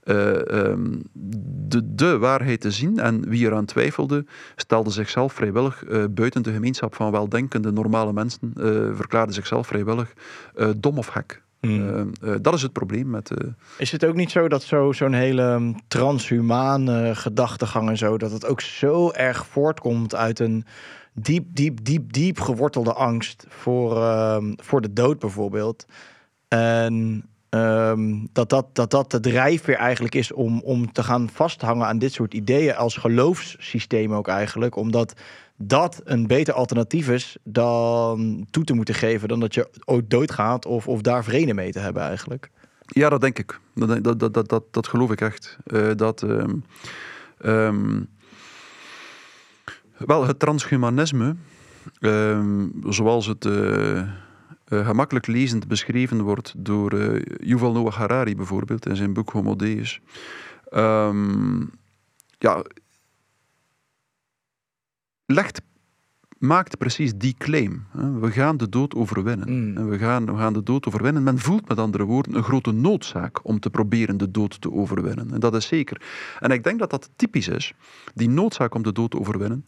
eh, 0.03 0.69
ehm, 0.69 0.99
de, 1.67 1.95
de 1.95 2.17
waarheid 2.17 2.61
te 2.61 2.71
zien. 2.71 2.99
En 2.99 3.29
wie 3.29 3.45
eraan 3.45 3.65
twijfelde, 3.65 4.25
stelde 4.55 4.89
zichzelf 4.89 5.33
vrijwillig 5.33 5.83
buiten 6.09 6.43
de 6.43 6.53
gemeenschap 6.53 6.95
van 6.95 7.11
weldenkende 7.11 7.71
normale 7.71 8.13
mensen, 8.13 8.51
verklaarde 8.95 9.33
zichzelf 9.33 9.67
vrijwillig 9.67 10.13
dom 10.77 10.97
of 10.97 11.07
gek. 11.07 11.41
Hmm. 11.67 12.11
Eh, 12.21 12.33
eh, 12.33 12.39
dat 12.41 12.53
is 12.53 12.61
het 12.61 12.71
probleem 12.73 13.09
met. 13.09 13.31
eh, 13.31 13.47
Is 13.77 13.91
het 13.91 14.05
ook 14.05 14.15
niet 14.15 14.31
zo 14.31 14.47
dat 14.47 14.63
zo, 14.63 14.91
zo'n 14.91 15.13
hele 15.13 15.43
um, 15.43 15.75
transhumane 15.87 17.15
gedachtegang 17.15 17.89
en 17.89 17.97
zo, 17.97 18.17
dat 18.17 18.31
het 18.31 18.45
ook 18.45 18.61
zo 18.61 19.11
erg 19.11 19.45
voortkomt 19.45 20.15
uit 20.15 20.39
een 20.39 20.65
diep, 21.13 21.45
diep, 21.49 21.83
diep, 21.83 22.13
diep 22.13 22.39
gewortelde 22.39 22.93
angst 22.93 23.45
voor, 23.49 23.97
ehm, 23.97 24.53
voor 24.55 24.81
de 24.81 24.93
dood 24.93 25.19
bijvoorbeeld. 25.19 25.85
En 26.47 27.25
ehm, 27.49 28.25
dat, 28.31 28.49
dat, 28.49 28.75
dat 28.75 28.91
dat 28.91 29.11
de 29.11 29.19
drijfveer 29.19 29.75
eigenlijk 29.75 30.15
is 30.15 30.31
om, 30.31 30.61
om 30.61 30.91
te 30.91 31.03
gaan 31.03 31.29
vasthangen 31.29 31.87
aan 31.87 31.99
dit 31.99 32.13
soort 32.13 32.33
ideeën 32.33 32.75
als 32.75 32.95
geloofssysteem 32.97 34.13
ook 34.13 34.27
eigenlijk. 34.27 34.75
Omdat 34.75 35.13
dat 35.57 36.01
een 36.03 36.27
beter 36.27 36.53
alternatief 36.53 37.09
is 37.09 37.37
dan 37.43 38.47
toe 38.51 38.63
te 38.63 38.73
moeten 38.73 38.95
geven 38.95 39.27
dan 39.27 39.39
dat 39.39 39.53
je 39.53 39.69
ooit 39.85 40.09
doodgaat 40.09 40.65
of, 40.65 40.87
of 40.87 41.01
daar 41.01 41.23
vrede 41.23 41.53
mee 41.53 41.71
te 41.71 41.79
hebben 41.79 42.03
eigenlijk. 42.03 42.49
Ja, 42.87 43.09
dat 43.09 43.21
denk 43.21 43.39
ik. 43.39 43.59
Dat, 43.73 44.03
dat, 44.03 44.33
dat, 44.33 44.49
dat, 44.49 44.63
dat, 44.71 44.87
geloof 44.87 45.11
ik 45.11 45.21
echt. 45.21 45.57
Eh, 45.63 45.91
dat, 45.95 46.23
ehm, 46.23 46.55
ehm, 47.37 48.01
wel, 49.97 50.27
het 50.27 50.39
transhumanisme, 50.39 51.35
ehm, 51.99 52.67
zoals 52.89 53.25
het 53.25 53.45
eh, 53.45 53.99
eh, 53.99 54.07
gemakkelijk 54.65 55.27
lezend 55.27 55.67
beschreven 55.67 56.21
wordt 56.21 56.53
door 56.57 57.21
Yuval 57.39 57.71
Noah 57.71 57.93
Harari 57.93 58.35
bijvoorbeeld 58.35 58.85
in 58.85 58.95
zijn 58.95 59.13
boek 59.13 59.29
Homo 59.29 59.55
Deus. 59.55 60.01
ja, 62.39 62.63
legt, 65.27 65.61
maakt 66.37 66.77
precies 66.77 67.13
die 67.15 67.35
claim. 67.37 67.85
We 68.19 68.31
gaan 68.31 68.57
de 68.57 68.69
dood 68.69 68.95
overwinnen. 68.95 69.73
Mm. 69.73 69.89
We, 69.89 69.97
gaan, 69.97 70.25
we 70.25 70.37
gaan 70.37 70.53
de 70.53 70.63
dood 70.63 70.87
overwinnen. 70.87 71.23
Men 71.23 71.39
voelt 71.39 71.67
met 71.67 71.77
andere 71.77 72.03
woorden 72.03 72.35
een 72.35 72.43
grote 72.43 72.71
noodzaak 72.71 73.45
om 73.45 73.59
te 73.59 73.69
proberen 73.69 74.17
de 74.17 74.31
dood 74.31 74.61
te 74.61 74.71
overwinnen. 74.71 75.33
En 75.33 75.39
dat 75.39 75.55
is 75.55 75.67
zeker. 75.67 76.01
En 76.39 76.51
ik 76.51 76.63
denk 76.63 76.79
dat 76.79 76.89
dat 76.89 77.09
typisch 77.15 77.47
is. 77.47 77.73
Die 78.13 78.29
noodzaak 78.29 78.75
om 78.75 78.83
de 78.83 78.91
dood 78.91 79.11
te 79.11 79.19
overwinnen 79.19 79.63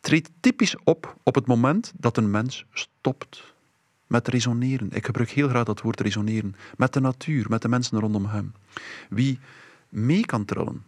treedt 0.00 0.30
typisch 0.40 0.76
op 0.84 1.16
op 1.22 1.34
het 1.34 1.46
moment 1.46 1.92
dat 1.96 2.16
een 2.16 2.30
mens 2.30 2.64
stopt 2.72 3.54
met 4.06 4.28
resoneren. 4.28 4.88
Ik 4.92 5.04
gebruik 5.04 5.30
heel 5.30 5.48
graag 5.48 5.64
dat 5.64 5.80
woord 5.80 6.00
resoneren. 6.00 6.54
Met 6.76 6.92
de 6.92 7.00
natuur, 7.00 7.46
met 7.48 7.62
de 7.62 7.68
mensen 7.68 8.00
rondom 8.00 8.26
hem. 8.26 8.52
Wie 9.08 9.38
mee 9.88 10.26
kan 10.26 10.44
trillen 10.44 10.82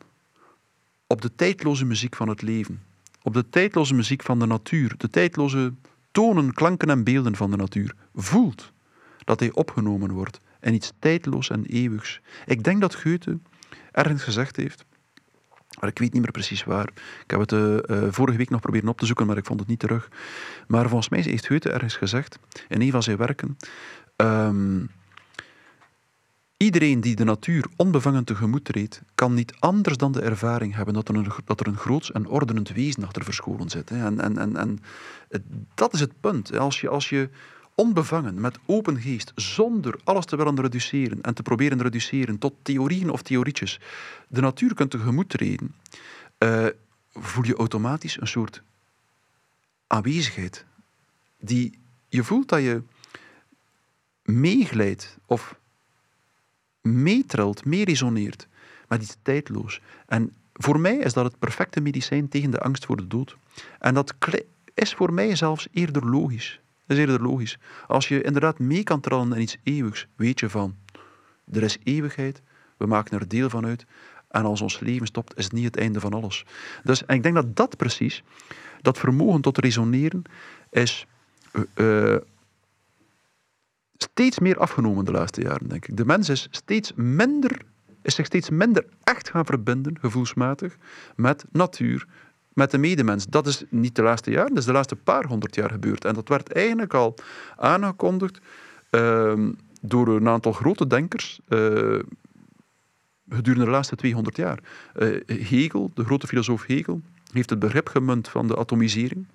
op 1.07 1.21
de 1.21 1.35
tijdloze 1.35 1.85
muziek 1.85 2.17
van 2.17 2.29
het 2.29 2.43
leven, 2.43 2.83
op 3.23 3.35
de 3.35 3.49
tijdloze 3.49 3.95
muziek 3.95 4.23
van 4.23 4.39
de 4.39 4.47
natuur, 4.47 4.95
de 4.97 5.11
tijdloze 5.11 5.73
tonen, 6.11 6.53
klanken 6.53 6.91
en 6.91 7.05
beelden 7.05 7.37
van 7.37 7.51
de 7.51 7.57
natuur, 7.57 7.95
voelt 8.15 8.73
dat 9.25 9.41
hij 9.41 9.53
opgenomen 9.53 10.13
wordt 10.13 10.41
in 10.61 10.75
iets 10.75 10.93
tijdloos 10.99 11.51
en 11.51 11.65
eeuwigs. 11.67 12.21
Ik 12.47 12.65
denk 12.65 12.81
dat 12.81 12.95
Goethe 12.95 13.39
ergens 13.93 14.23
gezegd 14.23 14.57
heeft, 14.57 14.85
maar 15.81 15.91
ik 15.91 15.99
weet 15.99 16.13
niet 16.13 16.23
meer 16.23 16.31
precies 16.31 16.65
waar. 16.65 16.89
Ik 17.23 17.31
heb 17.31 17.41
het 17.41 17.53
eh, 17.53 17.89
eh, 17.89 18.13
vorige 18.13 18.39
week 18.39 18.51
nog 18.51 18.61
proberen 18.61 18.89
op 18.89 18.99
te 18.99 19.07
zoeken, 19.07 19.27
maar 19.27 19.37
ik 19.37 19.47
vond 19.47 19.61
het 19.61 19.69
niet 19.69 19.79
terug. 19.79 20.09
Maar 20.67 20.89
volgens 20.89 21.09
mij 21.09 21.21
heeft 21.21 21.47
Goethe 21.47 21.71
ergens 21.71 21.97
gezegd, 21.97 22.39
in 22.69 22.81
een 22.81 22.91
van 22.91 23.03
zijn 23.03 23.17
werken, 23.17 23.57
ehm, 24.17 24.85
Iedereen 26.63 27.01
die 27.01 27.17
de 27.17 27.25
natuur 27.25 27.65
onbevangen 27.77 28.25
tegemoet 28.25 28.65
treedt, 28.65 29.03
kan 29.15 29.35
niet 29.35 29.55
anders 29.59 29.97
dan 29.97 30.13
de 30.13 30.21
ervaring 30.21 30.75
hebben 30.75 30.95
dat 30.95 31.09
er 31.09 31.15
een, 31.15 31.33
dat 31.45 31.61
er 31.61 31.67
een 31.67 31.77
groots 31.77 32.13
en 32.13 32.27
ordenend 32.27 32.69
wezen 32.69 33.05
achter 33.05 33.25
verscholen 33.25 33.71
zit. 33.71 33.91
En, 33.91 34.21
en, 34.21 34.39
en, 34.39 34.57
en 34.57 34.79
dat 35.75 35.95
is 35.95 36.01
het 36.01 36.21
punt. 36.21 36.57
Als 36.59 36.81
je, 36.81 36.89
als 36.89 37.09
je 37.09 37.29
onbevangen, 37.75 38.41
met 38.41 38.59
open 38.67 39.01
geest, 39.01 39.33
zonder 39.35 40.01
alles 40.05 40.25
te 40.25 40.37
willen 40.37 40.61
reduceren 40.61 41.23
en 41.23 41.35
te 41.35 41.43
proberen 41.43 41.77
te 41.77 41.83
reduceren 41.83 42.39
tot 42.39 42.55
theorieën 42.63 43.11
of 43.11 43.23
theorietjes, 43.23 43.81
de 44.29 44.41
natuur 44.41 44.75
kunt 44.75 44.91
tegemoet 44.91 45.29
treden, 45.29 45.75
eh, 46.39 46.67
voel 47.13 47.45
je 47.45 47.57
automatisch 47.57 48.21
een 48.21 48.27
soort 48.27 48.63
aanwezigheid. 49.87 50.65
Die 51.39 51.79
je 52.09 52.25
voelt 52.25 52.49
dat 52.49 52.61
je 52.61 52.83
meeglijdt 54.23 55.17
of 55.27 55.61
meetrilt, 56.83 57.65
meeresoneert 57.65 58.49
met 58.89 59.03
iets 59.03 59.17
tijdloos. 59.23 59.81
En 60.07 60.33
voor 60.53 60.81
mij 60.81 60.97
is 60.97 61.13
dat 61.13 61.25
het 61.25 61.39
perfecte 61.39 61.81
medicijn 61.81 62.29
tegen 62.29 62.51
de 62.51 62.61
angst 62.61 62.87
voor 62.87 62.97
de 62.97 63.07
dood. 63.07 63.37
En 63.79 63.95
dat 63.95 64.15
is 64.75 64.95
voor 64.95 65.13
mij 65.13 65.37
zelfs 65.37 65.69
eerder 65.73 66.11
logisch. 66.11 66.61
Dat 66.87 66.97
is 66.97 67.03
eerder 67.03 67.23
logisch. 67.23 67.59
Als 67.87 68.09
je 68.09 68.23
inderdaad 68.23 68.59
mee 68.59 68.83
kan 68.83 69.01
trillen 69.01 69.33
in 69.33 69.41
iets 69.41 69.57
eeuwigs, 69.63 70.07
weet 70.17 70.41
je 70.41 70.51
van, 70.51 70.77
er 71.53 71.63
is 71.63 71.79
eeuwigheid, 71.85 72.43
we 72.77 72.87
maken 72.87 73.19
er 73.19 73.29
deel 73.29 73.51
van 73.51 73.67
uit, 73.67 73.87
en 74.29 74.45
als 74.45 74.61
ons 74.61 74.81
leven 74.81 75.07
stopt, 75.07 75.37
is 75.37 75.45
het 75.45 75.53
niet 75.53 75.65
het 75.65 75.77
einde 75.77 76.01
van 76.01 76.13
alles. 76.13 76.45
Dus 76.85 77.05
en 77.05 77.15
ik 77.17 77.23
denk 77.23 77.35
dat 77.35 77.57
dat 77.57 77.77
precies, 77.77 78.23
dat 78.81 78.99
vermogen 78.99 79.41
tot 79.41 79.59
resoneren, 79.59 80.23
is 80.71 81.07
eh, 81.53 82.15
eh, 82.15 82.21
steeds 84.03 84.39
meer 84.39 84.59
afgenomen 84.59 85.05
de 85.05 85.11
laatste 85.11 85.41
jaren, 85.41 85.69
denk 85.69 85.87
ik. 85.87 85.97
De 85.97 86.05
mens 86.05 86.29
is 86.29 86.49
steeds 86.51 86.93
minder, 86.95 87.61
is 88.03 88.15
zich 88.15 88.27
steeds 88.27 88.51
minder 88.51 88.85
echt 89.05 89.31
gaan 89.31 89.45
verbinden, 89.45 89.99
gevoelsmatig, 90.01 90.77
met 91.17 91.45
natuur, 91.53 92.07
met 92.53 92.71
de 92.71 92.79
medemens. 92.79 93.27
Dat 93.27 93.47
is 93.47 93.65
niet 93.69 93.97
de 93.97 94.03
laatste 94.03 94.31
jaren, 94.31 94.49
dat 94.49 94.59
is 94.59 94.65
de 94.65 94.73
laatste 94.73 94.97
paar 94.97 95.25
honderd 95.25 95.55
jaar 95.55 95.71
gebeurd. 95.71 96.05
En 96.05 96.15
dat 96.15 96.29
werd 96.29 96.53
eigenlijk 96.53 96.95
al 96.95 97.15
aangekondigd 97.57 98.41
ehm, 98.91 99.53
door 99.81 100.09
een 100.09 100.29
aantal 100.29 100.53
grote 100.53 100.87
denkers 100.87 101.41
eh, 101.49 101.99
gedurende 103.29 103.65
de 103.65 103.71
laatste 103.71 103.97
200 103.97 104.37
jaar. 104.37 104.59
Eh, 104.95 105.09
Hegel, 105.27 105.91
de 105.95 106.05
grote 106.05 106.27
filosoof 106.27 106.67
Hegel, 106.67 107.01
heeft 107.33 107.51
het 107.51 107.59
begrip 107.59 107.89
gemunt 107.89 108.29
van 108.29 108.47
de 108.47 108.57
atomisering 108.57 109.27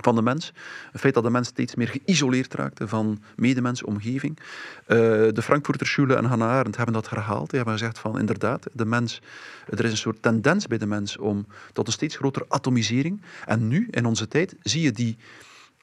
van 0.00 0.14
de 0.14 0.22
mens. 0.22 0.52
Het 0.92 1.00
feit 1.00 1.14
dat 1.14 1.22
de 1.22 1.30
mens 1.30 1.48
steeds 1.48 1.74
meer 1.74 1.88
geïsoleerd 1.88 2.54
raakte 2.54 2.88
van 2.88 3.22
medemens, 3.36 3.82
omgeving. 3.82 4.38
Eh, 4.86 4.96
de 5.32 5.42
Frankfurter 5.42 5.86
Schule 5.86 6.14
en 6.14 6.24
Hannah 6.24 6.50
Arendt 6.50 6.76
hebben 6.76 6.94
dat 6.94 7.10
herhaald. 7.10 7.50
Die 7.50 7.58
hebben 7.58 7.78
gezegd 7.78 7.98
van 7.98 8.18
inderdaad, 8.18 8.66
de 8.72 8.84
mens, 8.84 9.22
er 9.68 9.84
is 9.84 9.90
een 9.90 9.96
soort 9.96 10.22
tendens 10.22 10.66
bij 10.66 10.78
de 10.78 10.86
mens 10.86 11.16
om 11.16 11.46
tot 11.72 11.86
een 11.86 11.92
steeds 11.92 12.16
grotere 12.16 12.44
atomisering. 12.48 13.22
En 13.46 13.68
nu, 13.68 13.88
in 13.90 14.06
onze 14.06 14.28
tijd, 14.28 14.56
zie 14.62 14.82
je 14.82 14.92
die 14.92 15.16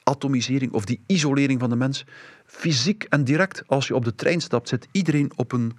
atomisering 0.02 0.72
of 0.72 0.84
die 0.84 1.00
isolering 1.06 1.60
van 1.60 1.70
de 1.70 1.76
mens 1.76 2.04
fysiek 2.46 3.06
en 3.08 3.24
direct. 3.24 3.62
Als 3.66 3.86
je 3.86 3.94
op 3.94 4.04
de 4.04 4.14
trein 4.14 4.40
stapt, 4.40 4.68
zit 4.68 4.88
iedereen 4.92 5.32
op 5.36 5.52
een 5.52 5.72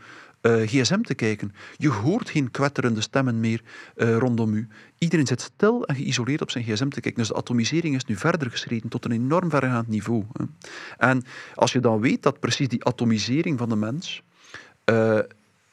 eh, 0.44 0.62
gsm 0.68 1.02
te 1.02 1.14
kijken. 1.14 1.54
Je 1.78 1.90
hoort 1.90 2.30
geen 2.30 2.52
kwetterende 2.52 3.02
stemmen 3.02 3.40
meer 3.40 3.62
eh, 3.96 4.18
rondom 4.18 4.54
u. 4.54 4.68
Iedereen 4.98 5.28
zit 5.28 5.42
stil 5.42 5.86
en 5.86 5.96
geïsoleerd 5.96 6.42
op 6.42 6.52
zijn 6.52 6.64
gsm 6.64 6.90
te 6.90 7.02
kijken. 7.02 7.20
Dus 7.20 7.28
de 7.28 7.36
atomisering 7.36 7.96
is 7.96 8.06
nu 8.06 8.16
verder 8.16 8.52
geschreden 8.52 8.90
tot 8.90 9.06
een 9.06 9.12
enorm 9.12 9.50
verregaand 9.50 9.88
niveau. 9.88 10.24
Hè. 10.34 10.44
En 10.98 11.24
als 11.56 11.72
je 11.72 11.80
dan 11.80 12.00
weet 12.00 12.24
dat 12.24 12.40
precies 12.40 12.68
die 12.68 12.86
atomisering 12.86 13.58
van 13.58 13.70
de 13.70 13.76
mens 13.76 14.24
eh, 14.84 15.20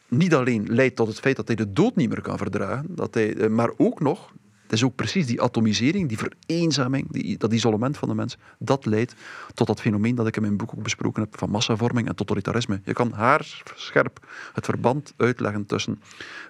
niet 0.09 0.35
alleen 0.35 0.67
leidt 0.69 0.97
tot 0.97 1.09
het 1.09 1.21
feit 1.21 1.37
dat 1.37 1.47
hij 1.47 1.57
de 1.57 1.73
dood 1.73 1.97
niet 1.97 2.09
meer 2.09 2.21
kan 2.23 2.39
verdragen, 2.39 2.87
dat 2.89 3.15
hij, 3.15 3.49
maar 3.49 3.71
ook 3.77 4.01
nog, 4.01 4.33
het 4.71 4.79
is 4.79 4.85
ook 4.85 4.95
precies 4.95 5.27
die 5.27 5.43
atomisering, 5.43 6.09
die 6.09 6.19
vereenzaming, 6.19 7.13
die, 7.13 7.39
dat 7.39 7.53
isolement 7.53 7.99
van 7.99 8.09
de 8.09 8.15
mens, 8.15 8.37
dat 8.59 8.87
leidt 8.87 9.15
tot 9.55 9.67
dat 9.67 9.81
fenomeen 9.81 10.15
dat 10.15 10.27
ik 10.27 10.37
in 10.37 10.43
mijn 10.43 10.57
boek 10.57 10.73
ook 10.75 10.83
besproken 10.83 11.23
heb 11.23 11.39
van 11.39 11.51
massavorming 11.51 12.09
en 12.09 12.15
totalitarisme. 12.15 12.81
Je 12.85 12.93
kan 12.93 13.13
haarscherp 13.13 14.27
het 14.53 14.65
verband 14.65 15.15
uitleggen 15.17 15.67
tussen 15.67 16.01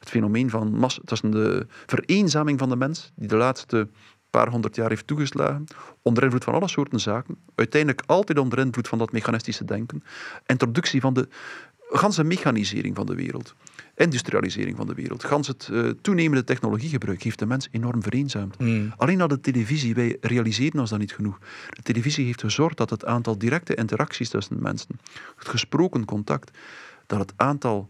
het 0.00 0.08
fenomeen 0.08 0.50
van 0.50 0.72
massa, 0.72 1.00
tussen 1.04 1.30
de 1.30 1.66
vereenzaming 1.86 2.58
van 2.58 2.68
de 2.68 2.76
mens, 2.76 3.12
die 3.14 3.28
de 3.28 3.36
laatste 3.36 3.88
paar 4.30 4.48
honderd 4.48 4.76
jaar 4.76 4.88
heeft 4.88 5.06
toegeslagen, 5.06 5.64
onder 6.02 6.22
invloed 6.24 6.44
van 6.44 6.54
alle 6.54 6.68
soorten 6.68 7.00
zaken, 7.00 7.36
uiteindelijk 7.54 8.02
altijd 8.06 8.38
onder 8.38 8.58
invloed 8.58 8.88
van 8.88 8.98
dat 8.98 9.12
mechanistische 9.12 9.64
denken, 9.64 10.02
introductie 10.46 11.00
van 11.00 11.14
de 11.14 11.28
ganse 11.90 12.24
mechanisering 12.24 12.96
van 12.96 13.06
de 13.06 13.14
wereld, 13.14 13.54
industrialisering 14.00 14.76
van 14.76 14.86
de 14.86 14.94
wereld, 14.94 15.24
gans 15.24 15.46
het 15.46 15.68
eh, 15.72 15.88
toenemende 16.00 16.44
technologiegebruik 16.44 17.22
heeft 17.22 17.38
de 17.38 17.46
mens 17.46 17.68
enorm 17.70 18.02
vereenzaamd. 18.02 18.58
Mm. 18.58 18.92
Alleen 18.96 19.20
al 19.20 19.28
de 19.28 19.40
televisie, 19.40 19.94
wij 19.94 20.16
realiseren 20.20 20.80
ons 20.80 20.90
dat 20.90 20.98
niet 20.98 21.12
genoeg. 21.12 21.38
De 21.70 21.82
televisie 21.82 22.24
heeft 22.24 22.40
gezorgd 22.40 22.76
dat 22.76 22.90
het 22.90 23.04
aantal 23.04 23.38
directe 23.38 23.74
interacties 23.74 24.28
tussen 24.28 24.62
mensen, 24.62 24.98
het 25.36 25.48
gesproken 25.48 26.04
contact, 26.04 26.58
dat 27.06 27.18
het 27.18 27.32
aantal 27.36 27.88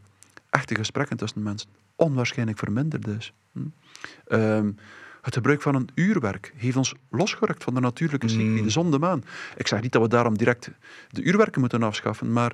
echte 0.50 0.74
gesprekken 0.74 1.16
tussen 1.16 1.42
mensen 1.42 1.70
onwaarschijnlijk 1.96 2.58
verminderd 2.58 3.06
is. 3.06 3.32
Hm. 3.52 3.60
Ehm, 4.26 4.70
het 5.22 5.34
gebruik 5.34 5.62
van 5.62 5.74
een 5.74 5.88
uurwerk 5.94 6.52
heeft 6.56 6.76
ons 6.76 6.94
losgerukt 7.10 7.64
van 7.64 7.74
de 7.74 7.80
natuurlijke 7.80 8.28
cycli, 8.28 8.44
Mm. 8.44 8.62
de 8.62 8.70
zon, 8.70 8.90
de 8.90 8.98
maan. 8.98 9.24
Ik 9.56 9.66
zeg 9.66 9.80
niet 9.80 9.92
dat 9.92 10.02
we 10.02 10.08
daarom 10.08 10.38
direct 10.38 10.70
de 11.08 11.22
uurwerken 11.22 11.60
moeten 11.60 11.82
afschaffen, 11.82 12.32
maar 12.32 12.52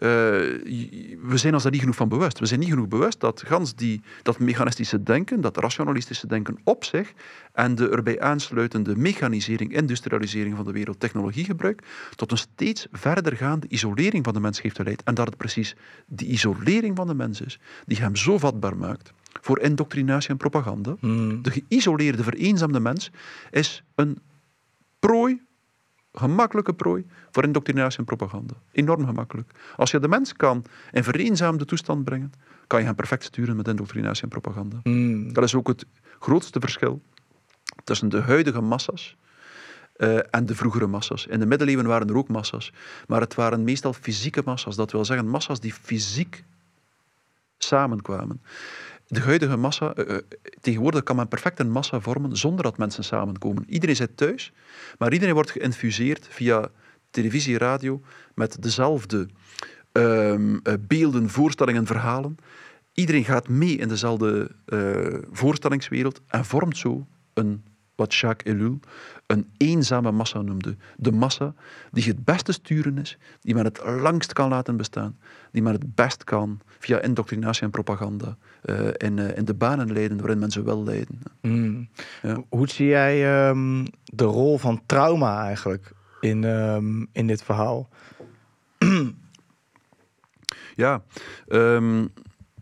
eh, 0.00 0.08
we 0.08 1.32
zijn 1.34 1.54
ons 1.54 1.62
daar 1.62 1.72
niet 1.72 1.80
genoeg 1.80 1.96
van 1.96 2.08
bewust. 2.08 2.38
We 2.38 2.46
zijn 2.46 2.60
niet 2.60 2.68
genoeg 2.68 2.88
bewust 2.88 3.20
dat 3.20 3.42
gans 3.46 3.74
die, 3.74 4.00
dat 4.22 4.38
mechanistische 4.38 5.02
denken, 5.02 5.40
dat 5.40 5.56
rationalistische 5.56 6.26
denken 6.26 6.58
op 6.64 6.84
zich 6.84 7.12
en 7.52 7.74
de 7.74 7.88
erbij 7.88 8.20
aansluitende 8.20 8.96
mechanisering, 8.96 9.72
industrialisering 9.72 10.56
van 10.56 10.64
de 10.64 10.72
wereld, 10.72 11.00
technologiegebruik, 11.00 11.82
tot 12.14 12.30
een 12.30 12.38
steeds 12.38 12.86
verdergaande 12.92 13.66
isolering 13.68 14.24
van 14.24 14.34
de 14.34 14.40
mens 14.40 14.62
heeft 14.62 14.76
geleid. 14.76 15.02
En 15.02 15.14
dat 15.14 15.26
het 15.26 15.36
precies 15.36 15.76
die 16.06 16.28
isolering 16.28 16.96
van 16.96 17.06
de 17.06 17.14
mens 17.14 17.40
is 17.40 17.58
die 17.86 17.98
hem 17.98 18.16
zo 18.16 18.38
vatbaar 18.38 18.76
maakt 18.76 19.12
voor 19.40 19.58
indoctrinatie 19.58 20.30
en 20.30 20.36
propaganda. 20.36 20.96
Hmm. 21.00 21.42
De 21.42 21.50
geïsoleerde, 21.50 22.22
vereenzaamde 22.22 22.80
mens 22.80 23.10
is 23.50 23.82
een 23.94 24.18
prooi, 24.98 25.40
gemakkelijke 26.12 26.74
prooi 26.74 27.06
voor 27.30 27.44
indoctrinatie 27.44 27.98
en 27.98 28.04
propaganda. 28.04 28.54
Enorm 28.72 29.06
gemakkelijk. 29.06 29.50
Als 29.76 29.90
je 29.90 29.98
de 29.98 30.08
mens 30.08 30.32
kan 30.32 30.64
in 30.92 31.04
vereenzaamde 31.04 31.64
toestand 31.64 32.04
brengen, 32.04 32.32
kan 32.66 32.80
je 32.80 32.86
hem 32.86 32.94
perfect 32.94 33.24
sturen 33.24 33.56
met 33.56 33.68
indoctrinatie 33.68 34.22
en 34.22 34.28
propaganda. 34.28 34.80
Hmm. 34.82 35.32
Dat 35.32 35.44
is 35.44 35.54
ook 35.54 35.68
het 35.68 35.86
grootste 36.18 36.60
verschil 36.60 37.02
tussen 37.84 38.08
de 38.08 38.20
huidige 38.20 38.60
massa's 38.60 39.16
eh, 39.92 40.18
en 40.30 40.46
de 40.46 40.54
vroegere 40.54 40.86
massa's. 40.86 41.26
In 41.26 41.38
de 41.38 41.46
middeleeuwen 41.46 41.86
waren 41.86 42.08
er 42.08 42.16
ook 42.16 42.28
massa's, 42.28 42.72
maar 43.06 43.20
het 43.20 43.34
waren 43.34 43.64
meestal 43.64 43.92
fysieke 43.92 44.42
massa's. 44.44 44.76
Dat 44.76 44.92
wil 44.92 45.04
zeggen 45.04 45.28
massa's 45.28 45.60
die 45.60 45.72
fysiek 45.72 46.44
samenkwamen. 47.58 48.42
De 49.12 49.20
huidige 49.20 49.56
massa, 49.56 49.94
eh, 49.94 50.16
eh, 50.16 50.22
tegenwoordig 50.60 51.02
kan 51.02 51.16
men 51.16 51.28
perfect 51.28 51.58
een 51.58 51.70
massa 51.70 52.00
vormen 52.00 52.36
zonder 52.36 52.64
dat 52.64 52.78
mensen 52.78 53.04
samenkomen. 53.04 53.64
Iedereen 53.68 53.96
zit 53.96 54.16
thuis, 54.16 54.52
maar 54.98 55.12
iedereen 55.12 55.34
wordt 55.34 55.50
geïnfuseerd 55.50 56.26
via 56.30 56.68
televisie, 57.10 57.58
radio, 57.58 58.00
met 58.34 58.62
dezelfde 58.62 59.28
ehm, 59.92 60.58
eh, 60.62 60.74
beelden, 60.80 61.30
voorstellingen, 61.30 61.86
verhalen. 61.86 62.36
Iedereen 62.92 63.24
gaat 63.24 63.48
mee 63.48 63.76
in 63.76 63.88
dezelfde 63.88 64.50
voorstellingswereld 65.32 66.20
en 66.26 66.44
vormt 66.44 66.76
zo 66.76 67.06
een, 67.34 67.64
wat 68.00 68.14
Jacques 68.14 68.54
Ellul 68.54 68.80
een 69.26 69.50
eenzame 69.56 70.10
massa 70.10 70.42
noemde. 70.42 70.76
De 70.96 71.12
massa 71.12 71.54
die 71.90 72.04
het 72.04 72.24
beste 72.24 72.52
sturen 72.52 72.98
is, 72.98 73.18
die 73.40 73.54
men 73.54 73.64
het 73.64 73.80
langst 73.84 74.32
kan 74.32 74.48
laten 74.48 74.76
bestaan, 74.76 75.18
die 75.50 75.62
men 75.62 75.72
het 75.72 75.94
best 75.94 76.24
kan 76.24 76.60
via 76.78 77.00
indoctrinatie 77.00 77.62
en 77.62 77.70
propaganda 77.70 78.36
eh, 78.62 78.86
in, 78.96 79.18
eh, 79.18 79.36
in 79.36 79.44
de 79.44 79.54
banen 79.54 79.92
leiden 79.92 80.18
waarin 80.18 80.38
men 80.38 80.50
ze 80.50 80.62
wil 80.62 80.84
leiden. 80.84 81.18
Hmm. 81.40 81.88
Ja. 82.22 82.44
Hoe 82.48 82.68
zie 82.68 82.86
jij 82.86 83.48
ehm, 83.48 83.84
de 84.04 84.24
rol 84.24 84.58
van 84.58 84.82
trauma 84.86 85.44
eigenlijk 85.44 85.92
in, 86.20 86.44
ehm, 86.44 87.04
in 87.12 87.26
dit 87.26 87.42
verhaal? 87.42 87.88
Ja, 90.74 91.02
ehm, 91.48 92.06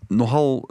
nogal 0.08 0.64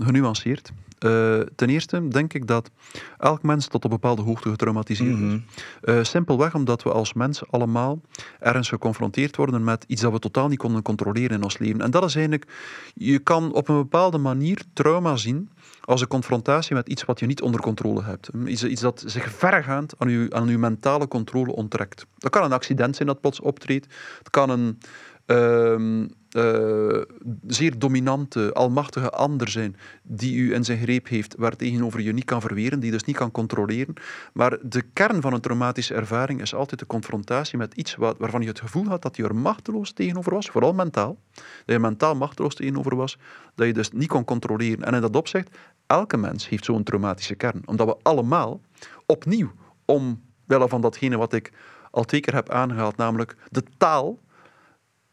genuanceerd. 0.00 0.72
Eh, 1.06 1.40
ten 1.56 1.68
eerste 1.68 2.08
denk 2.08 2.34
ik 2.34 2.46
dat 2.46 2.70
elk 3.18 3.42
mens 3.42 3.66
tot 3.66 3.84
op 3.84 3.90
bepaalde 3.90 4.22
hoogte 4.22 4.50
getraumatiseerd 4.50 5.10
is. 5.10 5.16
Mhm. 5.18 5.38
Eh, 5.82 6.02
simpelweg 6.02 6.54
omdat 6.54 6.82
we 6.82 6.92
als 6.92 7.12
mensen 7.12 7.46
allemaal 7.50 8.00
ergens 8.40 8.68
geconfronteerd 8.68 9.36
worden 9.36 9.64
met 9.64 9.84
iets 9.86 10.02
dat 10.02 10.12
we 10.12 10.18
totaal 10.18 10.48
niet 10.48 10.58
konden 10.58 10.82
controleren 10.82 11.36
in 11.36 11.42
ons 11.42 11.58
leven. 11.58 11.80
En 11.80 11.90
dat 11.90 12.04
is 12.04 12.14
eigenlijk, 12.14 12.46
je 12.94 13.18
kan 13.18 13.52
op 13.52 13.68
een 13.68 13.76
bepaalde 13.76 14.18
manier 14.18 14.62
trauma 14.72 15.16
zien 15.16 15.50
als 15.80 16.00
een 16.00 16.06
confrontatie 16.06 16.74
met 16.74 16.88
iets 16.88 17.04
wat 17.04 17.20
je 17.20 17.26
niet 17.26 17.42
onder 17.42 17.60
controle 17.60 18.02
hebt. 18.02 18.30
Iets, 18.46 18.64
iets 18.64 18.80
dat 18.80 19.02
zich 19.06 19.30
vergaand 19.32 19.94
aan 19.98 20.08
je, 20.08 20.26
aan 20.30 20.48
uw 20.48 20.58
mentale 20.58 21.08
controle 21.08 21.52
onttrekt. 21.52 22.06
Dat 22.18 22.30
kan 22.30 22.44
een 22.44 22.52
accident 22.52 22.96
zijn 22.96 23.08
dat 23.08 23.20
plots 23.20 23.40
optreedt. 23.40 23.86
Het 24.18 24.30
kan 24.30 24.50
een 24.50 24.78
ehm, 25.26 26.06
eh, 26.36 27.02
zeer 27.46 27.78
dominante, 27.78 28.52
almachtige 28.52 29.10
ander 29.10 29.48
zijn 29.48 29.76
die 30.02 30.36
u 30.36 30.54
in 30.54 30.64
zijn 30.64 30.78
greep 30.78 31.08
heeft, 31.08 31.34
waar 31.38 31.56
tegenover 31.56 32.00
je 32.00 32.12
niet 32.12 32.24
kan 32.24 32.40
verweren, 32.40 32.80
die 32.80 32.90
dus 32.90 33.04
niet 33.04 33.16
kan 33.16 33.30
controleren. 33.30 33.94
Maar 34.32 34.58
de 34.62 34.82
kern 34.82 35.20
van 35.20 35.32
een 35.32 35.40
traumatische 35.40 35.94
ervaring 35.94 36.40
is 36.40 36.54
altijd 36.54 36.80
de 36.80 36.86
confrontatie 36.86 37.58
met 37.58 37.74
iets 37.74 37.94
waarvan 37.94 38.40
je 38.40 38.48
het 38.48 38.60
gevoel 38.60 38.86
had 38.86 39.02
dat 39.02 39.16
je 39.16 39.22
er 39.22 39.34
machteloos 39.34 39.92
tegenover 39.92 40.34
was, 40.34 40.46
vooral 40.46 40.72
mentaal. 40.72 41.18
Dat 41.34 41.44
je 41.64 41.78
mentaal 41.78 42.14
machteloos 42.14 42.54
tegenover 42.54 42.96
was, 42.96 43.18
dat 43.54 43.66
je 43.66 43.72
dus 43.72 43.90
niet 43.90 44.08
kon 44.08 44.24
controleren. 44.24 44.84
En 44.84 44.94
in 44.94 45.00
dat 45.00 45.16
opzicht, 45.16 45.56
elke 45.86 46.16
mens 46.16 46.48
heeft 46.48 46.64
zo'n 46.64 46.82
traumatische 46.82 47.34
kern. 47.34 47.62
Omdat 47.64 47.86
we 47.86 47.96
allemaal 48.02 48.60
opnieuw, 49.06 49.52
omwille 49.84 50.68
van 50.68 50.80
datgene 50.80 51.16
wat 51.16 51.32
ik 51.32 51.52
al 51.90 52.04
twee 52.04 52.20
keer 52.20 52.34
heb 52.34 52.50
aangehaald, 52.50 52.96
namelijk 52.96 53.36
de 53.50 53.62
taal 53.78 54.18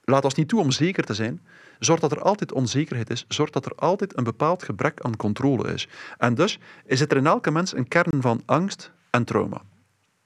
laat 0.04 0.24
ons 0.24 0.34
niet 0.34 0.48
toe 0.48 0.60
om 0.60 0.72
zeker 0.72 1.04
te 1.04 1.14
zijn. 1.14 1.42
Zorg 1.80 2.00
dat 2.00 2.12
er 2.12 2.22
altijd 2.22 2.52
onzekerheid 2.52 3.10
is. 3.10 3.26
Zorg 3.28 3.50
dat 3.50 3.66
er 3.66 3.76
altijd 3.76 4.18
een 4.18 4.24
bepaald 4.24 4.64
gebrek 4.64 5.02
aan 5.02 5.16
controle 5.16 5.74
is. 5.74 5.88
En 6.18 6.34
dus 6.36 6.60
is 6.86 7.02
er 7.02 7.18
in 7.18 7.28
elke 7.28 7.52
mens 7.52 7.76
een 7.76 7.88
kern 7.88 8.22
van 8.22 8.42
angst 8.46 8.92
en 9.10 9.24
trauma. 9.24 9.62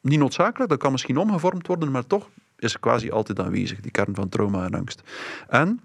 Niet 0.02 0.20
noodzakelijk, 0.20 0.70
dat 0.70 0.80
kan 0.80 0.92
misschien 0.92 1.18
omgevormd 1.18 1.68
worden, 1.68 1.92
maar 1.92 2.08
toch 2.08 2.30
is 2.58 2.80
quasi 2.80 3.12
altijd 3.12 3.40
aanwezig, 3.40 3.80
die 3.80 3.92
kern 3.92 4.16
van 4.16 4.30
trauma 4.30 4.66
en 4.66 4.74
angst. 4.74 5.02
En 5.48 5.80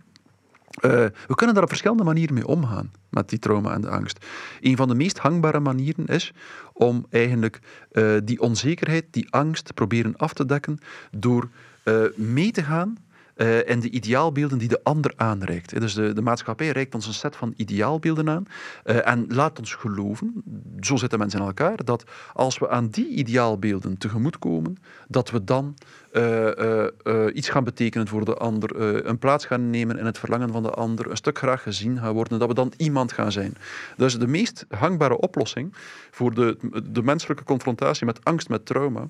eh, 0.81 0.91
we 1.27 1.35
kunnen 1.35 1.55
daar 1.55 1.65
op 1.65 1.69
verschillende 1.69 2.05
manieren 2.05 2.35
mee 2.35 2.47
omgaan, 2.47 2.91
met 3.11 3.29
die 3.29 3.39
trauma 3.39 3.73
en 3.73 3.81
de 3.81 3.89
angst. 3.89 4.27
Een 4.61 4.77
van 4.77 4.89
de 4.89 4.95
meest 4.95 5.19
hangbare 5.19 5.61
manieren 5.61 6.07
is 6.07 6.33
om 6.73 7.07
eigenlijk 7.11 7.61
eh, 7.91 8.17
die 8.25 8.41
onzekerheid, 8.41 9.05
die 9.11 9.27
angst 9.31 9.75
proberen 9.75 10.17
af 10.17 10.33
te 10.33 10.47
dekken 10.47 10.79
door 11.11 11.49
eh, 11.83 11.95
mee 12.17 12.51
te 12.51 12.63
gaan 12.63 12.97
eh, 13.35 13.69
in 13.69 13.81
de 13.81 13.91
ideaalbeelden 13.91 14.59
die 14.59 14.69
de 14.69 14.81
ander 14.83 15.13
aanreikt. 15.17 15.81
Dus 15.81 15.95
de, 15.95 16.13
de 16.13 16.23
maatschappij 16.23 16.69
reikt 16.69 16.95
ons 16.95 17.07
een 17.07 17.15
set 17.15 17.37
van 17.37 17.55
ideaalbeelden 17.57 18.29
aan 18.29 18.45
eh, 18.85 19.09
en 19.09 19.25
laat 19.29 19.59
ons 19.59 19.75
geloven, 19.75 20.43
zo 20.81 20.97
zitten 20.97 21.19
mensen 21.19 21.41
in 21.41 21.47
elkaar, 21.47 21.85
dat 21.85 22.05
als 22.33 22.59
we 22.59 22.69
aan 22.69 22.89
die 22.89 23.09
ideaalbeelden 23.09 23.99
tegemoetkomen, 23.99 24.77
dat 25.09 25.31
we 25.31 25.45
dan 25.45 25.75
eh, 26.13 26.87
iets 27.33 27.49
gaan 27.49 27.65
betekenen 27.65 28.09
voor 28.09 28.25
de 28.25 28.35
ander, 28.35 28.81
een 29.07 29.19
plaats 29.19 29.47
gaan 29.47 29.71
nemen 29.71 29.99
in 29.99 30.07
het 30.07 30.19
verlangen 30.19 30.53
van 30.53 30.63
de 30.63 30.71
ander, 30.71 31.11
een 31.11 31.17
stuk 31.17 31.39
graag 31.39 31.63
gezien 31.63 31.99
gaan 31.99 32.13
worden, 32.13 32.39
dat 32.39 32.49
we 32.49 32.55
dan 32.55 32.73
iemand 32.77 33.13
gaan 33.13 33.33
zijn. 33.33 33.55
Dus 33.97 34.19
de 34.19 34.27
meest 34.27 34.67
hangbare 34.69 35.19
oplossing 35.19 35.75
voor 36.11 36.35
de, 36.35 36.57
de 36.91 37.03
menselijke 37.03 37.45
confrontatie 37.45 38.07
met 38.07 38.25
angst, 38.25 38.49
met 38.49 38.67
trauma, 38.67 39.09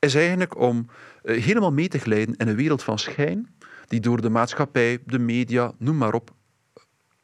is 0.00 0.14
eigenlijk 0.14 0.58
om 0.58 0.86
eh, 1.22 1.42
helemaal 1.42 1.72
mee 1.72 1.88
te 1.88 1.98
glijden 1.98 2.36
in 2.36 2.48
een 2.48 2.56
wereld 2.56 2.82
van 2.82 2.98
schijn, 2.98 3.54
die 3.86 4.00
door 4.00 4.20
de 4.20 4.30
maatschappij, 4.30 4.98
de 5.06 5.18
media, 5.18 5.72
noem 5.78 5.96
maar 5.96 6.14
op, 6.14 6.30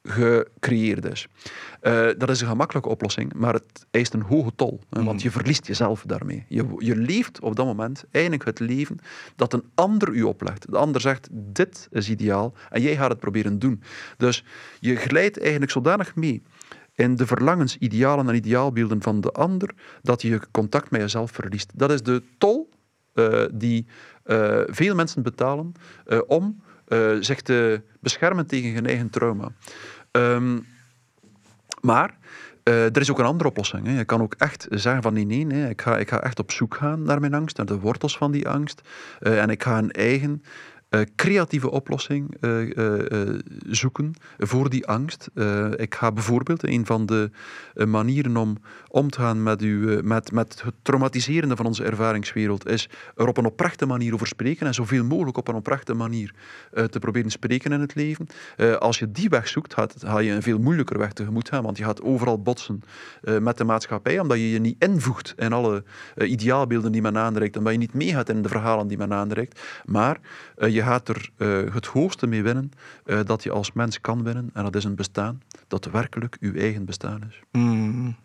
gecreëerd 0.02 1.04
is. 1.04 1.26
Eh, 1.80 2.08
dat 2.18 2.30
is 2.30 2.40
een 2.40 2.48
gemakkelijke 2.48 2.88
oplossing, 2.88 3.32
maar 3.34 3.52
het 3.52 3.86
eist 3.90 4.14
een 4.14 4.22
hoge 4.22 4.52
tol. 4.56 4.80
hè, 4.90 5.04
Want 5.04 5.22
je 5.22 5.30
verliest 5.30 5.66
jezelf 5.66 6.02
daarmee. 6.06 6.44
Je, 6.48 6.74
je 6.78 6.96
leeft 6.96 7.40
op 7.40 7.56
dat 7.56 7.66
moment 7.66 8.04
eigenlijk 8.10 8.44
het 8.44 8.60
leven 8.60 8.98
dat 9.36 9.52
een 9.52 9.64
ander 9.74 10.08
u 10.12 10.22
oplegt. 10.22 10.70
De 10.70 10.78
ander 10.78 11.00
zegt, 11.00 11.28
dit 11.32 11.88
is 11.90 12.10
ideaal, 12.10 12.54
en 12.70 12.82
jij 12.82 12.96
gaat 12.96 13.10
het 13.10 13.18
proberen 13.18 13.58
doen. 13.58 13.82
Dus 14.16 14.44
je 14.80 14.96
glijdt 14.96 15.40
eigenlijk 15.40 15.70
zodanig 15.70 16.14
mee 16.14 16.42
in 16.96 17.16
de 17.16 17.26
verlangens, 17.26 17.76
idealen 17.76 18.28
en 18.28 18.34
ideaalbeelden 18.34 19.02
van 19.02 19.20
de 19.20 19.30
ander, 19.30 19.74
dat 20.02 20.22
je 20.22 20.40
contact 20.50 20.90
met 20.90 21.00
jezelf 21.00 21.30
verliest. 21.30 21.70
Dat 21.74 21.92
is 21.92 22.02
de 22.02 22.22
tol 22.38 22.68
eh, 23.12 23.44
die 23.52 23.86
eh, 24.22 24.60
veel 24.66 24.94
mensen 24.94 25.22
betalen 25.22 25.72
eh, 26.06 26.20
om 26.26 26.64
zich 27.20 27.40
te 27.40 27.82
beschermen 28.00 28.46
tegen 28.46 28.74
hun 28.74 28.86
eigen 28.86 29.10
trauma. 29.10 29.48
Ehm, 30.10 30.58
maar 31.80 32.18
er 32.62 33.00
is 33.00 33.10
ook 33.10 33.18
een 33.18 33.24
andere 33.24 33.48
oplossing. 33.48 33.86
Hè. 33.86 33.98
Je 33.98 34.04
kan 34.04 34.22
ook 34.22 34.34
echt 34.34 34.66
zeggen 34.70 35.02
van 35.02 35.12
nee, 35.12 35.24
nee, 35.24 35.44
nee 35.44 35.70
ik, 35.70 35.82
ga, 35.82 35.98
ik 35.98 36.08
ga 36.08 36.22
echt 36.22 36.38
op 36.38 36.50
zoek 36.50 36.74
gaan 36.74 37.02
naar 37.02 37.20
mijn 37.20 37.34
angst, 37.34 37.56
naar 37.56 37.66
de 37.66 37.78
wortels 37.78 38.16
van 38.16 38.32
die 38.32 38.48
angst. 38.48 38.80
En 39.20 39.50
ik 39.50 39.62
ga 39.62 39.78
een 39.78 39.90
eigen 39.90 40.42
creatieve 41.16 41.70
oplossing 41.70 42.36
eh, 42.40 42.76
eh, 42.76 43.10
eh, 43.10 43.38
zoeken 43.66 44.14
voor 44.38 44.70
die 44.70 44.86
angst. 44.86 45.28
Eh, 45.34 45.70
ik 45.76 45.94
ga 45.94 46.12
bijvoorbeeld 46.12 46.66
een 46.66 46.86
van 46.86 47.06
de 47.06 47.30
eh, 47.74 47.86
manieren 47.86 48.36
om 48.36 48.58
om 48.96 49.10
te 49.10 49.20
gaan 49.20 49.42
met, 49.42 49.60
uw, 49.60 49.88
eh, 49.88 50.02
met, 50.02 50.32
met 50.32 50.62
het 50.62 50.74
traumatiserende 50.82 51.56
van 51.56 51.66
onze 51.66 51.84
ervaringswereld 51.84 52.66
is 52.66 52.88
er 53.16 53.26
op 53.26 53.36
een 53.36 53.44
oprechte 53.44 53.86
manier 53.86 54.14
over 54.14 54.26
spreken 54.26 54.66
en 54.66 54.74
zoveel 54.74 55.04
mogelijk 55.04 55.36
op 55.36 55.48
een 55.48 55.54
oprechte 55.54 55.94
manier 55.94 56.34
eh, 56.72 56.84
te 56.84 56.98
proberen 56.98 57.30
spreken 57.30 57.72
in 57.72 57.80
het 57.80 57.94
leven. 57.94 58.26
Eh, 58.56 58.74
als 58.74 58.98
je 58.98 59.10
die 59.10 59.28
weg 59.28 59.48
zoekt, 59.48 59.74
gaat, 59.74 59.94
ga 59.98 60.18
je 60.18 60.32
een 60.32 60.42
veel 60.42 60.58
moeilijker 60.58 60.98
weg 60.98 61.12
tegemoet 61.12 61.48
gaan, 61.48 61.62
want 61.62 61.78
je 61.78 61.84
gaat 61.84 62.02
overal 62.02 62.42
botsen 62.42 62.82
eh, 63.22 63.38
met 63.38 63.58
de 63.58 63.64
maatschappij, 63.64 64.18
omdat 64.20 64.36
je 64.36 64.50
je 64.50 64.58
niet 64.58 64.76
invoegt 64.78 65.34
in 65.36 65.52
alle 65.52 65.84
eh, 66.14 66.30
ideaalbeelden 66.30 66.92
die 66.92 67.02
men 67.02 67.18
aanreikt, 67.18 67.56
omdat 67.56 67.72
je 67.72 67.78
niet 67.78 67.94
meegaat 67.94 68.28
in 68.28 68.42
de 68.42 68.48
verhalen 68.48 68.88
die 68.88 68.98
men 68.98 69.12
aanreikt, 69.12 69.60
maar 69.84 70.18
eh, 70.56 70.74
je 70.74 70.82
gaat 70.86 71.08
er 71.08 71.30
uh, 71.36 71.74
het 71.74 71.86
hoogste 71.86 72.26
mee 72.26 72.42
winnen 72.42 72.70
uh, 73.04 73.20
dat 73.24 73.42
je 73.42 73.50
als 73.50 73.72
mens 73.72 74.00
kan 74.00 74.22
winnen. 74.22 74.50
En 74.52 74.64
dat 74.64 74.74
is 74.74 74.84
een 74.84 74.94
bestaan 74.94 75.42
dat 75.68 75.84
werkelijk 75.84 76.36
uw 76.40 76.54
eigen 76.54 76.84
bestaan 76.84 77.22
is. 77.28 77.40
Mm. 77.52 78.16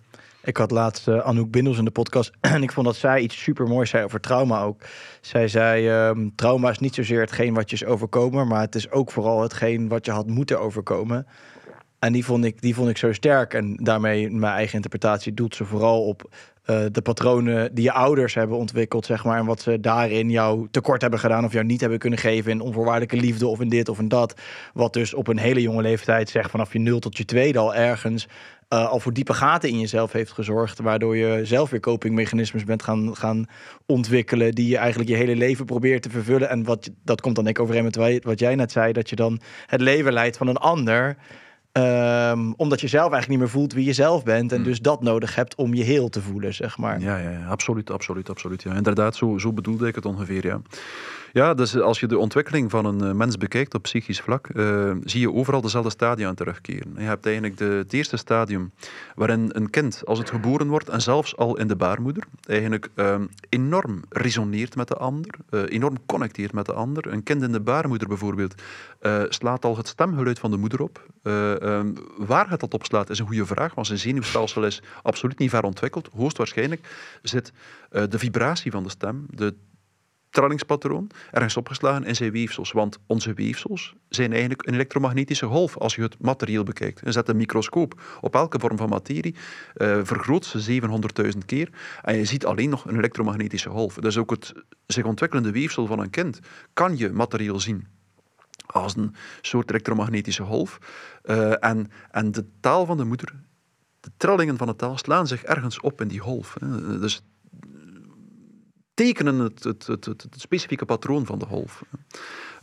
Ik 0.43 0.57
had 0.57 0.71
laatst 0.71 1.07
uh, 1.07 1.17
Anouk 1.17 1.51
Bindels 1.51 1.77
in 1.77 1.85
de 1.85 1.91
podcast 1.91 2.31
en 2.55 2.63
ik 2.63 2.71
vond 2.71 2.85
dat 2.85 2.95
zij 2.95 3.21
iets 3.21 3.41
super 3.41 3.67
moois 3.67 3.89
zei 3.89 4.03
over 4.03 4.19
trauma 4.19 4.61
ook. 4.61 4.81
Zij 5.21 5.47
zei, 5.47 6.07
um, 6.07 6.35
trauma 6.35 6.69
is 6.69 6.79
niet 6.79 6.95
zozeer 6.95 7.19
hetgeen 7.19 7.53
wat 7.53 7.69
je 7.69 7.75
is 7.75 7.85
overkomen, 7.85 8.47
maar 8.47 8.61
het 8.61 8.75
is 8.75 8.91
ook 8.91 9.11
vooral 9.11 9.41
hetgeen 9.41 9.87
wat 9.87 10.05
je 10.05 10.11
had 10.11 10.27
moeten 10.27 10.59
overkomen. 10.59 11.27
En 11.99 12.13
die 12.13 12.25
vond 12.25 12.45
ik, 12.45 12.61
die 12.61 12.75
vond 12.75 12.89
ik 12.89 12.97
zo 12.97 13.13
sterk. 13.13 13.53
En 13.53 13.75
daarmee, 13.75 14.29
mijn 14.29 14.53
eigen 14.53 14.75
interpretatie, 14.75 15.33
doet 15.33 15.55
ze 15.55 15.65
vooral 15.65 16.05
op 16.05 16.29
uh, 16.65 16.85
de 16.91 17.01
patronen 17.01 17.75
die 17.75 17.83
je 17.83 17.91
ouders 17.91 18.33
hebben 18.33 18.57
ontwikkeld, 18.57 19.05
zeg 19.05 19.23
maar. 19.23 19.39
En 19.39 19.45
wat 19.45 19.61
ze 19.61 19.79
daarin 19.79 20.29
jou 20.29 20.67
tekort 20.71 21.01
hebben 21.01 21.19
gedaan 21.19 21.45
of 21.45 21.53
jou 21.53 21.65
niet 21.65 21.81
hebben 21.81 21.99
kunnen 21.99 22.19
geven 22.19 22.51
in 22.51 22.61
onvoorwaardelijke 22.61 23.15
liefde 23.15 23.47
of 23.47 23.59
in 23.59 23.69
dit 23.69 23.89
of 23.89 23.99
in 23.99 24.07
dat. 24.07 24.41
Wat 24.73 24.93
dus 24.93 25.13
op 25.13 25.27
een 25.27 25.37
hele 25.37 25.61
jonge 25.61 25.81
leeftijd, 25.81 26.29
zeg 26.29 26.49
vanaf 26.49 26.73
je 26.73 26.79
nul 26.79 26.99
tot 26.99 27.17
je 27.17 27.25
tweede 27.25 27.59
al 27.59 27.75
ergens 27.75 28.27
uh, 28.73 28.89
al 28.89 28.99
voor 28.99 29.13
diepe 29.13 29.33
gaten 29.33 29.69
in 29.69 29.79
jezelf 29.79 30.11
heeft 30.11 30.31
gezorgd. 30.31 30.79
Waardoor 30.79 31.17
je 31.17 31.45
zelf 31.45 31.69
weer 31.69 31.79
copingmechanismes 31.79 32.63
bent 32.63 32.83
gaan, 32.83 33.15
gaan 33.15 33.45
ontwikkelen. 33.85 34.51
Die 34.51 34.67
je 34.67 34.77
eigenlijk 34.77 35.09
je 35.09 35.15
hele 35.15 35.35
leven 35.35 35.65
probeert 35.65 36.01
te 36.01 36.09
vervullen. 36.09 36.49
En 36.49 36.63
wat, 36.63 36.89
dat 37.03 37.21
komt 37.21 37.35
dan 37.35 37.47
ik 37.47 37.59
overeen 37.59 37.83
met 37.83 38.23
wat 38.23 38.39
jij 38.39 38.55
net 38.55 38.71
zei. 38.71 38.93
Dat 38.93 39.09
je 39.09 39.15
dan 39.15 39.39
het 39.65 39.81
leven 39.81 40.13
leidt 40.13 40.37
van 40.37 40.47
een 40.47 40.57
ander. 40.57 41.17
Um, 41.73 42.53
omdat 42.57 42.81
je 42.81 42.87
zelf 42.87 43.11
eigenlijk 43.11 43.29
niet 43.29 43.39
meer 43.39 43.49
voelt 43.49 43.73
wie 43.73 43.85
je 43.85 43.93
zelf 43.93 44.23
bent. 44.23 44.51
En 44.51 44.57
hmm. 44.57 44.65
dus 44.65 44.81
dat 44.81 45.01
nodig 45.03 45.35
hebt 45.35 45.55
om 45.55 45.73
je 45.73 45.83
heel 45.83 46.09
te 46.09 46.21
voelen, 46.21 46.53
zeg 46.53 46.77
maar. 46.77 46.99
Ja, 46.99 47.17
ja, 47.17 47.29
ja 47.29 47.45
absoluut, 47.45 47.91
absoluut, 47.91 48.29
absoluut. 48.29 48.63
Ja. 48.63 48.73
Inderdaad, 48.73 49.15
zo, 49.15 49.37
zo 49.37 49.53
bedoelde 49.53 49.87
ik 49.87 49.95
het 49.95 50.05
ongeveer, 50.05 50.45
ja. 50.45 50.61
Ja, 51.33 51.53
dus 51.53 51.79
als 51.79 51.99
je 51.99 52.07
de 52.07 52.17
ontwikkeling 52.17 52.71
van 52.71 52.85
een 52.85 53.01
eh, 53.01 53.11
mens 53.11 53.37
bekijkt 53.37 53.73
op 53.73 53.81
psychisch 53.81 54.21
vlak, 54.21 54.49
uh, 54.53 54.95
zie 55.03 55.19
je 55.19 55.33
overal 55.33 55.61
dezelfde 55.61 55.89
stadia 55.89 56.33
terugkeren. 56.33 56.93
Je 56.97 57.03
hebt 57.03 57.25
eigenlijk 57.25 57.57
de, 57.57 57.65
het 57.65 57.93
eerste 57.93 58.17
stadium 58.17 58.71
waarin 59.15 59.49
een 59.53 59.69
kind, 59.69 60.01
als 60.05 60.19
het 60.19 60.29
geboren 60.29 60.67
wordt 60.67 60.89
en 60.89 61.01
zelfs 61.01 61.37
al 61.37 61.57
in 61.57 61.67
de 61.67 61.75
baarmoeder, 61.75 62.23
eigenlijk 62.47 62.89
uh, 62.95 63.15
enorm 63.49 64.01
resoneert 64.09 64.75
met 64.75 64.87
de 64.87 64.95
ander, 64.95 65.35
uh, 65.49 65.61
enorm 65.67 65.97
connecteert 66.05 66.53
met 66.53 66.65
de 66.65 66.73
ander. 66.73 67.11
Een 67.11 67.23
kind 67.23 67.43
in 67.43 67.51
de 67.51 67.59
baarmoeder 67.59 68.07
bijvoorbeeld 68.07 68.61
slaat 69.29 69.65
al 69.65 69.77
het 69.77 69.87
stemgeluid 69.87 70.39
van 70.39 70.51
de 70.51 70.57
moeder 70.57 70.81
op. 70.81 71.05
Ehm, 71.23 71.93
waar 72.17 72.49
het 72.49 72.59
dat 72.59 72.73
op 72.73 72.85
slaat 72.85 73.09
is 73.09 73.19
een 73.19 73.27
goede 73.27 73.45
vraag, 73.45 73.73
want 73.73 73.87
zijn 73.87 73.99
zenuwstelsel 73.99 74.65
is 74.65 74.81
absoluut 75.01 75.37
niet 75.37 75.49
ver 75.49 75.63
ontwikkeld. 75.63 76.09
Hoogstwaarschijnlijk 76.15 76.87
zit 77.21 77.51
de 77.89 78.19
vibratie 78.19 78.71
van 78.71 78.83
de 78.83 78.89
stem, 78.89 79.25
de 79.29 79.53
trallingspatroon 80.31 81.09
ergens 81.31 81.57
opgeslagen 81.57 82.03
in 82.03 82.15
zijn 82.15 82.31
weefsels. 82.31 82.71
Want 82.71 82.97
onze 83.07 83.33
weefsels 83.33 83.95
zijn 84.09 84.31
eigenlijk 84.31 84.67
een 84.67 84.73
elektromagnetische 84.73 85.45
golf 85.45 85.77
als 85.77 85.95
je 85.95 86.01
het 86.01 86.19
materieel 86.19 86.63
bekijkt. 86.63 87.01
Je 87.03 87.11
zet 87.11 87.29
een 87.29 87.37
microscoop 87.37 88.01
op 88.21 88.35
elke 88.35 88.59
vorm 88.59 88.77
van 88.77 88.89
materie, 88.89 89.35
uh, 89.75 89.99
vergroot 90.03 90.45
ze 90.45 90.81
700.000 91.33 91.37
keer 91.45 91.69
en 92.01 92.17
je 92.17 92.25
ziet 92.25 92.45
alleen 92.45 92.69
nog 92.69 92.85
een 92.85 92.97
elektromagnetische 92.97 93.69
golf. 93.69 93.93
Dus 93.93 94.17
ook 94.17 94.29
het 94.29 94.53
zich 94.87 95.05
ontwikkelende 95.05 95.51
weefsel 95.51 95.85
van 95.85 95.99
een 95.99 96.09
kind 96.09 96.39
kan 96.73 96.97
je 96.97 97.11
materieel 97.11 97.59
zien 97.59 97.87
als 98.65 98.95
een 98.95 99.15
soort 99.41 99.69
elektromagnetische 99.69 100.43
golf. 100.43 100.77
Uh, 101.23 101.63
en, 101.63 101.91
en 102.11 102.31
de 102.31 102.45
taal 102.59 102.85
van 102.85 102.97
de 102.97 103.03
moeder, 103.03 103.33
de 103.99 104.11
trillingen 104.17 104.57
van 104.57 104.67
de 104.67 104.75
taal, 104.75 104.97
slaan 104.97 105.27
zich 105.27 105.43
ergens 105.43 105.79
op 105.79 106.01
in 106.01 106.07
die 106.07 106.19
golf. 106.19 106.55
Dus 106.99 107.23
tekenen 109.01 109.39
het, 109.39 109.63
het, 109.63 109.87
het, 109.87 110.27
specifieke 110.35 110.85
patroon 110.85 111.25
van 111.25 111.39
de 111.39 111.45
golf. 111.45 111.83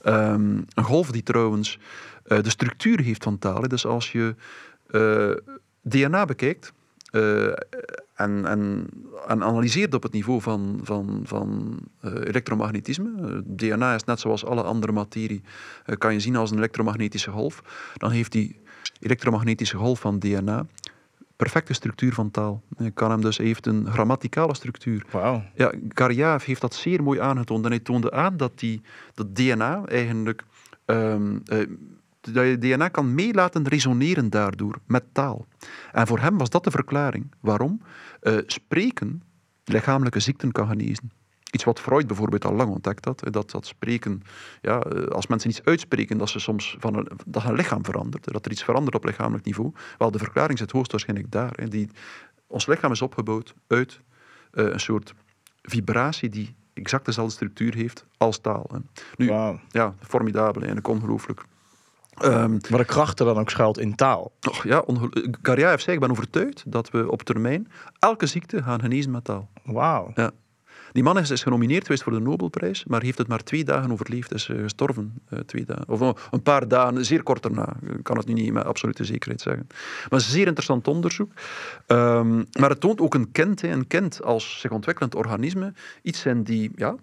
Um, 0.05 0.65
een 0.75 0.85
golf 0.85 1.11
die 1.11 1.23
trouwens 1.23 1.79
uh, 2.27 2.43
de 2.43 2.51
structuur 2.51 3.01
heeft 3.01 3.23
van 3.23 3.39
taal. 3.39 3.69
Dus 3.69 3.87
als 3.87 4.13
je 4.13 4.35
eh, 4.87 5.31
DNA 5.83 6.25
bekijkt 6.25 6.73
en, 7.11 8.47
en, 8.47 8.87
en, 9.27 9.43
analyseert 9.43 9.95
op 9.95 10.03
het 10.03 10.13
niveau 10.13 10.41
van, 10.41 10.81
van, 10.83 11.21
van 11.25 11.79
elektromagnetisme, 12.03 13.43
DNA 13.47 13.95
is 13.95 14.05
net 14.05 14.21
zoals 14.21 14.45
alle 14.45 14.63
andere 14.63 14.93
materie, 14.93 15.43
kan 15.99 16.13
je 16.13 16.21
zien 16.21 16.37
als 16.37 16.51
een 16.51 16.57
elektromagnetische 16.57 17.31
golf, 17.31 17.63
dan 17.97 18.11
heeft 18.11 18.33
die 18.33 18.61
elektromagnetische 19.01 19.77
golf 19.77 20.01
van 20.01 20.19
DNA 20.19 20.67
perfecte 21.39 21.73
structuur 21.73 22.15
van 22.15 22.31
taal. 22.31 22.63
Kan 22.95 23.11
hem 23.11 23.21
dus, 23.21 23.39
heeft 23.39 23.67
een 23.67 23.87
grammaticale 23.91 24.55
structuur. 24.55 25.05
Wow. 25.11 25.43
Ja, 25.55 25.73
Garjaaf 25.89 26.45
heeft 26.45 26.61
dat 26.61 26.75
zeer 26.75 27.03
mooi 27.03 27.21
aangetoond. 27.21 27.65
En 27.65 27.71
hij 27.71 27.81
toonde 27.81 28.11
aan 28.11 28.37
dat 28.37 28.59
die, 28.59 28.83
dat 29.15 29.35
DNA 29.37 29.85
eigenlijk... 29.85 30.45
Um, 30.87 31.43
uh, 31.53 31.67
dat 32.21 32.47
je 32.47 32.59
DNA 32.59 32.89
kan 32.89 33.15
meelaten 33.15 33.69
resoneren 33.69 34.31
daardoor 34.31 34.79
met 34.87 35.05
taal. 35.13 35.47
En 35.93 36.07
voor 36.07 36.19
hem 36.19 36.39
was 36.39 36.51
dat 36.51 36.65
de 36.65 36.71
verklaring. 36.71 37.35
Waarom? 37.41 37.83
Uh, 38.23 38.39
spreken 38.47 39.23
lichamelijke 39.65 40.21
ziekten 40.21 40.53
kan 40.53 40.69
genezen. 40.69 41.11
Iets 41.51 41.65
wat 41.65 41.81
Freud 41.81 42.07
bijvoorbeeld 42.07 42.45
al 42.45 42.55
lang 42.55 42.71
ontdekt 42.71 43.05
had, 43.05 43.23
dat, 43.31 43.51
dat 43.51 43.67
spreken, 43.67 44.23
ja, 44.61 44.81
eh, 44.81 45.07
als 45.07 45.27
mensen 45.27 45.51
iets 45.51 45.65
uitspreken, 45.65 46.19
dat 46.19 46.29
ze 46.29 46.39
soms 46.39 46.77
van 46.79 46.95
een, 46.97 47.09
dat 47.27 47.43
hun 47.43 47.55
lichaam 47.55 47.85
verandert, 47.85 48.33
dat 48.33 48.45
er 48.45 48.53
iets 48.53 48.65
verandert 48.65 48.97
op 48.97 49.05
lichamelijk 49.05 49.45
niveau. 49.45 49.73
Wel, 49.99 50.11
de 50.11 50.19
verklaring 50.19 50.59
zit 50.59 50.71
hoogstwaarschijnlijk 50.71 51.31
daar. 51.31 51.53
Hè. 51.53 51.69
Die, 51.69 51.91
ons 52.47 52.67
lichaam 52.67 52.93
is 52.93 53.03
opgebouwd 53.03 53.55
uit 53.67 54.01
uh, 54.53 54.73
een 54.73 54.81
soort 54.81 55.15
vibratie 55.63 56.29
die 56.29 56.57
exact 56.75 57.05
dezelfde 57.05 57.35
structuur 57.35 57.75
heeft 57.75 58.05
als 58.17 58.39
taal. 58.39 58.71
Hè. 58.73 58.79
Nu, 59.17 59.29
wow. 59.29 59.59
ja, 59.69 59.95
formidabel 60.01 60.63
en 60.63 60.85
ongelooflijk. 60.85 61.45
Um, 62.25 62.59
Wat 62.69 62.79
de 62.79 62.85
krachten 62.85 63.27
dan 63.27 63.39
ook 63.39 63.51
schuilt 63.51 63.79
in 63.79 63.95
taal. 63.95 64.33
Och, 64.49 64.65
ja, 64.65 64.85
Garia 65.43 65.69
heeft 65.69 65.83
zei, 65.83 65.97
ik 65.97 66.03
ben 66.03 66.11
overtuigd 66.11 66.63
dat 66.67 66.91
we 66.91 67.11
op 67.11 67.23
termijn 67.23 67.69
elke 67.99 68.27
ziekte 68.27 68.63
gaan 68.63 68.81
genezen 68.81 69.11
met 69.11 69.25
taal. 69.25 69.51
Wauw. 69.65 70.11
Ja. 70.15 70.31
Die 70.99 71.07
man 71.07 71.19
is, 71.19 71.31
is 71.31 71.43
genomineerd 71.43 71.83
geweest 71.83 72.03
voor 72.03 72.13
de 72.13 72.21
Nobelprijs, 72.21 72.85
maar 72.85 73.03
heeft 73.03 73.19
het 73.19 73.29
maar 73.29 73.43
twee 73.43 73.65
dagen 73.65 73.93
overleefd. 73.93 74.35
Is 74.35 74.49
uh, 74.49 74.63
gestorven. 74.63 75.23
Uh, 75.31 75.39
twee 75.39 75.65
dagen. 75.65 75.89
Of 75.89 76.01
uh, 76.01 76.11
een 76.31 76.43
paar 76.43 76.69
dagen, 76.69 77.05
zeer 77.05 77.23
kort 77.23 77.43
daarna. 77.43 77.77
Ik 77.97 78.03
kan 78.03 78.17
het 78.17 78.27
nu 78.27 78.33
niet 78.33 78.53
met 78.53 78.65
absolute 78.65 79.05
zekerheid 79.05 79.41
zeggen. 79.41 79.67
Maar 80.11 80.21
zeer 80.21 80.47
interessant 80.47 80.89
onderzoek. 80.89 81.33
Um, 81.87 82.47
maar 82.59 82.71
het 82.71 82.81
toont 82.81 83.01
ook 83.01 83.15
een 83.15 83.33
kind, 83.33 83.63
een 83.63 83.87
kind 83.87 84.23
als 84.23 84.61
zich 84.61 84.71
ontwikkelend 84.71 85.15
organisme, 85.15 85.73
iets 86.03 86.21
zijn 86.21 86.45
die, 86.45 86.71
ja, 86.75 86.97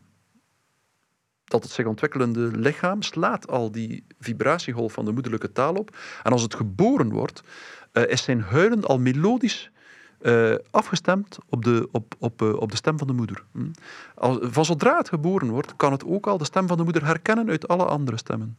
dat 1.46 1.64
het 1.64 1.72
zich 1.72 1.86
ontwikkelende 1.86 2.52
lichaam 2.58 3.02
slaat 3.02 3.48
al 3.48 3.72
die 3.72 4.06
vibratiegolf 4.20 4.94
van 4.94 5.06
de 5.06 5.12
moederlijke 5.12 5.52
taal 5.52 5.74
op. 5.74 5.98
En 6.24 6.32
als 6.32 6.42
het 6.42 6.56
geboren 6.56 7.10
wordt, 7.10 7.44
is 8.08 8.24
zijn 8.24 8.42
huilen 8.42 8.84
al 8.84 9.00
melodisch 9.00 9.72
uh, 10.26 10.56
afgestemd 10.72 11.38
op 11.50 11.64
de, 11.64 11.88
op, 11.92 12.16
op, 12.20 12.42
uh, 12.42 12.54
op 12.54 12.72
de 12.72 12.78
stem 12.78 12.98
van 12.98 13.08
de 13.08 13.14
moeder. 13.14 13.44
Hm? 13.52 13.68
Als, 14.16 14.38
van 14.42 14.66
zodra 14.66 14.98
het 14.98 15.10
geboren 15.10 15.50
wordt, 15.50 15.76
kan 15.76 15.92
het 15.92 16.06
ook 16.06 16.28
al 16.28 16.38
de 16.38 16.44
stem 16.46 16.68
van 16.68 16.78
de 16.78 16.84
moeder 16.84 17.06
herkennen 17.06 17.50
uit 17.50 17.68
alle 17.68 17.86
andere 17.86 18.18
stemmen. 18.18 18.58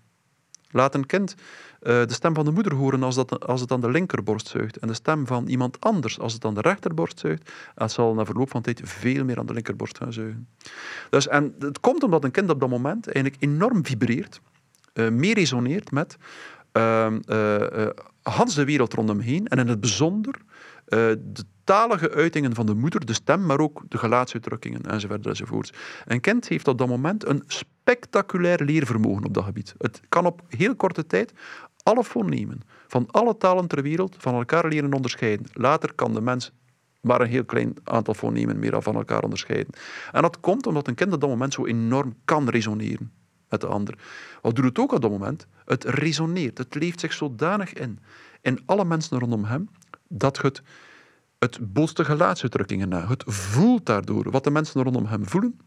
Laat 0.70 0.94
een 0.94 1.06
kind 1.06 1.34
uh, 1.34 1.40
de 1.80 2.12
stem 2.12 2.34
van 2.34 2.44
de 2.44 2.51
moeder 2.51 2.74
horen 2.74 3.02
als, 3.02 3.14
dat, 3.14 3.47
als 3.47 3.60
het 3.60 3.72
aan 3.72 3.80
de 3.80 3.90
linkerborst 3.90 4.48
zuigt 4.48 4.76
en 4.76 4.88
de 4.88 4.94
stem 4.94 5.26
van 5.26 5.47
iemand 5.47 5.80
anders 5.80 6.18
als 6.18 6.32
het 6.32 6.44
aan 6.44 6.55
de 6.55 6.60
rechterborst 6.60 7.18
zuigt. 7.18 7.52
Het 7.74 7.93
zal 7.93 8.14
na 8.14 8.24
verloop 8.24 8.51
van 8.51 8.62
tijd 8.62 8.80
veel 8.84 9.24
meer 9.24 9.38
aan 9.38 9.47
de 9.47 9.52
linkerborst 9.52 9.98
gaan 9.98 10.12
zuigen. 10.12 10.48
Dus, 11.10 11.28
en 11.28 11.55
het 11.59 11.80
komt 11.80 12.02
omdat 12.02 12.24
een 12.24 12.30
kind 12.30 12.51
op 12.51 12.60
dat 12.60 12.68
moment 12.68 13.06
eigenlijk 13.06 13.43
enorm 13.43 13.86
vibreert, 13.86 14.40
meer 14.94 15.34
resoneert 15.34 15.90
met 15.90 16.16
ehm, 16.72 17.20
Hans 18.22 18.55
de 18.55 18.64
wereld 18.64 18.93
rondom 18.93 19.20
heen 19.20 19.47
en 19.47 19.59
in 19.59 19.68
het 19.68 19.80
bijzonder 19.80 20.34
de 21.18 21.44
talige 21.66 22.10
uitingen 22.10 22.55
van 22.55 22.66
de 22.66 22.74
moeder, 22.74 23.06
de 23.06 23.12
stem, 23.12 23.47
maar 23.47 23.60
ook 23.60 23.82
de 23.88 23.98
gelaatsuitdrukkingen 23.98 24.82
enzovoort 24.82 25.26
enzovoort. 25.26 25.76
Een 26.05 26.20
kind 26.20 26.48
heeft 26.48 26.68
op 26.68 26.78
dat 26.78 26.88
moment 26.88 27.26
een 27.26 27.43
spectaculair 27.47 28.64
leervermogen 28.64 29.24
op 29.24 29.34
dat 29.34 29.44
gebied. 29.44 29.74
Het 29.78 30.01
kan 30.09 30.26
op 30.26 30.43
heel 30.48 30.76
korte 30.76 31.06
tijd 31.06 31.32
alle 31.82 32.05
fonemen 32.05 32.60
van 32.86 33.06
alle 33.10 33.36
talen 33.36 33.66
ter 33.66 33.82
wereld 33.82 34.16
van 34.18 34.34
elkaar 34.34 34.68
leren 34.68 34.93
onderscheiden. 34.93 35.47
Later 35.52 35.94
kan 35.94 36.14
de 36.14 36.20
mens 36.20 36.52
maar 37.01 37.20
een 37.20 37.28
heel 37.28 37.44
klein 37.44 37.74
aantal 37.84 38.14
fonemen 38.14 38.59
meer 38.59 38.82
van 38.82 38.94
elkaar 38.94 39.22
onderscheiden. 39.22 39.72
En 40.12 40.22
dat 40.22 40.40
komt 40.40 40.66
omdat 40.66 40.88
een 40.88 40.94
kind 40.94 41.12
op 41.12 41.20
dat 41.20 41.30
moment 41.30 41.52
zo 41.52 41.66
enorm 41.66 42.14
kan 42.24 42.48
resoneren 42.48 43.12
met 43.48 43.60
de 43.60 43.66
ander. 43.66 43.98
Wat 44.43 44.56
doet 44.56 44.64
het 44.64 44.78
ook 44.78 44.93
op 44.93 45.01
dat 45.01 45.10
moment? 45.10 45.47
Het 45.64 45.84
resoneert. 45.84 46.59
Het 46.59 46.74
leeft 46.74 47.01
zich 47.01 47.12
zodanig 47.12 47.72
in. 47.72 47.98
In 48.40 48.60
alle 48.66 48.84
mensen 48.84 49.18
rondom 49.18 49.44
hem, 49.44 49.68
dat 50.09 50.43
het 50.43 50.62
het 51.38 51.72
bootst 51.72 51.96
de 51.96 52.04
gelaatsuitdrukkingen 52.04 52.88
na. 52.88 53.08
Het 53.08 53.22
voelt 53.26 53.86
daardoor 53.86 54.30
wat 54.30 54.44
de 54.44 54.50
mensen 54.50 54.82
rondom 54.82 55.06
hem 55.06 55.28
voelen. 55.28 55.58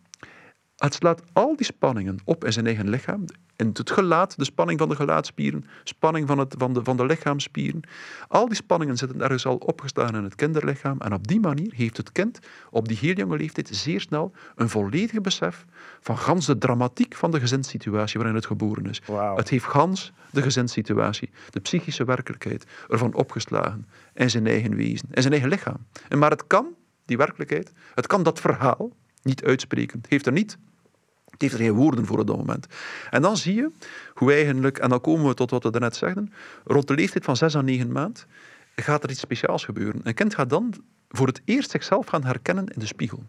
Het 0.79 0.93
slaat 0.93 1.21
al 1.33 1.55
die 1.55 1.65
spanningen 1.65 2.17
op 2.23 2.45
in 2.45 2.53
zijn 2.53 2.65
eigen 2.65 2.89
lichaam. 2.89 3.25
In 3.55 3.69
het 3.73 3.91
gelaat, 3.91 4.37
de 4.37 4.43
spanning 4.43 4.79
van 4.79 4.89
de 4.89 4.95
gelaatspieren, 4.95 5.65
spanning 5.83 6.27
van, 6.27 6.37
het, 6.37 6.55
van, 6.57 6.73
de, 6.73 6.83
van 6.83 6.97
de 6.97 7.05
lichaamspieren. 7.05 7.81
Al 8.27 8.47
die 8.47 8.55
spanningen 8.55 8.97
zitten 8.97 9.21
ergens 9.21 9.45
al 9.45 9.55
opgestaan 9.55 10.15
in 10.15 10.23
het 10.23 10.35
kinderlichaam. 10.35 10.99
En 10.99 11.13
op 11.13 11.27
die 11.27 11.39
manier 11.39 11.73
heeft 11.75 11.97
het 11.97 12.11
kind 12.11 12.39
op 12.69 12.87
die 12.87 12.97
heel 12.97 13.13
jonge 13.13 13.37
leeftijd 13.37 13.69
zeer 13.71 14.01
snel 14.01 14.31
een 14.55 14.69
volledig 14.69 15.21
besef 15.21 15.65
van 16.01 16.17
gans 16.17 16.45
de 16.45 16.57
dramatiek 16.57 17.15
van 17.15 17.31
de 17.31 17.39
gezinssituatie 17.39 18.19
waarin 18.19 18.35
het 18.35 18.45
geboren 18.45 18.85
is. 18.85 19.01
Het 19.35 19.49
heeft 19.49 19.65
gans 19.65 20.11
de 20.31 20.41
gezinssituatie, 20.41 21.29
de 21.49 21.59
psychische 21.59 22.03
werkelijkheid, 22.03 22.65
ervan 22.87 23.13
opgeslagen 23.13 23.87
in 24.13 24.29
zijn 24.29 24.47
eigen 24.47 24.75
wezen, 24.75 25.07
in 25.11 25.21
zijn 25.21 25.33
eigen 25.33 25.49
lichaam. 25.49 25.85
En 26.07 26.19
maar 26.19 26.31
het 26.31 26.47
kan, 26.47 26.67
die 27.05 27.17
werkelijkheid, 27.17 27.71
het 27.95 28.07
kan 28.07 28.23
dat 28.23 28.39
verhaal 28.39 28.91
niet 29.23 29.43
uitspreken. 29.43 29.99
Het 30.01 30.09
heeft 30.09 30.25
er 30.25 30.31
niet 30.31 30.57
heeft 31.41 31.53
er 31.53 31.59
geen 31.59 31.71
woorden 31.73 32.05
voor 32.05 32.19
op 32.19 32.27
dat 32.27 32.37
moment. 32.37 32.67
En 33.09 33.21
dan 33.21 33.37
zie 33.37 33.55
je 33.55 33.71
hoe 34.13 34.33
eigenlijk, 34.33 34.77
en 34.77 34.89
dan 34.89 35.01
komen 35.01 35.27
we 35.27 35.33
tot 35.33 35.51
wat 35.51 35.63
we 35.63 35.71
daarnet 35.71 35.95
zeggen, 35.95 36.33
rond 36.63 36.87
de 36.87 36.95
leeftijd 36.95 37.23
van 37.23 37.35
6 37.35 37.55
à 37.55 37.61
9 37.61 37.91
maand 37.91 38.25
gaat 38.75 39.03
er 39.03 39.09
iets 39.09 39.19
speciaals 39.19 39.65
gebeuren. 39.65 40.01
Een 40.03 40.13
kind 40.13 40.35
gaat 40.35 40.49
dan 40.49 40.73
voor 41.09 41.27
het 41.27 41.41
eerst 41.45 41.71
zichzelf 41.71 42.07
gaan 42.07 42.23
herkennen 42.23 42.65
in 42.67 42.79
de 42.79 42.85
spiegel. 42.85 43.23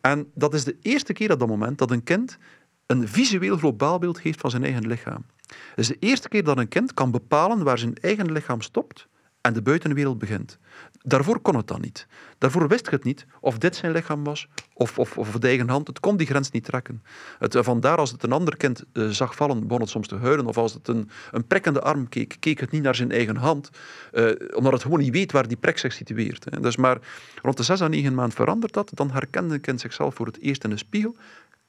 En 0.00 0.30
dat 0.34 0.54
is 0.54 0.64
de 0.64 0.76
eerste 0.82 1.12
keer 1.12 1.32
op 1.32 1.38
dat 1.38 1.48
moment 1.48 1.78
dat 1.78 1.90
een 1.90 2.02
kind 2.02 2.38
een 2.86 3.08
visueel 3.08 3.56
globaal 3.56 3.98
beeld 3.98 4.20
heeft 4.20 4.40
van 4.40 4.50
zijn 4.50 4.64
eigen 4.64 4.86
lichaam. 4.86 5.24
Het 5.46 5.78
is 5.78 5.88
de 5.88 5.96
eerste 5.98 6.28
keer 6.28 6.44
dat 6.44 6.58
een 6.58 6.68
kind 6.68 6.94
kan 6.94 7.10
bepalen 7.10 7.62
waar 7.62 7.78
zijn 7.78 7.94
eigen 7.94 8.32
lichaam 8.32 8.60
stopt 8.60 9.08
en 9.42 9.52
de 9.52 9.62
buitenwereld 9.62 10.18
begint. 10.18 10.58
Daarvoor 11.02 11.40
kon 11.40 11.56
het 11.56 11.66
dan 11.66 11.80
niet. 11.80 12.06
Daarvoor 12.38 12.68
wist 12.68 12.90
het 12.90 13.04
niet 13.04 13.26
of 13.40 13.58
dit 13.58 13.76
zijn 13.76 13.92
lichaam 13.92 14.24
was 14.24 14.48
of, 14.72 14.98
of, 14.98 15.18
of 15.18 15.30
de 15.30 15.46
eigen 15.46 15.68
hand. 15.68 15.86
Het 15.86 16.00
kon 16.00 16.16
die 16.16 16.26
grens 16.26 16.50
niet 16.50 16.64
trekken. 16.64 17.02
Het, 17.38 17.54
eh, 17.54 17.62
vandaar 17.62 17.96
als 17.96 18.10
het 18.10 18.22
een 18.22 18.32
ander 18.32 18.56
kind 18.56 18.84
uh, 18.92 19.08
zag 19.08 19.34
vallen, 19.34 19.66
begon 19.66 19.80
het 19.80 19.90
soms 19.90 20.08
te 20.08 20.16
huilen. 20.16 20.46
Of 20.46 20.56
als 20.56 20.74
het 20.74 20.88
een, 20.88 21.10
een 21.30 21.46
prekkende 21.46 21.80
arm 21.80 22.08
keek, 22.08 22.36
keek 22.38 22.60
het 22.60 22.70
niet 22.70 22.82
naar 22.82 22.94
zijn 22.94 23.10
eigen 23.10 23.36
hand. 23.36 23.70
Uh, 24.12 24.30
omdat 24.54 24.72
het 24.72 24.82
gewoon 24.82 24.98
niet 24.98 25.12
weet 25.12 25.32
waar 25.32 25.48
die 25.48 25.56
prek 25.56 25.78
zich 25.78 25.92
situeert. 25.92 26.46
Hè. 26.50 26.60
Dus 26.60 26.76
maar 26.76 26.98
rond 27.42 27.56
de 27.56 27.62
6 27.62 27.80
à 27.80 27.88
9 27.88 28.14
maand 28.14 28.34
verandert 28.34 28.72
dat. 28.72 28.90
Dan 28.94 29.10
herkende 29.10 29.54
een 29.54 29.60
kind 29.60 29.80
zichzelf 29.80 30.14
voor 30.14 30.26
het 30.26 30.40
eerst 30.40 30.64
in 30.64 30.70
de 30.70 30.76
spiegel. 30.76 31.16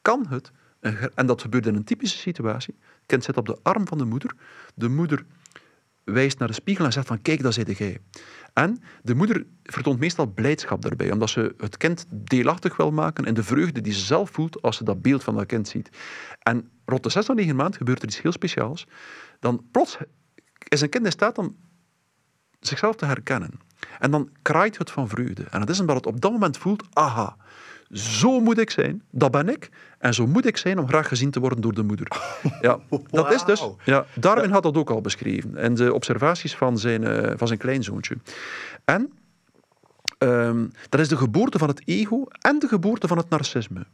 Kan 0.01 0.25
het, 0.29 0.51
en 1.15 1.25
dat 1.25 1.41
gebeurt 1.41 1.65
in 1.65 1.75
een 1.75 1.83
typische 1.83 2.17
situatie. 2.17 2.75
Het 2.79 3.05
kind 3.05 3.23
zit 3.23 3.37
op 3.37 3.45
de 3.45 3.57
arm 3.61 3.87
van 3.87 3.97
de 3.97 4.05
moeder. 4.05 4.35
De 4.75 4.89
moeder 4.89 5.25
wijst 6.03 6.39
naar 6.39 6.47
de 6.47 6.53
spiegel 6.53 6.85
en 6.85 6.91
zegt 6.91 7.07
van 7.07 7.21
kijk, 7.21 7.41
dat 7.41 7.53
zit 7.53 7.77
jij. 7.77 7.99
En 8.53 8.81
de 9.01 9.15
moeder 9.15 9.45
vertoont 9.63 9.99
meestal 9.99 10.25
blijdschap 10.25 10.81
daarbij, 10.81 11.11
omdat 11.11 11.30
ze 11.30 11.53
het 11.57 11.77
kind 11.77 12.05
deelachtig 12.09 12.77
wil 12.77 12.91
maken 12.91 13.25
in 13.25 13.34
de 13.34 13.43
vreugde 13.43 13.81
die 13.81 13.93
ze 13.93 14.05
zelf 14.05 14.30
voelt 14.30 14.61
als 14.61 14.77
ze 14.77 14.84
dat 14.84 15.01
beeld 15.01 15.23
van 15.23 15.35
dat 15.35 15.45
kind 15.45 15.67
ziet. 15.67 15.89
En 16.39 16.69
rond 16.85 17.03
de 17.03 17.09
6 17.09 17.30
of 17.30 17.35
9 17.35 17.55
maand 17.55 17.77
gebeurt 17.77 18.01
er 18.01 18.07
iets 18.07 18.21
heel 18.21 18.31
speciaals. 18.31 18.88
Dan 19.39 19.65
plots 19.71 19.97
is 20.67 20.81
een 20.81 20.89
kind 20.89 21.05
in 21.05 21.11
staat 21.11 21.38
om 21.38 21.55
zichzelf 22.59 22.95
te 22.95 23.05
herkennen. 23.05 23.51
En 23.99 24.11
dan 24.11 24.30
kraait 24.41 24.77
het 24.77 24.91
van 24.91 25.09
vreugde. 25.09 25.43
En 25.43 25.59
dat 25.59 25.69
is 25.69 25.80
omdat 25.80 25.95
het 25.95 26.05
op 26.05 26.21
dat 26.21 26.31
moment 26.31 26.57
voelt, 26.57 26.84
aha, 26.93 27.35
zo 27.94 28.40
moet 28.40 28.57
ik 28.57 28.70
zijn, 28.70 29.03
dat 29.11 29.32
ben 29.32 29.49
ik. 29.49 29.70
En 29.99 30.14
zo 30.14 30.28
moet 30.28 30.45
ik 30.45 30.57
zijn 30.57 30.80
om 30.80 30.88
graag 30.88 31.07
gezien 31.07 31.32
te 31.32 31.40
worden 31.40 31.61
door 31.61 31.74
de 31.74 31.84
moeder. 31.84 32.07
Ja, 32.61 32.80
dat 33.11 33.34
is 33.34 33.44
dus. 33.44 33.70
Ja, 33.84 34.06
Darwin 34.20 34.52
had 34.52 34.64
dat 34.64 34.78
ook 34.78 34.90
al 34.90 35.02
beschreven 35.02 35.57
in 35.57 35.76
de 35.76 35.94
observaties 35.94 36.56
van 36.56 36.78
zijn, 36.78 37.02
uh, 37.02 37.32
van 37.36 37.48
zijn 37.48 37.60
kleinzoontje. 37.60 38.18
En 38.86 39.11
um, 40.20 40.72
dat 40.90 40.99
is 40.99 41.07
de 41.07 41.18
geboorte 41.18 41.57
van 41.57 41.68
het 41.68 41.82
ego 41.86 42.26
en 42.40 42.60
de 42.60 42.68
geboorte 42.68 43.07
van 43.07 43.18
het 43.18 43.30
narcisme. 43.30 43.86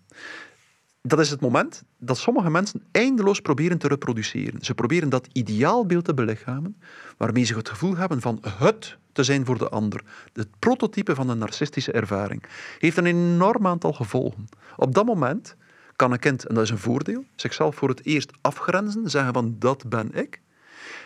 Dat 1.02 1.20
is 1.20 1.30
het 1.30 1.42
moment 1.42 1.84
dat 1.98 2.18
sommige 2.18 2.50
mensen 2.50 2.84
eindeloos 2.92 3.40
proberen 3.40 3.78
te 3.78 3.88
reproduceren. 3.88 4.62
Ze 4.62 4.74
proberen 4.74 5.10
dat 5.10 5.28
ideaalbeeld 5.32 6.06
te 6.06 6.14
belichamen, 6.14 6.82
waarmee 7.18 7.44
ze 7.44 7.56
het 7.56 7.70
gevoel 7.70 7.96
hebben 7.96 8.22
van 8.22 8.44
het 8.58 8.98
te 9.12 9.24
zijn 9.24 9.46
voor 9.46 9.58
de 9.58 9.70
ander. 9.70 10.04
Het 10.34 10.60
prototype 10.60 11.16
van 11.16 11.30
een 11.30 11.38
narcistische 11.38 11.92
ervaring. 11.92 12.44
Heeft 12.80 12.98
een 12.98 13.06
enorm 13.06 13.68
aantal 13.68 13.94
gevolgen. 13.94 14.50
Op 14.78 14.94
dat 14.94 15.06
moment 15.06 15.56
kan 15.96 16.12
een 16.12 16.20
kind, 16.20 16.46
en 16.46 16.56
dat 16.56 16.64
is 16.64 16.70
een 16.70 16.78
voordeel, 16.78 17.24
zichzelf 17.36 17.76
voor 17.76 17.90
het 17.90 18.06
eerst 18.06 18.32
afgrenzen, 18.42 19.10
zeggen 19.10 19.34
van 19.34 19.56
dat 19.60 19.90
ben 19.90 20.14
ik. 20.14 20.42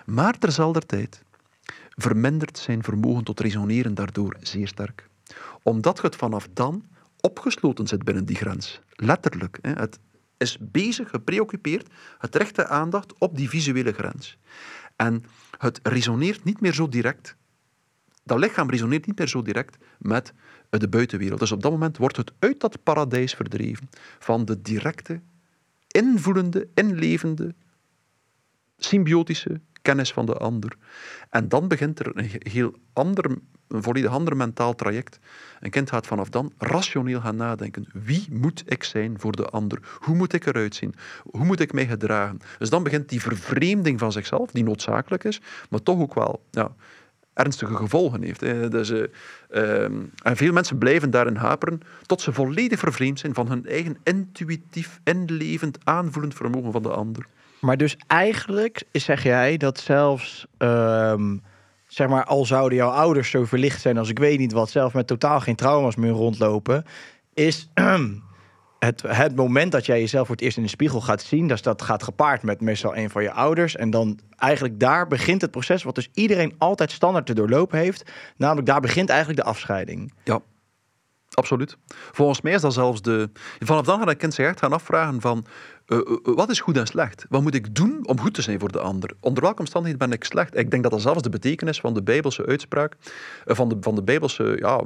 Maar 0.06 0.38
terzelfde 0.38 0.82
tijd 0.82 1.24
vermindert 1.90 2.58
zijn 2.58 2.84
vermogen 2.84 3.24
tot 3.24 3.40
resoneren 3.40 3.94
daardoor 3.94 4.36
zeer 4.42 4.68
sterk. 4.68 5.10
Omdat 5.62 6.02
het 6.02 6.16
vanaf 6.16 6.48
dan 6.54 6.86
opgesloten 7.22 7.88
zit 7.88 8.04
binnen 8.04 8.26
die 8.26 8.36
grens. 8.36 8.82
Letterlijk. 9.06 9.60
Het 9.62 10.00
is 10.38 10.58
bezig, 10.62 11.10
gepreoccupeerd, 11.10 11.90
het 12.18 12.36
richt 12.36 12.56
de 12.56 12.68
aandacht 12.68 13.18
op 13.18 13.38
die 13.38 13.50
visuele 13.50 13.92
grens. 13.92 14.38
En 14.96 15.24
het 15.58 15.80
resoneert 15.84 16.44
niet 16.44 16.62
meer 16.62 16.74
zo 16.74 16.90
direct 16.90 17.36
dat 18.24 18.40
lichaam 18.40 18.70
resoneert 18.70 19.06
niet 19.06 19.18
meer 19.18 19.28
zo 19.28 19.42
direct 19.42 19.78
met 20.00 20.34
de 20.70 20.90
buitenwereld. 20.90 21.40
Dus 21.40 21.52
op 21.52 21.62
dat 21.62 21.72
moment 21.72 21.98
wordt 21.98 22.18
het 22.18 22.34
uit 22.40 22.60
dat 22.60 22.84
paradijs 22.84 23.34
verdreven 23.34 23.90
van 24.20 24.46
de 24.46 24.62
directe, 24.62 25.22
invoelende, 25.88 26.68
inlevende, 26.74 27.56
symbiotische 28.78 29.62
kennis 29.84 30.14
van 30.14 30.26
de 30.26 30.38
ander. 30.38 30.76
En 31.30 31.48
dan 31.48 31.68
begint 31.68 32.00
er 32.00 32.12
een 32.14 32.32
heel 32.40 32.74
ander, 32.94 33.26
een 33.68 33.84
volledig 33.84 34.12
ander 34.12 34.38
mentaal 34.38 34.76
traject. 34.76 35.20
Een 35.60 35.70
kind 35.70 35.90
gaat 35.90 36.08
vanaf 36.08 36.30
dan 36.30 36.54
rationeel 36.58 37.20
gaan 37.22 37.36
nadenken. 37.36 37.88
Wie 37.94 38.28
moet 38.32 38.64
ik 38.66 38.84
zijn 38.84 39.20
voor 39.20 39.32
de 39.32 39.46
ander? 39.46 39.80
Hoe 40.00 40.16
moet 40.16 40.34
ik 40.34 40.46
eruit 40.46 40.76
zien? 40.76 40.96
Hoe 41.24 41.46
moet 41.46 41.60
ik 41.60 41.74
mij 41.74 41.88
gedragen? 41.88 42.40
Dus 42.60 42.70
dan 42.70 42.84
begint 42.84 43.10
die 43.10 43.22
vervreemding 43.22 44.00
van 44.00 44.12
zichzelf, 44.12 44.52
die 44.52 44.64
noodzakelijk 44.64 45.24
is, 45.24 45.42
maar 45.70 45.84
toch 45.84 46.00
ook 46.00 46.14
wel 46.14 46.46
ja, 46.52 46.76
ernstige 47.34 47.76
gevolgen 47.76 48.24
heeft. 48.24 48.40
Dus, 48.72 48.90
uh, 48.92 49.84
en 50.24 50.36
veel 50.36 50.54
mensen 50.54 50.78
blijven 50.78 51.12
daarin 51.12 51.36
haperen 51.36 51.82
tot 52.06 52.22
ze 52.22 52.34
volledig 52.34 52.80
vervreemd 52.80 53.20
zijn 53.20 53.34
van 53.34 53.48
hun 53.48 53.66
eigen 53.66 53.98
intuïtief, 54.04 55.00
inlevend, 55.04 55.78
aanvoelend 55.84 56.34
vermogen 56.34 56.72
van 56.72 56.84
de 56.84 56.92
ander. 56.92 57.28
Maar 57.64 57.78
dus 57.78 57.98
eigenlijk 58.08 58.84
zeg 58.92 59.24
jij 59.24 59.58
dat 59.58 59.80
zelfs, 59.80 60.46
um, 60.58 61.42
zeg 61.88 62.08
maar, 62.08 62.26
al 62.26 62.46
zouden 62.46 62.78
jouw 62.78 62.90
ouders 62.90 63.30
zo 63.30 63.46
verlicht 63.46 63.82
zijn 63.82 63.98
als 63.98 64.10
ik 64.10 64.20
weet 64.20 64.40
niet 64.40 64.52
wat, 64.52 64.70
zelf 64.70 64.94
met 64.94 65.08
totaal 65.08 65.40
geen 65.40 65.56
trauma's 65.56 65.96
meer 65.96 66.12
rondlopen, 66.12 66.86
is 67.34 67.70
het, 68.80 69.02
het 69.08 69.36
moment 69.36 69.72
dat 69.72 69.86
jij 69.86 70.00
jezelf 70.00 70.28
voor 70.28 70.36
het 70.36 70.44
eerst 70.44 70.58
in 70.58 70.64
de 70.64 70.70
spiegel 70.70 71.02
gaat 71.02 71.22
zien, 71.22 71.48
dus 71.48 71.62
dat 71.62 71.82
gaat 71.82 72.04
gepaard 72.04 72.44
met 72.44 72.62
meestal 72.62 72.96
een 72.96 73.10
van 73.10 73.24
je 73.24 73.32
ouders. 73.32 73.76
En 73.76 73.90
dan 73.90 74.20
eigenlijk 74.38 74.80
daar 74.80 75.08
begint 75.08 75.42
het 75.42 75.52
proces, 75.52 75.84
wat 75.84 75.96
dus 75.96 76.10
iedereen 76.14 76.56
altijd 76.58 76.92
standaard 76.92 77.26
te 77.26 77.34
doorlopen 77.34 77.80
heeft. 77.80 78.12
Namelijk 78.38 78.68
daar 78.68 78.82
begint 78.82 79.10
eigenlijk 79.10 79.40
de 79.40 79.48
afscheiding. 79.50 80.14
Ja. 80.24 80.42
Absoluut. 81.34 81.78
Volgens 82.12 82.42
mij 82.42 82.54
is 82.54 82.62
dat 82.62 82.74
zelfs 82.74 83.02
de. 83.02 83.30
Vanaf 83.60 83.86
dan 83.86 84.00
gaat 84.00 84.08
een 84.08 84.18
kind 84.18 84.34
zich 84.34 84.46
echt 84.46 84.60
gaan 84.60 84.74
afvragen 84.74 85.22
van 85.22 85.46
uh, 85.88 86.00
wat 86.24 86.50
is 86.50 86.60
goed 86.60 86.78
en 86.78 86.88
slecht? 86.88 87.26
Wat 87.30 87.42
moet 87.42 87.56
ik 87.56 87.76
doen 87.76 88.08
om 88.08 88.20
goed 88.20 88.34
te 88.34 88.42
zijn 88.42 88.60
voor 88.60 88.72
de 88.72 88.80
ander? 88.80 89.12
Onder 89.20 89.44
welke 89.44 89.60
omstandigheden 89.60 90.08
ben 90.08 90.18
ik 90.18 90.24
slecht? 90.24 90.58
Ik 90.58 90.72
denk 90.72 90.84
dat 90.84 90.92
dat 90.92 91.02
zelfs 91.02 91.22
de 91.22 91.30
betekenis 91.30 91.80
van 91.80 91.94
de 91.94 92.04
Bijbelse 92.04 92.46
uitspraak, 92.46 92.96
van, 93.46 93.70
de, 93.70 93.78
van 93.82 93.96
de 93.96 94.04
Bijbelse 94.04 94.56
ja, 94.60 94.82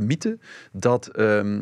mythe, 0.00 0.38
dat 0.72 1.06
ehm, 1.06 1.60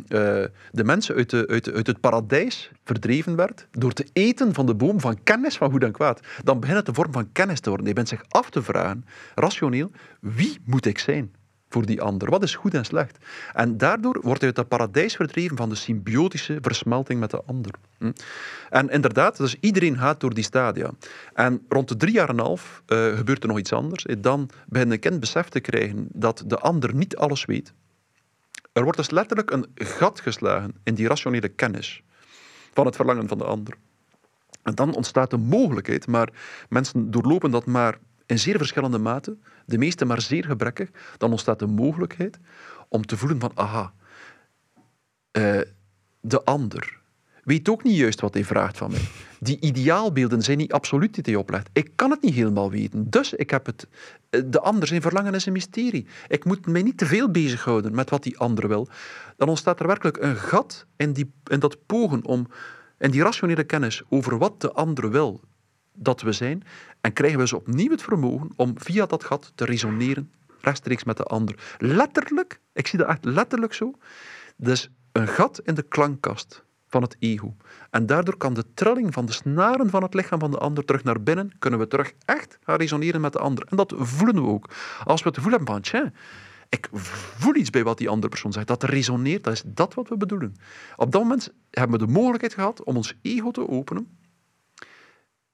de 0.73 0.85
mensen 0.85 1.15
uit, 1.15 1.31
de, 1.31 1.47
uit, 1.49 1.65
de, 1.65 1.73
uit 1.73 1.87
het 1.87 2.01
paradijs 2.01 2.71
verdreven 2.85 3.37
werd 3.37 3.67
door 3.71 3.93
te 3.93 4.07
eten 4.13 4.55
van 4.55 4.67
de 4.67 4.75
boom 4.75 5.01
van 5.01 5.23
kennis 5.23 5.57
van 5.57 5.71
goed 5.71 5.85
en 5.85 5.93
kwaad. 5.93 6.21
Dan 6.43 6.61
begint 6.61 6.79
het 6.79 6.89
een 6.89 6.95
vorm 6.95 7.13
van 7.13 7.33
kennis 7.33 7.61
te 7.61 7.69
worden. 7.69 7.87
Je 7.89 7.95
bent 7.95 8.09
zich 8.09 8.25
af 8.29 8.51
te 8.51 8.63
vragen, 8.63 9.05
rationeel, 9.35 9.91
wie 10.21 10.59
moet 10.65 10.87
ik 10.87 10.99
zijn? 10.99 11.33
Voor 11.75 11.87
die 11.87 12.03
ander. 12.03 12.31
Wat 12.31 12.43
is 12.43 12.55
goed 12.55 12.75
en 12.75 12.85
slecht? 12.85 13.19
En 13.53 13.77
daardoor 13.77 14.19
wordt 14.23 14.39
hij 14.39 14.47
uit 14.47 14.57
dat 14.57 14.69
paradijs 14.69 15.17
verdreven 15.17 15.57
van 15.57 15.69
de 15.69 15.75
symbiotische 15.75 16.59
versmelting 16.61 17.21
met 17.21 17.31
de 17.31 17.43
ander. 17.47 17.75
Hm? 17.99 18.13
En 18.71 18.89
inderdaad, 18.89 19.37
dus 19.37 19.57
iedereen 19.61 19.99
gaat 19.99 20.21
door 20.21 20.35
die 20.35 20.45
stadia. 20.45 20.91
En 21.35 21.65
rond 21.69 21.89
de 21.89 21.97
drie 21.97 22.13
jaar 22.13 22.29
en 22.29 22.39
een 22.39 22.45
half 22.45 22.83
uh, 22.87 23.17
gebeurt 23.17 23.43
er 23.43 23.49
nog 23.49 23.59
iets 23.59 23.73
anders. 23.73 24.07
Dan 24.19 24.51
begint 24.67 24.93
een 24.93 24.99
kind 24.99 25.21
besef 25.21 25.49
te 25.49 25.61
krijgen 25.61 26.09
dat 26.13 26.45
de 26.47 26.59
ander 26.59 26.95
niet 26.95 27.17
alles 27.17 27.45
weet. 27.45 27.73
Er 28.73 28.83
wordt 28.83 28.99
dus 28.99 29.11
letterlijk 29.11 29.51
een 29.51 29.67
gat 29.75 30.21
geslagen 30.21 30.75
in 30.85 30.95
die 30.95 31.09
rationele 31.09 31.49
kennis 31.49 32.03
van 32.73 32.87
het 32.87 32.97
verlangen 32.97 33.29
van 33.29 33.39
de 33.39 33.45
ander. 33.45 33.75
En 34.63 34.75
dan 34.75 34.95
ontstaat 34.95 35.31
de 35.31 35.37
mogelijkheid, 35.37 36.07
maar 36.07 36.29
mensen 36.69 37.11
doorlopen 37.11 37.51
dat 37.51 37.67
maar 37.67 37.99
in 38.27 38.39
zeer 38.39 38.57
verschillende 38.57 38.99
mate, 38.99 39.37
de 39.67 39.79
meeste 39.79 40.05
maar 40.05 40.21
zeer 40.21 40.45
gebrekkig, 40.45 40.91
dan 41.19 41.31
ontstaat 41.31 41.59
de 41.59 41.67
mogelijkheid 41.67 42.39
om 42.89 43.07
te 43.07 43.17
voelen 43.17 43.41
van, 43.41 43.53
aha, 43.55 43.93
uh, 45.33 45.61
de 46.21 46.45
ander 46.45 47.03
weet 47.45 47.69
ook 47.69 47.83
niet 47.83 47.97
juist 47.97 48.21
wat 48.21 48.35
hij 48.35 48.45
vraagt 48.45 48.77
van 48.77 48.91
mij. 48.91 49.01
Die 49.41 49.61
ideaalbeelden 49.61 50.43
zijn 50.43 50.59
niet 50.59 50.73
absoluut 50.73 51.15
die 51.15 51.23
hij 51.27 51.35
oplegt. 51.35 51.69
Ik 51.73 51.91
kan 51.95 52.11
het 52.11 52.23
niet 52.23 52.35
helemaal 52.35 52.71
weten. 52.71 53.11
Dus 53.11 53.33
ik 53.33 53.51
heb 53.51 53.67
het. 53.67 53.87
Eh, 54.31 54.43
de 54.47 54.61
ander 54.61 54.89
zijn 54.89 55.03
verlangen 55.03 55.35
is 55.35 55.47
een 55.47 55.53
mysterie. 55.53 56.07
Ik 56.29 56.45
moet 56.45 56.67
mij 56.67 56.83
niet 56.83 56.99
te 56.99 57.07
veel 57.07 57.31
bezighouden 57.31 57.95
met 57.95 58.11
wat 58.11 58.23
die 58.23 58.39
ander 58.39 58.69
wil. 58.69 58.89
Dan 59.37 59.49
ontstaat 59.49 59.81
er 59.81 59.87
werkelijk 59.87 60.17
een 60.17 60.37
gat 60.37 60.87
in, 60.97 61.13
die, 61.13 61.33
in 61.45 61.61
dat 61.61 61.87
pogen 61.87 62.25
om 62.25 62.49
en 62.99 63.11
die 63.11 63.23
rationele 63.23 63.65
kennis 63.65 64.03
over 64.09 64.39
wat 64.39 64.61
de 64.61 64.73
ander 64.73 65.11
wil 65.11 65.41
dat 65.93 66.23
we 66.23 66.33
zijn, 66.33 66.63
en 67.05 67.13
krijgen 67.13 67.39
we 67.39 67.45
dus 67.45 67.53
opnieuw 67.53 67.91
het 67.91 68.03
vermogen 68.03 68.51
om 68.57 68.73
via 68.77 69.07
dat 69.07 69.25
gat 69.25 69.53
te 69.55 69.65
resoneren 69.65 70.33
rechtstreeks 70.61 71.05
met 71.05 71.17
de 71.17 71.23
ander. 71.23 71.77
Letterlijk, 71.79 72.61
ik 72.73 72.87
zie 72.87 72.99
dat 72.99 73.09
echt 73.09 73.25
letterlijk 73.25 73.75
zo. 73.75 73.93
Dus 74.57 74.91
een 75.13 75.29
gat 75.29 75.61
in 75.65 75.75
de 75.75 75.83
klankkast 75.83 76.65
van 76.87 77.03
het 77.03 77.17
ego. 77.19 77.57
En 77.91 78.07
daardoor 78.07 78.37
kan 78.37 78.55
de 78.55 78.65
trilling 78.75 79.13
van 79.13 79.27
de 79.27 79.33
snaren 79.33 79.91
van 79.91 80.03
het 80.03 80.15
lichaam 80.15 80.39
van 80.39 80.51
de 80.51 80.59
ander 80.59 80.85
terug 80.85 81.05
naar 81.05 81.23
binnen, 81.23 81.53
kunnen 81.59 81.79
we 81.79 81.89
terug 81.89 82.13
echt 82.25 82.59
gaan 82.63 82.77
resoneren 82.77 83.21
met 83.21 83.33
de 83.33 83.39
ander. 83.39 83.67
En 83.69 83.77
dat 83.77 83.95
voelen 83.97 84.35
we 84.35 84.49
ook. 84.49 84.71
Als 85.05 85.23
we 85.23 85.29
het 85.29 85.39
gevoel 85.39 85.53
hebben 85.53 86.13
ik 86.69 86.89
voel 86.93 87.55
iets 87.55 87.71
bij 87.71 87.85
wat 87.85 87.99
die 87.99 88.09
andere 88.09 88.29
persoon 88.29 88.53
zegt. 88.53 88.67
Dat 88.67 88.83
resoneert, 88.83 89.45
dat 89.45 89.53
is 89.53 89.63
dat 89.67 89.95
wat 89.95 90.09
we 90.09 90.17
bedoelen. 90.17 90.57
Op 90.97 91.13
dat 91.13 91.23
moment 91.23 91.53
hebben 91.71 91.99
we 91.99 92.07
de 92.07 92.13
mogelijkheid 92.13 92.55
gehad 92.55 92.85
om 92.85 92.97
ons 92.97 93.19
ego 93.23 93.51
te 93.51 93.69
openen 93.69 94.19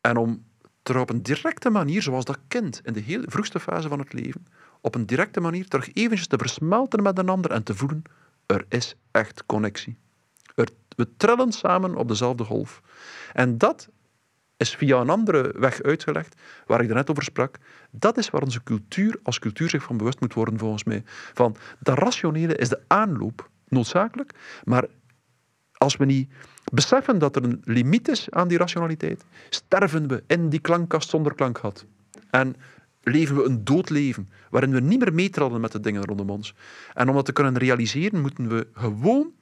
en 0.00 0.16
om 0.16 0.48
er 0.82 0.98
op 0.98 1.10
een 1.10 1.22
directe 1.22 1.70
manier, 1.70 2.02
zoals 2.02 2.24
dat 2.24 2.38
kind 2.48 2.80
in 2.84 2.92
de 2.92 3.00
heel 3.00 3.22
vroegste 3.26 3.60
fase 3.60 3.88
van 3.88 3.98
het 3.98 4.12
leven, 4.12 4.46
op 4.80 4.94
een 4.94 5.06
directe 5.06 5.40
manier 5.40 5.68
terug 5.68 5.94
eventjes 5.94 6.26
te 6.26 6.38
versmelten 6.38 7.02
met 7.02 7.18
een 7.18 7.28
ander 7.28 7.50
en 7.50 7.62
te 7.62 7.74
voelen, 7.74 8.02
er 8.46 8.64
is 8.68 8.96
echt 9.10 9.46
connectie. 9.46 9.96
Er, 10.54 10.68
we 10.96 11.16
trillen 11.16 11.52
samen 11.52 11.94
op 11.94 12.08
dezelfde 12.08 12.44
golf. 12.44 12.80
En 13.32 13.58
dat 13.58 13.88
is 14.56 14.74
via 14.74 15.00
een 15.00 15.10
andere 15.10 15.54
weg 15.58 15.82
uitgelegd, 15.82 16.40
waar 16.66 16.80
ik 16.80 16.88
er 16.88 16.94
net 16.94 17.10
over 17.10 17.22
sprak. 17.22 17.56
Dat 17.90 18.18
is 18.18 18.30
waar 18.30 18.42
onze 18.42 18.62
cultuur 18.62 19.18
als 19.22 19.38
cultuur 19.38 19.70
zich 19.70 19.82
van 19.82 19.96
bewust 19.96 20.20
moet 20.20 20.34
worden, 20.34 20.58
volgens 20.58 20.84
mij. 20.84 21.02
Van 21.34 21.56
dat 21.78 21.98
rationele 21.98 22.56
is 22.56 22.68
de 22.68 22.82
aanloop, 22.86 23.48
noodzakelijk, 23.68 24.34
maar 24.64 24.84
als 25.72 25.96
we 25.96 26.04
niet 26.04 26.32
beseffen 26.70 27.18
dat 27.18 27.36
er 27.36 27.44
een 27.44 27.60
limiet 27.64 28.08
is 28.08 28.30
aan 28.30 28.48
die 28.48 28.58
rationaliteit, 28.58 29.24
sterven 29.48 30.08
we 30.08 30.22
in 30.26 30.48
die 30.48 30.60
klankkast 30.60 31.08
zonder 31.08 31.34
klankgat. 31.34 31.84
En 32.30 32.56
leven 33.02 33.36
we 33.36 33.44
een 33.44 33.64
dood 33.64 33.90
leven, 33.90 34.28
waarin 34.50 34.72
we 34.72 34.80
niet 34.80 34.98
meer 34.98 35.14
meetrallen 35.14 35.60
met 35.60 35.72
de 35.72 35.80
dingen 35.80 36.04
rondom 36.04 36.30
ons. 36.30 36.54
En 36.94 37.08
om 37.08 37.14
dat 37.14 37.24
te 37.24 37.32
kunnen 37.32 37.58
realiseren, 37.58 38.20
moeten 38.20 38.48
we 38.48 38.66
gewoon 38.72 39.32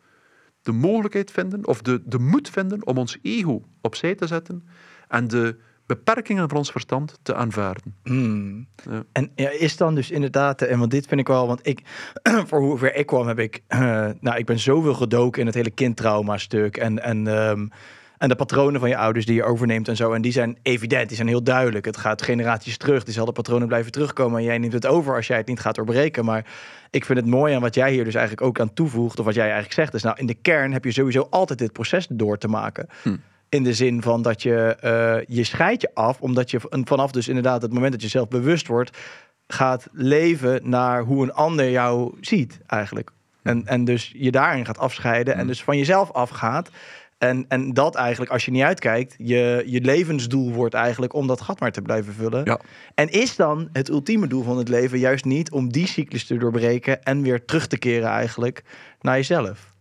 de 0.62 0.72
mogelijkheid 0.72 1.30
vinden, 1.30 1.66
of 1.66 1.82
de, 1.82 2.02
de 2.04 2.18
moed 2.18 2.50
vinden, 2.50 2.86
om 2.86 2.98
ons 2.98 3.18
ego 3.22 3.62
opzij 3.80 4.14
te 4.14 4.26
zetten 4.26 4.68
en 5.08 5.28
de 5.28 5.56
beperkingen 5.88 6.48
van 6.48 6.58
ons 6.58 6.70
verstand 6.70 7.18
te 7.22 7.34
aanvaarden. 7.34 7.94
Hmm. 8.02 8.66
Ja. 8.90 9.04
En 9.12 9.30
ja, 9.34 9.50
is 9.50 9.76
dan 9.76 9.94
dus 9.94 10.10
inderdaad, 10.10 10.62
en 10.62 10.78
want 10.78 10.90
dit 10.90 11.06
vind 11.06 11.20
ik 11.20 11.26
wel, 11.26 11.46
want 11.46 11.66
ik, 11.66 11.82
voor 12.48 12.60
hoever 12.60 12.94
ik 12.94 13.06
kwam, 13.06 13.26
heb 13.26 13.38
ik, 13.38 13.62
uh, 13.68 13.78
nou, 14.20 14.36
ik 14.36 14.46
ben 14.46 14.58
zoveel 14.58 14.94
gedoken 14.94 15.40
in 15.40 15.46
het 15.46 15.54
hele 15.54 15.70
kindtrauma-stuk 15.70 16.76
en, 16.76 17.02
en, 17.02 17.26
um, 17.26 17.70
en 18.18 18.28
de 18.28 18.34
patronen 18.34 18.80
van 18.80 18.88
je 18.88 18.96
ouders 18.96 19.26
die 19.26 19.34
je 19.34 19.44
overneemt 19.44 19.88
en 19.88 19.96
zo. 19.96 20.12
En 20.12 20.22
die 20.22 20.32
zijn 20.32 20.58
evident, 20.62 21.08
die 21.08 21.16
zijn 21.16 21.28
heel 21.28 21.42
duidelijk. 21.42 21.84
Het 21.84 21.96
gaat 21.96 22.22
generaties 22.22 22.76
terug, 22.76 23.04
diezelfde 23.04 23.32
patronen 23.32 23.68
blijven 23.68 23.92
terugkomen 23.92 24.38
en 24.38 24.44
jij 24.44 24.58
neemt 24.58 24.72
het 24.72 24.86
over 24.86 25.14
als 25.14 25.26
jij 25.26 25.36
het 25.36 25.46
niet 25.46 25.60
gaat 25.60 25.74
doorbreken. 25.74 26.24
Maar 26.24 26.44
ik 26.90 27.04
vind 27.04 27.18
het 27.18 27.28
mooi 27.28 27.54
aan 27.54 27.60
wat 27.60 27.74
jij 27.74 27.92
hier 27.92 28.04
dus 28.04 28.14
eigenlijk 28.14 28.46
ook 28.46 28.60
aan 28.60 28.74
toevoegt, 28.74 29.18
of 29.18 29.24
wat 29.24 29.34
jij 29.34 29.44
eigenlijk 29.44 29.74
zegt, 29.74 29.94
is 29.94 30.02
nou, 30.02 30.16
in 30.18 30.26
de 30.26 30.34
kern 30.34 30.72
heb 30.72 30.84
je 30.84 30.92
sowieso 30.92 31.26
altijd 31.30 31.58
dit 31.58 31.72
proces 31.72 32.06
door 32.10 32.38
te 32.38 32.48
maken. 32.48 32.86
Hm. 33.02 33.16
In 33.48 33.62
de 33.62 33.74
zin 33.74 34.02
van 34.02 34.22
dat 34.22 34.42
je 34.42 34.76
uh, 34.84 35.36
je 35.36 35.44
scheidt 35.44 35.82
je 35.82 35.90
af, 35.94 36.20
omdat 36.20 36.50
je 36.50 36.60
vanaf 36.70 37.10
dus 37.10 37.28
inderdaad 37.28 37.62
het 37.62 37.72
moment 37.72 37.92
dat 37.92 38.02
je 38.02 38.08
zelf 38.08 38.28
bewust 38.28 38.66
wordt, 38.66 38.98
gaat 39.46 39.88
leven 39.92 40.68
naar 40.68 41.02
hoe 41.02 41.22
een 41.22 41.32
ander 41.32 41.70
jou 41.70 42.16
ziet 42.20 42.60
eigenlijk. 42.66 43.10
En, 43.42 43.66
en 43.66 43.84
dus 43.84 44.12
je 44.16 44.30
daarin 44.30 44.66
gaat 44.66 44.78
afscheiden 44.78 45.34
en 45.34 45.46
dus 45.46 45.62
van 45.62 45.76
jezelf 45.76 46.12
afgaat. 46.12 46.70
En, 47.18 47.44
en 47.48 47.72
dat 47.74 47.94
eigenlijk, 47.94 48.30
als 48.30 48.44
je 48.44 48.50
niet 48.50 48.62
uitkijkt, 48.62 49.14
je, 49.18 49.62
je 49.66 49.80
levensdoel 49.80 50.52
wordt 50.52 50.74
eigenlijk 50.74 51.12
om 51.12 51.26
dat 51.26 51.40
gat 51.40 51.60
maar 51.60 51.72
te 51.72 51.82
blijven 51.82 52.12
vullen. 52.12 52.44
Ja. 52.44 52.60
En 52.94 53.10
is 53.10 53.36
dan 53.36 53.68
het 53.72 53.88
ultieme 53.88 54.26
doel 54.26 54.42
van 54.42 54.58
het 54.58 54.68
leven 54.68 54.98
juist 54.98 55.24
niet 55.24 55.50
om 55.50 55.72
die 55.72 55.86
cyclus 55.86 56.26
te 56.26 56.36
doorbreken 56.36 57.02
en 57.02 57.22
weer 57.22 57.44
terug 57.44 57.66
te 57.66 57.78
keren 57.78 58.08
eigenlijk 58.08 58.62
naar 59.00 59.16
jezelf? 59.16 59.74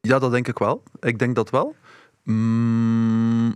Ja, 0.00 0.18
dat 0.18 0.30
denk 0.30 0.48
ik 0.48 0.58
wel. 0.58 0.82
Ik 1.00 1.18
denk 1.18 1.34
dat 1.34 1.50
wel. 1.50 1.74
Mm, 2.22 3.54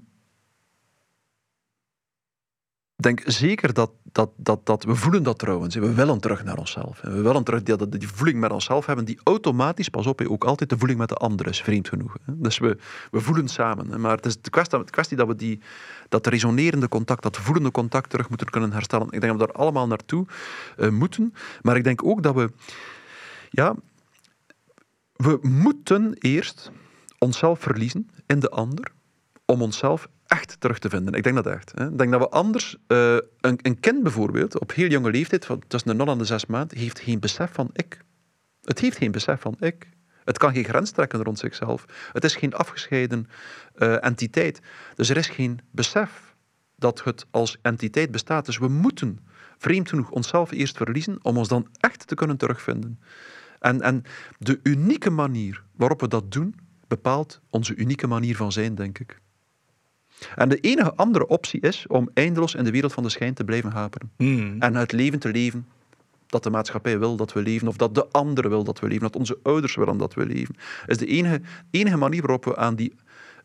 denk 3.04 3.22
zeker 3.24 3.72
dat, 3.72 3.90
dat, 4.12 4.30
dat, 4.36 4.66
dat 4.66 4.84
we 4.84 4.94
voelen 4.94 5.22
dat 5.22 5.38
trouwens. 5.38 5.74
We 5.74 5.94
willen 5.94 6.20
terug 6.20 6.44
naar 6.44 6.58
onszelf. 6.58 7.00
We 7.00 7.22
willen 7.22 7.44
terug 7.44 7.62
die, 7.62 7.88
die 7.88 8.08
voeling 8.08 8.40
met 8.40 8.50
onszelf 8.50 8.86
hebben, 8.86 9.04
die 9.04 9.20
automatisch, 9.24 9.88
pas 9.88 10.06
op, 10.06 10.20
ook 10.20 10.44
altijd 10.44 10.70
de 10.70 10.78
voeling 10.78 10.98
met 10.98 11.08
de 11.08 11.14
ander 11.14 11.46
is, 11.46 11.62
vreemd 11.62 11.88
genoeg. 11.88 12.16
Dus 12.26 12.58
we, 12.58 12.76
we 13.10 13.20
voelen 13.20 13.48
samen. 13.48 14.00
Maar 14.00 14.16
het 14.16 14.26
is 14.26 14.40
de 14.40 14.50
kwestie, 14.90 15.16
dat 15.16 15.26
we 15.26 15.34
die, 15.34 15.60
dat 16.08 16.26
resonerende 16.26 16.88
contact, 16.88 17.22
dat 17.22 17.36
voelende 17.36 17.70
contact 17.70 18.10
terug 18.10 18.28
moeten 18.28 18.50
kunnen 18.50 18.72
herstellen. 18.72 19.06
Ik 19.10 19.20
denk 19.20 19.38
dat 19.38 19.40
we 19.40 19.46
daar 19.46 19.62
allemaal 19.62 19.86
naartoe 19.86 20.26
uh, 20.78 20.88
moeten. 20.88 21.34
Maar 21.62 21.76
ik 21.76 21.84
denk 21.84 22.04
ook 22.04 22.22
dat 22.22 22.34
we, 22.34 22.50
ja, 23.50 23.74
we 25.12 25.38
moeten 25.42 26.14
eerst 26.18 26.70
onszelf 27.24 27.60
verliezen 27.60 28.10
in 28.26 28.40
de 28.40 28.48
ander 28.48 28.92
om 29.44 29.62
onszelf 29.62 30.08
echt 30.26 30.60
terug 30.60 30.78
te 30.78 30.88
vinden. 30.88 31.14
Ik 31.14 31.22
denk 31.22 31.34
dat 31.34 31.46
echt. 31.46 31.72
Hè. 31.74 31.86
Ik 31.90 31.98
denk 31.98 32.10
dat 32.10 32.20
we 32.20 32.28
anders... 32.28 32.76
Uh, 32.88 33.16
een, 33.40 33.58
een 33.62 33.80
kind 33.80 34.02
bijvoorbeeld, 34.02 34.60
op 34.60 34.72
heel 34.72 34.88
jonge 34.88 35.10
leeftijd, 35.10 35.44
van 35.44 35.62
tussen 35.68 35.90
de 35.90 36.04
0 36.04 36.12
en 36.12 36.18
de 36.18 36.24
6 36.24 36.46
maanden, 36.46 36.78
heeft 36.78 37.00
geen 37.00 37.20
besef 37.20 37.52
van 37.52 37.70
ik. 37.72 38.04
Het 38.62 38.78
heeft 38.78 38.96
geen 38.96 39.10
besef 39.10 39.40
van 39.40 39.56
ik. 39.60 39.88
Het 40.24 40.38
kan 40.38 40.52
geen 40.52 40.64
grens 40.64 40.90
trekken 40.90 41.22
rond 41.22 41.38
zichzelf. 41.38 41.84
Het 42.12 42.24
is 42.24 42.36
geen 42.36 42.54
afgescheiden 42.54 43.26
uh, 43.76 44.04
entiteit. 44.04 44.60
Dus 44.94 45.08
er 45.08 45.16
is 45.16 45.28
geen 45.28 45.60
besef 45.70 46.34
dat 46.76 47.04
het 47.04 47.26
als 47.30 47.58
entiteit 47.62 48.10
bestaat. 48.10 48.46
Dus 48.46 48.58
we 48.58 48.68
moeten, 48.68 49.18
vreemd 49.58 49.88
genoeg, 49.88 50.10
onszelf 50.10 50.50
eerst 50.50 50.76
verliezen 50.76 51.18
om 51.22 51.36
ons 51.36 51.48
dan 51.48 51.68
echt 51.80 52.06
te 52.06 52.14
kunnen 52.14 52.36
terugvinden. 52.36 52.98
En, 53.64 53.80
en 53.80 54.02
de 54.38 54.60
unieke 54.62 55.10
manier 55.10 55.62
waarop 55.76 56.00
we 56.00 56.08
dat 56.08 56.32
doen, 56.32 56.54
bepaalt 56.94 57.40
onze 57.50 57.74
unieke 57.74 58.06
manier 58.06 58.36
van 58.36 58.52
zijn, 58.52 58.74
denk 58.74 58.98
ik. 58.98 59.20
En 60.34 60.48
de 60.48 60.60
enige 60.60 60.94
andere 60.94 61.26
optie 61.26 61.60
is 61.60 61.86
om 61.86 62.10
eindeloos 62.14 62.54
in 62.54 62.64
de 62.64 62.70
wereld 62.70 62.92
van 62.92 63.02
de 63.02 63.08
schijn 63.08 63.34
te 63.34 63.44
blijven 63.44 63.70
haperen. 63.70 64.10
Hmm. 64.16 64.56
En 64.58 64.74
het 64.74 64.92
leven 64.92 65.18
te 65.18 65.30
leven 65.30 65.66
dat 66.26 66.42
de 66.42 66.50
maatschappij 66.50 66.98
wil 66.98 67.16
dat 67.16 67.32
we 67.32 67.42
leven, 67.42 67.68
of 67.68 67.76
dat 67.76 67.94
de 67.94 68.08
andere 68.08 68.48
wil 68.48 68.64
dat 68.64 68.80
we 68.80 68.86
leven, 68.86 69.02
dat 69.02 69.16
onze 69.16 69.38
ouders 69.42 69.74
willen 69.74 69.96
dat 69.96 70.14
we 70.14 70.26
leven. 70.26 70.56
is 70.86 70.98
de 70.98 71.06
enige, 71.06 71.40
enige 71.70 71.96
manier 71.96 72.20
waarop 72.20 72.44
we 72.44 72.56
aan 72.56 72.74
die 72.74 72.94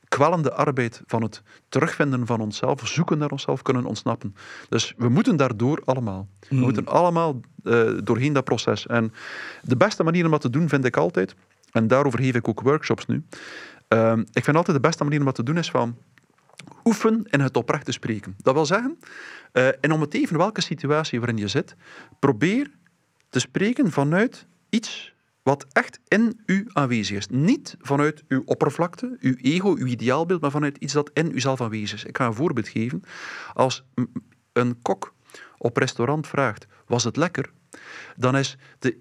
kwellende 0.07 0.53
arbeid 0.53 1.01
van 1.05 1.21
het 1.21 1.41
terugvinden 1.69 2.25
van 2.25 2.41
onszelf, 2.41 2.87
zoeken 2.87 3.17
naar 3.17 3.31
onszelf, 3.31 3.61
kunnen 3.61 3.85
ontsnappen. 3.85 4.35
Dus 4.69 4.93
we 4.97 5.09
moeten 5.09 5.35
daardoor 5.35 5.81
allemaal. 5.85 6.27
We 6.39 6.47
Hmm. 6.47 6.59
moeten 6.59 6.85
allemaal 6.85 7.39
uh, 7.63 7.91
doorheen 8.03 8.33
dat 8.33 8.43
proces. 8.43 8.87
En 8.87 9.13
de 9.61 9.77
beste 9.77 10.03
manier 10.03 10.25
om 10.25 10.31
dat 10.31 10.41
te 10.41 10.49
doen, 10.49 10.69
vind 10.69 10.85
ik 10.85 10.97
altijd, 10.97 11.35
en 11.71 11.87
daarover 11.87 12.19
geef 12.19 12.35
ik 12.35 12.47
ook 12.47 12.61
workshops 12.61 13.05
nu. 13.05 13.23
Uh, 13.89 14.17
ik 14.31 14.43
vind 14.43 14.57
altijd 14.57 14.77
de 14.77 14.87
beste 14.87 15.03
manier 15.03 15.19
om 15.19 15.25
dat 15.25 15.35
te 15.35 15.43
doen 15.43 15.57
is 15.57 15.71
van 15.71 15.97
oefen 16.83 17.23
in 17.29 17.39
het 17.39 17.57
oprecht 17.57 17.85
te 17.85 17.91
spreken. 17.91 18.35
Dat 18.37 18.53
wil 18.53 18.65
zeggen, 18.65 18.99
uh, 19.53 19.67
en 19.67 19.91
om 19.91 20.01
het 20.01 20.13
even 20.13 20.37
welke 20.37 20.61
situatie 20.61 21.19
waarin 21.19 21.37
je 21.37 21.47
zit, 21.47 21.75
probeer 22.19 22.71
te 23.29 23.39
spreken 23.39 23.91
vanuit 23.91 24.47
iets 24.69 25.13
wat 25.43 25.65
echt 25.71 25.99
in 26.07 26.39
u 26.45 26.67
aanwezig 26.73 27.17
is. 27.17 27.27
Niet 27.27 27.75
vanuit 27.79 28.23
uw 28.27 28.41
oppervlakte, 28.45 29.17
uw 29.19 29.35
ego, 29.41 29.75
uw 29.77 29.85
ideaalbeeld, 29.85 30.41
maar 30.41 30.51
vanuit 30.51 30.77
iets 30.77 30.93
dat 30.93 31.09
in 31.13 31.35
uzelf 31.35 31.61
aanwezig 31.61 31.97
is. 31.97 32.03
Ik 32.03 32.17
ga 32.17 32.25
een 32.25 32.33
voorbeeld 32.33 32.67
geven. 32.67 33.03
Als 33.53 33.83
een 34.53 34.81
kok 34.81 35.13
op 35.57 35.77
restaurant 35.77 36.27
vraagt, 36.27 36.67
was 36.85 37.03
het 37.03 37.15
lekker? 37.15 37.51
Dan 38.15 38.37
is 38.37 38.57
de 38.79 38.97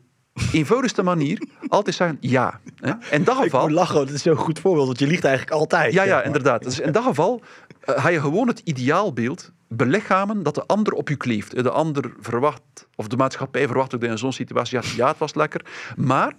eenvoudigste 0.52 1.02
manier 1.02 1.48
altijd 1.68 1.96
zeggen 1.96 2.16
ja. 2.20 2.60
Hè? 2.76 2.92
In 3.10 3.24
dat 3.24 3.36
geval... 3.36 3.66
Ik 3.68 3.74
lachen, 3.74 3.94
dat 3.94 4.10
is 4.10 4.22
zo'n 4.22 4.36
goed 4.36 4.58
voorbeeld, 4.58 4.86
want 4.86 4.98
je 4.98 5.06
liegt 5.06 5.24
eigenlijk 5.24 5.56
altijd. 5.56 5.92
Ja, 5.92 6.02
ja, 6.02 6.22
inderdaad. 6.22 6.62
Dus 6.62 6.80
in 6.80 6.92
dat 6.92 7.04
geval 7.04 7.42
uh, 7.88 8.02
ga 8.02 8.08
je 8.08 8.20
gewoon 8.20 8.48
het 8.48 8.60
ideaalbeeld 8.64 9.52
belichamen 9.68 10.42
dat 10.42 10.54
de 10.54 10.66
ander 10.66 10.92
op 10.92 11.08
je 11.08 11.16
kleeft. 11.16 11.62
De 11.62 11.70
ander 11.70 12.12
verwacht, 12.20 12.62
of 12.94 13.08
de 13.08 13.16
maatschappij 13.16 13.66
verwacht 13.66 13.94
ook 13.94 14.02
in 14.02 14.18
zo'n 14.18 14.32
situatie, 14.32 14.78
ja, 14.80 14.88
ja, 14.96 15.08
het 15.08 15.18
was 15.18 15.34
lekker. 15.34 15.64
Maar 15.96 16.34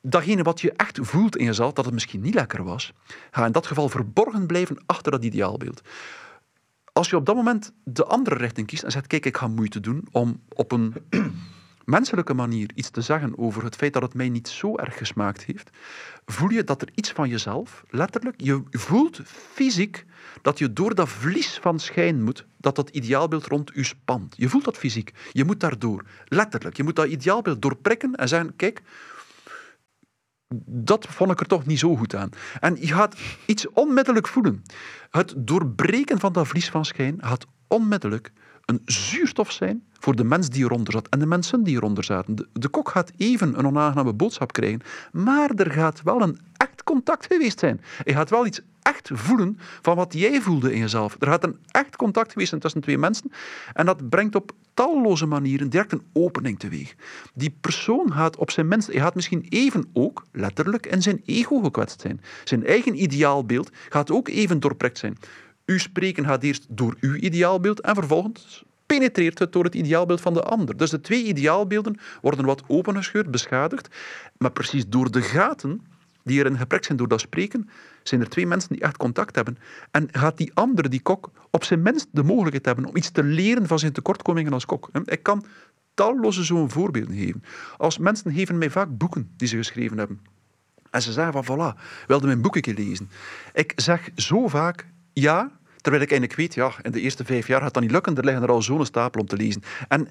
datgene 0.00 0.42
wat 0.42 0.60
je 0.60 0.72
echt 0.72 0.98
voelt 1.02 1.36
in 1.36 1.44
jezelf, 1.44 1.72
dat 1.72 1.84
het 1.84 1.94
misschien 1.94 2.20
niet 2.20 2.34
lekker 2.34 2.64
was, 2.64 2.92
ga 3.30 3.46
in 3.46 3.52
dat 3.52 3.66
geval 3.66 3.88
verborgen 3.88 4.46
blijven 4.46 4.82
achter 4.86 5.12
dat 5.12 5.24
ideaalbeeld. 5.24 5.80
Als 6.92 7.10
je 7.10 7.16
op 7.16 7.26
dat 7.26 7.34
moment 7.34 7.72
de 7.84 8.04
andere 8.04 8.36
richting 8.36 8.66
kiest 8.66 8.82
en 8.82 8.90
zegt, 8.90 9.06
kijk, 9.06 9.26
ik 9.26 9.36
ga 9.36 9.48
moeite 9.48 9.80
doen 9.80 10.08
om 10.10 10.40
op 10.48 10.72
een 10.72 10.94
menselijke 11.86 12.34
manier 12.34 12.70
iets 12.74 12.90
te 12.90 13.00
zeggen 13.00 13.38
over 13.38 13.64
het 13.64 13.76
feit 13.76 13.92
dat 13.92 14.02
het 14.02 14.14
mij 14.14 14.28
niet 14.28 14.48
zo 14.48 14.76
erg 14.76 14.96
gesmaakt 14.96 15.44
heeft, 15.44 15.70
voel 16.24 16.50
je 16.50 16.64
dat 16.64 16.82
er 16.82 16.88
iets 16.94 17.10
van 17.12 17.28
jezelf, 17.28 17.84
letterlijk, 17.90 18.40
je 18.40 18.62
voelt 18.70 19.20
fysiek 19.24 20.04
dat 20.42 20.58
je 20.58 20.72
door 20.72 20.94
dat 20.94 21.08
vlies 21.08 21.58
van 21.58 21.78
schijn 21.80 22.22
moet, 22.22 22.46
dat 22.56 22.76
dat 22.76 22.88
ideaalbeeld 22.88 23.46
rond 23.46 23.76
u 23.76 23.84
spant. 23.84 24.34
Je 24.36 24.48
voelt 24.48 24.64
dat 24.64 24.76
fysiek. 24.76 25.12
Je 25.32 25.44
moet 25.44 25.60
daardoor, 25.60 26.04
letterlijk, 26.24 26.76
je 26.76 26.82
moet 26.82 26.96
dat 26.96 27.06
ideaalbeeld 27.06 27.62
doorprikken 27.62 28.14
en 28.14 28.28
zeggen, 28.28 28.56
kijk, 28.56 28.82
dat 30.66 31.06
vond 31.06 31.30
ik 31.30 31.40
er 31.40 31.46
toch 31.46 31.66
niet 31.66 31.78
zo 31.78 31.96
goed 31.96 32.14
aan. 32.14 32.30
En 32.60 32.76
je 32.80 32.86
gaat 32.94 33.16
iets 33.46 33.68
onmiddellijk 33.68 34.28
voelen. 34.28 34.62
Het 35.10 35.34
doorbreken 35.36 36.20
van 36.20 36.32
dat 36.32 36.48
vlies 36.48 36.70
van 36.70 36.84
schijn 36.84 37.16
gaat 37.18 37.46
onmiddellijk 37.68 38.32
een 38.66 38.80
zuurstof 38.84 39.52
zijn 39.52 39.82
voor 39.98 40.16
de 40.16 40.24
mens 40.24 40.48
die 40.48 40.64
eronder 40.64 40.92
zat 40.92 41.08
en 41.08 41.18
de 41.18 41.26
mensen 41.26 41.62
die 41.62 41.76
eronder 41.76 42.04
zaten. 42.04 42.34
De, 42.34 42.46
de 42.52 42.68
kok 42.68 42.88
gaat 42.88 43.12
even 43.16 43.58
een 43.58 43.66
onaangename 43.66 44.12
boodschap 44.12 44.52
krijgen, 44.52 44.80
maar 45.12 45.50
er 45.50 45.70
gaat 45.70 46.02
wel 46.02 46.22
een 46.22 46.38
echt 46.56 46.84
contact 46.84 47.26
geweest 47.26 47.58
zijn. 47.58 47.80
Hij 48.04 48.14
gaat 48.14 48.30
wel 48.30 48.46
iets 48.46 48.60
echt 48.82 49.10
voelen 49.12 49.58
van 49.82 49.96
wat 49.96 50.12
jij 50.12 50.40
voelde 50.40 50.72
in 50.72 50.78
jezelf. 50.78 51.16
Er 51.18 51.26
gaat 51.26 51.44
een 51.44 51.58
echt 51.70 51.96
contact 51.96 52.32
geweest 52.32 52.48
zijn 52.48 52.60
tussen 52.60 52.80
twee 52.80 52.98
mensen 52.98 53.32
en 53.72 53.86
dat 53.86 54.08
brengt 54.08 54.34
op 54.34 54.52
talloze 54.74 55.26
manieren 55.26 55.70
direct 55.70 55.92
een 55.92 56.06
opening 56.12 56.58
teweeg. 56.58 56.94
Die 57.34 57.56
persoon 57.60 58.12
gaat 58.12 58.36
op 58.36 58.50
zijn 58.50 58.68
minst, 58.68 58.86
hij 58.86 59.00
gaat 59.00 59.14
misschien 59.14 59.46
even 59.48 59.88
ook 59.92 60.24
letterlijk 60.32 60.86
in 60.86 61.02
zijn 61.02 61.22
ego 61.24 61.60
gekwetst 61.60 62.00
zijn. 62.00 62.20
Zijn 62.44 62.66
eigen 62.66 63.02
ideaalbeeld 63.02 63.70
gaat 63.88 64.10
ook 64.10 64.28
even 64.28 64.60
doorprikt 64.60 64.98
zijn. 64.98 65.18
Uw 65.66 65.78
spreken 65.78 66.24
gaat 66.24 66.42
eerst 66.42 66.66
door 66.68 66.96
uw 67.00 67.14
ideaalbeeld 67.14 67.80
en 67.80 67.94
vervolgens 67.94 68.64
penetreert 68.86 69.38
het 69.38 69.52
door 69.52 69.64
het 69.64 69.74
ideaalbeeld 69.74 70.20
van 70.20 70.34
de 70.34 70.42
ander. 70.42 70.76
Dus 70.76 70.90
de 70.90 71.00
twee 71.00 71.24
ideaalbeelden 71.24 71.98
worden 72.22 72.44
wat 72.44 72.62
opengescheurd, 72.66 73.30
beschadigd, 73.30 73.88
maar 74.38 74.50
precies 74.52 74.88
door 74.88 75.10
de 75.10 75.22
gaten 75.22 75.80
die 76.22 76.38
erin 76.38 76.58
geprikt 76.58 76.84
zijn 76.84 76.98
door 76.98 77.08
dat 77.08 77.20
spreken, 77.20 77.68
zijn 78.02 78.20
er 78.20 78.28
twee 78.28 78.46
mensen 78.46 78.72
die 78.72 78.82
echt 78.82 78.96
contact 78.96 79.34
hebben. 79.34 79.58
En 79.90 80.08
gaat 80.12 80.36
die 80.36 80.50
andere, 80.54 80.88
die 80.88 81.00
kok, 81.00 81.30
op 81.50 81.64
zijn 81.64 81.82
minst 81.82 82.08
de 82.10 82.22
mogelijkheid 82.22 82.64
hebben 82.64 82.84
om 82.84 82.96
iets 82.96 83.10
te 83.10 83.22
leren 83.22 83.66
van 83.66 83.78
zijn 83.78 83.92
tekortkomingen 83.92 84.52
als 84.52 84.66
kok. 84.66 84.90
Ik 85.04 85.22
kan 85.22 85.44
talloze 85.94 86.44
zo'n 86.44 86.70
voorbeelden 86.70 87.16
geven. 87.16 87.44
Als 87.76 87.98
mensen 87.98 88.32
geven 88.32 88.58
mij 88.58 88.70
vaak 88.70 88.98
boeken 88.98 89.30
die 89.36 89.48
ze 89.48 89.56
geschreven 89.56 89.98
hebben. 89.98 90.20
En 90.90 91.02
ze 91.02 91.12
zeggen 91.12 91.44
van, 91.44 91.74
voilà, 91.74 91.78
wilde 92.06 92.26
mijn 92.26 92.42
boeken 92.42 92.74
lezen. 92.74 93.10
Ik 93.52 93.72
zeg 93.76 94.08
zo 94.16 94.48
vaak, 94.48 94.86
ja, 95.20 95.50
terwijl 95.80 96.02
ik 96.02 96.10
eigenlijk 96.10 96.40
weet, 96.40 96.54
ja, 96.54 96.72
in 96.82 96.90
de 96.90 97.00
eerste 97.00 97.24
vijf 97.24 97.46
jaar 97.46 97.60
gaat 97.60 97.74
dat 97.74 97.82
niet 97.82 97.92
lukken, 97.92 98.16
er 98.16 98.24
liggen 98.24 98.42
er 98.42 98.50
al 98.50 98.62
zo'n 98.62 98.86
stapel 98.86 99.20
om 99.20 99.26
te 99.26 99.36
lezen. 99.36 99.62
En 99.88 100.08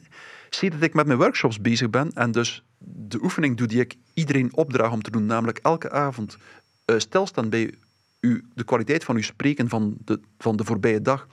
sinds 0.49 0.75
dat 0.75 0.85
ik 0.85 0.93
met 0.93 1.05
mijn 1.05 1.19
workshops 1.19 1.61
bezig 1.61 1.89
ben, 1.89 2.11
en 2.13 2.31
dus 2.31 2.63
de 2.77 3.19
oefening 3.21 3.57
doe 3.57 3.67
die 3.67 3.79
ik 3.79 3.95
iedereen 4.13 4.55
opdraag 4.55 4.91
om 4.91 5.01
te 5.01 5.11
doen, 5.11 5.25
namelijk 5.25 5.57
elke 5.57 5.91
avond 5.91 6.37
uh, 6.85 6.99
stilstaan 6.99 7.49
bij 7.49 7.73
u, 8.19 8.45
de 8.53 8.63
kwaliteit 8.63 9.03
van 9.03 9.15
uw 9.15 9.21
spreken 9.21 9.69
van 9.69 9.97
de, 10.05 10.19
van 10.37 10.55
de 10.55 10.63
voorbije 10.63 11.01
dag, 11.01 11.27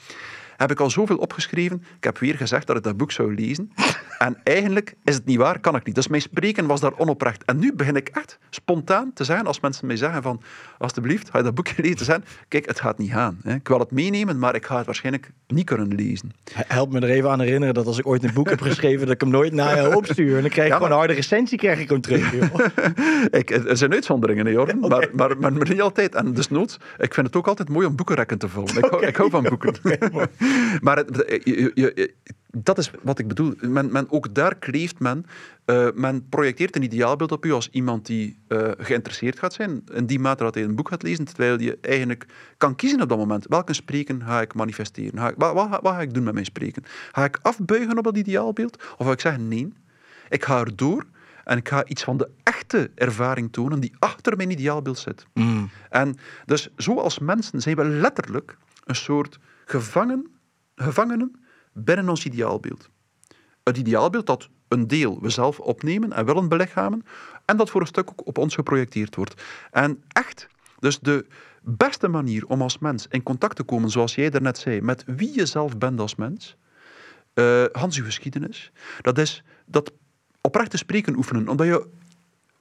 heb 0.62 0.70
ik 0.70 0.80
al 0.80 0.90
zoveel 0.90 1.16
opgeschreven. 1.16 1.84
Ik 1.96 2.04
heb 2.04 2.18
weer 2.18 2.36
gezegd 2.36 2.66
dat 2.66 2.76
ik 2.76 2.82
dat 2.82 2.96
boek 2.96 3.12
zou 3.12 3.34
lezen. 3.34 3.72
En 4.18 4.36
eigenlijk 4.44 4.94
is 5.04 5.14
het 5.14 5.24
niet 5.24 5.36
waar, 5.36 5.60
kan 5.60 5.76
ik 5.76 5.84
niet. 5.84 5.94
Dus 5.94 6.08
mijn 6.08 6.22
spreken 6.22 6.66
was 6.66 6.80
daar 6.80 6.92
onoprecht. 6.96 7.44
En 7.44 7.58
nu 7.58 7.72
begin 7.74 7.96
ik 7.96 8.08
echt 8.08 8.38
spontaan 8.50 9.10
te 9.14 9.24
zeggen, 9.24 9.46
als 9.46 9.60
mensen 9.60 9.86
mij 9.86 9.96
zeggen 9.96 10.22
van, 10.22 10.42
alsjeblieft, 10.78 11.30
ga 11.30 11.38
je 11.38 11.44
dat 11.44 11.54
boek 11.54 11.68
gelezen 11.76 12.04
zijn? 12.04 12.24
Kijk, 12.48 12.66
het 12.66 12.80
gaat 12.80 12.98
niet 12.98 13.10
gaan. 13.10 13.38
Hè. 13.42 13.54
Ik 13.54 13.68
wil 13.68 13.78
het 13.78 13.90
meenemen, 13.90 14.38
maar 14.38 14.54
ik 14.54 14.66
ga 14.66 14.76
het 14.76 14.86
waarschijnlijk 14.86 15.30
niet 15.46 15.64
kunnen 15.64 15.94
lezen. 15.94 16.32
Help 16.52 16.92
me 16.92 17.00
er 17.00 17.10
even 17.10 17.30
aan 17.30 17.40
herinneren 17.40 17.74
dat 17.74 17.86
als 17.86 17.98
ik 17.98 18.06
ooit 18.06 18.24
een 18.24 18.34
boek 18.34 18.50
heb 18.50 18.60
geschreven, 18.70 19.00
dat 19.06 19.14
ik 19.14 19.20
hem 19.20 19.30
nooit 19.30 19.52
naar 19.52 19.82
je 19.82 19.96
opstuur. 19.96 20.36
En 20.36 20.40
dan 20.40 20.50
krijg 20.50 20.68
ik 20.68 20.74
gewoon 20.74 20.90
een 20.90 20.96
harde 20.96 21.12
recensie 21.12 21.58
krijg 21.58 21.80
ik 21.80 21.88
hem 21.88 22.00
terug. 22.00 22.32
ik, 23.40 23.50
er 23.50 23.76
zijn 23.76 23.92
uitzonderingen, 23.92 24.46
hè, 24.46 24.52
Jorn, 24.52 24.78
maar, 24.78 24.88
maar, 25.12 25.38
maar, 25.38 25.52
maar, 25.52 25.68
niet 25.68 25.80
altijd. 25.80 26.14
En 26.14 26.32
dus 26.32 26.48
noods, 26.48 26.78
ik 26.98 27.14
vind 27.14 27.26
het 27.26 27.36
ook 27.36 27.46
altijd 27.46 27.68
mooi 27.68 27.86
om 27.86 27.96
boekenrekken 27.96 28.38
te 28.38 28.48
vullen. 28.48 28.76
Ik, 28.76 28.84
hou, 28.84 29.06
ik 29.06 29.16
hou 29.16 29.30
van 29.30 29.42
boeken. 29.42 29.74
Maar 30.80 30.96
het, 30.96 31.24
je, 31.44 31.70
je, 31.74 32.14
dat 32.56 32.78
is 32.78 32.90
wat 33.02 33.18
ik 33.18 33.28
bedoel. 33.28 33.54
Men, 33.60 33.92
men, 33.92 34.10
ook 34.10 34.34
daar 34.34 34.56
kleeft 34.56 34.98
men. 34.98 35.26
Uh, 35.66 35.88
men 35.94 36.28
projecteert 36.28 36.76
een 36.76 36.82
ideaalbeeld 36.82 37.32
op 37.32 37.44
u 37.44 37.52
als 37.52 37.68
iemand 37.70 38.06
die 38.06 38.38
uh, 38.48 38.70
geïnteresseerd 38.78 39.38
gaat 39.38 39.52
zijn. 39.52 39.84
In 39.92 40.06
die 40.06 40.18
mate 40.18 40.42
dat 40.42 40.54
hij 40.54 40.64
een 40.64 40.74
boek 40.74 40.88
gaat 40.88 41.02
lezen, 41.02 41.24
terwijl 41.24 41.60
je 41.60 41.78
eigenlijk 41.80 42.26
kan 42.56 42.74
kiezen 42.74 43.00
op 43.00 43.08
dat 43.08 43.18
moment. 43.18 43.46
Welke 43.48 43.72
spreken 43.72 44.22
ga 44.24 44.40
ik 44.40 44.54
manifesteren? 44.54 45.18
Ga 45.18 45.28
ik, 45.28 45.34
wat, 45.36 45.54
wat, 45.54 45.68
wat, 45.68 45.92
ga 45.92 46.00
ik 46.00 46.14
doen 46.14 46.24
met 46.24 46.34
mijn 46.34 46.46
spreken? 46.46 46.84
Ga 47.12 47.24
ik 47.24 47.38
afbuigen 47.42 47.98
op 47.98 48.04
dat 48.04 48.16
ideaalbeeld? 48.16 48.82
Of 48.98 49.06
ga 49.06 49.12
ik 49.12 49.20
zeggen 49.20 49.48
nee, 49.48 49.72
ik 50.28 50.44
ga 50.44 50.60
erdoor 50.60 51.04
en 51.44 51.58
ik 51.58 51.68
ga 51.68 51.84
iets 51.84 52.02
van 52.02 52.16
de 52.16 52.28
echte 52.42 52.90
ervaring 52.94 53.52
tonen 53.52 53.80
die 53.80 53.92
achter 53.98 54.36
mijn 54.36 54.50
ideaalbeeld 54.50 54.98
zit. 54.98 55.26
Mm. 55.34 55.70
En 55.90 56.16
dus 56.44 56.68
zoals 56.76 57.18
mensen 57.18 57.60
zijn 57.60 57.76
we 57.76 57.84
letterlijk 57.84 58.56
een 58.84 58.94
soort 58.94 59.38
gevangen, 59.64 60.31
gevangenen 60.82 61.44
binnen 61.72 62.08
ons 62.08 62.24
ideaalbeeld. 62.24 62.90
Het 63.62 63.76
ideaalbeeld 63.76 64.26
dat 64.26 64.48
een 64.68 64.86
deel 64.86 65.20
we 65.20 65.30
zelf 65.30 65.60
opnemen 65.60 66.12
en 66.12 66.24
willen 66.24 66.48
belichamen 66.48 67.04
en 67.44 67.56
dat 67.56 67.70
voor 67.70 67.80
een 67.80 67.86
stuk 67.86 68.10
ook 68.10 68.26
op 68.26 68.38
ons 68.38 68.54
geprojecteerd 68.54 69.16
wordt. 69.16 69.42
En 69.70 70.02
echt, 70.08 70.48
dus 70.78 70.98
de 70.98 71.26
beste 71.62 72.08
manier 72.08 72.46
om 72.46 72.62
als 72.62 72.78
mens 72.78 73.06
in 73.08 73.22
contact 73.22 73.56
te 73.56 73.62
komen, 73.62 73.90
zoals 73.90 74.14
jij 74.14 74.30
daarnet 74.30 74.58
zei, 74.58 74.80
met 74.80 75.04
wie 75.06 75.34
je 75.34 75.46
zelf 75.46 75.78
bent 75.78 76.00
als 76.00 76.14
mens, 76.14 76.56
uh, 77.34 77.64
Hans 77.72 77.98
uw 77.98 78.04
geschiedenis, 78.04 78.72
dat 79.00 79.18
is 79.18 79.44
dat 79.66 79.92
oprechte 80.40 80.76
spreken 80.76 81.16
oefenen, 81.16 81.48
omdat 81.48 81.66
je 81.66 81.88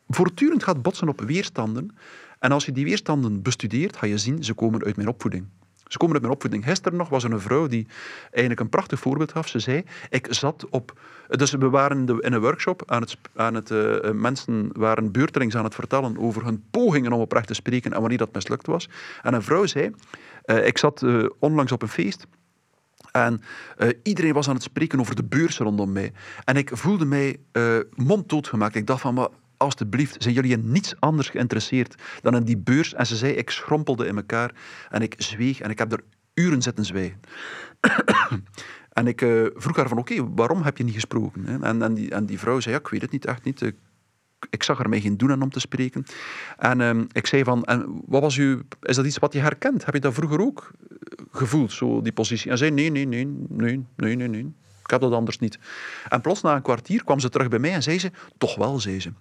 voortdurend 0.07 0.63
gaat 0.63 0.81
botsen 0.81 1.09
op 1.09 1.21
weerstanden. 1.21 1.95
En 2.39 2.51
als 2.51 2.65
je 2.65 2.71
die 2.71 2.85
weerstanden 2.85 3.41
bestudeert, 3.41 3.97
ga 3.97 4.05
je 4.05 4.17
zien, 4.17 4.43
ze 4.43 4.53
komen 4.53 4.83
uit 4.83 4.95
mijn 4.95 5.07
opvoeding. 5.07 5.45
Ze 5.91 5.97
komen 5.97 6.13
uit 6.13 6.23
mijn 6.23 6.33
opvoeding. 6.33 6.63
Gisteren 6.63 6.97
nog 6.97 7.09
was 7.09 7.23
er 7.23 7.31
een 7.31 7.39
vrouw 7.39 7.67
die 7.67 7.87
eigenlijk 8.21 8.59
een 8.59 8.69
prachtig 8.69 8.99
voorbeeld 8.99 9.31
gaf. 9.31 9.47
Ze 9.47 9.59
zei, 9.59 9.83
ik 10.09 10.27
zat 10.29 10.65
op... 10.69 10.99
Dus 11.27 11.51
we 11.51 11.69
waren 11.69 12.07
in 12.19 12.33
een 12.33 12.39
workshop 12.39 12.83
aan 12.85 13.01
het... 13.01 13.17
Aan 13.35 13.53
het 13.53 13.69
uh, 13.69 14.11
mensen 14.11 14.69
waren 14.73 15.11
beurtelings 15.11 15.55
aan 15.55 15.63
het 15.63 15.75
vertellen 15.75 16.17
over 16.17 16.45
hun 16.45 16.63
pogingen 16.71 17.11
om 17.11 17.21
oprecht 17.21 17.47
te 17.47 17.53
spreken 17.53 17.93
en 17.93 17.99
wanneer 17.99 18.17
dat 18.17 18.33
mislukt 18.33 18.67
was. 18.67 18.89
En 19.21 19.33
een 19.33 19.41
vrouw 19.41 19.65
zei, 19.65 19.91
uh, 20.45 20.65
ik 20.65 20.77
zat 20.77 21.05
onlangs 21.39 21.71
op 21.71 21.81
een 21.81 21.87
feest 21.87 22.27
en 23.11 23.41
iedereen 24.03 24.33
was 24.33 24.47
aan 24.47 24.53
het 24.53 24.63
spreken 24.63 24.99
over 24.99 25.15
de 25.15 25.23
beurs 25.23 25.57
rondom 25.57 25.91
mij. 25.91 26.11
En 26.43 26.55
ik 26.55 26.69
voelde 26.73 27.05
mij 27.05 27.37
uh, 27.53 27.77
monddood 27.95 28.47
gemaakt. 28.47 28.75
Ik 28.75 28.87
dacht 28.87 29.01
van, 29.01 29.13
maar 29.13 29.27
alstublieft, 29.61 30.23
zijn 30.23 30.33
jullie 30.33 30.51
in 30.51 30.71
niets 30.71 30.99
anders 30.99 31.29
geïnteresseerd 31.29 31.95
dan 32.21 32.35
in 32.35 32.43
die 32.43 32.57
beurs? 32.57 32.93
En 32.93 33.07
ze 33.07 33.15
zei, 33.15 33.33
ik 33.33 33.49
schrompelde 33.49 34.07
in 34.07 34.15
elkaar 34.15 34.51
en 34.89 35.01
ik 35.01 35.15
zweeg 35.17 35.59
en 35.59 35.69
ik 35.69 35.77
heb 35.77 35.91
er 35.91 36.03
uren 36.33 36.61
zitten 36.61 36.85
zwijgen. 36.85 37.19
en 38.99 39.07
ik 39.07 39.21
uh, 39.21 39.45
vroeg 39.53 39.75
haar 39.75 39.87
van, 39.87 39.97
oké, 39.97 40.33
waarom 40.33 40.61
heb 40.61 40.77
je 40.77 40.83
niet 40.83 40.93
gesproken? 40.93 41.63
En, 41.63 41.81
en, 41.81 41.93
die, 41.93 42.11
en 42.11 42.25
die 42.25 42.39
vrouw 42.39 42.59
zei, 42.59 42.75
ja, 42.75 42.81
ik 42.81 42.87
weet 42.87 43.01
het 43.01 43.11
niet, 43.11 43.25
echt 43.25 43.43
niet. 43.43 43.61
Ik, 44.49 44.63
zag 44.63 44.79
er 44.79 44.89
mij 44.89 45.01
geen 45.01 45.17
doen 45.17 45.31
aan 45.31 45.41
om 45.41 45.49
te 45.49 45.59
spreken. 45.59 46.05
En 46.57 46.79
uh, 46.79 47.03
ik 47.11 47.27
zei 47.27 47.43
van, 47.43 47.63
en 47.63 48.01
wat 48.05 48.21
was 48.21 48.37
u, 48.37 48.61
is 48.81 48.95
dat 48.95 49.05
iets 49.05 49.17
wat 49.17 49.33
je 49.33 49.39
herkent? 49.39 49.85
Heb 49.85 49.93
je 49.93 49.99
dat 49.99 50.13
vroeger 50.13 50.41
ook 50.41 50.71
gevoeld, 51.31 51.71
zo 51.71 52.01
die 52.01 52.11
positie? 52.11 52.51
En 52.51 52.57
zei, 52.57 52.71
nee, 52.71 52.89
nee, 52.89 53.05
nee, 53.05 53.25
nee, 53.25 53.85
nee, 53.95 54.15
nee, 54.15 54.27
nee. 54.27 54.53
Ik 54.91 54.99
heb 54.99 55.09
dat 55.09 55.19
anders 55.19 55.39
niet. 55.39 55.59
En 56.09 56.21
plots 56.21 56.41
na 56.41 56.55
een 56.55 56.61
kwartier 56.61 57.03
kwam 57.03 57.19
ze 57.19 57.29
terug 57.29 57.47
bij 57.47 57.59
mij 57.59 57.73
en 57.73 57.83
zei 57.83 57.99
ze, 57.99 58.11
toch 58.37 58.55
wel, 58.55 58.79
zei 58.79 58.99
ze. 58.99 59.11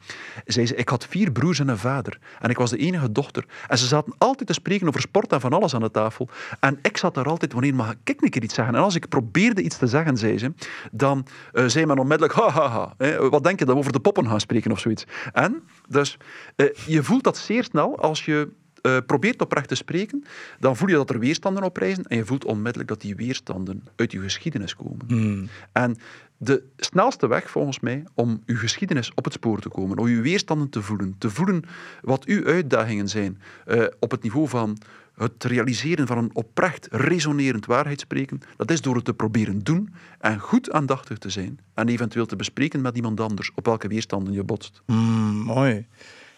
Zei 0.44 0.66
ze, 0.66 0.74
ik 0.74 0.88
had 0.88 1.06
vier 1.06 1.32
broers 1.32 1.59
en 1.59 1.68
een 1.68 1.78
vader. 1.78 2.18
En 2.40 2.51
ik 2.51 2.56
was 2.56 2.70
de 2.70 2.76
enige 2.76 3.12
dochter. 3.12 3.44
En 3.68 3.78
ze 3.78 3.86
zaten 3.86 4.14
altijd 4.18 4.47
te 4.47 4.52
spreken 4.52 4.88
over 4.88 5.01
sport 5.01 5.32
en 5.32 5.40
van 5.40 5.52
alles 5.52 5.74
aan 5.74 5.80
de 5.80 5.90
tafel. 5.90 6.28
En 6.60 6.78
ik 6.82 6.97
zat 6.97 7.14
daar 7.14 7.28
altijd, 7.28 7.52
wanneer 7.52 7.74
mag 7.74 7.94
ik 8.05 8.36
iets 8.36 8.55
zeggen? 8.55 8.74
En 8.74 8.82
als 8.82 8.94
ik 8.94 9.09
probeerde 9.09 9.62
iets 9.62 9.76
te 9.76 9.86
zeggen, 9.86 10.16
zei 10.16 10.38
ze, 10.38 10.52
dan 10.92 11.26
uh, 11.52 11.64
zei 11.66 11.86
men 11.86 11.98
onmiddellijk, 11.98 12.38
ha, 12.38 12.51
ha, 12.51 12.68
ha. 12.68 13.28
wat 13.28 13.44
denk 13.44 13.59
je 13.59 13.64
dan 13.64 13.76
over 13.76 13.92
de 13.92 14.01
poppen 14.01 14.26
gaan 14.26 14.40
spreken 14.40 14.72
of 14.72 14.80
zoiets? 14.80 15.05
En 15.32 15.62
dus, 15.88 16.16
uh, 16.56 16.68
je 16.86 17.02
voelt 17.02 17.24
dat 17.24 17.36
zeer 17.36 17.64
snel 17.64 17.98
als 17.98 18.24
je 18.24 18.48
uh, 18.82 18.97
probeert 19.07 19.43
oprecht 19.43 19.69
te 19.69 19.74
spreken, 19.74 20.24
dan 20.59 20.77
voel 20.77 20.89
je 20.89 20.94
dat 20.94 21.11
er 21.11 21.19
weerstanden 21.19 21.62
oprijzen 21.62 22.05
en 22.05 22.16
je 22.16 22.24
voelt 22.24 22.44
onmiddellijk 22.44 22.89
dat 22.89 23.01
die 23.01 23.16
weerstanden 23.16 23.85
uit 23.97 24.12
je 24.12 24.20
geschiedenis 24.20 24.77
komen. 24.77 25.07
Hmm. 25.07 25.48
En 25.73 25.97
de 26.36 26.62
snelste 26.77 27.27
weg, 27.27 27.51
volgens 27.51 27.81
mij, 27.81 28.05
om 28.15 28.43
uw 28.47 28.57
geschiedenis 28.57 29.12
op 29.15 29.24
het 29.24 29.32
spoor 29.32 29.61
te 29.61 29.69
komen, 29.69 29.98
om 29.98 30.07
uw 30.07 30.23
weerstanden 30.23 30.69
te 30.69 30.82
voelen, 30.82 31.15
te 31.19 31.31
voelen 31.31 31.62
wat 32.01 32.24
uw 32.24 32.44
uitdagingen 32.44 33.09
zijn 33.09 33.40
uh, 33.66 33.85
op 33.98 34.11
het 34.11 34.23
niveau 34.23 34.48
van 34.48 34.78
het 35.15 35.44
realiseren 35.44 36.07
van 36.07 36.19
een 36.19 36.31
oprecht, 36.32 36.89
resonerend 36.90 37.66
waarheidsspreken, 37.66 38.40
dat 38.57 38.70
is 38.70 38.81
door 38.81 38.94
het 38.94 39.05
te 39.05 39.15
proberen 39.15 39.59
doen 39.59 39.94
en 40.19 40.39
goed 40.39 40.73
aandachtig 40.73 41.19
te 41.19 41.31
zijn 41.31 41.59
en 41.74 41.89
eventueel 41.89 42.27
te 42.27 42.36
bespreken 42.36 42.81
met 42.81 42.97
iemand 42.97 43.20
anders 43.20 43.51
op 43.55 43.66
welke 43.66 43.89
weerstanden 43.89 44.32
je 44.32 44.44
botst. 44.44 44.82
Mm, 44.86 45.36
mooi 45.36 45.86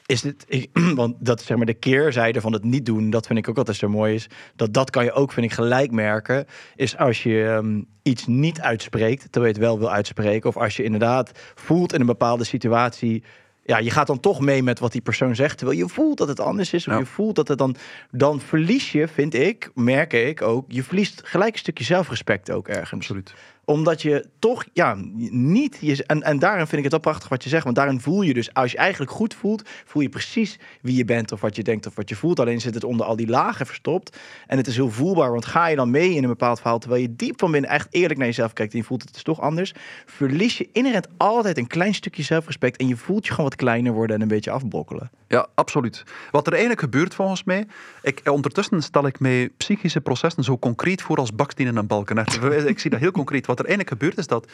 is 0.06 0.20
dit, 0.20 0.68
want 0.94 1.16
dat 1.18 1.42
zeg 1.42 1.56
maar 1.56 1.66
de 1.66 1.74
keerzijde 1.74 2.40
van 2.40 2.52
het 2.52 2.64
niet 2.64 2.86
doen, 2.86 3.10
dat 3.10 3.26
vind 3.26 3.38
ik 3.38 3.48
ook 3.48 3.58
altijd 3.58 3.76
zo 3.76 3.88
mooi 3.88 4.14
is. 4.14 4.26
Dat 4.56 4.74
dat 4.74 4.90
kan 4.90 5.04
je 5.04 5.12
ook, 5.12 5.32
vind 5.32 5.46
ik, 5.46 5.52
gelijk 5.52 5.90
merken. 5.90 6.46
Is 6.76 6.96
als 6.96 7.22
je 7.22 7.38
um, 7.38 7.86
iets 8.02 8.26
niet 8.26 8.60
uitspreekt, 8.60 9.22
terwijl 9.22 9.52
je 9.52 9.58
het 9.58 9.68
wel 9.68 9.78
wil 9.78 9.90
uitspreken. 9.90 10.48
Of 10.48 10.56
als 10.56 10.76
je 10.76 10.82
inderdaad 10.82 11.30
voelt 11.54 11.92
in 11.92 12.00
een 12.00 12.06
bepaalde 12.06 12.44
situatie. 12.44 13.22
Ja, 13.64 13.78
je 13.78 13.90
gaat 13.90 14.06
dan 14.06 14.20
toch 14.20 14.40
mee 14.40 14.62
met 14.62 14.78
wat 14.78 14.92
die 14.92 15.00
persoon 15.00 15.34
zegt. 15.34 15.58
Terwijl 15.58 15.78
je 15.78 15.88
voelt 15.88 16.18
dat 16.18 16.28
het 16.28 16.40
anders 16.40 16.72
is. 16.72 16.88
Of 16.88 16.98
je 16.98 17.06
voelt 17.06 17.36
dat 17.36 17.48
het 17.48 17.58
dan. 17.58 17.76
Dan 18.10 18.40
verlies 18.40 18.92
je, 18.92 19.08
vind 19.08 19.34
ik, 19.34 19.70
merk 19.74 20.12
ik 20.12 20.42
ook. 20.42 20.64
Je 20.68 20.82
verliest 20.82 21.20
gelijk 21.24 21.52
een 21.52 21.58
stukje 21.58 21.84
zelfrespect 21.84 22.50
ook 22.50 22.68
ergens. 22.68 22.92
Absoluut 22.92 23.34
Omdat 23.72 24.02
je 24.02 24.26
toch, 24.38 24.64
ja, 24.72 24.96
niet... 25.30 25.78
Je, 25.80 26.04
en, 26.06 26.22
en 26.22 26.38
daarin 26.38 26.66
vind 26.66 26.76
ik 26.76 26.82
het 26.82 26.92
wel 26.92 27.00
prachtig 27.00 27.28
wat 27.28 27.42
je 27.42 27.48
zegt. 27.48 27.64
Want 27.64 27.76
daarin 27.76 28.00
voel 28.00 28.22
je 28.22 28.34
dus, 28.34 28.54
als 28.54 28.72
je 28.72 28.78
eigenlijk 28.78 29.10
goed 29.10 29.34
voelt... 29.34 29.62
voel 29.84 30.02
je 30.02 30.08
precies 30.08 30.58
wie 30.82 30.96
je 30.96 31.04
bent 31.04 31.32
of 31.32 31.40
wat 31.40 31.56
je 31.56 31.62
denkt 31.62 31.86
of 31.86 31.94
wat 31.94 32.08
je 32.08 32.16
voelt. 32.16 32.40
Alleen 32.40 32.60
zit 32.60 32.74
het 32.74 32.84
onder 32.84 33.06
al 33.06 33.16
die 33.16 33.28
lagen 33.28 33.66
verstopt. 33.66 34.18
En 34.46 34.56
het 34.56 34.66
is 34.66 34.76
heel 34.76 34.90
voelbaar, 34.90 35.30
want 35.30 35.46
ga 35.46 35.66
je 35.66 35.76
dan 35.76 35.90
mee 35.90 36.14
in 36.14 36.22
een 36.22 36.28
bepaald 36.28 36.60
verhaal... 36.60 36.78
terwijl 36.78 37.02
je 37.02 37.16
diep 37.16 37.38
van 37.40 37.50
binnen 37.50 37.70
echt 37.70 37.88
eerlijk 37.90 38.18
naar 38.18 38.28
jezelf 38.28 38.52
kijkt... 38.52 38.72
en 38.72 38.78
je 38.78 38.84
voelt 38.84 39.02
het 39.02 39.16
is 39.16 39.22
toch 39.22 39.40
anders... 39.40 39.74
verlies 40.06 40.58
je 40.58 40.68
inherent 40.72 41.08
altijd 41.16 41.58
een 41.58 41.66
klein 41.66 41.94
stukje 41.94 42.22
zelfrespect... 42.22 42.76
en 42.76 42.88
je 42.88 42.96
voelt 42.96 43.24
je 43.26 43.30
gewoon 43.30 43.48
wat 43.50 43.58
kleiner 43.58 43.92
worden 43.92 44.16
en 44.16 44.22
een 44.22 44.28
beetje 44.28 44.50
afbrokkelen. 44.50 45.10
Ja, 45.28 45.46
absoluut. 45.54 46.02
Wat 46.30 46.46
er 46.46 46.52
eigenlijk 46.52 46.80
gebeurt 46.80 47.14
volgens 47.14 47.44
mij... 47.44 47.66
Ik, 48.02 48.20
ondertussen 48.24 48.82
stel 48.82 49.06
ik 49.06 49.20
mij 49.20 49.48
psychische 49.56 50.00
processen 50.00 50.44
zo 50.44 50.58
concreet 50.58 51.02
voor 51.02 51.16
als 51.16 51.34
bakstenen 51.34 51.76
en 51.76 51.86
balken. 51.86 52.16
Ik 52.66 52.78
zie 52.78 52.90
dat 52.90 53.00
heel 53.00 53.10
concreet. 53.10 53.46
Wat 53.46 53.61
er 53.62 53.68
eigenlijk 53.68 53.88
gebeurt 53.88 54.18
is 54.18 54.26
dat 54.26 54.50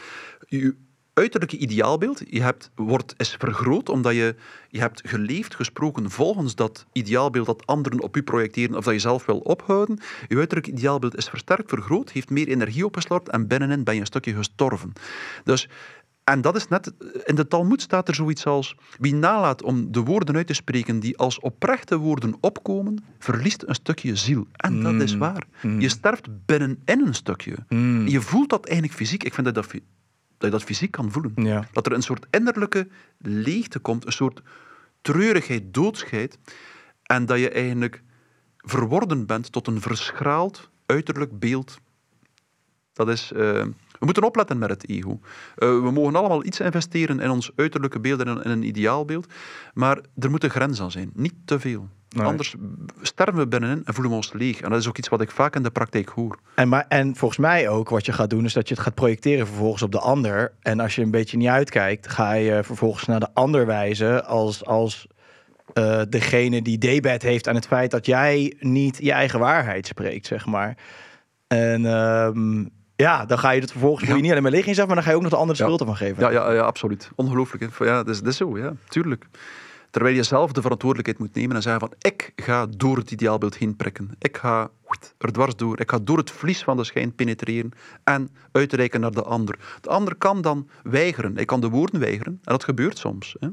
je 0.46 0.74
uiterlijke 1.18 1.56
ideaalbeeld 1.56 2.22
je 2.26 2.42
hebt, 2.42 2.70
wordt, 2.74 3.14
is 3.16 3.36
vergroot 3.38 3.88
omdat 3.88 4.14
je, 4.14 4.34
je 4.68 4.78
hebt 4.78 5.00
geleefd, 5.04 5.54
gesproken 5.54 6.10
volgens 6.10 6.54
dat 6.54 6.86
ideaalbeeld 6.92 7.46
dat 7.46 7.66
anderen 7.66 8.02
op 8.02 8.16
u 8.16 8.22
projecteren 8.22 8.76
of 8.76 8.84
dat 8.84 8.94
je 8.94 9.00
zelf 9.00 9.26
wil 9.26 9.38
ophouden. 9.38 9.98
Je 10.28 10.36
uiterlijk 10.36 10.66
ideaalbeeld 10.66 11.16
is 11.16 11.28
versterkt, 11.28 11.68
vergroot, 11.68 12.10
heeft 12.10 12.30
meer 12.30 12.48
energie 12.48 12.84
opgeslorpt 12.84 13.28
en 13.28 13.46
binnenin 13.46 13.84
ben 13.84 13.94
je 13.94 14.00
een 14.00 14.06
stukje 14.06 14.34
gestorven. 14.34 14.92
Dus 15.44 15.68
en 16.28 16.40
dat 16.40 16.56
is 16.56 16.68
net, 16.68 16.92
in 17.24 17.34
de 17.34 17.48
Talmud 17.48 17.82
staat 17.82 18.08
er 18.08 18.14
zoiets 18.14 18.46
als: 18.46 18.76
wie 18.98 19.14
nalaat 19.14 19.62
om 19.62 19.92
de 19.92 20.00
woorden 20.00 20.36
uit 20.36 20.46
te 20.46 20.52
spreken 20.52 21.00
die 21.00 21.18
als 21.18 21.40
oprechte 21.40 21.96
woorden 21.96 22.36
opkomen, 22.40 23.04
verliest 23.18 23.62
een 23.66 23.74
stukje 23.74 24.16
ziel. 24.16 24.46
En 24.52 24.82
dat 24.82 24.94
is 24.94 25.12
mm. 25.12 25.18
waar. 25.18 25.46
Mm. 25.62 25.80
Je 25.80 25.88
sterft 25.88 26.46
binnenin 26.46 26.78
een 26.86 27.14
stukje. 27.14 27.54
Mm. 27.68 28.06
Je 28.06 28.20
voelt 28.20 28.50
dat 28.50 28.66
eigenlijk 28.66 28.98
fysiek. 28.98 29.24
Ik 29.24 29.34
vind 29.34 29.46
dat, 29.46 29.54
dat, 29.54 29.70
dat 29.70 29.80
je 30.38 30.50
dat 30.50 30.62
fysiek 30.62 30.90
kan 30.90 31.12
voelen. 31.12 31.66
Dat 31.72 31.86
er 31.86 31.92
een 31.92 32.02
soort 32.02 32.26
innerlijke 32.30 32.88
leegte 33.18 33.78
komt, 33.78 34.06
een 34.06 34.12
soort 34.12 34.42
treurigheid, 35.00 35.74
doodscheid. 35.74 36.38
En 37.02 37.26
dat 37.26 37.38
je 37.38 37.50
eigenlijk 37.50 38.02
verworden 38.56 39.26
bent 39.26 39.52
tot 39.52 39.66
een 39.66 39.80
verschraald 39.80 40.70
uiterlijk 40.86 41.38
beeld. 41.38 41.78
Dat 42.92 43.08
is. 43.08 43.32
Uh, 43.36 43.64
we 43.98 44.04
moeten 44.04 44.22
opletten 44.22 44.58
met 44.58 44.70
het 44.70 44.88
ego. 44.88 45.10
Uh, 45.10 45.82
we 45.82 45.90
mogen 45.90 46.16
allemaal 46.16 46.44
iets 46.44 46.60
investeren 46.60 47.20
in 47.20 47.30
ons 47.30 47.50
uiterlijke 47.56 48.00
beeld 48.00 48.20
en 48.20 48.42
in 48.44 48.50
een 48.50 48.62
ideaalbeeld, 48.66 49.26
maar 49.74 49.98
er 50.18 50.30
moet 50.30 50.44
een 50.44 50.50
grens 50.50 50.80
aan 50.80 50.90
zijn. 50.90 51.10
Niet 51.14 51.34
te 51.44 51.60
veel. 51.60 51.88
Anders 52.16 52.54
sterven 53.02 53.36
we 53.36 53.48
binnenin 53.48 53.82
en 53.84 53.94
voelen 53.94 54.10
we 54.12 54.16
ons 54.16 54.32
leeg. 54.32 54.60
En 54.60 54.70
dat 54.70 54.80
is 54.80 54.88
ook 54.88 54.98
iets 54.98 55.08
wat 55.08 55.20
ik 55.20 55.30
vaak 55.30 55.56
in 55.56 55.62
de 55.62 55.70
praktijk 55.70 56.08
hoor. 56.08 56.38
En, 56.54 56.68
maar, 56.68 56.84
en 56.88 57.16
volgens 57.16 57.40
mij 57.40 57.68
ook, 57.68 57.88
wat 57.88 58.06
je 58.06 58.12
gaat 58.12 58.30
doen, 58.30 58.44
is 58.44 58.52
dat 58.52 58.68
je 58.68 58.74
het 58.74 58.82
gaat 58.82 58.94
projecteren 58.94 59.46
vervolgens 59.46 59.82
op 59.82 59.92
de 59.92 59.98
ander. 59.98 60.52
En 60.60 60.80
als 60.80 60.94
je 60.94 61.02
een 61.02 61.10
beetje 61.10 61.36
niet 61.36 61.48
uitkijkt, 61.48 62.08
ga 62.08 62.32
je 62.32 62.64
vervolgens 62.64 63.04
naar 63.04 63.20
de 63.20 63.34
ander 63.34 63.66
wijzen 63.66 64.26
als, 64.26 64.64
als 64.64 65.06
uh, 65.74 66.00
degene 66.08 66.62
die 66.62 66.78
debet 66.78 67.22
heeft 67.22 67.48
aan 67.48 67.54
het 67.54 67.66
feit 67.66 67.90
dat 67.90 68.06
jij 68.06 68.54
niet 68.60 68.98
je 69.00 69.12
eigen 69.12 69.38
waarheid 69.38 69.86
spreekt, 69.86 70.26
zeg 70.26 70.46
maar. 70.46 70.76
En 71.46 71.82
uh, 71.82 72.28
ja, 73.02 73.24
dan 73.24 73.38
ga 73.38 73.50
je 73.50 73.60
het 73.60 73.70
vervolgens 73.70 74.08
ja. 74.08 74.14
je 74.14 74.20
niet 74.20 74.30
alleen 74.30 74.42
maar 74.42 74.50
liggen 74.50 74.74
zelf, 74.74 74.86
maar 74.86 74.96
dan 74.96 75.04
ga 75.04 75.10
je 75.10 75.16
ook 75.16 75.22
nog 75.22 75.30
de 75.30 75.36
andere 75.36 75.58
schuld 75.58 75.80
ervan 75.80 75.96
geven. 75.96 76.22
Ja, 76.22 76.30
ja, 76.30 76.52
ja 76.52 76.62
absoluut. 76.62 77.10
Ongelooflijk. 77.14 77.78
Ja, 77.78 78.02
dat 78.02 78.08
is, 78.08 78.18
dat 78.18 78.28
is 78.28 78.36
zo, 78.36 78.58
ja, 78.58 78.72
tuurlijk. 78.88 79.26
Terwijl 79.90 80.14
je 80.14 80.22
zelf 80.22 80.52
de 80.52 80.62
verantwoordelijkheid 80.62 81.18
moet 81.18 81.34
nemen 81.34 81.56
en 81.56 81.62
zeggen 81.62 81.80
van 81.80 81.92
ik 81.98 82.32
ga 82.36 82.66
door 82.76 82.96
het 82.96 83.10
ideaalbeeld 83.10 83.56
heen 83.56 83.76
prikken. 83.76 84.10
Ik 84.18 84.36
ga 84.36 84.70
er 85.18 85.32
dwars 85.32 85.56
door. 85.56 85.80
Ik 85.80 85.90
ga 85.90 85.98
door 86.02 86.18
het 86.18 86.30
vlies 86.30 86.62
van 86.62 86.76
de 86.76 86.84
schijn 86.84 87.14
penetreren 87.14 87.70
en 88.04 88.30
uitreiken 88.52 89.00
naar 89.00 89.10
de 89.10 89.22
ander. 89.22 89.58
De 89.80 89.88
ander 89.88 90.14
kan 90.14 90.40
dan 90.40 90.68
weigeren. 90.82 91.34
Hij 91.34 91.44
kan 91.44 91.60
de 91.60 91.68
woorden 91.68 92.00
weigeren 92.00 92.32
en 92.32 92.52
dat 92.52 92.64
gebeurt 92.64 92.98
soms. 92.98 93.36
Hè. 93.40 93.48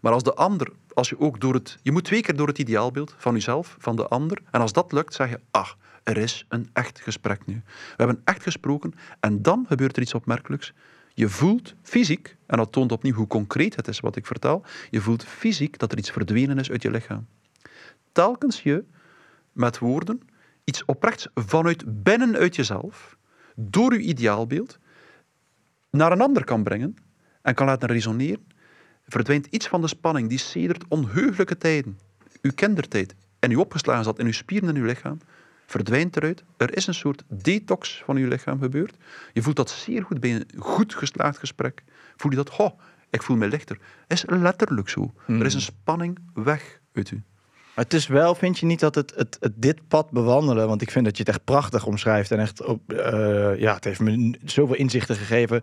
Maar 0.00 0.12
als 0.12 0.22
de 0.22 0.34
ander, 0.34 0.72
als 0.94 1.08
je 1.08 1.20
ook 1.20 1.40
door 1.40 1.54
het... 1.54 1.78
Je 1.82 1.92
moet 1.92 2.04
twee 2.04 2.20
keer 2.20 2.36
door 2.36 2.48
het 2.48 2.58
ideaalbeeld 2.58 3.14
van 3.18 3.34
jezelf, 3.34 3.76
van 3.78 3.96
de 3.96 4.08
ander. 4.08 4.38
En 4.50 4.60
als 4.60 4.72
dat 4.72 4.92
lukt, 4.92 5.14
zeg 5.14 5.30
je, 5.30 5.40
ach, 5.50 5.76
er 6.08 6.16
is 6.16 6.44
een 6.48 6.68
echt 6.72 7.00
gesprek 7.00 7.46
nu. 7.46 7.62
We 7.64 7.94
hebben 7.96 8.20
echt 8.24 8.42
gesproken 8.42 8.92
en 9.20 9.42
dan 9.42 9.64
gebeurt 9.68 9.96
er 9.96 10.02
iets 10.02 10.14
opmerkelijks. 10.14 10.72
Je 11.14 11.28
voelt 11.28 11.74
fysiek, 11.82 12.36
en 12.46 12.56
dat 12.56 12.72
toont 12.72 12.92
opnieuw 12.92 13.14
hoe 13.14 13.26
concreet 13.26 13.76
het 13.76 13.88
is 13.88 14.00
wat 14.00 14.16
ik 14.16 14.26
vertel, 14.26 14.64
je 14.90 15.00
voelt 15.00 15.24
fysiek 15.24 15.78
dat 15.78 15.92
er 15.92 15.98
iets 15.98 16.10
verdwenen 16.10 16.58
is 16.58 16.70
uit 16.70 16.82
je 16.82 16.90
lichaam. 16.90 17.26
Telkens 18.12 18.62
je 18.62 18.84
met 19.52 19.78
woorden 19.78 20.20
iets 20.64 20.84
oprechts 20.84 21.28
vanuit 21.34 22.02
binnenuit 22.02 22.56
jezelf, 22.56 23.16
door 23.54 23.92
je 23.92 24.00
ideaalbeeld, 24.00 24.78
naar 25.90 26.12
een 26.12 26.20
ander 26.20 26.44
kan 26.44 26.62
brengen 26.62 26.96
en 27.42 27.54
kan 27.54 27.66
laten 27.66 27.88
resoneren, 27.88 28.46
verdwijnt 29.06 29.46
iets 29.46 29.68
van 29.68 29.80
de 29.80 29.88
spanning 29.88 30.28
die 30.28 30.38
sedert 30.38 30.84
onheugelijke 30.88 31.58
tijden, 31.58 31.98
uw 32.42 32.52
kindertijd, 32.54 33.14
en 33.38 33.50
u 33.50 33.54
opgeslagen 33.56 34.04
zat 34.04 34.18
in 34.18 34.26
uw 34.26 34.32
spieren 34.32 34.68
en 34.68 34.76
uw 34.76 34.84
lichaam, 34.84 35.18
verdwijnt 35.68 36.16
eruit. 36.16 36.44
Er 36.56 36.76
is 36.76 36.86
een 36.86 36.94
soort 36.94 37.22
detox 37.28 38.02
van 38.04 38.16
je 38.16 38.26
lichaam 38.26 38.60
gebeurd. 38.60 38.96
Je 39.32 39.42
voelt 39.42 39.56
dat 39.56 39.70
zeer 39.70 40.04
goed 40.04 40.20
bij 40.20 40.34
een 40.34 40.46
goed 40.58 40.94
geslaagd 40.94 41.38
gesprek. 41.38 41.82
Voel 42.16 42.30
je 42.30 42.36
dat, 42.36 42.56
oh, 42.56 42.80
ik 43.10 43.22
voel 43.22 43.36
me 43.36 43.48
lichter. 43.48 43.78
Is 44.06 44.24
letterlijk 44.26 44.88
zo. 44.88 45.12
Er 45.26 45.44
is 45.44 45.54
een 45.54 45.60
hmm. 45.60 45.70
spanning 45.80 46.18
weg 46.34 46.80
uit 46.92 47.10
u. 47.10 47.22
het 47.74 47.94
is 47.94 48.06
wel, 48.06 48.34
vind 48.34 48.58
je 48.58 48.66
niet 48.66 48.80
dat 48.80 48.94
het, 48.94 49.12
het, 49.16 49.36
het, 49.40 49.52
dit 49.56 49.88
pad 49.88 50.10
bewandelen, 50.10 50.68
want 50.68 50.82
ik 50.82 50.90
vind 50.90 51.04
dat 51.04 51.16
je 51.16 51.22
het 51.22 51.32
echt 51.32 51.44
prachtig 51.44 51.86
omschrijft 51.86 52.30
en 52.30 52.38
echt, 52.38 52.64
op, 52.64 52.92
uh, 52.92 53.58
ja, 53.58 53.74
het 53.74 53.84
heeft 53.84 54.00
me 54.00 54.38
zoveel 54.44 54.76
inzichten 54.76 55.16
gegeven 55.16 55.62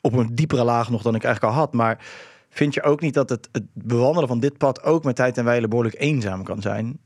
op 0.00 0.12
een 0.12 0.34
diepere 0.34 0.64
laag 0.64 0.90
nog 0.90 1.02
dan 1.02 1.14
ik 1.14 1.24
eigenlijk 1.24 1.54
al 1.54 1.60
had. 1.60 1.72
Maar 1.72 2.04
vind 2.48 2.74
je 2.74 2.82
ook 2.82 3.00
niet 3.00 3.14
dat 3.14 3.28
het, 3.28 3.48
het 3.52 3.64
bewandelen 3.72 4.28
van 4.28 4.40
dit 4.40 4.58
pad 4.58 4.82
ook 4.82 5.04
met 5.04 5.16
tijd 5.16 5.38
en 5.38 5.44
wijle 5.44 5.68
behoorlijk 5.68 6.00
eenzaam 6.00 6.42
kan 6.42 6.62
zijn? 6.62 6.98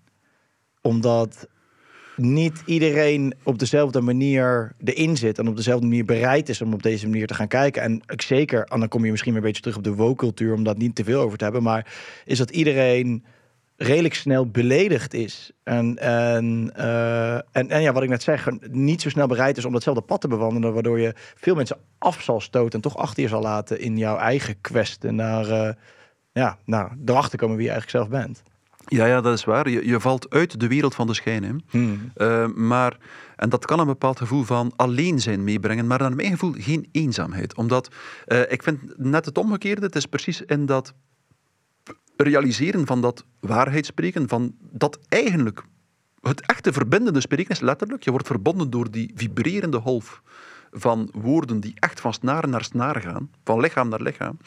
Omdat 0.80 1.48
niet 2.16 2.62
iedereen 2.66 3.34
op 3.42 3.58
dezelfde 3.58 4.00
manier 4.00 4.72
erin 4.84 5.16
zit 5.16 5.38
en 5.38 5.48
op 5.48 5.56
dezelfde 5.56 5.86
manier 5.86 6.04
bereid 6.04 6.48
is 6.48 6.62
om 6.62 6.72
op 6.72 6.82
deze 6.82 7.08
manier 7.08 7.26
te 7.26 7.34
gaan 7.34 7.48
kijken. 7.48 7.82
En 7.82 8.02
ik 8.06 8.22
zeker, 8.22 8.64
en 8.64 8.80
dan 8.80 8.88
kom 8.88 9.04
je 9.04 9.10
misschien 9.10 9.32
weer 9.32 9.40
een 9.40 9.46
beetje 9.46 9.62
terug 9.62 9.76
op 9.76 9.84
de 9.84 9.94
woke-cultuur, 9.94 10.54
om 10.54 10.64
dat 10.64 10.78
niet 10.78 10.94
te 10.94 11.04
veel 11.04 11.20
over 11.20 11.38
te 11.38 11.44
hebben, 11.44 11.62
maar 11.62 11.92
is 12.24 12.38
dat 12.38 12.50
iedereen 12.50 13.24
redelijk 13.76 14.14
snel 14.14 14.50
beledigd 14.50 15.14
is. 15.14 15.50
En, 15.62 15.98
uh, 16.00 16.34
en, 16.36 16.70
en, 17.52 17.82
ja, 17.82 17.92
wat 17.92 18.02
ik 18.02 18.08
net 18.08 18.22
zeg, 18.22 18.48
niet 18.70 19.02
zo 19.02 19.08
snel 19.08 19.26
bereid 19.26 19.56
is 19.56 19.64
om 19.64 19.72
datzelfde 19.72 20.02
pad 20.02 20.20
te 20.20 20.28
bewandelen, 20.28 20.72
waardoor 20.72 21.00
je 21.00 21.14
veel 21.16 21.54
mensen 21.54 21.78
af 21.98 22.22
zal 22.22 22.40
stoten 22.40 22.72
en 22.72 22.80
toch 22.80 22.96
achter 22.96 23.22
je 23.22 23.28
zal 23.28 23.42
laten 23.42 23.80
in 23.80 23.98
jouw 23.98 24.16
eigen 24.16 24.60
quest 24.60 25.04
en 25.04 25.14
naar, 25.14 25.48
uh, 25.48 25.68
ja, 26.32 26.58
nou, 26.64 26.90
erachter 27.04 27.38
komen 27.38 27.56
wie 27.56 27.66
je 27.66 27.72
eigenlijk 27.72 28.04
zelf 28.04 28.22
bent. 28.22 28.42
Ja, 28.86 29.06
ja, 29.06 29.20
dat 29.20 29.38
is 29.38 29.44
waar. 29.44 29.68
Je, 29.68 29.86
je 29.86 30.00
valt 30.00 30.30
uit 30.30 30.60
de 30.60 30.66
wereld 30.68 30.94
van 30.94 31.06
de 31.06 31.14
schijn. 31.14 31.44
Hè. 31.44 31.50
Hmm. 31.70 32.12
Uh, 32.16 32.46
maar, 32.46 32.96
en 33.36 33.48
dat 33.48 33.66
kan 33.66 33.80
een 33.80 33.86
bepaald 33.86 34.18
gevoel 34.18 34.42
van 34.42 34.72
alleen 34.76 35.20
zijn 35.20 35.44
meebrengen, 35.44 35.86
maar 35.86 35.98
naar 35.98 36.14
mijn 36.14 36.30
gevoel 36.30 36.54
geen 36.56 36.88
eenzaamheid. 36.92 37.54
Omdat, 37.54 37.88
uh, 38.26 38.40
ik 38.48 38.62
vind 38.62 38.98
net 38.98 39.24
het 39.24 39.38
omgekeerde, 39.38 39.86
het 39.86 39.96
is 39.96 40.06
precies 40.06 40.42
in 40.42 40.66
dat 40.66 40.94
realiseren 42.16 42.86
van 42.86 43.00
dat 43.00 43.24
waarheid 43.40 43.86
spreken, 43.86 44.28
van 44.28 44.54
dat 44.60 44.98
eigenlijk 45.08 45.62
het 46.20 46.46
echte 46.46 46.72
verbindende 46.72 47.20
spreken 47.20 47.50
is 47.50 47.60
letterlijk, 47.60 48.02
je 48.02 48.10
wordt 48.10 48.26
verbonden 48.26 48.70
door 48.70 48.90
die 48.90 49.12
vibrerende 49.14 49.80
golf 49.80 50.22
van 50.72 51.08
woorden 51.12 51.60
die 51.60 51.74
echt 51.78 52.00
van 52.00 52.12
snaren 52.12 52.50
naar 52.50 52.64
snaren 52.64 53.02
gaan, 53.02 53.30
van 53.44 53.60
lichaam 53.60 53.88
naar 53.88 54.02
lichaam, 54.02 54.38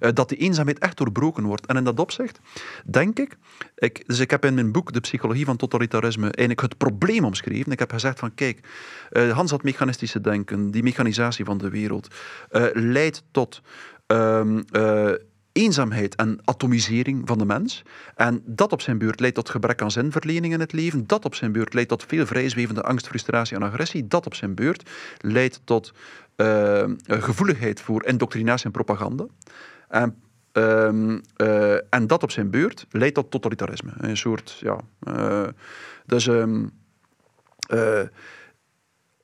uh, 0.00 0.10
dat 0.14 0.28
die 0.28 0.38
eenzaamheid 0.38 0.78
echt 0.78 0.96
doorbroken 0.96 1.44
wordt. 1.44 1.66
En 1.66 1.76
in 1.76 1.84
dat 1.84 2.00
opzicht 2.00 2.40
denk 2.84 3.18
ik, 3.18 3.36
ik, 3.74 4.02
dus 4.06 4.18
ik 4.18 4.30
heb 4.30 4.44
in 4.44 4.54
mijn 4.54 4.72
boek 4.72 4.92
De 4.92 5.00
Psychologie 5.00 5.44
van 5.44 5.56
Totalitarisme 5.56 6.22
eigenlijk 6.22 6.60
het 6.60 6.76
probleem 6.76 7.24
omschreven. 7.24 7.72
Ik 7.72 7.78
heb 7.78 7.92
gezegd 7.92 8.18
van 8.18 8.34
kijk, 8.34 8.68
uh, 9.12 9.32
Hans 9.32 9.50
had 9.50 9.62
mechanistische 9.62 10.20
denken, 10.20 10.70
die 10.70 10.82
mechanisatie 10.82 11.44
van 11.44 11.58
de 11.58 11.70
wereld, 11.70 12.14
uh, 12.50 12.66
leidt 12.72 13.22
tot 13.30 13.62
ehm, 14.06 14.62
eenzaamheid 15.56 16.14
en 16.14 16.38
atomisering 16.44 17.22
van 17.24 17.38
de 17.38 17.44
mens. 17.44 17.82
En 18.14 18.42
dat 18.44 18.72
op 18.72 18.80
zijn 18.80 18.98
beurt 18.98 19.20
leidt 19.20 19.34
tot 19.34 19.48
gebrek 19.48 19.82
aan 19.82 19.90
zinverlening 19.90 20.52
in 20.52 20.60
het 20.60 20.72
leven. 20.72 21.06
Dat 21.06 21.24
op 21.24 21.34
zijn 21.34 21.52
beurt 21.52 21.74
leidt 21.74 21.88
tot 21.88 22.04
veel 22.06 22.26
vrijzwevende 22.26 22.82
angst, 22.82 23.06
frustratie 23.06 23.56
en 23.56 23.62
agressie. 23.62 24.06
Dat 24.06 24.26
op 24.26 24.34
zijn 24.34 24.54
beurt 24.54 24.90
leidt 25.20 25.60
tot 25.64 25.92
uh, 26.36 26.84
gevoeligheid 27.06 27.80
voor 27.80 28.04
indoctrinatie 28.04 28.66
en 28.66 28.70
propaganda. 28.70 29.26
En, 29.88 30.16
uh, 30.52 30.88
uh, 31.36 31.94
en 31.94 32.06
dat 32.06 32.22
op 32.22 32.30
zijn 32.30 32.50
beurt 32.50 32.86
leidt 32.90 33.14
tot 33.14 33.30
totalitarisme. 33.30 33.92
Een 33.98 34.16
soort, 34.16 34.60
ja. 34.60 34.80
dus. 36.06 36.26
Um, 36.26 36.72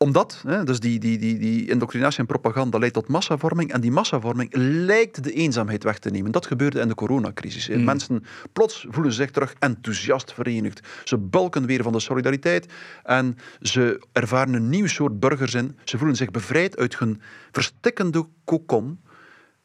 omdat, 0.02 0.42
hè, 0.46 0.64
dus 0.64 0.80
die, 0.80 0.98
die, 0.98 1.18
die, 1.18 1.38
die 1.38 1.68
indoctrinatie 1.68 2.18
en 2.18 2.26
propaganda 2.26 2.78
leidt 2.78 2.94
tot 2.94 3.08
massavorming. 3.08 3.72
En 3.72 3.80
die 3.80 3.90
massavorming 3.90 4.50
lijkt 4.56 5.24
de 5.24 5.32
eenzaamheid 5.32 5.84
weg 5.84 5.98
te 5.98 6.10
nemen. 6.10 6.32
Dat 6.32 6.46
gebeurde 6.46 6.80
in 6.80 6.88
de 6.88 6.94
coronacrisis. 6.94 7.68
Mm. 7.68 7.84
Mensen 7.84 8.24
plots 8.52 8.86
voelen 8.88 9.12
zich 9.12 9.30
terug 9.30 9.54
enthousiast 9.58 10.32
verenigd. 10.32 10.80
Ze 11.04 11.18
bulken 11.18 11.66
weer 11.66 11.82
van 11.82 11.92
de 11.92 12.00
solidariteit. 12.00 12.72
En 13.02 13.36
ze 13.60 14.06
ervaren 14.12 14.54
een 14.54 14.68
nieuw 14.68 14.86
soort 14.86 15.20
burgers 15.20 15.54
in. 15.54 15.78
Ze 15.84 15.98
voelen 15.98 16.16
zich 16.16 16.30
bevrijd 16.30 16.76
uit 16.76 16.98
hun 16.98 17.20
verstikkende 17.50 18.26
kokon 18.44 19.00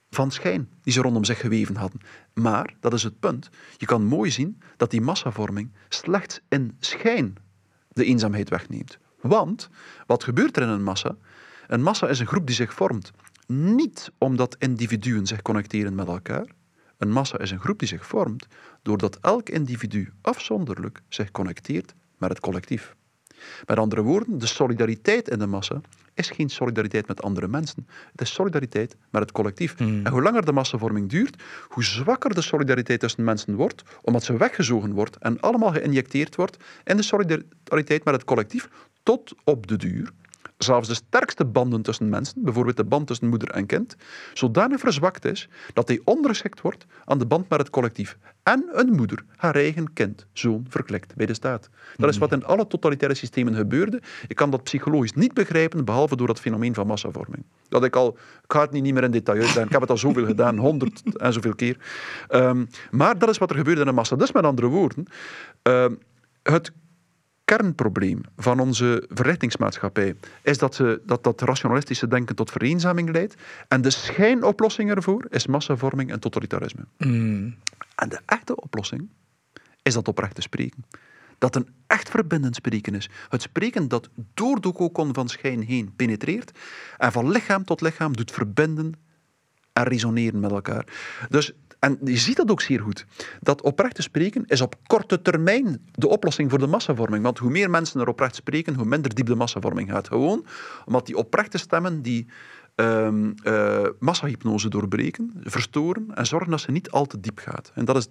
van 0.09 0.31
schijn 0.31 0.69
die 0.81 0.93
ze 0.93 1.01
rondom 1.01 1.23
zich 1.23 1.39
geweven 1.39 1.75
hadden. 1.75 2.01
Maar, 2.33 2.75
dat 2.79 2.93
is 2.93 3.03
het 3.03 3.19
punt, 3.19 3.49
je 3.77 3.85
kan 3.85 4.05
mooi 4.05 4.31
zien 4.31 4.61
dat 4.77 4.91
die 4.91 5.01
massavorming 5.01 5.71
slechts 5.89 6.41
in 6.49 6.75
schijn 6.79 7.35
de 7.89 8.05
eenzaamheid 8.05 8.49
wegneemt. 8.49 8.97
Want, 9.27 9.69
wat 10.05 10.23
gebeurt 10.23 10.57
er 10.57 10.63
in 10.63 10.69
een 10.69 10.83
massa? 10.83 11.15
Een 11.67 11.81
massa 11.81 12.07
is 12.07 12.19
een 12.19 12.27
groep 12.27 12.47
die 12.47 12.55
zich 12.55 12.73
vormt. 12.73 13.11
Niet 13.47 14.11
omdat 14.17 14.55
individuen 14.59 15.27
zich 15.27 15.41
connecteren 15.41 15.95
met 15.95 16.07
elkaar. 16.07 16.45
Een 16.97 17.11
massa 17.11 17.39
is 17.39 17.51
een 17.51 17.59
groep 17.59 17.79
die 17.79 17.87
zich 17.87 18.05
vormt 18.05 18.47
doordat 18.81 19.17
elk 19.21 19.49
individu 19.49 20.13
afzonderlijk 20.21 21.01
zich 21.09 21.31
connecteert 21.31 21.93
met 22.17 22.29
het 22.29 22.39
collectief. 22.39 22.95
Met 23.65 23.77
andere 23.77 24.01
woorden, 24.01 24.37
de 24.39 24.45
solidariteit 24.45 25.29
in 25.29 25.39
de 25.39 25.47
massa 25.47 25.81
is 26.13 26.29
geen 26.29 26.49
solidariteit 26.49 27.07
met 27.07 27.21
andere 27.21 27.47
mensen. 27.47 27.87
Het 28.11 28.21
is 28.21 28.33
solidariteit 28.33 28.95
met 29.09 29.21
het 29.21 29.31
collectief. 29.31 29.75
En 29.75 30.07
hoe 30.07 30.21
langer 30.21 30.45
de 30.45 30.51
massavorming 30.51 31.09
duurt, 31.09 31.43
hoe 31.67 31.83
zwakker 31.83 32.33
de 32.33 32.41
solidariteit 32.41 32.99
tussen 32.99 33.23
mensen 33.23 33.55
wordt, 33.55 33.83
omdat 34.01 34.23
ze 34.23 34.37
weggezogen 34.37 34.93
wordt 34.93 35.17
en 35.17 35.39
allemaal 35.39 35.71
geïnjecteerd 35.71 36.35
wordt 36.35 36.57
in 36.83 36.97
de 36.97 37.03
solidariteit 37.03 38.03
met 38.03 38.13
het 38.13 38.23
collectief, 38.23 38.69
tot 39.07 39.33
op 39.43 39.67
de 39.67 39.75
duur 39.75 40.11
zelfs 40.57 40.87
de 40.87 40.93
sterkste 40.93 41.45
banden 41.45 41.81
tussen 41.81 42.09
mensen, 42.09 42.43
bijvoorbeeld 42.43 42.77
de 42.77 42.83
band 42.83 43.07
tussen 43.07 43.27
moeder 43.27 43.49
en 43.49 43.65
kind, 43.65 43.95
zodanig 44.33 44.79
verzwakt 44.79 45.25
is 45.25 45.49
dat 45.73 45.87
hij 45.87 46.01
ondergeschikt 46.03 46.61
wordt 46.61 46.85
aan 47.05 47.17
de 47.17 47.25
band 47.25 47.49
met 47.49 47.59
het 47.59 47.69
collectief. 47.69 48.17
En 48.43 48.69
een 48.71 48.95
moeder 48.95 49.25
haar 49.35 49.55
eigen 49.55 49.93
kind, 49.93 50.25
zoon, 50.33 50.65
verklikt 50.69 51.15
bij 51.15 51.25
de 51.25 51.33
staat. 51.33 51.69
Dat 51.97 52.09
is 52.09 52.17
wat 52.17 52.31
in 52.31 52.45
alle 52.45 52.67
totalitaire 52.67 53.17
systemen 53.17 53.55
gebeurde. 53.55 54.01
Ik 54.27 54.35
kan 54.35 54.49
dat 54.49 54.63
psychologisch 54.63 55.13
niet 55.13 55.33
begrijpen, 55.33 55.85
behalve 55.85 56.15
door 56.15 56.27
het 56.27 56.39
fenomeen 56.39 56.73
van 56.73 56.87
massavorming. 56.87 57.43
Dat 57.69 57.83
ik 57.83 57.95
al, 57.95 58.17
ik 58.43 58.51
ga 58.51 58.61
het 58.61 58.71
niet 58.71 58.93
meer 58.93 59.03
in 59.03 59.11
detail 59.11 59.37
uitleggen, 59.37 59.65
ik 59.65 59.71
heb 59.71 59.81
het 59.81 59.89
al 59.89 59.97
zoveel 59.97 60.25
gedaan, 60.25 60.57
honderd 60.67 61.01
en 61.17 61.33
zoveel 61.33 61.55
keer. 61.55 61.77
Ehm, 62.27 62.65
maar 62.91 63.17
dat 63.17 63.29
is 63.29 63.37
wat 63.37 63.49
er 63.49 63.55
gebeurde 63.55 63.81
in 63.81 63.87
een 63.87 63.95
massa. 63.95 64.15
Dus 64.15 64.31
met 64.31 64.43
andere 64.43 64.67
woorden, 64.67 65.05
ehm, 65.61 65.93
het 66.43 66.71
kernprobleem 67.47 68.21
van 68.37 68.59
onze 68.59 69.05
verrichtingsmaatschappij 69.09 70.15
is 70.41 70.57
dat, 70.57 70.75
ze, 70.75 71.01
dat 71.05 71.23
dat 71.23 71.41
rationalistische 71.41 72.07
denken 72.07 72.35
tot 72.35 72.51
vereenzaming 72.51 73.11
leidt. 73.11 73.35
En 73.67 73.81
de 73.81 73.89
schijnoplossing 73.89 74.89
ervoor 74.91 75.25
is 75.29 75.47
massavorming 75.47 76.11
en 76.11 76.19
totalitarisme. 76.19 76.85
Mm. 76.97 77.55
En 77.95 78.09
de 78.09 78.19
echte 78.25 78.55
oplossing 78.55 79.09
is 79.81 79.93
dat 79.93 80.07
oprechte 80.07 80.41
spreken. 80.41 80.85
Dat 81.37 81.55
een 81.55 81.67
echt 81.87 82.09
verbindend 82.09 82.55
spreken 82.55 82.95
is. 82.95 83.09
Het 83.29 83.41
spreken 83.41 83.87
dat 83.87 84.09
door 84.33 84.61
de 84.61 84.71
kokon 84.71 85.13
van 85.13 85.29
schijn 85.29 85.61
heen 85.61 85.93
penetreert 85.95 86.51
en 86.97 87.11
van 87.11 87.29
lichaam 87.29 87.63
tot 87.63 87.81
lichaam 87.81 88.15
doet 88.15 88.31
verbinden 88.31 88.93
en 89.73 89.83
resoneren 89.83 90.39
met 90.39 90.51
elkaar. 90.51 90.85
Dus 91.29 91.53
en 91.79 91.97
je 92.03 92.17
ziet 92.17 92.35
dat 92.35 92.51
ook 92.51 92.61
zeer 92.61 92.79
goed. 92.79 93.05
Dat 93.39 93.61
oprecht 93.61 94.03
spreken 94.03 94.45
is 94.45 94.61
op 94.61 94.75
korte 94.87 95.21
termijn 95.21 95.81
de 95.91 96.07
oplossing 96.07 96.49
voor 96.49 96.59
de 96.59 96.67
massavorming. 96.67 97.23
Want 97.23 97.37
hoe 97.37 97.51
meer 97.51 97.69
mensen 97.69 98.01
er 98.01 98.07
oprecht 98.07 98.35
spreken, 98.35 98.75
hoe 98.75 98.85
minder 98.85 99.15
diep 99.15 99.25
de 99.25 99.35
massavorming 99.35 99.89
gaat. 99.89 100.07
Gewoon 100.07 100.45
omdat 100.85 101.05
die 101.05 101.17
oprechte 101.17 101.57
stemmen 101.57 102.01
die 102.01 102.27
um, 102.75 103.33
uh, 103.43 103.87
massahypnose 103.99 104.69
doorbreken, 104.69 105.33
verstoren 105.43 106.15
en 106.15 106.25
zorgen 106.25 106.51
dat 106.51 106.61
ze 106.61 106.71
niet 106.71 106.91
al 106.91 107.05
te 107.05 107.19
diep 107.19 107.39
gaat. 107.39 107.71
En 107.73 107.85
dat 107.85 107.95
is 107.95 108.07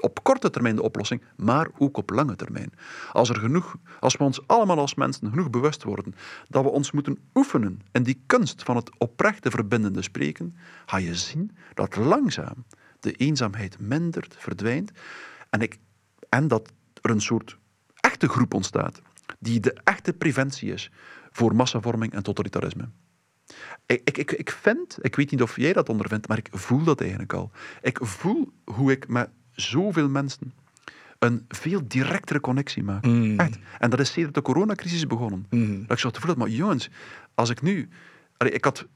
op 0.00 0.22
korte 0.22 0.50
termijn 0.50 0.76
de 0.76 0.82
oplossing, 0.82 1.22
maar 1.36 1.68
ook 1.78 1.96
op 1.96 2.10
lange 2.10 2.36
termijn. 2.36 2.72
Als, 3.12 3.28
er 3.28 3.36
genoeg, 3.36 3.76
als 4.00 4.16
we 4.16 4.24
ons 4.24 4.46
allemaal 4.46 4.78
als 4.78 4.94
mensen 4.94 5.30
genoeg 5.30 5.50
bewust 5.50 5.82
worden 5.82 6.14
dat 6.48 6.62
we 6.62 6.70
ons 6.70 6.92
moeten 6.92 7.18
oefenen 7.34 7.80
in 7.92 8.02
die 8.02 8.22
kunst 8.26 8.62
van 8.62 8.76
het 8.76 8.90
oprechte 8.98 9.50
verbindende 9.50 10.02
spreken, 10.02 10.56
ga 10.86 10.96
je 10.96 11.14
zien 11.14 11.56
dat 11.74 11.96
langzaam 11.96 12.64
de 13.06 13.12
eenzaamheid 13.12 13.76
mindert, 13.78 14.34
verdwijnt. 14.38 14.90
En, 15.50 15.60
ik, 15.60 15.78
en 16.28 16.48
dat 16.48 16.72
er 17.02 17.10
een 17.10 17.20
soort 17.20 17.58
echte 17.94 18.28
groep 18.28 18.54
ontstaat, 18.54 19.00
die 19.38 19.60
de 19.60 19.76
echte 19.84 20.12
preventie 20.12 20.72
is 20.72 20.90
voor 21.30 21.54
massavorming 21.54 22.12
en 22.12 22.22
totalitarisme. 22.22 22.88
Ik, 23.86 24.18
ik, 24.18 24.32
ik 24.32 24.50
vind, 24.50 24.98
ik 25.00 25.16
weet 25.16 25.30
niet 25.30 25.42
of 25.42 25.56
jij 25.56 25.72
dat 25.72 25.88
ondervindt, 25.88 26.28
maar 26.28 26.38
ik 26.38 26.48
voel 26.50 26.84
dat 26.84 27.00
eigenlijk 27.00 27.32
al. 27.32 27.50
Ik 27.82 27.98
voel 28.02 28.52
hoe 28.64 28.90
ik 28.90 29.08
met 29.08 29.28
zoveel 29.50 30.08
mensen 30.08 30.52
een 31.18 31.44
veel 31.48 31.88
directere 31.88 32.40
connectie 32.40 32.82
maak. 32.82 33.04
Mm. 33.04 33.38
Echt. 33.38 33.58
En 33.78 33.90
dat 33.90 34.00
is 34.00 34.12
sinds 34.12 34.32
de 34.32 34.42
coronacrisis 34.42 35.06
begonnen. 35.06 35.46
Mm. 35.50 35.80
Dat 35.80 35.90
ik 35.90 35.98
zo 35.98 36.10
te 36.10 36.20
voelen, 36.20 36.38
maar 36.38 36.48
jongens, 36.48 36.90
als 37.34 37.50
ik 37.50 37.62
nu... 37.62 37.88
Allee, 38.36 38.52
ik 38.52 38.64
had 38.64 38.86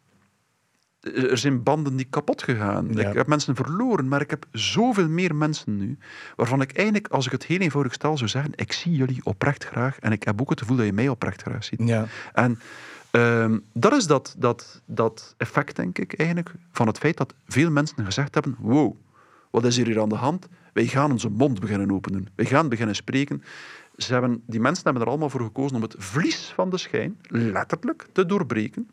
er 1.00 1.38
zijn 1.38 1.62
banden 1.62 1.96
die 1.96 2.06
kapot 2.10 2.42
gegaan. 2.42 2.88
Ja. 2.90 3.08
Ik 3.08 3.16
heb 3.16 3.26
mensen 3.26 3.54
verloren, 3.54 4.08
maar 4.08 4.20
ik 4.20 4.30
heb 4.30 4.46
zoveel 4.52 5.08
meer 5.08 5.34
mensen 5.34 5.76
nu, 5.76 5.98
waarvan 6.36 6.60
ik 6.60 6.72
eigenlijk, 6.72 7.08
als 7.08 7.26
ik 7.26 7.32
het 7.32 7.44
heel 7.44 7.58
eenvoudig 7.58 7.92
stel, 7.92 8.16
zou 8.16 8.30
zeggen, 8.30 8.52
ik 8.54 8.72
zie 8.72 8.92
jullie 8.92 9.20
oprecht 9.24 9.64
graag 9.64 9.98
en 9.98 10.12
ik 10.12 10.22
heb 10.22 10.40
ook 10.40 10.50
het 10.50 10.60
gevoel 10.60 10.76
dat 10.76 10.86
je 10.86 10.92
mij 10.92 11.08
oprecht 11.08 11.42
graag 11.42 11.64
ziet. 11.64 11.80
Ja. 11.84 12.06
En 12.32 12.58
ehm, 13.10 13.58
dat 13.72 13.92
is 13.92 14.06
dat, 14.06 14.34
dat, 14.38 14.82
dat 14.84 15.34
effect, 15.36 15.76
denk 15.76 15.98
ik, 15.98 16.12
eigenlijk, 16.12 16.52
van 16.72 16.86
het 16.86 16.98
feit 16.98 17.16
dat 17.16 17.34
veel 17.46 17.70
mensen 17.70 18.04
gezegd 18.04 18.34
hebben, 18.34 18.56
wow, 18.58 18.94
wat 19.50 19.64
is 19.64 19.76
hier 19.76 20.00
aan 20.00 20.08
de 20.08 20.14
hand? 20.14 20.48
Wij 20.72 20.86
gaan 20.86 21.10
onze 21.10 21.28
mond 21.28 21.60
beginnen 21.60 21.92
openen. 21.92 22.28
Wij 22.34 22.46
gaan 22.46 22.68
beginnen 22.68 22.94
spreken. 22.94 23.42
Ze 23.96 24.12
hebben, 24.12 24.42
die 24.46 24.60
mensen 24.60 24.84
hebben 24.84 25.02
er 25.02 25.08
allemaal 25.08 25.30
voor 25.30 25.40
gekozen 25.40 25.76
om 25.76 25.82
het 25.82 25.94
vlies 25.98 26.52
van 26.54 26.70
de 26.70 26.78
schijn 26.78 27.18
letterlijk 27.28 28.06
te 28.12 28.26
doorbreken. 28.26 28.88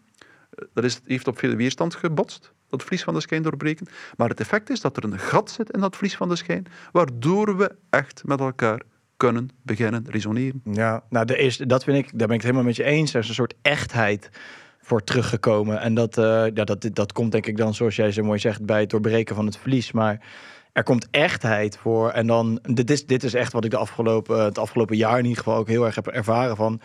Dat 0.74 0.84
is, 0.84 1.00
heeft 1.06 1.28
op 1.28 1.40
veel 1.40 1.56
weerstand 1.56 1.96
gebotst, 1.96 2.54
dat 2.70 2.84
vlies 2.84 3.04
van 3.04 3.14
de 3.14 3.22
schijn 3.22 3.42
doorbreken. 3.42 3.88
Maar 4.18 4.30
het 4.30 4.40
effect 4.40 4.70
is 4.70 4.82
dat 4.82 4.98
er 4.98 5.04
een 5.04 5.20
gat 5.20 5.52
zit 5.52 5.72
in 5.72 5.80
dat 5.80 5.96
vlies 5.96 6.16
van 6.16 6.30
de 6.30 6.36
schijn, 6.36 6.66
waardoor 6.92 7.58
we 7.58 7.76
echt 7.90 8.22
met 8.26 8.40
elkaar 8.40 8.82
kunnen 9.18 9.50
beginnen 9.62 10.06
resoneren. 10.10 10.62
Ja, 10.64 11.04
nou, 11.10 11.26
dat 11.66 11.84
vind 11.84 11.98
ik, 11.98 12.20
daar 12.20 12.28
ben 12.28 12.36
ik 12.36 12.42
het 12.42 12.44
helemaal 12.44 12.64
met 12.64 12.76
je 12.76 12.84
eens. 12.84 13.14
Er 13.14 13.20
is 13.20 13.28
een 13.28 13.34
soort 13.34 13.54
echtheid 13.62 14.30
voor 14.82 15.04
teruggekomen. 15.04 15.80
En 15.80 15.94
dat, 15.94 16.18
eh, 16.18 16.46
ja, 16.54 16.64
dat, 16.64 16.90
dat 16.94 17.12
komt 17.12 17.32
denk 17.32 17.46
ik 17.46 17.58
dan, 17.58 17.74
zoals 17.74 17.96
jij 17.96 18.12
zo 18.12 18.24
mooi 18.24 18.40
zegt, 18.40 18.66
bij 18.66 18.80
het 18.80 18.90
doorbreken 18.90 19.36
van 19.36 19.46
het 19.46 19.58
vlies. 19.58 19.92
Maar 19.92 20.26
er 20.74 20.84
komt 20.84 21.08
echtheid 21.12 21.78
voor. 21.78 22.10
En 22.10 22.28
dan, 22.28 22.60
dit 22.62 22.90
is, 22.90 23.06
dit 23.06 23.24
is 23.24 23.34
echt 23.34 23.54
wat 23.54 23.66
ik 23.66 23.72
de 23.72 23.78
afgelopen, 23.78 24.44
het 24.44 24.58
afgelopen 24.58 24.98
jaar 24.98 25.18
in 25.18 25.26
ieder 25.26 25.44
geval 25.44 25.58
ook 25.58 25.68
heel 25.68 25.86
erg 25.86 25.96
heb 25.96 26.08
ervaren 26.08 26.56
van... 26.56 26.82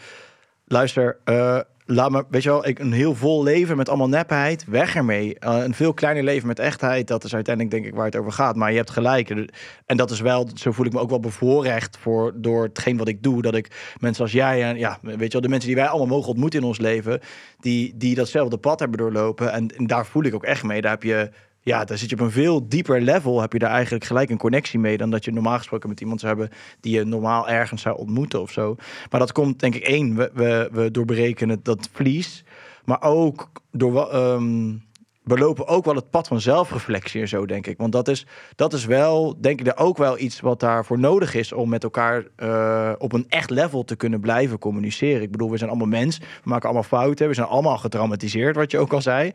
Luister, 0.64 1.18
eh, 1.24 1.60
laat 1.94 2.10
me, 2.10 2.24
weet 2.30 2.42
je 2.42 2.48
wel, 2.48 2.66
ik, 2.66 2.78
een 2.78 2.92
heel 2.92 3.14
vol 3.14 3.42
leven 3.42 3.76
met 3.76 3.88
allemaal 3.88 4.08
nepheid, 4.08 4.64
weg 4.64 4.94
ermee. 4.94 5.36
Uh, 5.40 5.62
een 5.62 5.74
veel 5.74 5.94
kleiner 5.94 6.24
leven 6.24 6.46
met 6.46 6.58
echtheid, 6.58 7.06
dat 7.06 7.24
is 7.24 7.34
uiteindelijk 7.34 7.74
denk 7.74 7.86
ik 7.86 7.94
waar 7.94 8.04
het 8.04 8.16
over 8.16 8.32
gaat. 8.32 8.56
Maar 8.56 8.70
je 8.70 8.76
hebt 8.76 8.90
gelijk. 8.90 9.50
En 9.86 9.96
dat 9.96 10.10
is 10.10 10.20
wel, 10.20 10.48
zo 10.54 10.72
voel 10.72 10.86
ik 10.86 10.92
me 10.92 10.98
ook 10.98 11.10
wel 11.10 11.20
bevoorrecht 11.20 11.98
voor, 11.98 12.32
door 12.34 12.62
hetgeen 12.62 12.96
wat 12.96 13.08
ik 13.08 13.22
doe. 13.22 13.42
Dat 13.42 13.54
ik 13.54 13.94
mensen 14.00 14.22
als 14.22 14.32
jij 14.32 14.62
en 14.62 14.78
ja, 14.78 14.98
weet 15.02 15.20
je 15.20 15.32
wel, 15.32 15.40
de 15.40 15.48
mensen 15.48 15.68
die 15.68 15.78
wij 15.78 15.88
allemaal 15.88 16.16
mogen 16.16 16.28
ontmoeten 16.28 16.60
in 16.60 16.66
ons 16.66 16.78
leven, 16.78 17.20
die, 17.60 17.92
die 17.96 18.14
datzelfde 18.14 18.58
pad 18.58 18.78
hebben 18.78 18.98
doorlopen. 18.98 19.52
En, 19.52 19.68
en 19.68 19.86
daar 19.86 20.06
voel 20.06 20.24
ik 20.24 20.34
ook 20.34 20.44
echt 20.44 20.62
mee. 20.62 20.80
Daar 20.80 20.90
heb 20.90 21.02
je 21.02 21.30
ja, 21.62 21.84
daar 21.84 21.98
zit 21.98 22.10
je 22.10 22.16
op 22.16 22.22
een 22.22 22.30
veel 22.30 22.68
dieper 22.68 23.00
level. 23.00 23.40
Heb 23.40 23.52
je 23.52 23.58
daar 23.58 23.70
eigenlijk 23.70 24.04
gelijk 24.04 24.30
een 24.30 24.38
connectie 24.38 24.78
mee 24.78 24.96
dan 24.96 25.10
dat 25.10 25.24
je 25.24 25.32
normaal 25.32 25.58
gesproken 25.58 25.88
met 25.88 26.00
iemand 26.00 26.20
zou 26.20 26.32
hebben 26.36 26.56
die 26.80 26.94
je 26.94 27.04
normaal 27.04 27.48
ergens 27.48 27.82
zou 27.82 27.98
ontmoeten 27.98 28.40
of 28.40 28.50
zo. 28.50 28.76
Maar 29.10 29.20
dat 29.20 29.32
komt 29.32 29.60
denk 29.60 29.74
ik 29.74 29.82
één, 29.82 30.16
we, 30.16 30.30
we, 30.34 30.68
we 30.72 30.90
doorbreken 30.90 31.60
dat 31.62 31.88
vlies. 31.92 32.44
Maar 32.84 33.02
ook 33.02 33.50
door 33.70 34.14
um, 34.14 34.82
we 35.22 35.38
lopen 35.38 35.66
ook 35.66 35.84
wel 35.84 35.94
het 35.94 36.10
pad 36.10 36.28
van 36.28 36.40
zelfreflectie 36.40 37.20
en 37.20 37.28
zo, 37.28 37.46
denk 37.46 37.66
ik. 37.66 37.78
Want 37.78 37.92
dat 37.92 38.08
is, 38.08 38.26
dat 38.56 38.72
is 38.72 38.84
wel, 38.84 39.36
denk 39.40 39.60
ik, 39.60 39.66
er 39.66 39.76
ook 39.76 39.96
wel 39.96 40.18
iets 40.18 40.40
wat 40.40 40.60
daarvoor 40.60 40.98
nodig 40.98 41.34
is 41.34 41.52
om 41.52 41.68
met 41.68 41.82
elkaar 41.82 42.24
uh, 42.36 42.92
op 42.98 43.12
een 43.12 43.26
echt 43.28 43.50
level 43.50 43.84
te 43.84 43.96
kunnen 43.96 44.20
blijven 44.20 44.58
communiceren. 44.58 45.22
Ik 45.22 45.30
bedoel, 45.30 45.50
we 45.50 45.56
zijn 45.56 45.70
allemaal 45.70 45.88
mens, 45.88 46.18
we 46.18 46.24
maken 46.42 46.64
allemaal 46.64 46.82
fouten, 46.82 47.28
we 47.28 47.34
zijn 47.34 47.46
allemaal 47.46 47.78
getraumatiseerd, 47.78 48.56
wat 48.56 48.70
je 48.70 48.78
ook 48.78 48.92
al 48.92 49.02
zei. 49.02 49.32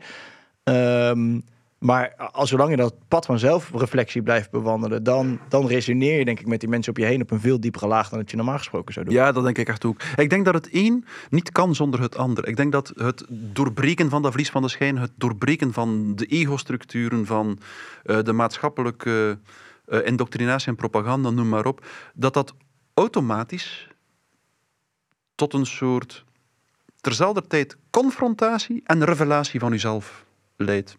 Um, 0.64 1.44
maar 1.78 2.14
als 2.16 2.48
zolang 2.48 2.70
je 2.70 2.76
dat 2.76 2.94
pad 3.08 3.26
van 3.26 3.38
zelfreflectie 3.38 4.22
blijft 4.22 4.50
bewandelen, 4.50 5.02
dan, 5.02 5.40
dan 5.48 5.66
resoneer 5.66 6.18
je 6.18 6.24
denk 6.24 6.40
ik 6.40 6.46
met 6.46 6.60
die 6.60 6.68
mensen 6.68 6.92
op 6.92 6.98
je 6.98 7.04
heen 7.04 7.22
op 7.22 7.30
een 7.30 7.40
veel 7.40 7.60
diepere 7.60 7.86
laag 7.86 8.08
dan 8.08 8.18
dat 8.18 8.30
je 8.30 8.36
normaal 8.36 8.58
gesproken 8.58 8.92
zou 8.94 9.06
doen. 9.06 9.14
Ja, 9.14 9.32
dat 9.32 9.44
denk 9.44 9.58
ik 9.58 9.68
echt 9.68 9.84
ook. 9.84 10.02
Ik 10.16 10.30
denk 10.30 10.44
dat 10.44 10.54
het 10.54 10.68
een 10.72 11.04
niet 11.30 11.52
kan 11.52 11.74
zonder 11.74 12.00
het 12.00 12.16
ander. 12.16 12.48
Ik 12.48 12.56
denk 12.56 12.72
dat 12.72 12.92
het 12.96 13.24
doorbreken 13.28 14.10
van 14.10 14.22
dat 14.22 14.32
vlies 14.32 14.50
van 14.50 14.62
de 14.62 14.68
schijn, 14.68 14.98
het 14.98 15.12
doorbreken 15.16 15.72
van 15.72 16.14
de 16.14 16.26
ego-structuren, 16.26 17.26
van 17.26 17.58
uh, 18.04 18.22
de 18.22 18.32
maatschappelijke 18.32 19.38
uh, 19.88 20.06
indoctrinatie 20.06 20.68
en 20.68 20.76
propaganda, 20.76 21.30
noem 21.30 21.48
maar 21.48 21.66
op, 21.66 21.86
dat 22.14 22.34
dat 22.34 22.54
automatisch 22.94 23.88
tot 25.34 25.54
een 25.54 25.66
soort 25.66 26.24
terzelfde 27.00 27.46
tijd 27.46 27.76
confrontatie 27.90 28.82
en 28.84 29.04
revelatie 29.04 29.60
van 29.60 29.70
jezelf 29.70 30.24
leidt. 30.56 30.96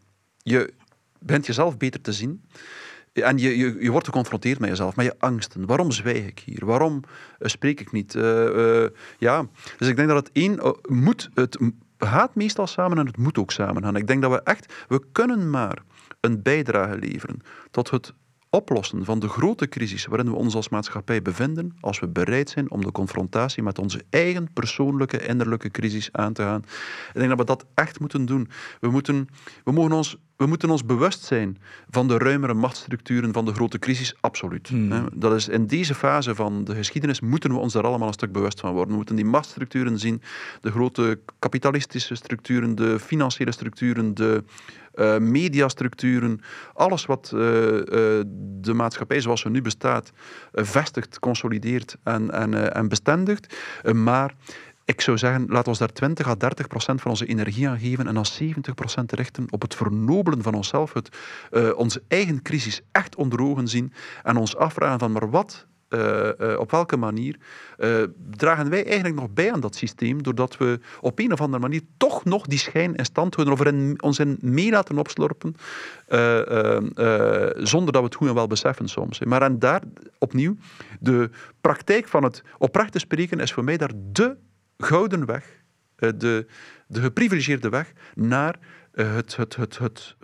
Je 0.49 0.73
bent 1.19 1.45
jezelf 1.45 1.77
beter 1.77 2.01
te 2.01 2.13
zien. 2.13 2.43
En 3.13 3.37
je, 3.37 3.57
je, 3.57 3.75
je 3.79 3.91
wordt 3.91 4.05
geconfronteerd 4.05 4.59
met 4.59 4.69
jezelf, 4.69 4.95
met 4.95 5.05
je 5.05 5.15
angsten. 5.19 5.65
Waarom 5.65 5.91
zwijg 5.91 6.25
ik 6.25 6.39
hier? 6.39 6.65
Waarom 6.65 7.01
eh, 7.39 7.49
spreek 7.49 7.79
ik 7.79 7.91
niet? 7.91 8.15
Eh, 8.15 8.83
eh, 8.83 8.89
ja, 9.17 9.45
dus 9.77 9.87
ik 9.87 9.95
denk 9.95 10.07
dat 10.07 10.17
het 10.17 10.29
één 10.33 10.59
moet, 10.87 11.29
het 11.33 11.57
gaat 11.97 12.35
meestal 12.35 12.67
samen 12.67 12.97
en 12.97 13.05
het 13.05 13.17
moet 13.17 13.37
ook 13.37 13.51
samen 13.51 13.83
gaan. 13.83 13.95
Ik 13.95 14.07
denk 14.07 14.21
dat 14.21 14.31
we 14.31 14.41
echt, 14.43 14.73
we 14.87 15.01
kunnen 15.11 15.49
maar 15.49 15.83
een 16.19 16.41
bijdrage 16.41 16.97
leveren 16.97 17.41
tot 17.71 17.89
het 17.89 18.13
oplossen 18.49 19.05
van 19.05 19.19
de 19.19 19.27
grote 19.27 19.67
crisis 19.67 20.05
waarin 20.05 20.29
we 20.29 20.35
ons 20.35 20.55
als 20.55 20.69
maatschappij 20.69 21.21
bevinden, 21.21 21.75
als 21.79 21.99
we 21.99 22.07
bereid 22.07 22.49
zijn 22.49 22.71
om 22.71 22.81
de 22.81 22.91
confrontatie 22.91 23.63
met 23.63 23.79
onze 23.79 24.03
eigen 24.09 24.53
persoonlijke 24.53 25.25
innerlijke 25.25 25.71
crisis 25.71 26.09
aan 26.11 26.33
te 26.33 26.41
gaan. 26.41 26.63
Ik 27.07 27.13
denk 27.13 27.29
dat 27.29 27.37
we 27.37 27.45
dat 27.45 27.65
echt 27.73 27.99
moeten 27.99 28.25
doen. 28.25 28.49
We 28.79 28.89
moeten, 28.89 29.27
we 29.63 29.71
mogen 29.71 29.91
ons, 29.91 30.17
we 30.39 30.45
moeten 30.45 30.69
ons 30.69 30.85
bewust 30.85 31.23
zijn 31.23 31.57
van 31.89 32.07
de 32.07 32.17
ruimere 32.17 32.53
machtsstructuren 32.53 33.33
van 33.33 33.45
de 33.45 33.53
grote 33.53 33.79
crisis, 33.79 34.15
absoluut. 34.19 34.67
Hmm. 34.67 35.09
Dat 35.13 35.35
is 35.35 35.47
in 35.47 35.67
deze 35.67 35.95
fase 35.95 36.35
van 36.35 36.63
de 36.63 36.75
geschiedenis 36.75 37.19
moeten 37.19 37.51
we 37.51 37.57
ons 37.57 37.73
daar 37.73 37.83
allemaal 37.83 38.07
een 38.07 38.13
stuk 38.13 38.31
bewust 38.31 38.59
van 38.59 38.71
worden. 38.71 38.89
We 38.89 38.95
moeten 38.95 39.15
die 39.15 39.25
machtsstructuren 39.25 39.99
zien, 39.99 40.21
de 40.61 40.71
grote 40.71 41.19
kapitalistische 41.39 42.15
structuren, 42.15 42.75
de 42.75 42.99
financiële 42.99 43.51
structuren, 43.51 44.13
de 44.13 44.43
uh, 44.95 45.17
mediastructuren, 45.17 46.41
alles 46.73 47.05
wat 47.05 47.31
uh, 47.35 47.41
uh, 47.41 47.81
de 48.61 48.73
maatschappij 48.73 49.21
zoals 49.21 49.41
ze 49.41 49.49
nu 49.49 49.61
bestaat 49.61 50.11
vestigt, 50.51 51.19
consolideert 51.19 51.97
en, 52.03 52.31
en, 52.31 52.73
en 52.73 52.87
bestendigt. 52.87 53.55
maar 53.93 54.35
ik 54.89 55.01
zou 55.01 55.17
zeggen, 55.17 55.45
laat 55.47 55.67
ons 55.67 55.77
daar 55.77 55.91
20 55.91 56.27
à 56.27 56.35
30 56.35 56.67
procent 56.67 57.01
van 57.01 57.11
onze 57.11 57.25
energie 57.25 57.67
aan 57.69 57.79
geven 57.79 58.07
en 58.07 58.13
dan 58.13 58.25
70 58.25 58.73
procent 58.73 59.11
richten 59.11 59.45
op 59.49 59.61
het 59.61 59.75
vernobelen 59.75 60.41
van 60.41 60.53
onszelf, 60.53 60.93
het, 60.93 61.09
onze 61.75 62.01
eigen 62.07 62.41
crisis 62.41 62.81
echt 62.91 63.15
onder 63.15 63.41
ogen 63.41 63.67
zien 63.67 63.93
en 64.23 64.37
ons 64.37 64.55
afvragen 64.55 64.99
van 64.99 65.11
maar 65.11 65.29
wat 65.29 65.67
uh, 65.89 66.29
uh, 66.39 66.59
op 66.59 66.71
welke 66.71 66.97
manier 66.97 67.37
dragen 68.31 68.69
wij 68.69 68.85
eigenlijk 68.85 69.15
nog 69.15 69.33
bij 69.33 69.53
aan 69.53 69.59
dat 69.59 69.75
systeem, 69.75 70.23
doordat 70.23 70.57
we 70.57 70.79
op 71.01 71.19
een 71.19 71.31
of 71.31 71.41
andere 71.41 71.61
manier 71.61 71.81
toch 71.97 72.25
nog 72.25 72.45
die 72.45 72.59
schijn 72.59 72.95
in 72.95 73.05
stand 73.05 73.35
houden 73.35 73.53
of 73.53 73.59
erin, 73.59 74.01
ons 74.01 74.19
in 74.19 74.37
mee 74.41 74.71
laten 74.71 74.97
opslorpen, 74.97 75.55
zonder 77.65 77.93
dat 77.93 78.01
we 78.01 78.07
het 78.07 78.15
goed 78.15 78.27
en 78.27 78.33
wel 78.33 78.47
beseffen 78.47 78.87
soms. 78.87 79.19
Maar 79.19 79.41
en 79.41 79.59
daar 79.59 79.81
opnieuw, 80.17 80.55
de 80.99 81.29
praktijk 81.61 82.07
van 82.07 82.23
het 82.23 82.43
oprecht 82.57 82.91
te 82.91 82.99
spreken 82.99 83.39
is 83.39 83.53
voor 83.53 83.63
mij 83.63 83.77
daar 83.77 83.91
de 84.11 84.37
gouden 84.83 85.25
weg, 85.25 85.45
de, 85.95 86.45
de 86.87 87.01
geprivilegeerde 87.01 87.69
weg 87.69 87.93
naar 88.15 88.55
het, 88.91 89.35
het, 89.35 89.55
het, 89.55 89.77
het 89.77 90.15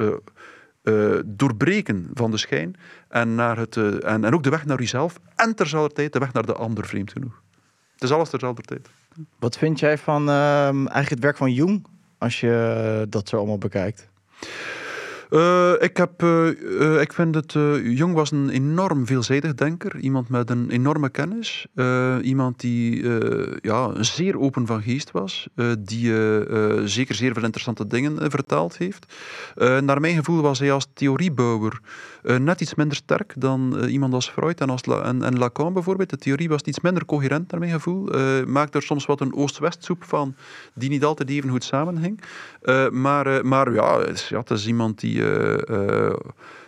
uh, 0.83 1.19
doorbreken 1.25 2.09
van 2.13 2.31
de 2.31 2.37
schijn 2.37 2.75
en, 3.07 3.35
naar 3.35 3.57
het, 3.57 3.77
en, 3.77 4.23
en 4.23 4.33
ook 4.33 4.43
de 4.43 4.49
weg 4.49 4.65
naar 4.65 4.79
jezelf 4.79 5.19
en 5.35 5.55
terzelfde 5.55 5.93
tijd 5.93 6.13
de 6.13 6.19
weg 6.19 6.33
naar 6.33 6.45
de 6.45 6.53
ander, 6.53 6.85
vreemd 6.85 7.11
genoeg. 7.11 7.41
Het 7.93 8.03
is 8.03 8.11
alles 8.11 8.29
terzelfde 8.29 8.61
tijd. 8.61 8.89
Wat 9.39 9.57
vind 9.57 9.79
jij 9.79 9.97
van 9.97 10.29
uh, 10.29 10.67
eigenlijk 10.67 11.09
het 11.09 11.19
werk 11.19 11.37
van 11.37 11.53
Jung, 11.53 11.85
als 12.17 12.39
je 12.39 13.05
dat 13.09 13.29
zo 13.29 13.37
allemaal 13.37 13.57
bekijkt? 13.57 14.09
Uh, 15.35 15.73
ik, 15.79 15.97
heb, 15.97 16.23
uh, 16.23 17.01
ik 17.01 17.13
vind 17.13 17.35
het. 17.35 17.51
Jung 17.83 18.13
was 18.13 18.31
een 18.31 18.49
enorm 18.49 19.05
veelzijdig 19.05 19.55
denker. 19.55 19.99
Iemand 19.99 20.29
met 20.29 20.49
een 20.49 20.69
enorme 20.69 21.09
kennis. 21.09 21.67
iemand 22.21 22.59
die 22.59 23.09
ja, 23.61 24.03
zeer 24.03 24.39
open 24.39 24.65
van 24.65 24.81
geest 24.81 25.11
was. 25.11 25.47
die 25.79 26.13
zeker 26.87 27.15
zeer 27.15 27.33
veel 27.33 27.43
interessante 27.43 27.87
dingen 27.87 28.31
vertaald 28.31 28.77
heeft. 28.77 29.13
naar 29.55 30.01
mijn 30.01 30.15
gevoel 30.15 30.41
was 30.41 30.59
hij 30.59 30.71
als 30.71 30.87
theoriebouwer 30.93 31.79
net 32.25 32.61
iets 32.61 32.75
minder 32.75 32.97
sterk 32.97 33.33
dan 33.37 33.83
iemand 33.83 34.13
als 34.13 34.29
Freud 34.29 34.61
en, 34.61 34.69
als 34.69 34.81
en, 34.81 35.37
Lacan 35.37 35.73
bijvoorbeeld. 35.73 36.09
De 36.09 36.17
theorie 36.17 36.49
was 36.49 36.61
iets 36.61 36.79
minder 36.79 37.05
coherent 37.05 37.51
naar 37.51 37.59
mijn 37.59 37.71
gevoel. 37.71 38.03
maakte 38.45 38.77
er 38.77 38.83
soms 38.83 39.05
wat 39.05 39.21
een 39.21 39.35
oost-west 39.35 39.83
soep 39.83 40.03
van, 40.03 40.35
die 40.73 40.89
niet 40.89 41.03
altijd 41.03 41.29
even 41.29 41.49
goed 41.49 41.63
samenhing. 41.63 42.21
maar, 42.91 43.45
maar 43.45 43.73
ja, 43.73 43.99
ja, 44.29 44.37
het 44.37 44.49
is 44.49 44.67
iemand 44.67 44.99
die 44.99 45.17
uh, 45.17 46.13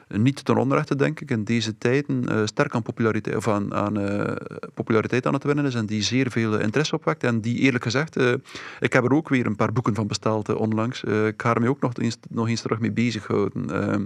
niet 0.07 0.45
ten 0.45 0.57
onrechte, 0.57 0.95
denk 0.95 1.19
ik, 1.19 1.31
in 1.31 1.43
deze 1.43 1.77
tijden 1.77 2.23
uh, 2.29 2.41
sterk 2.45 2.75
aan 2.75 2.81
populariteit, 2.81 3.35
of 3.35 3.47
aan, 3.47 3.99
uh, 3.99 4.35
populariteit 4.73 5.25
aan 5.25 5.33
het 5.33 5.43
winnen 5.43 5.65
is 5.65 5.75
en 5.75 5.85
die 5.85 6.01
zeer 6.01 6.31
veel 6.31 6.59
interesse 6.59 6.95
opwekt. 6.95 7.23
En 7.23 7.41
die 7.41 7.57
eerlijk 7.57 7.83
gezegd, 7.83 8.15
ik 8.79 8.93
heb 8.93 9.03
er 9.03 9.13
ook 9.13 9.29
weer 9.29 9.45
een 9.45 9.55
paar 9.55 9.73
boeken 9.73 9.95
van 9.95 10.07
besteld 10.07 10.55
onlangs. 10.55 11.03
ik 11.03 11.41
ga 11.41 11.53
er 11.53 11.69
ook 11.69 11.81
nog 11.81 11.93
eens, 11.93 12.17
nog 12.29 12.49
eens 12.49 12.61
terug 12.61 12.79
mee 12.79 12.91
bezighouden. 12.91 13.69
Ehm, 13.69 14.01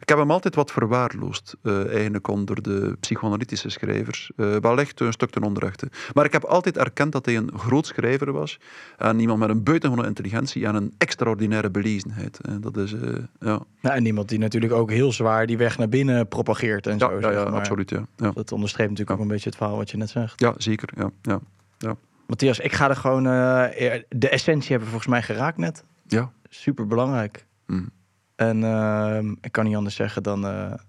ik 0.00 0.08
heb 0.08 0.18
hem 0.18 0.30
altijd 0.30 0.54
wat 0.54 0.72
verwaarloosd, 0.72 1.56
eigenlijk 1.88 2.28
onder 2.28 2.62
de 2.62 2.96
psychoanalytische 3.00 3.68
schrijvers. 3.68 4.30
wellicht 4.36 5.00
een 5.00 5.12
stuk 5.12 5.30
ten 5.30 5.42
onrechte. 5.42 5.88
Maar 6.14 6.24
ik 6.24 6.32
heb 6.32 6.44
altijd 6.44 6.76
erkend 6.76 7.12
dat 7.12 7.26
hij 7.26 7.36
een 7.36 7.50
groot 7.56 7.86
schrijver 7.86 8.32
was 8.32 8.60
en 8.96 9.20
iemand 9.20 9.38
met 9.38 9.48
een 9.48 9.62
buitengewone 9.62 10.08
intelligentie 10.08 10.66
en 10.66 10.74
een 10.74 10.94
extraordinaire 10.98 11.70
belezenheid. 11.70 12.40
dat 12.60 12.76
is, 12.76 12.94
ja. 13.40 13.60
ja. 13.80 13.94
En 13.94 14.06
iemand 14.06 14.28
die 14.28 14.38
natuurlijk 14.52 14.80
ook 14.80 14.90
heel 14.90 15.12
zwaar 15.12 15.46
die 15.46 15.56
weg 15.56 15.78
naar 15.78 15.88
binnen 15.88 16.28
propageert 16.28 16.86
en 16.86 16.98
ja, 16.98 17.08
zo. 17.08 17.20
Ja, 17.20 17.30
ja 17.30 17.42
absoluut. 17.42 17.90
Ja. 17.90 18.06
ja. 18.16 18.30
Dat 18.30 18.52
onderstreept 18.52 18.90
natuurlijk 18.90 19.18
ook 19.18 19.22
een 19.24 19.32
beetje 19.32 19.48
het 19.48 19.58
verhaal 19.58 19.76
wat 19.76 19.90
je 19.90 19.96
net 19.96 20.10
zegt. 20.10 20.40
Ja, 20.40 20.54
zeker. 20.56 20.88
Ja, 20.96 21.10
ja, 21.22 21.40
ja. 21.78 21.96
Matthias, 22.26 22.58
ik 22.58 22.72
ga 22.72 22.88
er 22.88 22.96
gewoon... 22.96 23.24
Uh, 23.24 23.64
de 24.08 24.28
essentie 24.28 24.68
hebben 24.68 24.88
we 24.88 24.90
volgens 24.90 25.06
mij 25.06 25.22
geraakt 25.22 25.58
net. 25.58 25.84
Ja. 26.06 26.30
Super 26.48 26.86
belangrijk. 26.86 27.46
Mm. 27.66 27.90
En 28.36 28.62
uh, 28.62 29.18
ik 29.40 29.52
kan 29.52 29.64
niet 29.64 29.76
anders 29.76 29.94
zeggen 29.94 30.22
dan... 30.22 30.44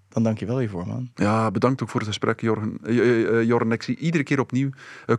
Dan 0.09 0.23
dank 0.23 0.39
je 0.39 0.45
wel 0.45 0.59
hiervoor, 0.59 0.87
man. 0.87 1.09
Ja, 1.15 1.51
bedankt 1.51 1.81
ook 1.81 1.89
voor 1.89 1.99
het 1.99 2.09
gesprek, 2.09 2.41
Jorgen. 2.41 2.77
Uh, 2.83 3.43
Jorgen, 3.43 3.71
ik 3.71 3.83
zie 3.83 3.97
iedere 3.97 4.23
keer 4.23 4.39
opnieuw 4.39 4.69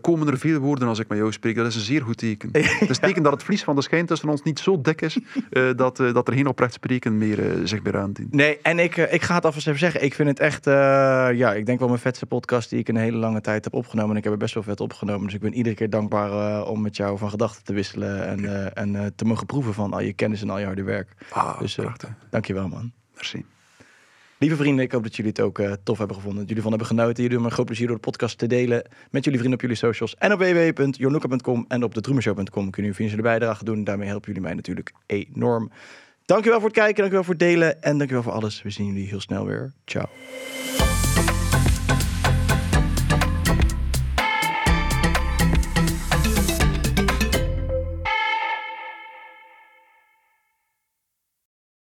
komen 0.01 0.29
er 0.29 0.39
veel 0.39 0.59
woorden 0.59 0.89
als 0.89 0.99
ik 0.99 1.09
met 1.09 1.19
jou 1.19 1.33
spreek. 1.33 1.57
Dat 1.57 1.67
is 1.67 1.75
een 1.75 1.81
zeer 1.81 2.03
goed 2.03 2.17
teken. 2.17 2.49
Het 2.81 2.91
is 2.91 2.99
teken 2.99 3.23
dat 3.23 3.33
het 3.33 3.43
vlies 3.43 3.65
van 3.65 3.77
de 3.77 3.83
schijn 3.83 4.07
tussen 4.07 4.29
ons 4.29 4.43
niet 4.43 4.59
zo 4.59 4.81
dik 4.81 5.01
is 5.01 5.19
uh, 5.51 5.71
dat, 5.77 5.97
dat 5.97 6.29
er 6.29 6.35
geen 6.35 6.47
oprecht 6.47 6.73
spreken 6.73 7.19
meer 7.19 7.61
zich 7.65 7.83
meer 7.83 7.99
aandient. 7.99 8.35
Nee, 8.35 8.59
en 8.63 8.79
ik, 8.79 8.97
ik 8.97 9.23
ga 9.23 9.35
het 9.35 9.45
alvast 9.45 9.67
even 9.67 9.79
zeggen. 9.79 10.05
Ik 10.05 10.15
vind 10.15 10.29
het 10.29 10.41
echt, 10.41 10.65
ja, 10.65 11.55
ik 11.55 11.67
denk 11.67 11.79
wel 11.79 11.89
mijn 11.89 12.01
vetste 12.01 12.27
podcast 12.27 12.71
die 12.71 12.79
ik 12.79 12.89
een 12.89 12.97
hele 12.97 13.17
lange 13.17 13.41
tijd 13.41 13.65
heb 13.65 13.75
opgenomen. 13.75 14.11
En 14.11 14.17
ik 14.17 14.25
heb 14.25 14.33
er 14.33 14.39
best 14.39 14.55
wel 14.55 14.63
vet 14.63 14.81
opgenomen. 14.81 15.25
Dus 15.25 15.35
ik 15.35 15.41
ben 15.41 15.55
iedere 15.55 15.75
keer 15.75 15.91
dankbaar 15.91 16.63
om 16.67 16.81
met 16.83 16.97
jou 16.97 17.19
van 17.19 17.31
gedachten 17.31 17.65
te 17.65 17.73
wisselen. 17.73 18.27
En, 18.27 18.75
en 18.75 19.13
te 19.15 19.25
mogen 19.25 19.47
proeven 19.47 19.75
van 19.75 19.93
al 19.93 20.01
je 20.01 20.13
kennis 20.13 20.43
en 20.43 20.51
al 20.51 20.59
je 20.59 20.65
harde 20.65 20.83
werk. 20.83 21.13
Ah, 21.31 21.61
dus 21.61 21.79
dank 22.31 22.47
je 22.47 22.55
wel, 22.55 22.69
man. 22.69 22.93
Merci. 23.15 23.45
Lieve 24.41 24.57
vrienden, 24.57 24.85
ik 24.85 24.93
hoop 24.93 25.03
dat 25.03 25.17
jullie 25.17 25.31
het 25.31 25.41
ook 25.41 25.59
uh, 25.59 25.73
tof 25.85 25.99
hebben 25.99 26.17
gevonden. 26.17 26.39
Dat 26.41 26.49
jullie 26.49 26.63
van 26.63 26.71
hebben 26.73 26.89
genoten. 26.89 27.15
Jullie 27.15 27.31
doen 27.31 27.41
me 27.41 27.47
een 27.47 27.53
groot 27.53 27.67
plezier 27.67 27.87
door 27.87 27.97
de 27.97 28.03
podcast 28.03 28.39
te 28.39 28.47
delen 28.47 28.89
met 29.11 29.25
jullie 29.25 29.39
vrienden 29.39 29.53
op 29.53 29.61
jullie 29.61 29.77
socials. 29.77 30.15
En 30.17 30.33
op 30.33 30.39
www.jornoeka.com 30.39 31.65
en 31.69 31.83
op 31.83 31.95
de 31.95 32.01
kunnen 32.01 32.71
jullie 32.73 32.95
financiële 32.95 33.23
bijdrage 33.23 33.65
doen. 33.65 33.85
Daarmee 33.85 34.09
helpen 34.09 34.27
jullie 34.27 34.43
mij 34.43 34.55
natuurlijk 34.55 34.93
enorm. 35.07 35.71
Dankjewel 36.25 36.59
voor 36.59 36.69
het 36.69 36.79
kijken, 36.79 36.97
dankjewel 36.97 37.25
voor 37.25 37.35
het 37.35 37.43
delen 37.43 37.83
en 37.83 37.99
dankjewel 37.99 38.23
voor 38.23 38.33
alles. 38.33 38.63
We 38.63 38.71
zien 38.71 38.87
jullie 38.87 39.09
heel 39.09 39.21
snel 39.21 39.47
weer. 39.47 39.73
Ciao. 39.85 40.09